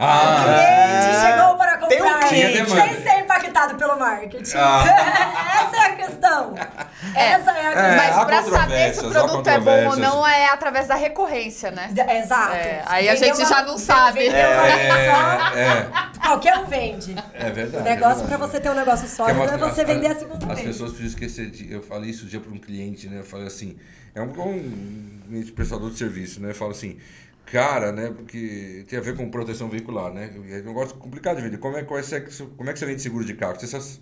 O 0.00 0.02
Ah, 0.02 0.44
cliente 0.44 1.20
chegou 1.20 1.56
para 1.58 1.76
Tem 1.76 2.00
um 2.00 2.04
comprar 2.06 2.28
cliente. 2.28 2.70
sem 2.70 3.02
ser 3.02 3.20
impactado 3.20 3.74
pelo 3.74 3.98
marketing. 3.98 4.56
Ah. 4.56 4.82
Essa 5.60 5.76
é 5.76 5.86
a 5.90 5.96
questão. 5.96 6.54
Essa 7.14 7.50
é 7.50 7.66
a 7.66 7.70
É, 7.72 7.96
Mas 7.96 8.06
questão. 8.06 8.22
há 8.22 8.24
pra 8.26 8.42
saber 8.42 8.94
se 8.94 9.04
o 9.06 9.10
produto 9.10 9.46
é 9.48 9.60
bom 9.60 9.88
ou 9.90 9.96
não 9.96 10.26
é 10.26 10.46
através 10.48 10.86
da 10.88 10.94
recorrência, 10.94 11.70
né? 11.70 11.90
Exato. 12.18 12.54
É, 12.54 12.82
aí 12.86 13.08
a 13.10 13.14
gente 13.14 13.38
já 13.46 13.62
não 13.62 13.76
sabe. 13.76 14.26
é, 14.26 14.48
uma 14.48 15.58
é, 15.58 15.86
qualquer 16.22 16.56
um 16.58 16.64
vende. 16.64 17.14
é 17.34 17.50
verdade. 17.50 17.82
O 17.82 17.84
negócio 17.84 18.24
é 18.24 18.26
para 18.26 18.36
você 18.38 18.58
ter 18.58 18.70
um 18.70 18.74
negócio 18.74 19.06
sólido 19.06 19.36
uma- 19.38 19.52
é 19.52 19.58
você 19.58 19.84
vender 19.84 20.06
a- 20.08 20.12
a 20.12 20.14
segunda 20.18 20.46
As 20.46 20.54
vez. 20.54 20.66
pessoas 20.68 20.92
precisam 20.92 21.18
esquecer 21.18 21.50
de. 21.50 21.70
Eu 21.70 21.82
falei 21.82 22.08
isso 22.10 22.24
um 22.24 22.28
dia 22.28 22.40
para 22.40 22.50
um 22.52 22.58
cliente, 22.58 23.06
né? 23.06 23.18
Eu 23.18 23.24
falei 23.24 23.46
assim, 23.48 23.76
é 24.14 24.22
um, 24.22 24.24
um 25.30 25.42
prestador 25.54 25.90
de 25.90 25.98
serviço, 25.98 26.40
né? 26.40 26.50
Eu 26.50 26.54
falo 26.54 26.70
assim, 26.70 26.98
cara, 27.50 27.92
né? 27.92 28.10
Porque 28.10 28.84
tem 28.88 28.98
a 28.98 29.02
ver 29.02 29.16
com 29.16 29.28
proteção 29.30 29.68
veicular, 29.68 30.12
né? 30.12 30.30
É 30.34 30.60
um 30.60 30.64
negócio 30.64 30.96
complicado 30.96 31.36
de 31.36 31.42
vender. 31.42 31.58
Como 31.58 31.76
é, 31.76 31.82
qual 31.82 31.98
é, 31.98 32.02
como 32.56 32.70
é 32.70 32.72
que 32.72 32.78
você 32.78 32.86
vende 32.86 33.02
seguro 33.02 33.24
de 33.24 33.34
carro? 33.34 33.54
Você 33.58 33.66
precisa 33.66 34.00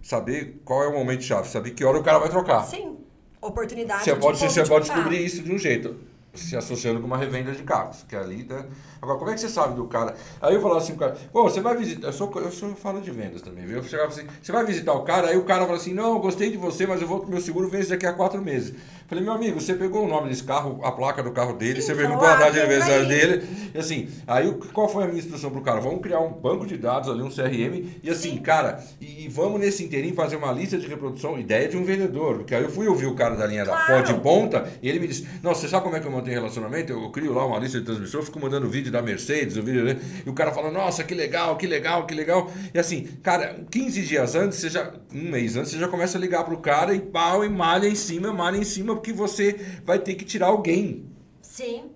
saber 0.00 0.60
qual 0.64 0.82
é 0.84 0.88
o 0.88 0.92
momento 0.92 1.22
chave, 1.22 1.48
saber 1.48 1.70
que 1.72 1.84
hora 1.84 1.98
o 1.98 2.02
cara 2.02 2.18
vai 2.18 2.28
trocar. 2.28 2.64
Sim. 2.64 2.98
Oportunidade 3.40 4.04
Você 4.04 4.14
de 4.14 4.20
pode, 4.20 4.38
você 4.38 4.62
de 4.62 4.68
pode 4.68 4.86
descobrir 4.86 5.24
isso 5.24 5.42
de 5.42 5.52
um 5.52 5.58
jeito, 5.58 5.96
se 6.32 6.56
associando 6.56 7.00
com 7.00 7.06
uma 7.08 7.18
revenda 7.18 7.50
de 7.50 7.64
carros, 7.64 8.04
que 8.08 8.14
ali, 8.14 8.44
né? 8.44 8.66
Agora, 9.02 9.18
como 9.18 9.32
é 9.32 9.34
que 9.34 9.40
você 9.40 9.48
sabe 9.48 9.74
do 9.74 9.84
cara? 9.86 10.14
Aí 10.40 10.54
eu 10.54 10.60
falava 10.60 10.78
assim, 10.78 10.94
pro 10.94 11.08
cara, 11.08 11.16
pô, 11.32 11.42
você 11.42 11.60
vai 11.60 11.76
visitar, 11.76 12.06
eu 12.06 12.12
sou, 12.12 12.30
eu 12.36 12.52
sou 12.52 12.72
falo 12.76 13.00
de 13.00 13.10
vendas 13.10 13.42
também, 13.42 13.66
viu? 13.66 13.78
Eu 13.78 13.82
chegava 13.82 14.10
assim, 14.10 14.22
você 14.40 14.52
vai 14.52 14.64
visitar 14.64 14.92
o 14.92 15.00
cara, 15.02 15.26
aí 15.26 15.36
o 15.36 15.42
cara 15.42 15.64
fala 15.64 15.76
assim, 15.76 15.92
não, 15.92 16.12
eu 16.14 16.18
gostei 16.20 16.52
de 16.52 16.56
você, 16.56 16.86
mas 16.86 17.02
eu 17.02 17.08
vou, 17.08 17.26
meu 17.26 17.40
seguro 17.40 17.68
vence 17.68 17.88
daqui 17.88 18.06
a 18.06 18.12
quatro 18.12 18.40
meses. 18.40 18.72
Falei, 19.08 19.24
meu 19.24 19.32
amigo, 19.32 19.60
você 19.60 19.74
pegou 19.74 20.04
o 20.04 20.08
nome 20.08 20.28
desse 20.28 20.44
carro, 20.44 20.78
a 20.84 20.92
placa 20.92 21.20
do 21.20 21.32
carro 21.32 21.52
dele, 21.54 21.80
Sim, 21.82 21.88
você 21.88 21.94
perguntou 21.96 22.28
a 22.28 22.36
data 22.36 22.52
de 22.52 22.58
entra 22.60 22.62
aniversário 22.62 23.08
dele, 23.08 23.70
e 23.74 23.78
assim, 23.78 24.08
aí 24.24 24.54
qual 24.72 24.88
foi 24.88 25.02
a 25.02 25.06
minha 25.08 25.18
instrução 25.18 25.50
pro 25.50 25.62
cara? 25.62 25.80
Vamos 25.80 26.00
criar 26.00 26.20
um 26.20 26.30
banco 26.32 26.64
de 26.64 26.76
dados 26.78 27.08
ali, 27.10 27.22
um 27.22 27.28
CRM, 27.28 27.84
e 28.04 28.08
assim, 28.08 28.36
cara, 28.38 28.84
e, 29.00 29.24
e 29.24 29.28
vamos 29.28 29.60
nesse 29.60 29.82
inteirinho 29.82 30.14
fazer 30.14 30.36
uma 30.36 30.52
lista 30.52 30.78
de 30.78 30.86
reprodução, 30.86 31.36
ideia 31.36 31.68
de 31.68 31.76
um 31.76 31.82
vendedor, 31.82 32.36
porque 32.36 32.54
aí 32.54 32.62
eu 32.62 32.70
fui 32.70 32.86
ouvir 32.86 33.06
o 33.06 33.16
cara 33.16 33.34
da 33.34 33.48
linha 33.48 33.64
da 33.64 33.72
Claro. 33.72 34.04
ponte 34.04 34.20
ponta, 34.20 34.72
e 34.80 34.88
ele 34.88 35.00
me 35.00 35.08
disse, 35.08 35.26
não, 35.42 35.52
você 35.52 35.66
sabe 35.66 35.82
como 35.82 35.96
é 35.96 35.98
que 36.00 36.06
eu 36.06 36.12
mantenho 36.12 36.36
relacionamento? 36.36 36.92
Eu, 36.92 37.02
eu 37.02 37.10
crio 37.10 37.34
lá 37.34 37.44
uma 37.44 37.58
lista 37.58 37.80
de 37.80 37.84
transmissão, 37.84 38.20
eu 38.20 38.24
fico 38.24 38.38
mandando 38.38 38.68
vídeo 38.68 38.91
da 38.92 39.02
Mercedes, 39.02 39.56
o 39.56 39.62
vídeo, 39.62 39.84
né? 39.84 39.98
e 40.24 40.28
o 40.28 40.34
cara 40.34 40.52
fala, 40.52 40.70
nossa, 40.70 41.02
que 41.02 41.14
legal, 41.14 41.56
que 41.56 41.66
legal, 41.66 42.06
que 42.06 42.14
legal. 42.14 42.50
E 42.72 42.78
assim, 42.78 43.04
cara, 43.22 43.64
15 43.70 44.02
dias 44.02 44.34
antes, 44.34 44.58
você 44.58 44.70
já, 44.70 44.92
um 45.12 45.30
mês 45.30 45.56
antes, 45.56 45.72
você 45.72 45.78
já 45.78 45.88
começa 45.88 46.16
a 46.16 46.20
ligar 46.20 46.44
pro 46.44 46.58
cara 46.58 46.94
e 46.94 47.00
pau, 47.00 47.44
e 47.44 47.48
malha 47.48 47.88
em 47.88 47.94
cima, 47.94 48.32
malha 48.32 48.56
em 48.56 48.64
cima, 48.64 48.94
porque 48.94 49.12
você 49.12 49.58
vai 49.84 49.98
ter 49.98 50.14
que 50.14 50.24
tirar 50.24 50.46
alguém. 50.46 51.06
Sim. 51.40 51.90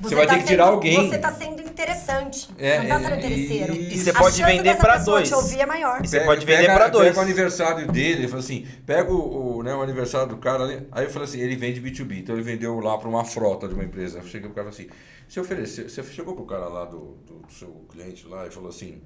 Você 0.00 0.14
vai 0.14 0.26
tá 0.26 0.34
ter 0.34 0.40
que 0.42 0.46
tirar 0.48 0.64
sendo- 0.66 0.74
alguém. 0.74 1.08
Você 1.08 1.18
tá 1.18 1.32
sendo 1.32 1.62
interessante. 1.62 2.48
É, 2.58 2.76
você 2.76 2.82
não 2.82 2.88
tá 2.88 3.00
sendo 3.00 3.14
é, 3.14 3.18
interesseiro. 3.18 3.74
e- 3.74 3.94
E 3.94 3.98
você 3.98 4.10
A 4.10 4.14
pode 4.14 4.42
vender 4.42 4.76
pessoa 4.76 4.98
dois. 5.04 5.28
te 5.28 5.34
ouvir 5.34 5.60
é 5.60 5.66
maior. 5.66 6.04
E 6.04 6.08
você 6.08 6.20
pode 6.20 6.46
vender 6.46 6.66
pra 6.66 6.88
dois. 6.88 7.08
Pega 7.08 7.18
o 7.18 7.22
aniversário 7.22 7.86
dele, 7.92 8.20
ele 8.20 8.28
falou 8.28 8.44
assim, 8.44 8.66
pega 8.86 9.12
o, 9.12 9.56
o, 9.58 9.62
né, 9.62 9.74
o 9.74 9.82
aniversário 9.82 10.28
do 10.28 10.36
cara 10.36 10.64
ali. 10.64 10.86
Aí 10.92 11.04
eu 11.04 11.10
falei 11.10 11.26
assim, 11.28 11.40
ele 11.40 11.56
vende 11.56 11.80
B2B, 11.80 12.18
então 12.20 12.34
ele 12.34 12.44
vendeu 12.44 12.78
lá 12.80 12.96
para 12.96 13.08
uma 13.08 13.24
frota 13.24 13.66
de 13.66 13.74
uma 13.74 13.84
empresa. 13.84 14.18
Eu 14.18 14.24
cheguei 14.24 14.42
pro 14.48 14.50
cara 14.54 14.68
e 14.68 14.72
falei 14.72 14.86
assim, 14.88 14.98
você 15.28 15.40
ofereceu, 15.40 15.88
você 15.88 16.02
chegou 16.04 16.34
pro 16.34 16.44
cara 16.44 16.68
lá 16.68 16.84
do, 16.84 17.16
do, 17.26 17.34
do 17.46 17.52
seu 17.52 17.68
cliente 17.90 18.26
lá 18.28 18.46
e 18.46 18.50
falou 18.50 18.68
assim, 18.70 19.00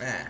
é, 0.00 0.26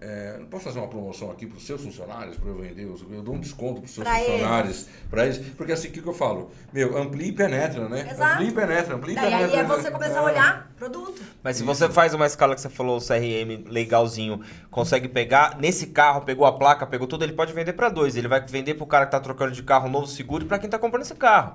é, 0.00 0.36
não 0.38 0.46
posso 0.46 0.64
fazer 0.64 0.78
uma 0.78 0.86
promoção 0.88 1.30
aqui 1.30 1.46
para 1.46 1.56
os 1.56 1.66
seus 1.66 1.82
funcionários, 1.82 2.36
para 2.36 2.48
eu 2.50 2.56
vender, 2.56 2.84
eu 2.84 3.22
dou 3.22 3.34
um 3.34 3.40
desconto 3.40 3.80
para 3.80 3.86
os 3.86 3.90
seus 3.94 4.06
Pra 4.06 4.16
funcionários, 4.18 4.86
para 5.10 5.24
eles, 5.26 5.38
porque 5.56 5.72
assim, 5.72 5.88
o 5.88 5.90
que, 5.90 6.00
que 6.00 6.08
eu 6.08 6.12
falo? 6.14 6.50
Meu, 6.72 6.96
amplia 6.96 7.26
e 7.28 7.32
penetra, 7.32 7.88
né? 7.88 8.08
Exato. 8.10 8.34
Amplia 8.34 8.48
e 8.48 8.52
penetra, 8.52 8.94
amplia 8.94 9.12
e 9.12 9.16
Daí 9.16 9.24
penetra. 9.30 9.46
aí 9.46 9.56
é 9.58 9.64
você 9.64 9.90
começar 9.90 10.20
a 10.20 10.22
É. 10.22 10.26
olhar 10.26 10.72
produto. 10.76 11.20
Mas 11.42 11.56
se 11.56 11.62
você 11.64 11.88
faz 11.88 12.14
uma 12.14 12.26
escala 12.26 12.54
que 12.54 12.60
você 12.60 12.68
falou, 12.68 12.98
o 12.98 13.00
CRM 13.00 13.64
legalzinho, 13.68 14.40
consegue 14.70 15.08
pegar, 15.08 15.56
nesse 15.58 15.88
carro, 15.88 16.20
pegou 16.22 16.46
a 16.46 16.52
placa, 16.52 16.86
pegou 16.86 17.06
tudo, 17.06 17.24
ele 17.24 17.32
pode 17.32 17.52
vender 17.52 17.72
pra 17.72 17.88
dois. 17.88 18.16
Ele 18.16 18.28
vai 18.28 18.40
vender 18.40 18.74
pro 18.74 18.86
cara 18.86 19.04
que 19.06 19.12
tá 19.12 19.20
trocando 19.20 19.52
de 19.52 19.62
carro 19.62 19.88
novo 19.88 20.06
seguro 20.06 20.44
e 20.44 20.46
pra 20.46 20.58
quem 20.58 20.68
tá 20.70 20.78
comprando 20.78 21.02
esse 21.02 21.14
carro. 21.14 21.54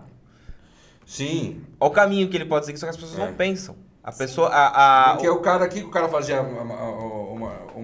Sim, 1.05 1.61
Olha 1.79 1.91
o 1.91 1.93
caminho 1.93 2.29
que 2.29 2.37
ele 2.37 2.45
pode 2.45 2.65
seguir, 2.65 2.77
só 2.77 2.85
que 2.85 2.91
as 2.91 2.97
pessoas 2.97 3.19
É. 3.19 3.25
não 3.25 3.33
pensam. 3.33 3.75
A 4.03 4.11
pessoa. 4.11 4.49
A, 4.49 5.11
a, 5.11 5.13
Porque 5.13 5.29
o 5.29 5.39
cara 5.39 5.63
aqui, 5.63 5.81
o 5.81 5.89
cara 5.89 6.09
fazia 6.09 6.41
uma, 6.41 6.61
uma, 6.61 6.75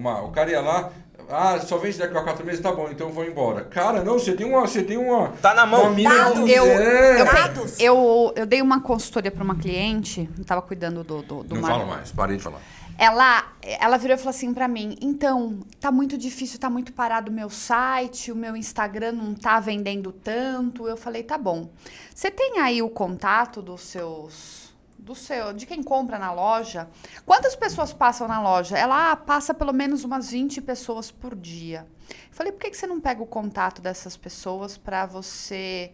uma- 0.00 0.22
O 0.22 0.30
cara 0.30 0.50
ia 0.50 0.60
lá, 0.60 0.90
ah, 1.28 1.60
só 1.60 1.78
vende 1.78 1.98
daqui 1.98 2.16
a 2.16 2.22
quatro 2.22 2.44
meses, 2.44 2.60
tá 2.60 2.72
bom, 2.72 2.88
então 2.90 3.08
eu 3.08 3.12
vou 3.12 3.24
embora. 3.24 3.64
Cara, 3.64 4.02
não, 4.02 4.14
você 4.18 4.32
tem 4.32 4.46
uma. 4.46 4.62
Você 4.62 4.82
tem 4.82 4.96
uma. 4.96 5.28
Tá 5.40 5.54
na 5.54 5.64
mão. 5.66 5.94
Mina 5.94 6.12
Eu, 6.48 6.64
é. 6.64 7.20
eu, 7.22 7.26
eu, 7.78 8.32
eu 8.36 8.46
dei 8.46 8.60
uma 8.62 8.80
consultoria 8.80 9.30
para 9.30 9.44
uma 9.44 9.54
cliente, 9.56 10.28
estava 10.40 10.60
cuidando 10.62 11.04
do, 11.04 11.22
do, 11.22 11.44
do 11.44 11.54
Não 11.54 11.62
mar- 11.62 11.70
fala 11.70 11.84
mais, 11.86 12.10
parei 12.10 12.36
de 12.36 12.42
falar. 12.42 12.58
Ela, 12.98 13.46
ela 13.62 13.96
virou 13.96 14.14
e 14.14 14.18
falou 14.18 14.30
assim 14.30 14.52
pra 14.52 14.68
mim: 14.68 14.94
então, 15.00 15.60
tá 15.80 15.90
muito 15.90 16.18
difícil, 16.18 16.58
tá 16.60 16.68
muito 16.68 16.92
parado 16.92 17.30
o 17.30 17.34
meu 17.34 17.48
site, 17.48 18.30
o 18.30 18.36
meu 18.36 18.54
Instagram 18.54 19.12
não 19.12 19.34
tá 19.34 19.58
vendendo 19.60 20.12
tanto. 20.12 20.86
Eu 20.86 20.96
falei: 20.98 21.22
tá 21.22 21.38
bom. 21.38 21.70
Você 22.14 22.30
tem 22.30 22.58
aí 22.58 22.82
o 22.82 22.90
contato 22.90 23.62
dos 23.62 23.80
seus. 23.82 24.69
Do 25.00 25.14
seu, 25.14 25.52
de 25.52 25.66
quem 25.66 25.82
compra 25.82 26.18
na 26.18 26.32
loja. 26.32 26.88
Quantas 27.24 27.56
pessoas 27.56 27.92
passam 27.92 28.28
na 28.28 28.40
loja? 28.40 28.76
Ela 28.76 29.12
ah, 29.12 29.16
passa 29.16 29.54
pelo 29.54 29.72
menos 29.72 30.04
umas 30.04 30.30
20 30.30 30.60
pessoas 30.60 31.10
por 31.10 31.34
dia. 31.34 31.86
Eu 32.10 32.16
falei, 32.32 32.52
por 32.52 32.60
que, 32.60 32.70
que 32.70 32.76
você 32.76 32.86
não 32.86 33.00
pega 33.00 33.22
o 33.22 33.26
contato 33.26 33.80
dessas 33.80 34.16
pessoas 34.16 34.76
para 34.76 35.06
você 35.06 35.92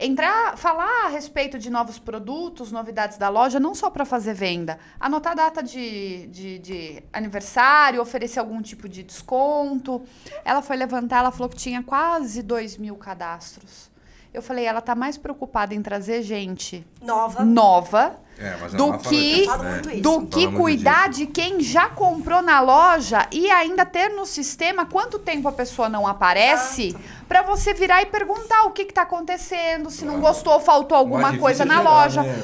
entrar, 0.00 0.56
falar 0.56 1.06
a 1.06 1.08
respeito 1.08 1.58
de 1.58 1.68
novos 1.68 1.98
produtos, 1.98 2.72
novidades 2.72 3.18
da 3.18 3.28
loja, 3.28 3.60
não 3.60 3.74
só 3.74 3.90
para 3.90 4.06
fazer 4.06 4.32
venda, 4.32 4.78
anotar 4.98 5.36
data 5.36 5.62
de, 5.62 6.26
de, 6.28 6.58
de, 6.58 7.02
aniversário, 7.12 8.00
oferecer 8.00 8.40
algum 8.40 8.62
tipo 8.62 8.88
de 8.88 9.02
desconto. 9.02 10.02
Ela 10.42 10.62
foi 10.62 10.76
levantar, 10.76 11.18
ela 11.18 11.30
falou 11.30 11.50
que 11.50 11.56
tinha 11.56 11.82
quase 11.82 12.42
2 12.42 12.78
mil 12.78 12.96
cadastros. 12.96 13.90
Eu 14.32 14.40
falei, 14.40 14.64
ela 14.64 14.80
tá 14.80 14.94
mais 14.94 15.18
preocupada 15.18 15.74
em 15.74 15.82
trazer 15.82 16.22
gente 16.22 16.86
Nova. 17.02 17.44
nova 17.44 18.16
É, 18.40 18.56
mas 18.58 18.72
do 18.72 18.96
que, 18.98 19.46
né? 19.46 19.82
do 20.00 20.26
que 20.26 20.50
cuidar 20.50 21.10
disso. 21.10 21.20
de 21.20 21.26
quem 21.26 21.60
já 21.60 21.90
comprou 21.90 22.40
na 22.40 22.58
loja 22.60 23.28
e 23.30 23.50
ainda 23.50 23.84
ter 23.84 24.08
no 24.08 24.24
sistema 24.24 24.86
quanto 24.86 25.18
tempo 25.18 25.46
a 25.46 25.52
pessoa 25.52 25.90
não 25.90 26.06
aparece 26.06 26.96
para 27.28 27.42
você 27.42 27.74
virar 27.74 28.00
e 28.00 28.06
perguntar 28.06 28.62
o 28.64 28.70
que 28.70 28.86
que 28.86 28.94
tá 28.94 29.02
acontecendo, 29.02 29.90
se 29.90 30.06
não 30.06 30.20
gostou, 30.20 30.58
faltou 30.58 30.96
alguma 30.96 31.36
coisa 31.36 31.66
na 31.66 31.76
gerar, 31.76 31.90
loja. 31.90 32.22
né? 32.22 32.34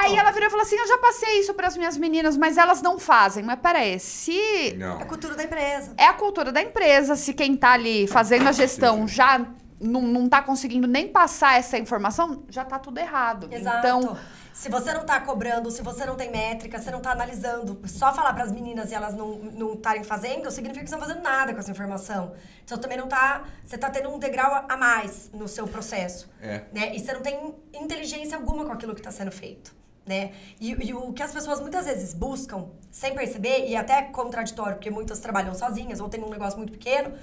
Aí 0.00 0.16
ela 0.16 0.30
virou 0.30 0.48
e 0.48 0.50
falou 0.50 0.64
assim: 0.64 0.76
Eu 0.76 0.88
já 0.88 0.98
passei 0.98 1.40
isso 1.40 1.52
para 1.52 1.66
as 1.66 1.76
minhas 1.76 1.96
meninas, 1.98 2.36
mas 2.36 2.56
elas 2.56 2.80
não 2.80 2.98
fazem. 2.98 3.44
Mas 3.44 3.58
peraí, 3.60 4.00
se 4.00 4.74
Não. 4.78 4.98
É 4.98 5.02
a 5.02 5.06
cultura 5.06 5.34
da 5.34 5.44
empresa. 5.44 5.92
é 5.98 6.06
a 6.06 6.14
cultura 6.14 6.50
da 6.50 6.62
empresa, 6.62 7.16
se 7.16 7.34
quem 7.34 7.54
tá 7.54 7.72
ali 7.72 8.06
fazendo 8.06 8.48
a 8.48 8.52
gestão 8.52 9.06
já 9.06 9.46
não, 9.80 10.00
não 10.02 10.28
tá 10.28 10.40
conseguindo 10.40 10.86
nem 10.86 11.08
passar 11.08 11.58
essa 11.58 11.76
informação, 11.78 12.44
já 12.48 12.64
tá 12.64 12.78
tudo 12.78 12.98
errado. 12.98 13.48
Exato. 13.50 13.78
Então, 13.78 14.16
se 14.54 14.68
você 14.68 14.94
não 14.94 15.04
tá 15.04 15.20
cobrando, 15.20 15.68
se 15.68 15.82
você 15.82 16.06
não 16.06 16.14
tem 16.14 16.30
métrica, 16.30 16.78
você 16.78 16.88
não 16.90 17.00
tá 17.00 17.10
analisando, 17.10 17.80
só 17.88 18.14
falar 18.14 18.32
pras 18.32 18.52
meninas 18.52 18.92
e 18.92 18.94
elas 18.94 19.12
não 19.12 19.34
não 19.36 19.74
estarem 19.74 20.04
fazendo, 20.04 20.48
significa 20.50 20.84
que 20.84 20.88
você 20.88 20.94
não 20.94 21.02
tá 21.02 21.08
fazendo 21.08 21.22
nada 21.24 21.52
com 21.52 21.58
essa 21.58 21.72
informação. 21.72 22.34
Então 22.64 22.78
também 22.78 22.96
não 22.96 23.08
tá, 23.08 23.44
você 23.64 23.76
tá 23.76 23.90
tendo 23.90 24.08
um 24.10 24.18
degrau 24.18 24.64
a 24.68 24.76
mais 24.76 25.28
no 25.34 25.48
seu 25.48 25.66
processo, 25.66 26.30
É. 26.40 26.62
né? 26.72 26.94
E 26.94 27.00
você 27.00 27.12
não 27.12 27.20
tem 27.20 27.52
inteligência 27.74 28.36
alguma 28.36 28.64
com 28.64 28.70
aquilo 28.72 28.94
que 28.94 29.02
tá 29.02 29.10
sendo 29.10 29.32
feito. 29.32 29.74
Né? 30.06 30.32
E, 30.60 30.70
e 30.88 30.92
o 30.92 31.14
que 31.14 31.22
as 31.22 31.32
pessoas 31.32 31.60
muitas 31.60 31.86
vezes 31.86 32.12
buscam, 32.12 32.68
sem 32.90 33.14
perceber, 33.14 33.66
e 33.66 33.74
até 33.74 33.94
é 33.94 34.02
contraditório, 34.02 34.74
porque 34.76 34.90
muitas 34.90 35.18
trabalham 35.18 35.54
sozinhas 35.54 35.98
ou 35.98 36.10
têm 36.10 36.22
um 36.22 36.28
negócio 36.28 36.58
muito 36.58 36.72
pequeno, 36.74 37.14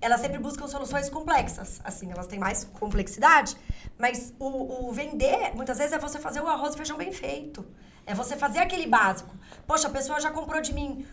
elas 0.00 0.20
sempre 0.20 0.38
buscam 0.38 0.66
soluções 0.66 1.08
complexas. 1.08 1.80
Assim, 1.84 2.10
elas 2.10 2.26
têm 2.26 2.38
mais 2.38 2.64
complexidade, 2.64 3.56
mas 3.98 4.32
o, 4.38 4.88
o 4.88 4.92
vender, 4.92 5.54
muitas 5.54 5.78
vezes, 5.78 5.92
é 5.92 5.98
você 5.98 6.18
fazer 6.18 6.40
o 6.40 6.48
arroz 6.48 6.74
e 6.74 6.76
feijão 6.76 6.96
bem 6.96 7.12
feito. 7.12 7.64
É 8.06 8.14
você 8.14 8.36
fazer 8.36 8.60
aquele 8.60 8.86
básico. 8.86 9.34
Poxa, 9.66 9.88
a 9.88 9.90
pessoa 9.90 10.20
já 10.20 10.30
comprou 10.30 10.60
de 10.60 10.72
mim. 10.72 11.06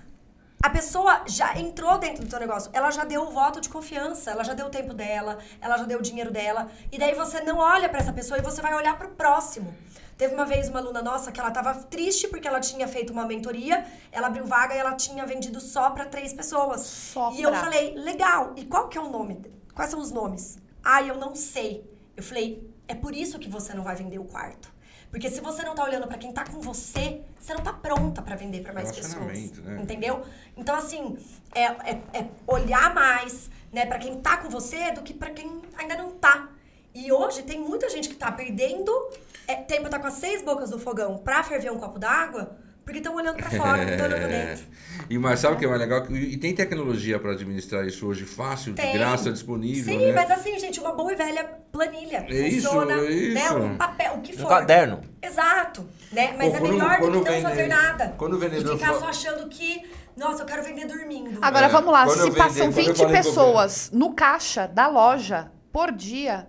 A 0.63 0.69
pessoa 0.69 1.23
já 1.27 1.59
entrou 1.59 1.97
dentro 1.99 2.23
do 2.23 2.29
teu 2.29 2.39
negócio, 2.39 2.71
ela 2.73 2.89
já 2.89 3.03
deu 3.03 3.21
o 3.23 3.31
voto 3.31 3.61
de 3.61 3.69
confiança, 3.69 4.31
ela 4.31 4.43
já 4.43 4.53
deu 4.53 4.65
o 4.65 4.69
tempo 4.69 4.93
dela, 4.93 5.37
ela 5.61 5.77
já 5.77 5.83
deu 5.83 5.99
o 5.99 6.01
dinheiro 6.01 6.31
dela, 6.31 6.71
e 6.91 6.97
daí 6.97 7.13
você 7.13 7.41
não 7.41 7.57
olha 7.59 7.87
pra 7.87 7.99
essa 7.99 8.11
pessoa 8.11 8.39
e 8.39 8.41
você 8.41 8.61
vai 8.61 8.73
olhar 8.73 8.97
pro 8.97 9.09
próximo. 9.09 9.75
Teve 10.17 10.33
uma 10.33 10.45
vez 10.45 10.69
uma 10.69 10.79
aluna 10.79 11.01
nossa 11.01 11.31
que 11.31 11.39
ela 11.39 11.51
tava 11.51 11.73
triste 11.73 12.27
porque 12.29 12.47
ela 12.47 12.59
tinha 12.61 12.87
feito 12.87 13.11
uma 13.11 13.25
mentoria, 13.25 13.85
ela 14.11 14.27
abriu 14.27 14.45
vaga 14.45 14.73
e 14.73 14.77
ela 14.77 14.93
tinha 14.93 15.25
vendido 15.25 15.59
só 15.59 15.89
pra 15.89 16.05
três 16.05 16.31
pessoas. 16.31 16.81
Só 16.81 17.31
e 17.33 17.41
eu 17.41 17.51
pra- 17.51 17.59
falei, 17.59 17.93
legal, 17.95 18.53
e 18.55 18.63
qual 18.65 18.87
que 18.87 18.97
é 18.97 19.01
o 19.01 19.09
nome? 19.09 19.41
Quais 19.73 19.91
são 19.91 19.99
os 19.99 20.11
nomes? 20.11 20.57
Ah, 20.83 21.01
eu 21.03 21.17
não 21.17 21.35
sei. 21.35 21.83
Eu 22.15 22.23
falei, 22.23 22.65
é 22.87 22.95
por 22.95 23.13
isso 23.13 23.37
que 23.39 23.49
você 23.49 23.73
não 23.73 23.83
vai 23.83 23.95
vender 23.95 24.17
o 24.19 24.23
quarto. 24.23 24.73
Porque 25.11 25.29
se 25.29 25.41
você 25.41 25.63
não 25.63 25.75
tá 25.75 25.83
olhando 25.83 26.07
pra 26.07 26.17
quem 26.17 26.31
tá 26.31 26.43
com 26.45 26.59
você, 26.61 27.21
você 27.39 27.53
não 27.53 27.61
tá 27.61 27.71
pronta 27.73 28.21
pra 28.21 28.35
vender 28.35 28.61
pra 28.63 28.73
mais 28.73 28.89
pessoas. 29.01 29.25
Né? 29.25 29.81
Entendeu? 29.81 30.23
Então, 30.57 30.75
assim, 30.75 31.17
é, 31.53 31.63
é, 31.63 32.01
é 32.13 32.27
olhar 32.47 32.93
mais, 32.93 33.49
né, 33.71 33.85
pra 33.85 33.97
quem 33.99 34.19
tá 34.21 34.37
com 34.37 34.49
você 34.49 34.91
do 34.91 35.01
que 35.03 35.13
pra 35.13 35.29
quem 35.29 35.61
ainda 35.77 35.95
não 35.97 36.11
tá. 36.11 36.49
E 36.95 37.11
hoje 37.11 37.43
tem 37.43 37.59
muita 37.59 37.89
gente 37.89 38.07
que 38.09 38.15
tá 38.15 38.31
perdendo 38.31 38.89
é, 39.47 39.55
tempo 39.55 39.81
pra 39.81 39.89
tá 39.91 39.99
com 39.99 40.07
as 40.07 40.13
seis 40.13 40.41
bocas 40.41 40.69
do 40.69 40.79
fogão 40.79 41.17
pra 41.17 41.43
ferver 41.43 41.71
um 41.71 41.77
copo 41.77 41.99
d'água, 41.99 42.55
porque 42.85 42.99
estão 42.99 43.15
olhando 43.15 43.35
pra 43.35 43.49
fora, 43.51 43.83
não 43.83 43.91
estão 43.91 44.05
olhando 44.07 44.27
dentro. 44.29 44.65
E 45.09 45.19
mas 45.19 45.41
sabe 45.41 45.55
o 45.55 45.59
que 45.59 45.65
é 45.65 45.67
mais 45.67 45.79
legal? 45.81 46.05
E 46.09 46.37
tem 46.37 46.55
tecnologia 46.55 47.19
para 47.19 47.31
administrar 47.33 47.85
isso 47.85 48.07
hoje 48.07 48.23
fácil, 48.25 48.73
de 48.73 48.81
Tem. 48.81 48.93
graça, 48.93 49.29
disponível, 49.31 49.93
Sim, 49.93 50.05
né? 50.07 50.13
mas 50.13 50.31
assim, 50.31 50.57
gente, 50.57 50.79
uma 50.79 50.93
boa 50.93 51.11
e 51.11 51.15
velha 51.15 51.43
planilha. 51.71 52.25
É 52.29 52.47
isso, 52.47 52.67
Funciona, 52.69 52.93
é 52.93 53.01
né? 53.01 53.43
isso. 53.45 53.57
Um 53.57 53.77
papel, 53.77 54.13
o 54.15 54.21
que 54.21 54.33
Um 54.33 54.37
for. 54.39 54.47
caderno. 54.49 55.01
Exato, 55.21 55.87
né? 56.13 56.33
Mas 56.37 56.49
Pô, 56.51 56.55
é 56.55 56.59
quando- 56.59 56.71
melhor 56.71 56.99
do 57.01 57.05
que 57.05 57.11
não 57.11 57.23
vende- 57.23 57.41
fazer 57.41 57.67
nada. 57.67 58.15
quando 58.17 58.33
o 58.35 58.39
vendedor 58.39 58.73
E 58.75 58.79
ficar 58.79 58.93
só 58.95 59.07
achando 59.09 59.47
que, 59.49 59.83
nossa, 60.15 60.41
eu 60.43 60.45
quero 60.45 60.63
vender 60.63 60.87
dormindo. 60.87 61.37
Agora 61.41 61.65
É, 61.65 61.69
vamos 61.69 61.91
lá, 61.91 62.05
quando 62.05 62.21
se 62.23 62.31
passam 62.31 62.65
eu 62.67 62.71
20 62.71 62.85
falei 62.85 62.95
com 62.95 63.03
o 63.03 63.23
pessoas 63.23 63.91
no 63.93 64.13
caixa 64.13 64.65
da 64.67 64.87
loja 64.87 65.51
por 65.73 65.91
dia, 65.91 66.47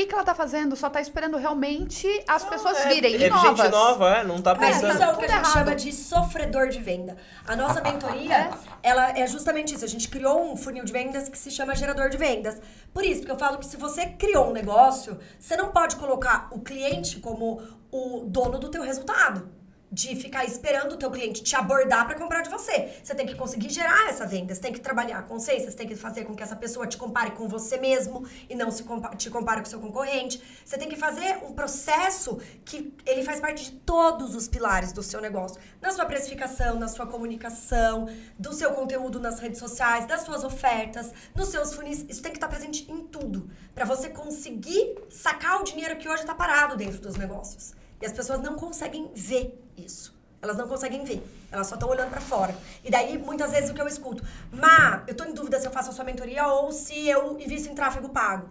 que, 0.00 0.06
que 0.06 0.14
ela 0.14 0.24
tá 0.24 0.34
fazendo? 0.34 0.74
Só 0.76 0.88
tá 0.88 1.00
esperando 1.00 1.36
realmente 1.36 2.06
as 2.26 2.44
pessoas 2.44 2.78
É, 2.78 2.88
virem 2.88 3.22
é 3.22 3.28
novas. 3.28 3.56
gente 3.58 3.68
nova, 3.70 4.08
é, 4.16 4.24
não 4.24 4.40
tá 4.40 4.54
Mas 4.54 4.76
pensando. 4.76 4.94
isso 4.94 5.02
é 5.02 5.12
o 5.12 5.16
que 5.16 5.24
a 5.24 5.28
gente 5.28 5.38
errado. 5.38 5.52
chama 5.52 5.74
de 5.76 5.92
sofredor 5.92 6.68
de 6.68 6.78
venda. 6.80 7.16
A 7.46 7.54
nossa 7.54 7.80
mentoria, 7.82 8.50
ela 8.82 9.10
é 9.18 9.26
justamente 9.26 9.74
isso. 9.74 9.84
A 9.84 9.88
gente 9.88 10.08
criou 10.08 10.52
um 10.52 10.56
funil 10.56 10.84
de 10.84 10.92
vendas 10.92 11.28
que 11.28 11.36
se 11.38 11.50
chama 11.50 11.74
gerador 11.74 12.08
de 12.08 12.16
vendas. 12.16 12.60
Por 12.92 13.04
isso 13.04 13.22
que 13.24 13.30
eu 13.30 13.38
falo 13.38 13.58
que 13.58 13.66
se 13.66 13.76
você 13.76 14.06
criou 14.06 14.48
um 14.48 14.52
negócio, 14.52 15.18
você 15.38 15.56
não 15.56 15.68
pode 15.70 15.96
colocar 15.96 16.48
o 16.50 16.60
cliente 16.60 17.20
como 17.20 17.62
o 17.92 18.24
dono 18.26 18.58
do 18.58 18.68
teu 18.68 18.82
resultado. 18.82 19.48
De 19.92 20.14
ficar 20.14 20.44
esperando 20.44 20.92
o 20.92 20.96
teu 20.96 21.10
cliente 21.10 21.42
te 21.42 21.56
abordar 21.56 22.06
para 22.06 22.16
comprar 22.16 22.42
de 22.42 22.50
você. 22.50 22.92
Você 23.02 23.14
tem 23.14 23.26
que 23.26 23.34
conseguir 23.34 23.70
gerar 23.70 24.08
essa 24.08 24.26
venda. 24.26 24.54
Você 24.54 24.60
tem 24.60 24.72
que 24.72 24.80
trabalhar 24.80 25.18
a 25.18 25.22
consciência. 25.22 25.70
Você 25.70 25.76
tem 25.76 25.88
que 25.88 25.96
fazer 25.96 26.24
com 26.24 26.34
que 26.34 26.42
essa 26.42 26.54
pessoa 26.54 26.86
te 26.86 26.96
compare 26.96 27.32
com 27.32 27.48
você 27.48 27.76
mesmo 27.76 28.24
e 28.48 28.54
não 28.54 28.70
se 28.70 28.84
compa 28.84 29.16
te 29.16 29.28
compare 29.28 29.60
com 29.60 29.66
seu 29.66 29.80
concorrente. 29.80 30.40
Você 30.64 30.78
tem 30.78 30.88
que 30.88 30.96
fazer 30.96 31.38
um 31.44 31.52
processo 31.52 32.38
que 32.64 32.94
ele 33.04 33.24
faz 33.24 33.40
parte 33.40 33.64
de 33.64 33.72
todos 33.80 34.34
os 34.34 34.46
pilares 34.46 34.92
do 34.92 35.02
seu 35.02 35.20
negócio. 35.20 35.60
Na 35.80 35.90
sua 35.90 36.04
precificação, 36.04 36.78
na 36.78 36.86
sua 36.86 37.06
comunicação, 37.06 38.08
do 38.38 38.52
seu 38.52 38.72
conteúdo 38.72 39.18
nas 39.18 39.40
redes 39.40 39.58
sociais, 39.58 40.06
das 40.06 40.22
suas 40.22 40.44
ofertas, 40.44 41.12
nos 41.34 41.48
seus 41.48 41.74
funis. 41.74 42.04
Isso 42.08 42.22
tem 42.22 42.30
que 42.30 42.38
estar 42.38 42.48
presente 42.48 42.90
em 42.90 43.04
tudo. 43.06 43.50
para 43.74 43.84
você 43.84 44.08
conseguir 44.10 44.96
sacar 45.08 45.60
o 45.60 45.64
dinheiro 45.64 45.96
que 45.96 46.08
hoje 46.08 46.20
está 46.20 46.34
parado 46.34 46.76
dentro 46.76 47.00
dos 47.00 47.16
negócios. 47.16 47.72
E 48.00 48.06
as 48.06 48.12
pessoas 48.12 48.40
não 48.40 48.56
conseguem 48.56 49.10
ver 49.14 49.58
isso. 49.84 50.18
Elas 50.42 50.56
não 50.56 50.66
conseguem 50.66 51.04
ver. 51.04 51.22
Elas 51.52 51.66
só 51.66 51.74
estão 51.74 51.88
olhando 51.88 52.10
pra 52.10 52.20
fora. 52.20 52.56
E 52.82 52.90
daí, 52.90 53.18
muitas 53.18 53.50
vezes, 53.50 53.70
o 53.70 53.74
que 53.74 53.80
eu 53.80 53.88
escuto? 53.88 54.24
Má, 54.50 55.02
eu 55.06 55.14
tô 55.14 55.24
em 55.24 55.34
dúvida 55.34 55.60
se 55.60 55.66
eu 55.66 55.70
faço 55.70 55.90
a 55.90 55.92
sua 55.92 56.04
mentoria 56.04 56.46
ou 56.46 56.72
se 56.72 57.08
eu 57.08 57.38
invisto 57.38 57.68
em 57.68 57.74
tráfego 57.74 58.08
pago. 58.08 58.48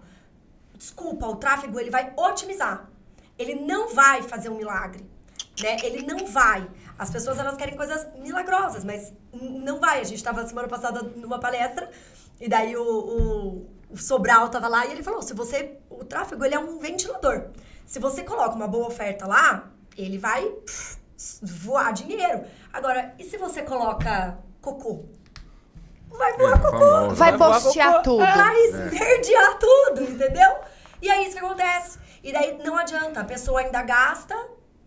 Desculpa, 0.75 1.27
o 1.27 1.35
tráfego, 1.35 1.79
ele 1.79 1.89
vai 1.89 2.13
otimizar. 2.15 2.87
Ele 3.37 3.55
não 3.55 3.93
vai 3.93 4.21
fazer 4.21 4.49
um 4.49 4.57
milagre. 4.57 5.03
Né? 5.61 5.77
Ele 5.83 6.03
não 6.03 6.27
vai. 6.27 6.69
As 6.97 7.09
pessoas, 7.09 7.39
elas 7.39 7.55
querem 7.57 7.75
coisas 7.75 8.05
milagrosas, 8.17 8.83
mas 8.83 9.11
não 9.33 9.79
vai. 9.79 9.99
A 9.99 10.03
gente 10.03 10.23
tava 10.23 10.45
semana 10.45 10.67
passada 10.67 11.01
numa 11.01 11.39
palestra 11.39 11.89
e 12.39 12.47
daí 12.47 12.75
o, 12.77 12.83
o, 12.83 13.69
o 13.89 13.97
Sobral 13.97 14.49
tava 14.49 14.67
lá 14.67 14.85
e 14.85 14.91
ele 14.91 15.01
falou, 15.01 15.21
se 15.21 15.33
você... 15.33 15.77
O 15.89 16.05
tráfego, 16.05 16.45
ele 16.45 16.55
é 16.55 16.59
um 16.59 16.77
ventilador. 16.79 17.47
Se 17.85 17.99
você 17.99 18.23
coloca 18.23 18.55
uma 18.55 18.67
boa 18.67 18.87
oferta 18.87 19.25
lá, 19.25 19.71
ele 19.97 20.17
vai 20.17 20.45
pff, 20.45 20.98
voar 21.41 21.91
dinheiro. 21.93 22.43
Agora, 22.73 23.13
e 23.19 23.23
se 23.23 23.37
você 23.37 23.61
coloca 23.63 24.37
cocô? 24.61 25.05
Vai 26.09 26.37
voar 26.37 26.53
É, 26.53 26.57
cocô. 26.57 26.77
famoso. 26.79 27.15
Vai 27.15 27.37
postear 27.37 27.91
cocô. 27.93 28.03
tudo. 28.03 28.19
Vai 28.25 28.55
esverdear 28.65 29.57
tudo, 29.59 30.03
entendeu? 30.03 30.55
E 31.01 31.09
é 31.09 31.21
isso 31.23 31.37
que 31.37 31.45
acontece. 31.45 31.99
E 32.23 32.31
daí 32.33 32.57
não 32.63 32.75
adianta, 32.77 33.21
a 33.21 33.23
pessoa 33.23 33.61
ainda 33.61 33.81
gasta 33.83 34.35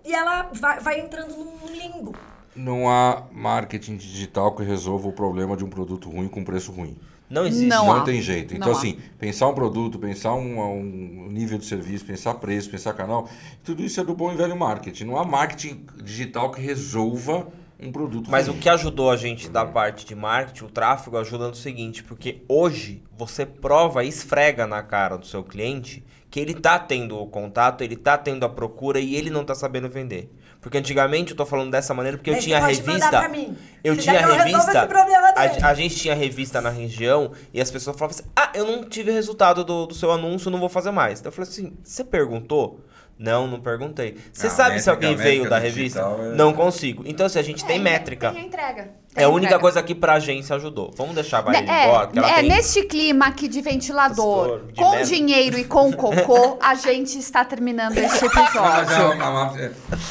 e 0.04 0.12
ela 0.14 0.50
vai, 0.52 0.80
vai 0.80 1.00
entrando 1.00 1.34
num 1.34 1.66
limbo. 1.66 2.14
Não 2.54 2.90
há 2.90 3.22
marketing 3.30 3.96
digital 3.96 4.54
que 4.54 4.62
resolva 4.62 5.08
o 5.08 5.12
problema 5.12 5.56
de 5.56 5.64
um 5.64 5.70
produto 5.70 6.10
ruim 6.10 6.28
com 6.28 6.44
preço 6.44 6.70
ruim. 6.70 6.98
Não 7.32 7.46
existe. 7.46 7.66
Não 7.66 7.86
Não, 7.86 7.92
há. 7.96 8.00
tem 8.02 8.20
jeito. 8.20 8.50
Não 8.52 8.58
Então, 8.58 8.72
há. 8.72 8.76
assim, 8.76 8.98
pensar 9.18 9.48
um 9.48 9.54
produto, 9.54 9.98
pensar 9.98 10.34
um, 10.34 10.60
um 10.60 11.28
nível 11.30 11.56
de 11.58 11.64
serviço, 11.64 12.04
pensar 12.04 12.34
preço, 12.34 12.70
pensar 12.70 12.92
canal, 12.92 13.28
tudo 13.64 13.82
isso 13.82 14.00
é 14.00 14.04
do 14.04 14.14
bom 14.14 14.32
e 14.32 14.36
velho 14.36 14.56
marketing. 14.56 15.04
Não 15.04 15.18
há 15.18 15.24
marketing 15.24 15.86
digital 16.02 16.50
que 16.50 16.60
resolva 16.60 17.48
um 17.80 17.90
produto. 17.90 18.30
Mas 18.30 18.46
ruim. 18.46 18.56
o 18.56 18.60
que 18.60 18.68
ajudou 18.68 19.10
a 19.10 19.16
gente 19.16 19.48
da 19.48 19.64
parte 19.64 20.04
de 20.06 20.14
marketing, 20.14 20.64
o 20.64 20.68
tráfego, 20.68 21.16
ajuda 21.16 21.48
no 21.48 21.54
seguinte, 21.54 22.02
porque 22.04 22.42
hoje 22.48 23.02
você 23.16 23.44
prova 23.46 24.04
e 24.04 24.08
esfrega 24.08 24.66
na 24.66 24.82
cara 24.82 25.16
do 25.16 25.26
seu 25.26 25.42
cliente 25.42 26.04
que 26.30 26.38
ele 26.40 26.54
tá 26.54 26.78
tendo 26.78 27.18
o 27.18 27.26
contato, 27.26 27.82
ele 27.82 27.96
tá 27.96 28.16
tendo 28.16 28.44
a 28.44 28.48
procura 28.48 29.00
e 29.00 29.14
ele 29.16 29.30
não 29.30 29.44
tá 29.44 29.54
sabendo 29.54 29.88
vender. 29.88 30.30
Porque 30.62 30.78
antigamente 30.78 31.32
eu 31.32 31.36
tô 31.36 31.44
falando 31.44 31.72
dessa 31.72 31.92
maneira 31.92 32.16
porque 32.16 32.30
eu 32.30 32.38
tinha 32.38 32.64
revista. 32.64 33.08
pra 33.10 33.28
mim. 33.28 33.58
Eu 33.82 33.96
Que 33.96 34.02
tinha 34.02 34.24
revista. 34.24 34.78
esse 34.78 34.86
problema 34.86 35.32
dele. 35.32 35.58
A, 35.60 35.68
a 35.68 35.74
gente 35.74 35.96
tinha 35.96 36.14
revista 36.14 36.60
na 36.60 36.70
região 36.70 37.32
e 37.52 37.60
as 37.60 37.68
pessoas 37.68 37.96
falavam 37.98 38.16
assim: 38.16 38.30
Ah, 38.36 38.52
eu 38.54 38.64
não 38.64 38.84
tive 38.84 39.10
resultado 39.10 39.64
do, 39.64 39.86
do 39.86 39.94
seu 39.94 40.12
anúncio, 40.12 40.52
não 40.52 40.60
vou 40.60 40.68
fazer 40.68 40.92
mais. 40.92 41.18
Então 41.18 41.30
eu 41.30 41.34
falei 41.34 41.50
assim: 41.50 41.76
Você 41.82 42.04
perguntou? 42.04 42.80
Não, 43.18 43.46
não 43.46 43.60
perguntei. 43.60 44.16
Você 44.32 44.48
sabe 44.48 44.80
se 44.80 44.88
alguém 44.88 45.14
veio 45.16 45.48
da 45.50 45.58
do 45.58 45.62
revista? 45.62 46.00
digital 46.00 46.24
é- 46.32 46.34
Não 46.36 46.52
consigo. 46.52 47.02
Então, 47.06 47.28
se 47.28 47.38
a 47.38 47.42
gente 47.42 47.64
tem 47.64 47.76
É, 47.76 47.78
métrica. 47.80 48.30
Tem 48.32 48.40
a 48.42 48.44
entrega. 48.44 48.90
É 49.14 49.24
a 49.24 49.28
única 49.28 49.58
coisa 49.58 49.82
que 49.82 49.94
pra 49.94 50.14
agência 50.14 50.56
ajudou. 50.56 50.92
Vamos 50.96 51.14
deixar 51.14 51.40
a 51.40 51.42
Marília 51.42 51.70
É, 51.70 51.84
embora, 51.86 52.10
é 52.14 52.34
tem... 52.40 52.48
neste 52.48 52.82
clima 52.84 53.26
aqui 53.26 53.46
de 53.46 53.60
ventilador, 53.60 54.48
Pastor, 54.48 54.66
de 54.68 54.74
com 54.74 54.90
merda. 54.92 55.04
dinheiro 55.06 55.58
e 55.58 55.64
com 55.64 55.92
cocô, 55.92 56.58
a 56.62 56.74
gente 56.74 57.18
está 57.18 57.44
terminando 57.44 57.96
este 57.98 58.24
Não, 58.24 58.30
mas 58.34 58.46
episódio. 58.48 59.22
a- 59.22 59.26
a- 59.26 59.46
a- 59.48 59.58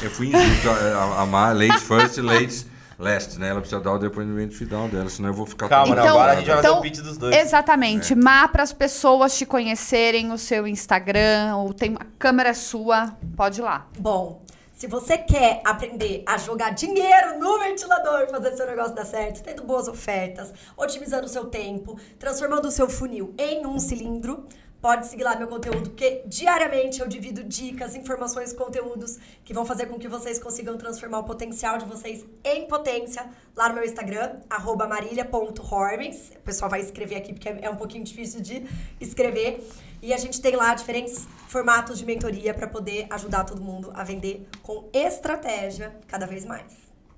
eu 0.02 0.10
fui 0.10 0.28
injusto. 0.28 0.70
A, 0.70 1.22
a 1.22 1.26
Mar, 1.26 1.52
ladies 1.56 1.82
first, 1.82 2.18
ladies 2.18 2.66
last, 2.98 3.36
né? 3.40 3.48
Ela 3.48 3.58
precisa 3.60 3.80
dar 3.80 3.94
o 3.94 3.98
depoimento 3.98 4.54
final 4.54 4.86
dela, 4.86 5.08
senão 5.08 5.30
eu 5.30 5.34
vou 5.34 5.46
ficar... 5.46 5.68
Calma, 5.68 5.92
Então- 5.94 6.06
agora 6.08 6.32
a 6.32 6.36
gente 6.36 6.46
vai 6.46 6.56
fazer 6.56 6.68
então, 6.68 6.78
o 6.78 6.82
pitch 6.82 6.98
dos 7.00 7.18
dois. 7.18 7.36
Exatamente. 7.36 8.14
Má 8.14 8.46
para 8.46 8.62
as 8.62 8.72
pessoas 8.72 9.36
te 9.36 9.44
conhecerem, 9.44 10.30
o 10.30 10.38
seu 10.38 10.64
Instagram, 10.68 11.56
ou 11.56 11.74
tem 11.74 11.96
a 11.98 12.06
câmera 12.18 12.50
é 12.50 12.54
sua, 12.54 13.12
pode 13.36 13.60
ir 13.60 13.64
lá. 13.64 13.86
Bom, 13.98 14.40
se 14.82 14.88
você 14.88 15.16
quer 15.16 15.60
aprender 15.64 16.24
a 16.26 16.36
jogar 16.36 16.70
dinheiro 16.70 17.38
no 17.38 17.56
ventilador, 17.60 18.28
fazer 18.28 18.56
seu 18.56 18.66
negócio 18.66 18.92
dar 18.92 19.04
certo, 19.04 19.40
tendo 19.40 19.62
boas 19.62 19.86
ofertas, 19.86 20.52
otimizando 20.76 21.26
o 21.26 21.28
seu 21.28 21.44
tempo, 21.44 21.96
transformando 22.18 22.66
o 22.66 22.70
seu 22.72 22.90
funil 22.90 23.32
em 23.38 23.64
um 23.64 23.78
cilindro, 23.78 24.44
pode 24.80 25.06
seguir 25.06 25.22
lá 25.22 25.36
meu 25.36 25.46
conteúdo, 25.46 25.90
porque 25.90 26.24
diariamente 26.26 27.00
eu 27.00 27.06
divido 27.06 27.44
dicas, 27.44 27.94
informações, 27.94 28.52
conteúdos 28.52 29.20
que 29.44 29.54
vão 29.54 29.64
fazer 29.64 29.86
com 29.86 30.00
que 30.00 30.08
vocês 30.08 30.40
consigam 30.40 30.76
transformar 30.76 31.20
o 31.20 31.24
potencial 31.24 31.78
de 31.78 31.84
vocês 31.84 32.24
em 32.42 32.66
potência 32.66 33.24
lá 33.54 33.68
no 33.68 33.76
meu 33.76 33.84
Instagram, 33.84 34.40
marília.hormens. 34.88 36.32
O 36.34 36.40
pessoal 36.40 36.68
vai 36.68 36.80
escrever 36.80 37.14
aqui 37.14 37.32
porque 37.32 37.48
é 37.48 37.70
um 37.70 37.76
pouquinho 37.76 38.02
difícil 38.02 38.40
de 38.40 38.66
escrever. 39.00 39.64
E 40.02 40.12
a 40.12 40.16
gente 40.16 40.40
tem 40.40 40.56
lá 40.56 40.74
diferentes 40.74 41.28
formatos 41.46 41.96
de 41.96 42.04
mentoria 42.04 42.52
para 42.52 42.66
poder 42.66 43.06
ajudar 43.08 43.44
todo 43.44 43.62
mundo 43.62 43.92
a 43.94 44.02
vender 44.02 44.48
com 44.60 44.90
estratégia 44.92 45.94
cada 46.08 46.26
vez 46.26 46.44
mais. 46.44 46.74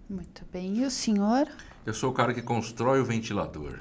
Muito 0.09 0.45
bem. 0.53 0.77
E 0.79 0.85
o 0.85 0.91
senhor? 0.91 1.49
Eu 1.87 1.95
sou 1.95 2.11
o 2.11 2.13
cara 2.13 2.35
que 2.35 2.43
constrói 2.43 3.01
o 3.01 3.05
ventilador. 3.05 3.79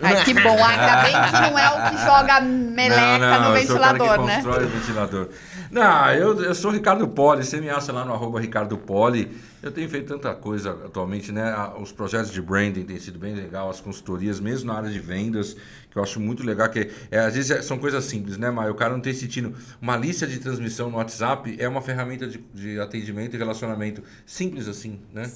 Ai, 0.00 0.24
que 0.24 0.32
bom. 0.34 0.64
Ainda 0.64 1.02
bem 1.02 1.12
que 1.12 1.50
não 1.50 1.58
é 1.58 1.68
o 1.68 1.90
que 1.90 2.04
joga 2.04 2.40
meleca 2.40 3.38
não, 3.40 3.50
no 3.50 3.56
eu 3.56 3.66
sou 3.66 3.76
o 3.76 3.80
cara 3.80 3.92
que 3.92 3.98
ventilador, 3.98 4.26
né? 4.26 4.34
constrói 4.34 4.64
o 4.64 4.68
ventilador. 4.68 5.28
Não, 5.70 6.10
eu, 6.12 6.42
eu 6.44 6.54
sou 6.54 6.70
o 6.70 6.74
Ricardo 6.74 7.08
Poli. 7.08 7.44
Você 7.44 7.60
me 7.60 7.68
acha 7.68 7.92
lá 7.92 8.04
no 8.04 8.14
arroba 8.14 8.40
Ricardo 8.40 8.78
Poli. 8.78 9.36
Eu 9.64 9.72
tenho 9.72 9.88
feito 9.88 10.08
tanta 10.08 10.34
coisa 10.34 10.72
atualmente, 10.84 11.32
né? 11.32 11.54
Os 11.80 11.90
projetos 11.90 12.30
de 12.30 12.42
branding 12.42 12.84
têm 12.84 12.98
sido 13.00 13.18
bem 13.18 13.34
legal, 13.34 13.70
as 13.70 13.80
consultorias, 13.80 14.38
mesmo 14.38 14.66
na 14.70 14.76
área 14.76 14.90
de 14.90 15.00
vendas, 15.00 15.56
que 15.90 15.96
eu 15.96 16.02
acho 16.02 16.20
muito 16.20 16.44
legal. 16.44 16.68
que 16.68 16.90
é, 17.10 17.20
Às 17.20 17.34
vezes 17.34 17.50
é- 17.50 17.62
são 17.62 17.78
coisas 17.78 18.04
simples, 18.04 18.36
né, 18.36 18.50
Maio? 18.50 18.72
O 18.72 18.74
cara 18.74 18.92
não 18.92 19.00
tem 19.00 19.14
sentido. 19.14 19.54
Uma 19.80 19.96
lista 19.96 20.26
de 20.26 20.38
transmissão 20.38 20.90
no 20.90 20.98
WhatsApp 20.98 21.56
é 21.58 21.66
uma 21.66 21.80
ferramenta 21.80 22.26
de, 22.26 22.44
de 22.52 22.78
atendimento 22.78 23.36
e 23.36 23.38
relacionamento 23.38 24.02
simples 24.26 24.68
assim, 24.68 25.00
né? 25.10 25.32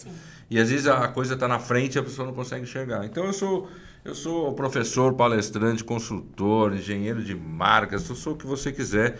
E 0.51 0.59
às 0.59 0.69
vezes 0.69 0.87
a 0.87 0.99
a 1.05 1.09
coisa 1.09 1.33
está 1.33 1.49
na 1.49 1.59
frente 1.59 1.95
e 1.95 1.99
a 1.99 2.03
pessoa 2.03 2.27
não 2.27 2.35
consegue 2.35 2.65
enxergar. 2.65 3.07
Então 3.07 3.25
eu 3.25 3.33
sou. 3.33 3.71
Eu 4.05 4.15
sou 4.15 4.53
professor, 4.53 5.15
palestrante, 5.15 5.83
consultor, 5.83 6.73
engenheiro 6.75 7.23
de 7.23 7.35
marcas, 7.35 8.09
eu 8.09 8.15
sou 8.15 8.35
o 8.35 8.37
que 8.37 8.47
você 8.47 8.71
quiser, 8.73 9.19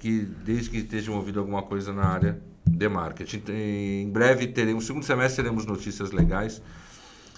que 0.00 0.20
desde 0.44 0.70
que 0.70 0.78
esteja 0.78 1.10
envolvido 1.10 1.40
alguma 1.40 1.62
coisa 1.62 1.92
na 1.92 2.04
área 2.04 2.40
de 2.66 2.88
marketing. 2.88 3.42
Em 3.48 4.08
breve 4.10 4.46
teremos, 4.48 4.82
no 4.84 4.86
segundo 4.86 5.04
semestre 5.04 5.42
teremos 5.42 5.66
notícias 5.66 6.10
legais. 6.12 6.60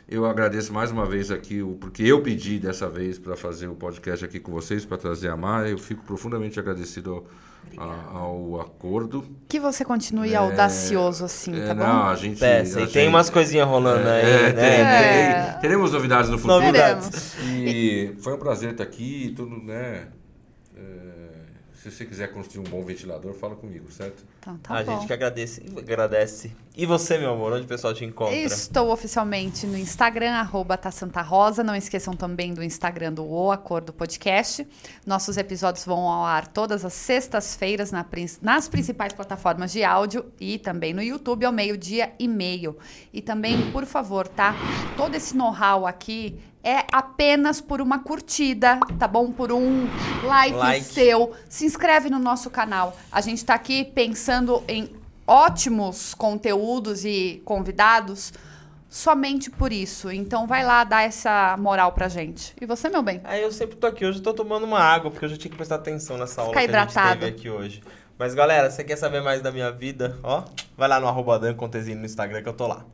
Eu 0.09 0.25
agradeço 0.25 0.73
mais 0.73 0.93
uma 0.93 1.05
vez 1.05 1.33
aqui, 1.33 1.61
o- 1.63 1.75
porque 1.81 2.05
eu 2.05 2.23
pedi 2.23 2.61
dessa 2.61 2.89
vez 2.89 3.19
para 3.19 3.37
fazer 3.37 3.67
o 3.67 3.75
podcast 3.75 4.25
aqui 4.25 4.39
com 4.39 4.53
vocês, 4.53 4.85
para 4.85 4.97
trazer 4.97 5.29
a 5.29 5.37
Mar. 5.37 5.69
Eu 5.69 5.79
fico 5.79 6.05
profundamente 6.05 6.61
agradecido 6.61 7.27
ao, 7.77 7.83
a- 7.91 8.11
ao 8.19 8.61
acordo. 8.61 9.25
Que 9.49 9.59
você 9.59 9.85
continue 9.85 10.33
audacioso 10.37 11.25
assim, 11.25 11.59
É, 11.61 11.67
tá 11.67 11.75
bom? 11.75 11.83
não, 11.83 12.03
a 12.09 12.15
gente. 12.15 12.39
Peça, 12.39 12.79
a 12.79 12.83
e 12.83 12.87
tem 12.87 13.03
gente- 13.03 13.09
umas 13.09 13.29
coisinhas 13.31 13.67
rolando 13.67 14.09
aí, 14.09 14.23
é, 14.23 14.43
né? 14.43 14.53
tem- 14.53 14.65
É. 14.65 15.51
tem- 15.53 15.61
teremos 15.63 15.91
novidades 15.91 16.31
no 16.31 16.39
futuro. 16.39 16.61
Novidades. 16.61 17.35
E 17.45 18.15
foi 18.21 18.35
um 18.35 18.39
prazer 18.39 18.71
estar 18.71 18.85
aqui, 18.85 19.33
tudo, 19.37 19.57
né? 19.61 20.07
É, 20.77 21.26
se 21.91 21.99
você 21.99 22.05
quiser 22.05 22.33
construir 22.33 22.67
um 22.67 22.71
bom 22.71 22.83
ventilador, 22.83 23.33
fala 23.35 23.55
comigo, 23.55 23.91
certo? 23.91 24.25
Então, 24.41 24.57
tá 24.59 24.79
a 24.79 24.83
bom. 24.83 24.93
gente 24.93 25.07
que 25.07 25.13
agradece, 25.13 25.63
agradece. 25.77 26.53
E 26.77 26.85
você, 26.85 27.17
meu 27.17 27.33
amor, 27.33 27.53
onde 27.53 27.65
o 27.65 27.69
pessoal 27.69 27.95
te 27.95 28.05
encontra? 28.05 28.35
Estou 28.35 28.91
oficialmente 28.91 29.67
no 29.67 29.79
Instagram, 29.79 30.33
arroba 30.33 30.77
tá 30.77 30.91
Santa 30.91 31.23
Rosa. 31.23 31.63
Não 31.63 31.75
esqueçam 31.75 32.15
também 32.15 32.53
do 32.53 32.63
Instagram 32.63 33.13
do 33.13 33.25
O 33.25 33.51
Acordo 33.51 33.93
Podcast. 33.93 34.67
Nossos 35.07 35.37
episódios 35.37 35.85
vão 35.85 36.01
ao 36.09 36.25
ar 36.25 36.47
todas 36.49 36.85
as 36.85 36.93
sextas-feiras 36.93 37.93
na 37.93 38.05
nas 38.43 38.69
principais 38.69 39.13
plataformas 39.13 39.73
de 39.73 39.85
áudio 39.85 40.27
e 40.41 40.59
também 40.59 40.93
no 40.93 41.03
YouTube 41.03 41.45
ao 41.45 41.53
meio-dia 41.53 42.13
e 42.19 42.29
meio. 42.29 42.77
E 43.13 43.23
também, 43.23 43.71
por 43.71 43.87
favor, 43.87 44.27
tá? 44.29 44.55
Todo 44.97 45.15
esse 45.15 45.37
know-how 45.37 45.87
aqui 45.87 46.39
é 46.67 46.85
apenas 46.91 47.61
por 47.61 47.81
uma 47.81 48.01
curtida, 48.01 48.81
tá 48.99 49.07
bom? 49.07 49.31
Por 49.31 49.53
um 49.53 49.87
like, 50.25 50.57
Like. 50.57 50.85
seu. 50.85 51.33
Se 51.49 51.65
inscreve 51.65 52.11
no 52.11 52.19
nosso 52.19 52.51
canal. 52.51 52.97
A 53.13 53.21
gente 53.21 53.45
tá 53.45 53.55
aqui 53.55 53.85
pensando 53.85 54.65
em 54.67 54.91
ótimos 55.25 56.13
conteúdos 56.13 57.05
e 57.05 57.41
convidados 57.45 58.33
somente 58.91 59.49
por 59.49 59.73
isso. 59.73 60.11
Então 60.11 60.49
vai 60.49 60.65
lá 60.65 60.83
dar 60.83 61.03
essa 61.03 61.57
moral 61.57 61.93
pra 61.93 62.09
gente. 62.09 62.53
E 62.61 62.67
você, 62.67 62.89
meu 62.89 63.03
bem? 63.03 63.21
Aí 63.23 63.43
eu 63.43 63.53
sempre 63.53 63.77
tô 63.77 63.87
aqui, 63.87 64.05
hoje 64.05 64.19
eu 64.19 64.23
tô 64.25 64.35
tomando 64.35 64.65
uma 64.65 64.81
água, 64.81 65.09
porque 65.09 65.25
eu 65.25 65.29
já 65.29 65.37
tinha 65.37 65.51
que 65.51 65.57
prestar 65.57 65.77
atenção 65.77 66.19
nessa 66.19 66.41
aula 66.41 66.53
Fica 66.53 66.67
que 66.67 66.75
a 66.75 66.81
gente 66.81 66.91
hidratado. 66.91 67.21
teve 67.21 67.33
aqui 67.33 67.49
hoje. 67.49 67.81
Mas 68.19 68.35
galera, 68.35 68.71
você 68.71 68.83
quer 68.83 68.97
saber 68.97 69.21
mais 69.21 69.41
da 69.41 69.53
minha 69.53 69.71
vida? 69.71 70.19
Ó, 70.21 70.43
vai 70.77 70.89
lá 70.89 70.99
no 70.99 71.07
arroba 71.07 71.39
Dan 71.39 71.55
no 71.55 72.05
Instagram 72.05 72.43
que 72.43 72.49
eu 72.49 72.55
tô 72.55 72.67
lá. 72.67 72.85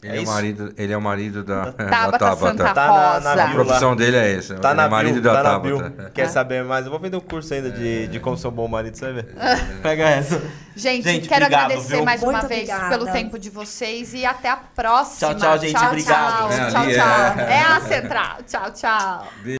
Ele 0.00 0.16
É 0.18 0.20
é, 0.20 0.22
o 0.22 0.26
marido, 0.26 0.72
ele 0.78 0.92
é 0.92 0.96
o 0.96 1.00
marido 1.00 1.42
da, 1.42 1.70
da 1.74 2.12
Tabata 2.12 2.36
Santa 2.36 2.72
Tá 2.72 2.86
na- 2.86 3.12
Rosa. 3.14 3.34
na 3.34 3.42
A 3.42 3.46
bio. 3.48 3.54
profissão 3.64 3.96
dele 3.96 4.16
é 4.16 4.36
essa. 4.36 4.54
Tá 4.54 4.68
ele 4.68 4.76
na 4.76 4.84
é 4.84 4.88
marido 4.88 5.14
bio, 5.14 5.22
da 5.22 5.32
tá 5.32 5.42
na 5.42 5.50
Tabata. 5.50 5.88
bio. 5.90 6.10
Quer 6.14 6.28
saber 6.28 6.62
mais? 6.62 6.84
Eu 6.84 6.90
vou 6.92 7.00
vender 7.00 7.16
o 7.16 7.20
curso 7.20 7.52
ainda 7.52 7.68
de, 7.70 8.06
de 8.06 8.20
como 8.20 8.36
ser 8.36 8.46
um 8.46 8.52
bom 8.52 8.68
marido, 8.68 8.96
você 8.96 9.12
vai 9.12 9.14
ver. 9.22 9.34
Pega 9.82 10.08
essa. 10.08 10.40
Gente, 10.76 11.02
Gente, 11.02 11.28
quero 11.28 11.46
obrigado, 11.46 11.64
agradecer 11.64 11.96
viu? 11.96 12.04
mais 12.04 12.22
uma 12.22 12.30
Muito 12.32 12.46
vez 12.46 12.68
obrigada. 12.68 12.88
pelo 12.96 13.10
tempo 13.12 13.38
de 13.40 13.50
vocês 13.50 14.14
e 14.14 14.24
até 14.24 14.48
a 14.50 14.56
próxima. 14.56 15.34
Tchau, 15.34 15.40
tchau, 15.40 15.58
gente. 15.58 15.74
Tchau, 15.74 15.88
Obrigado. 15.88 16.38
Tchau, 16.38 16.52
É, 16.52 16.70
tchau, 16.70 16.82
tchau. 16.82 17.44
é. 17.44 17.52
É 17.54 17.62
a 17.62 17.80
central. 17.80 18.36
Tchau, 18.46 18.70
tchau. 18.72 19.57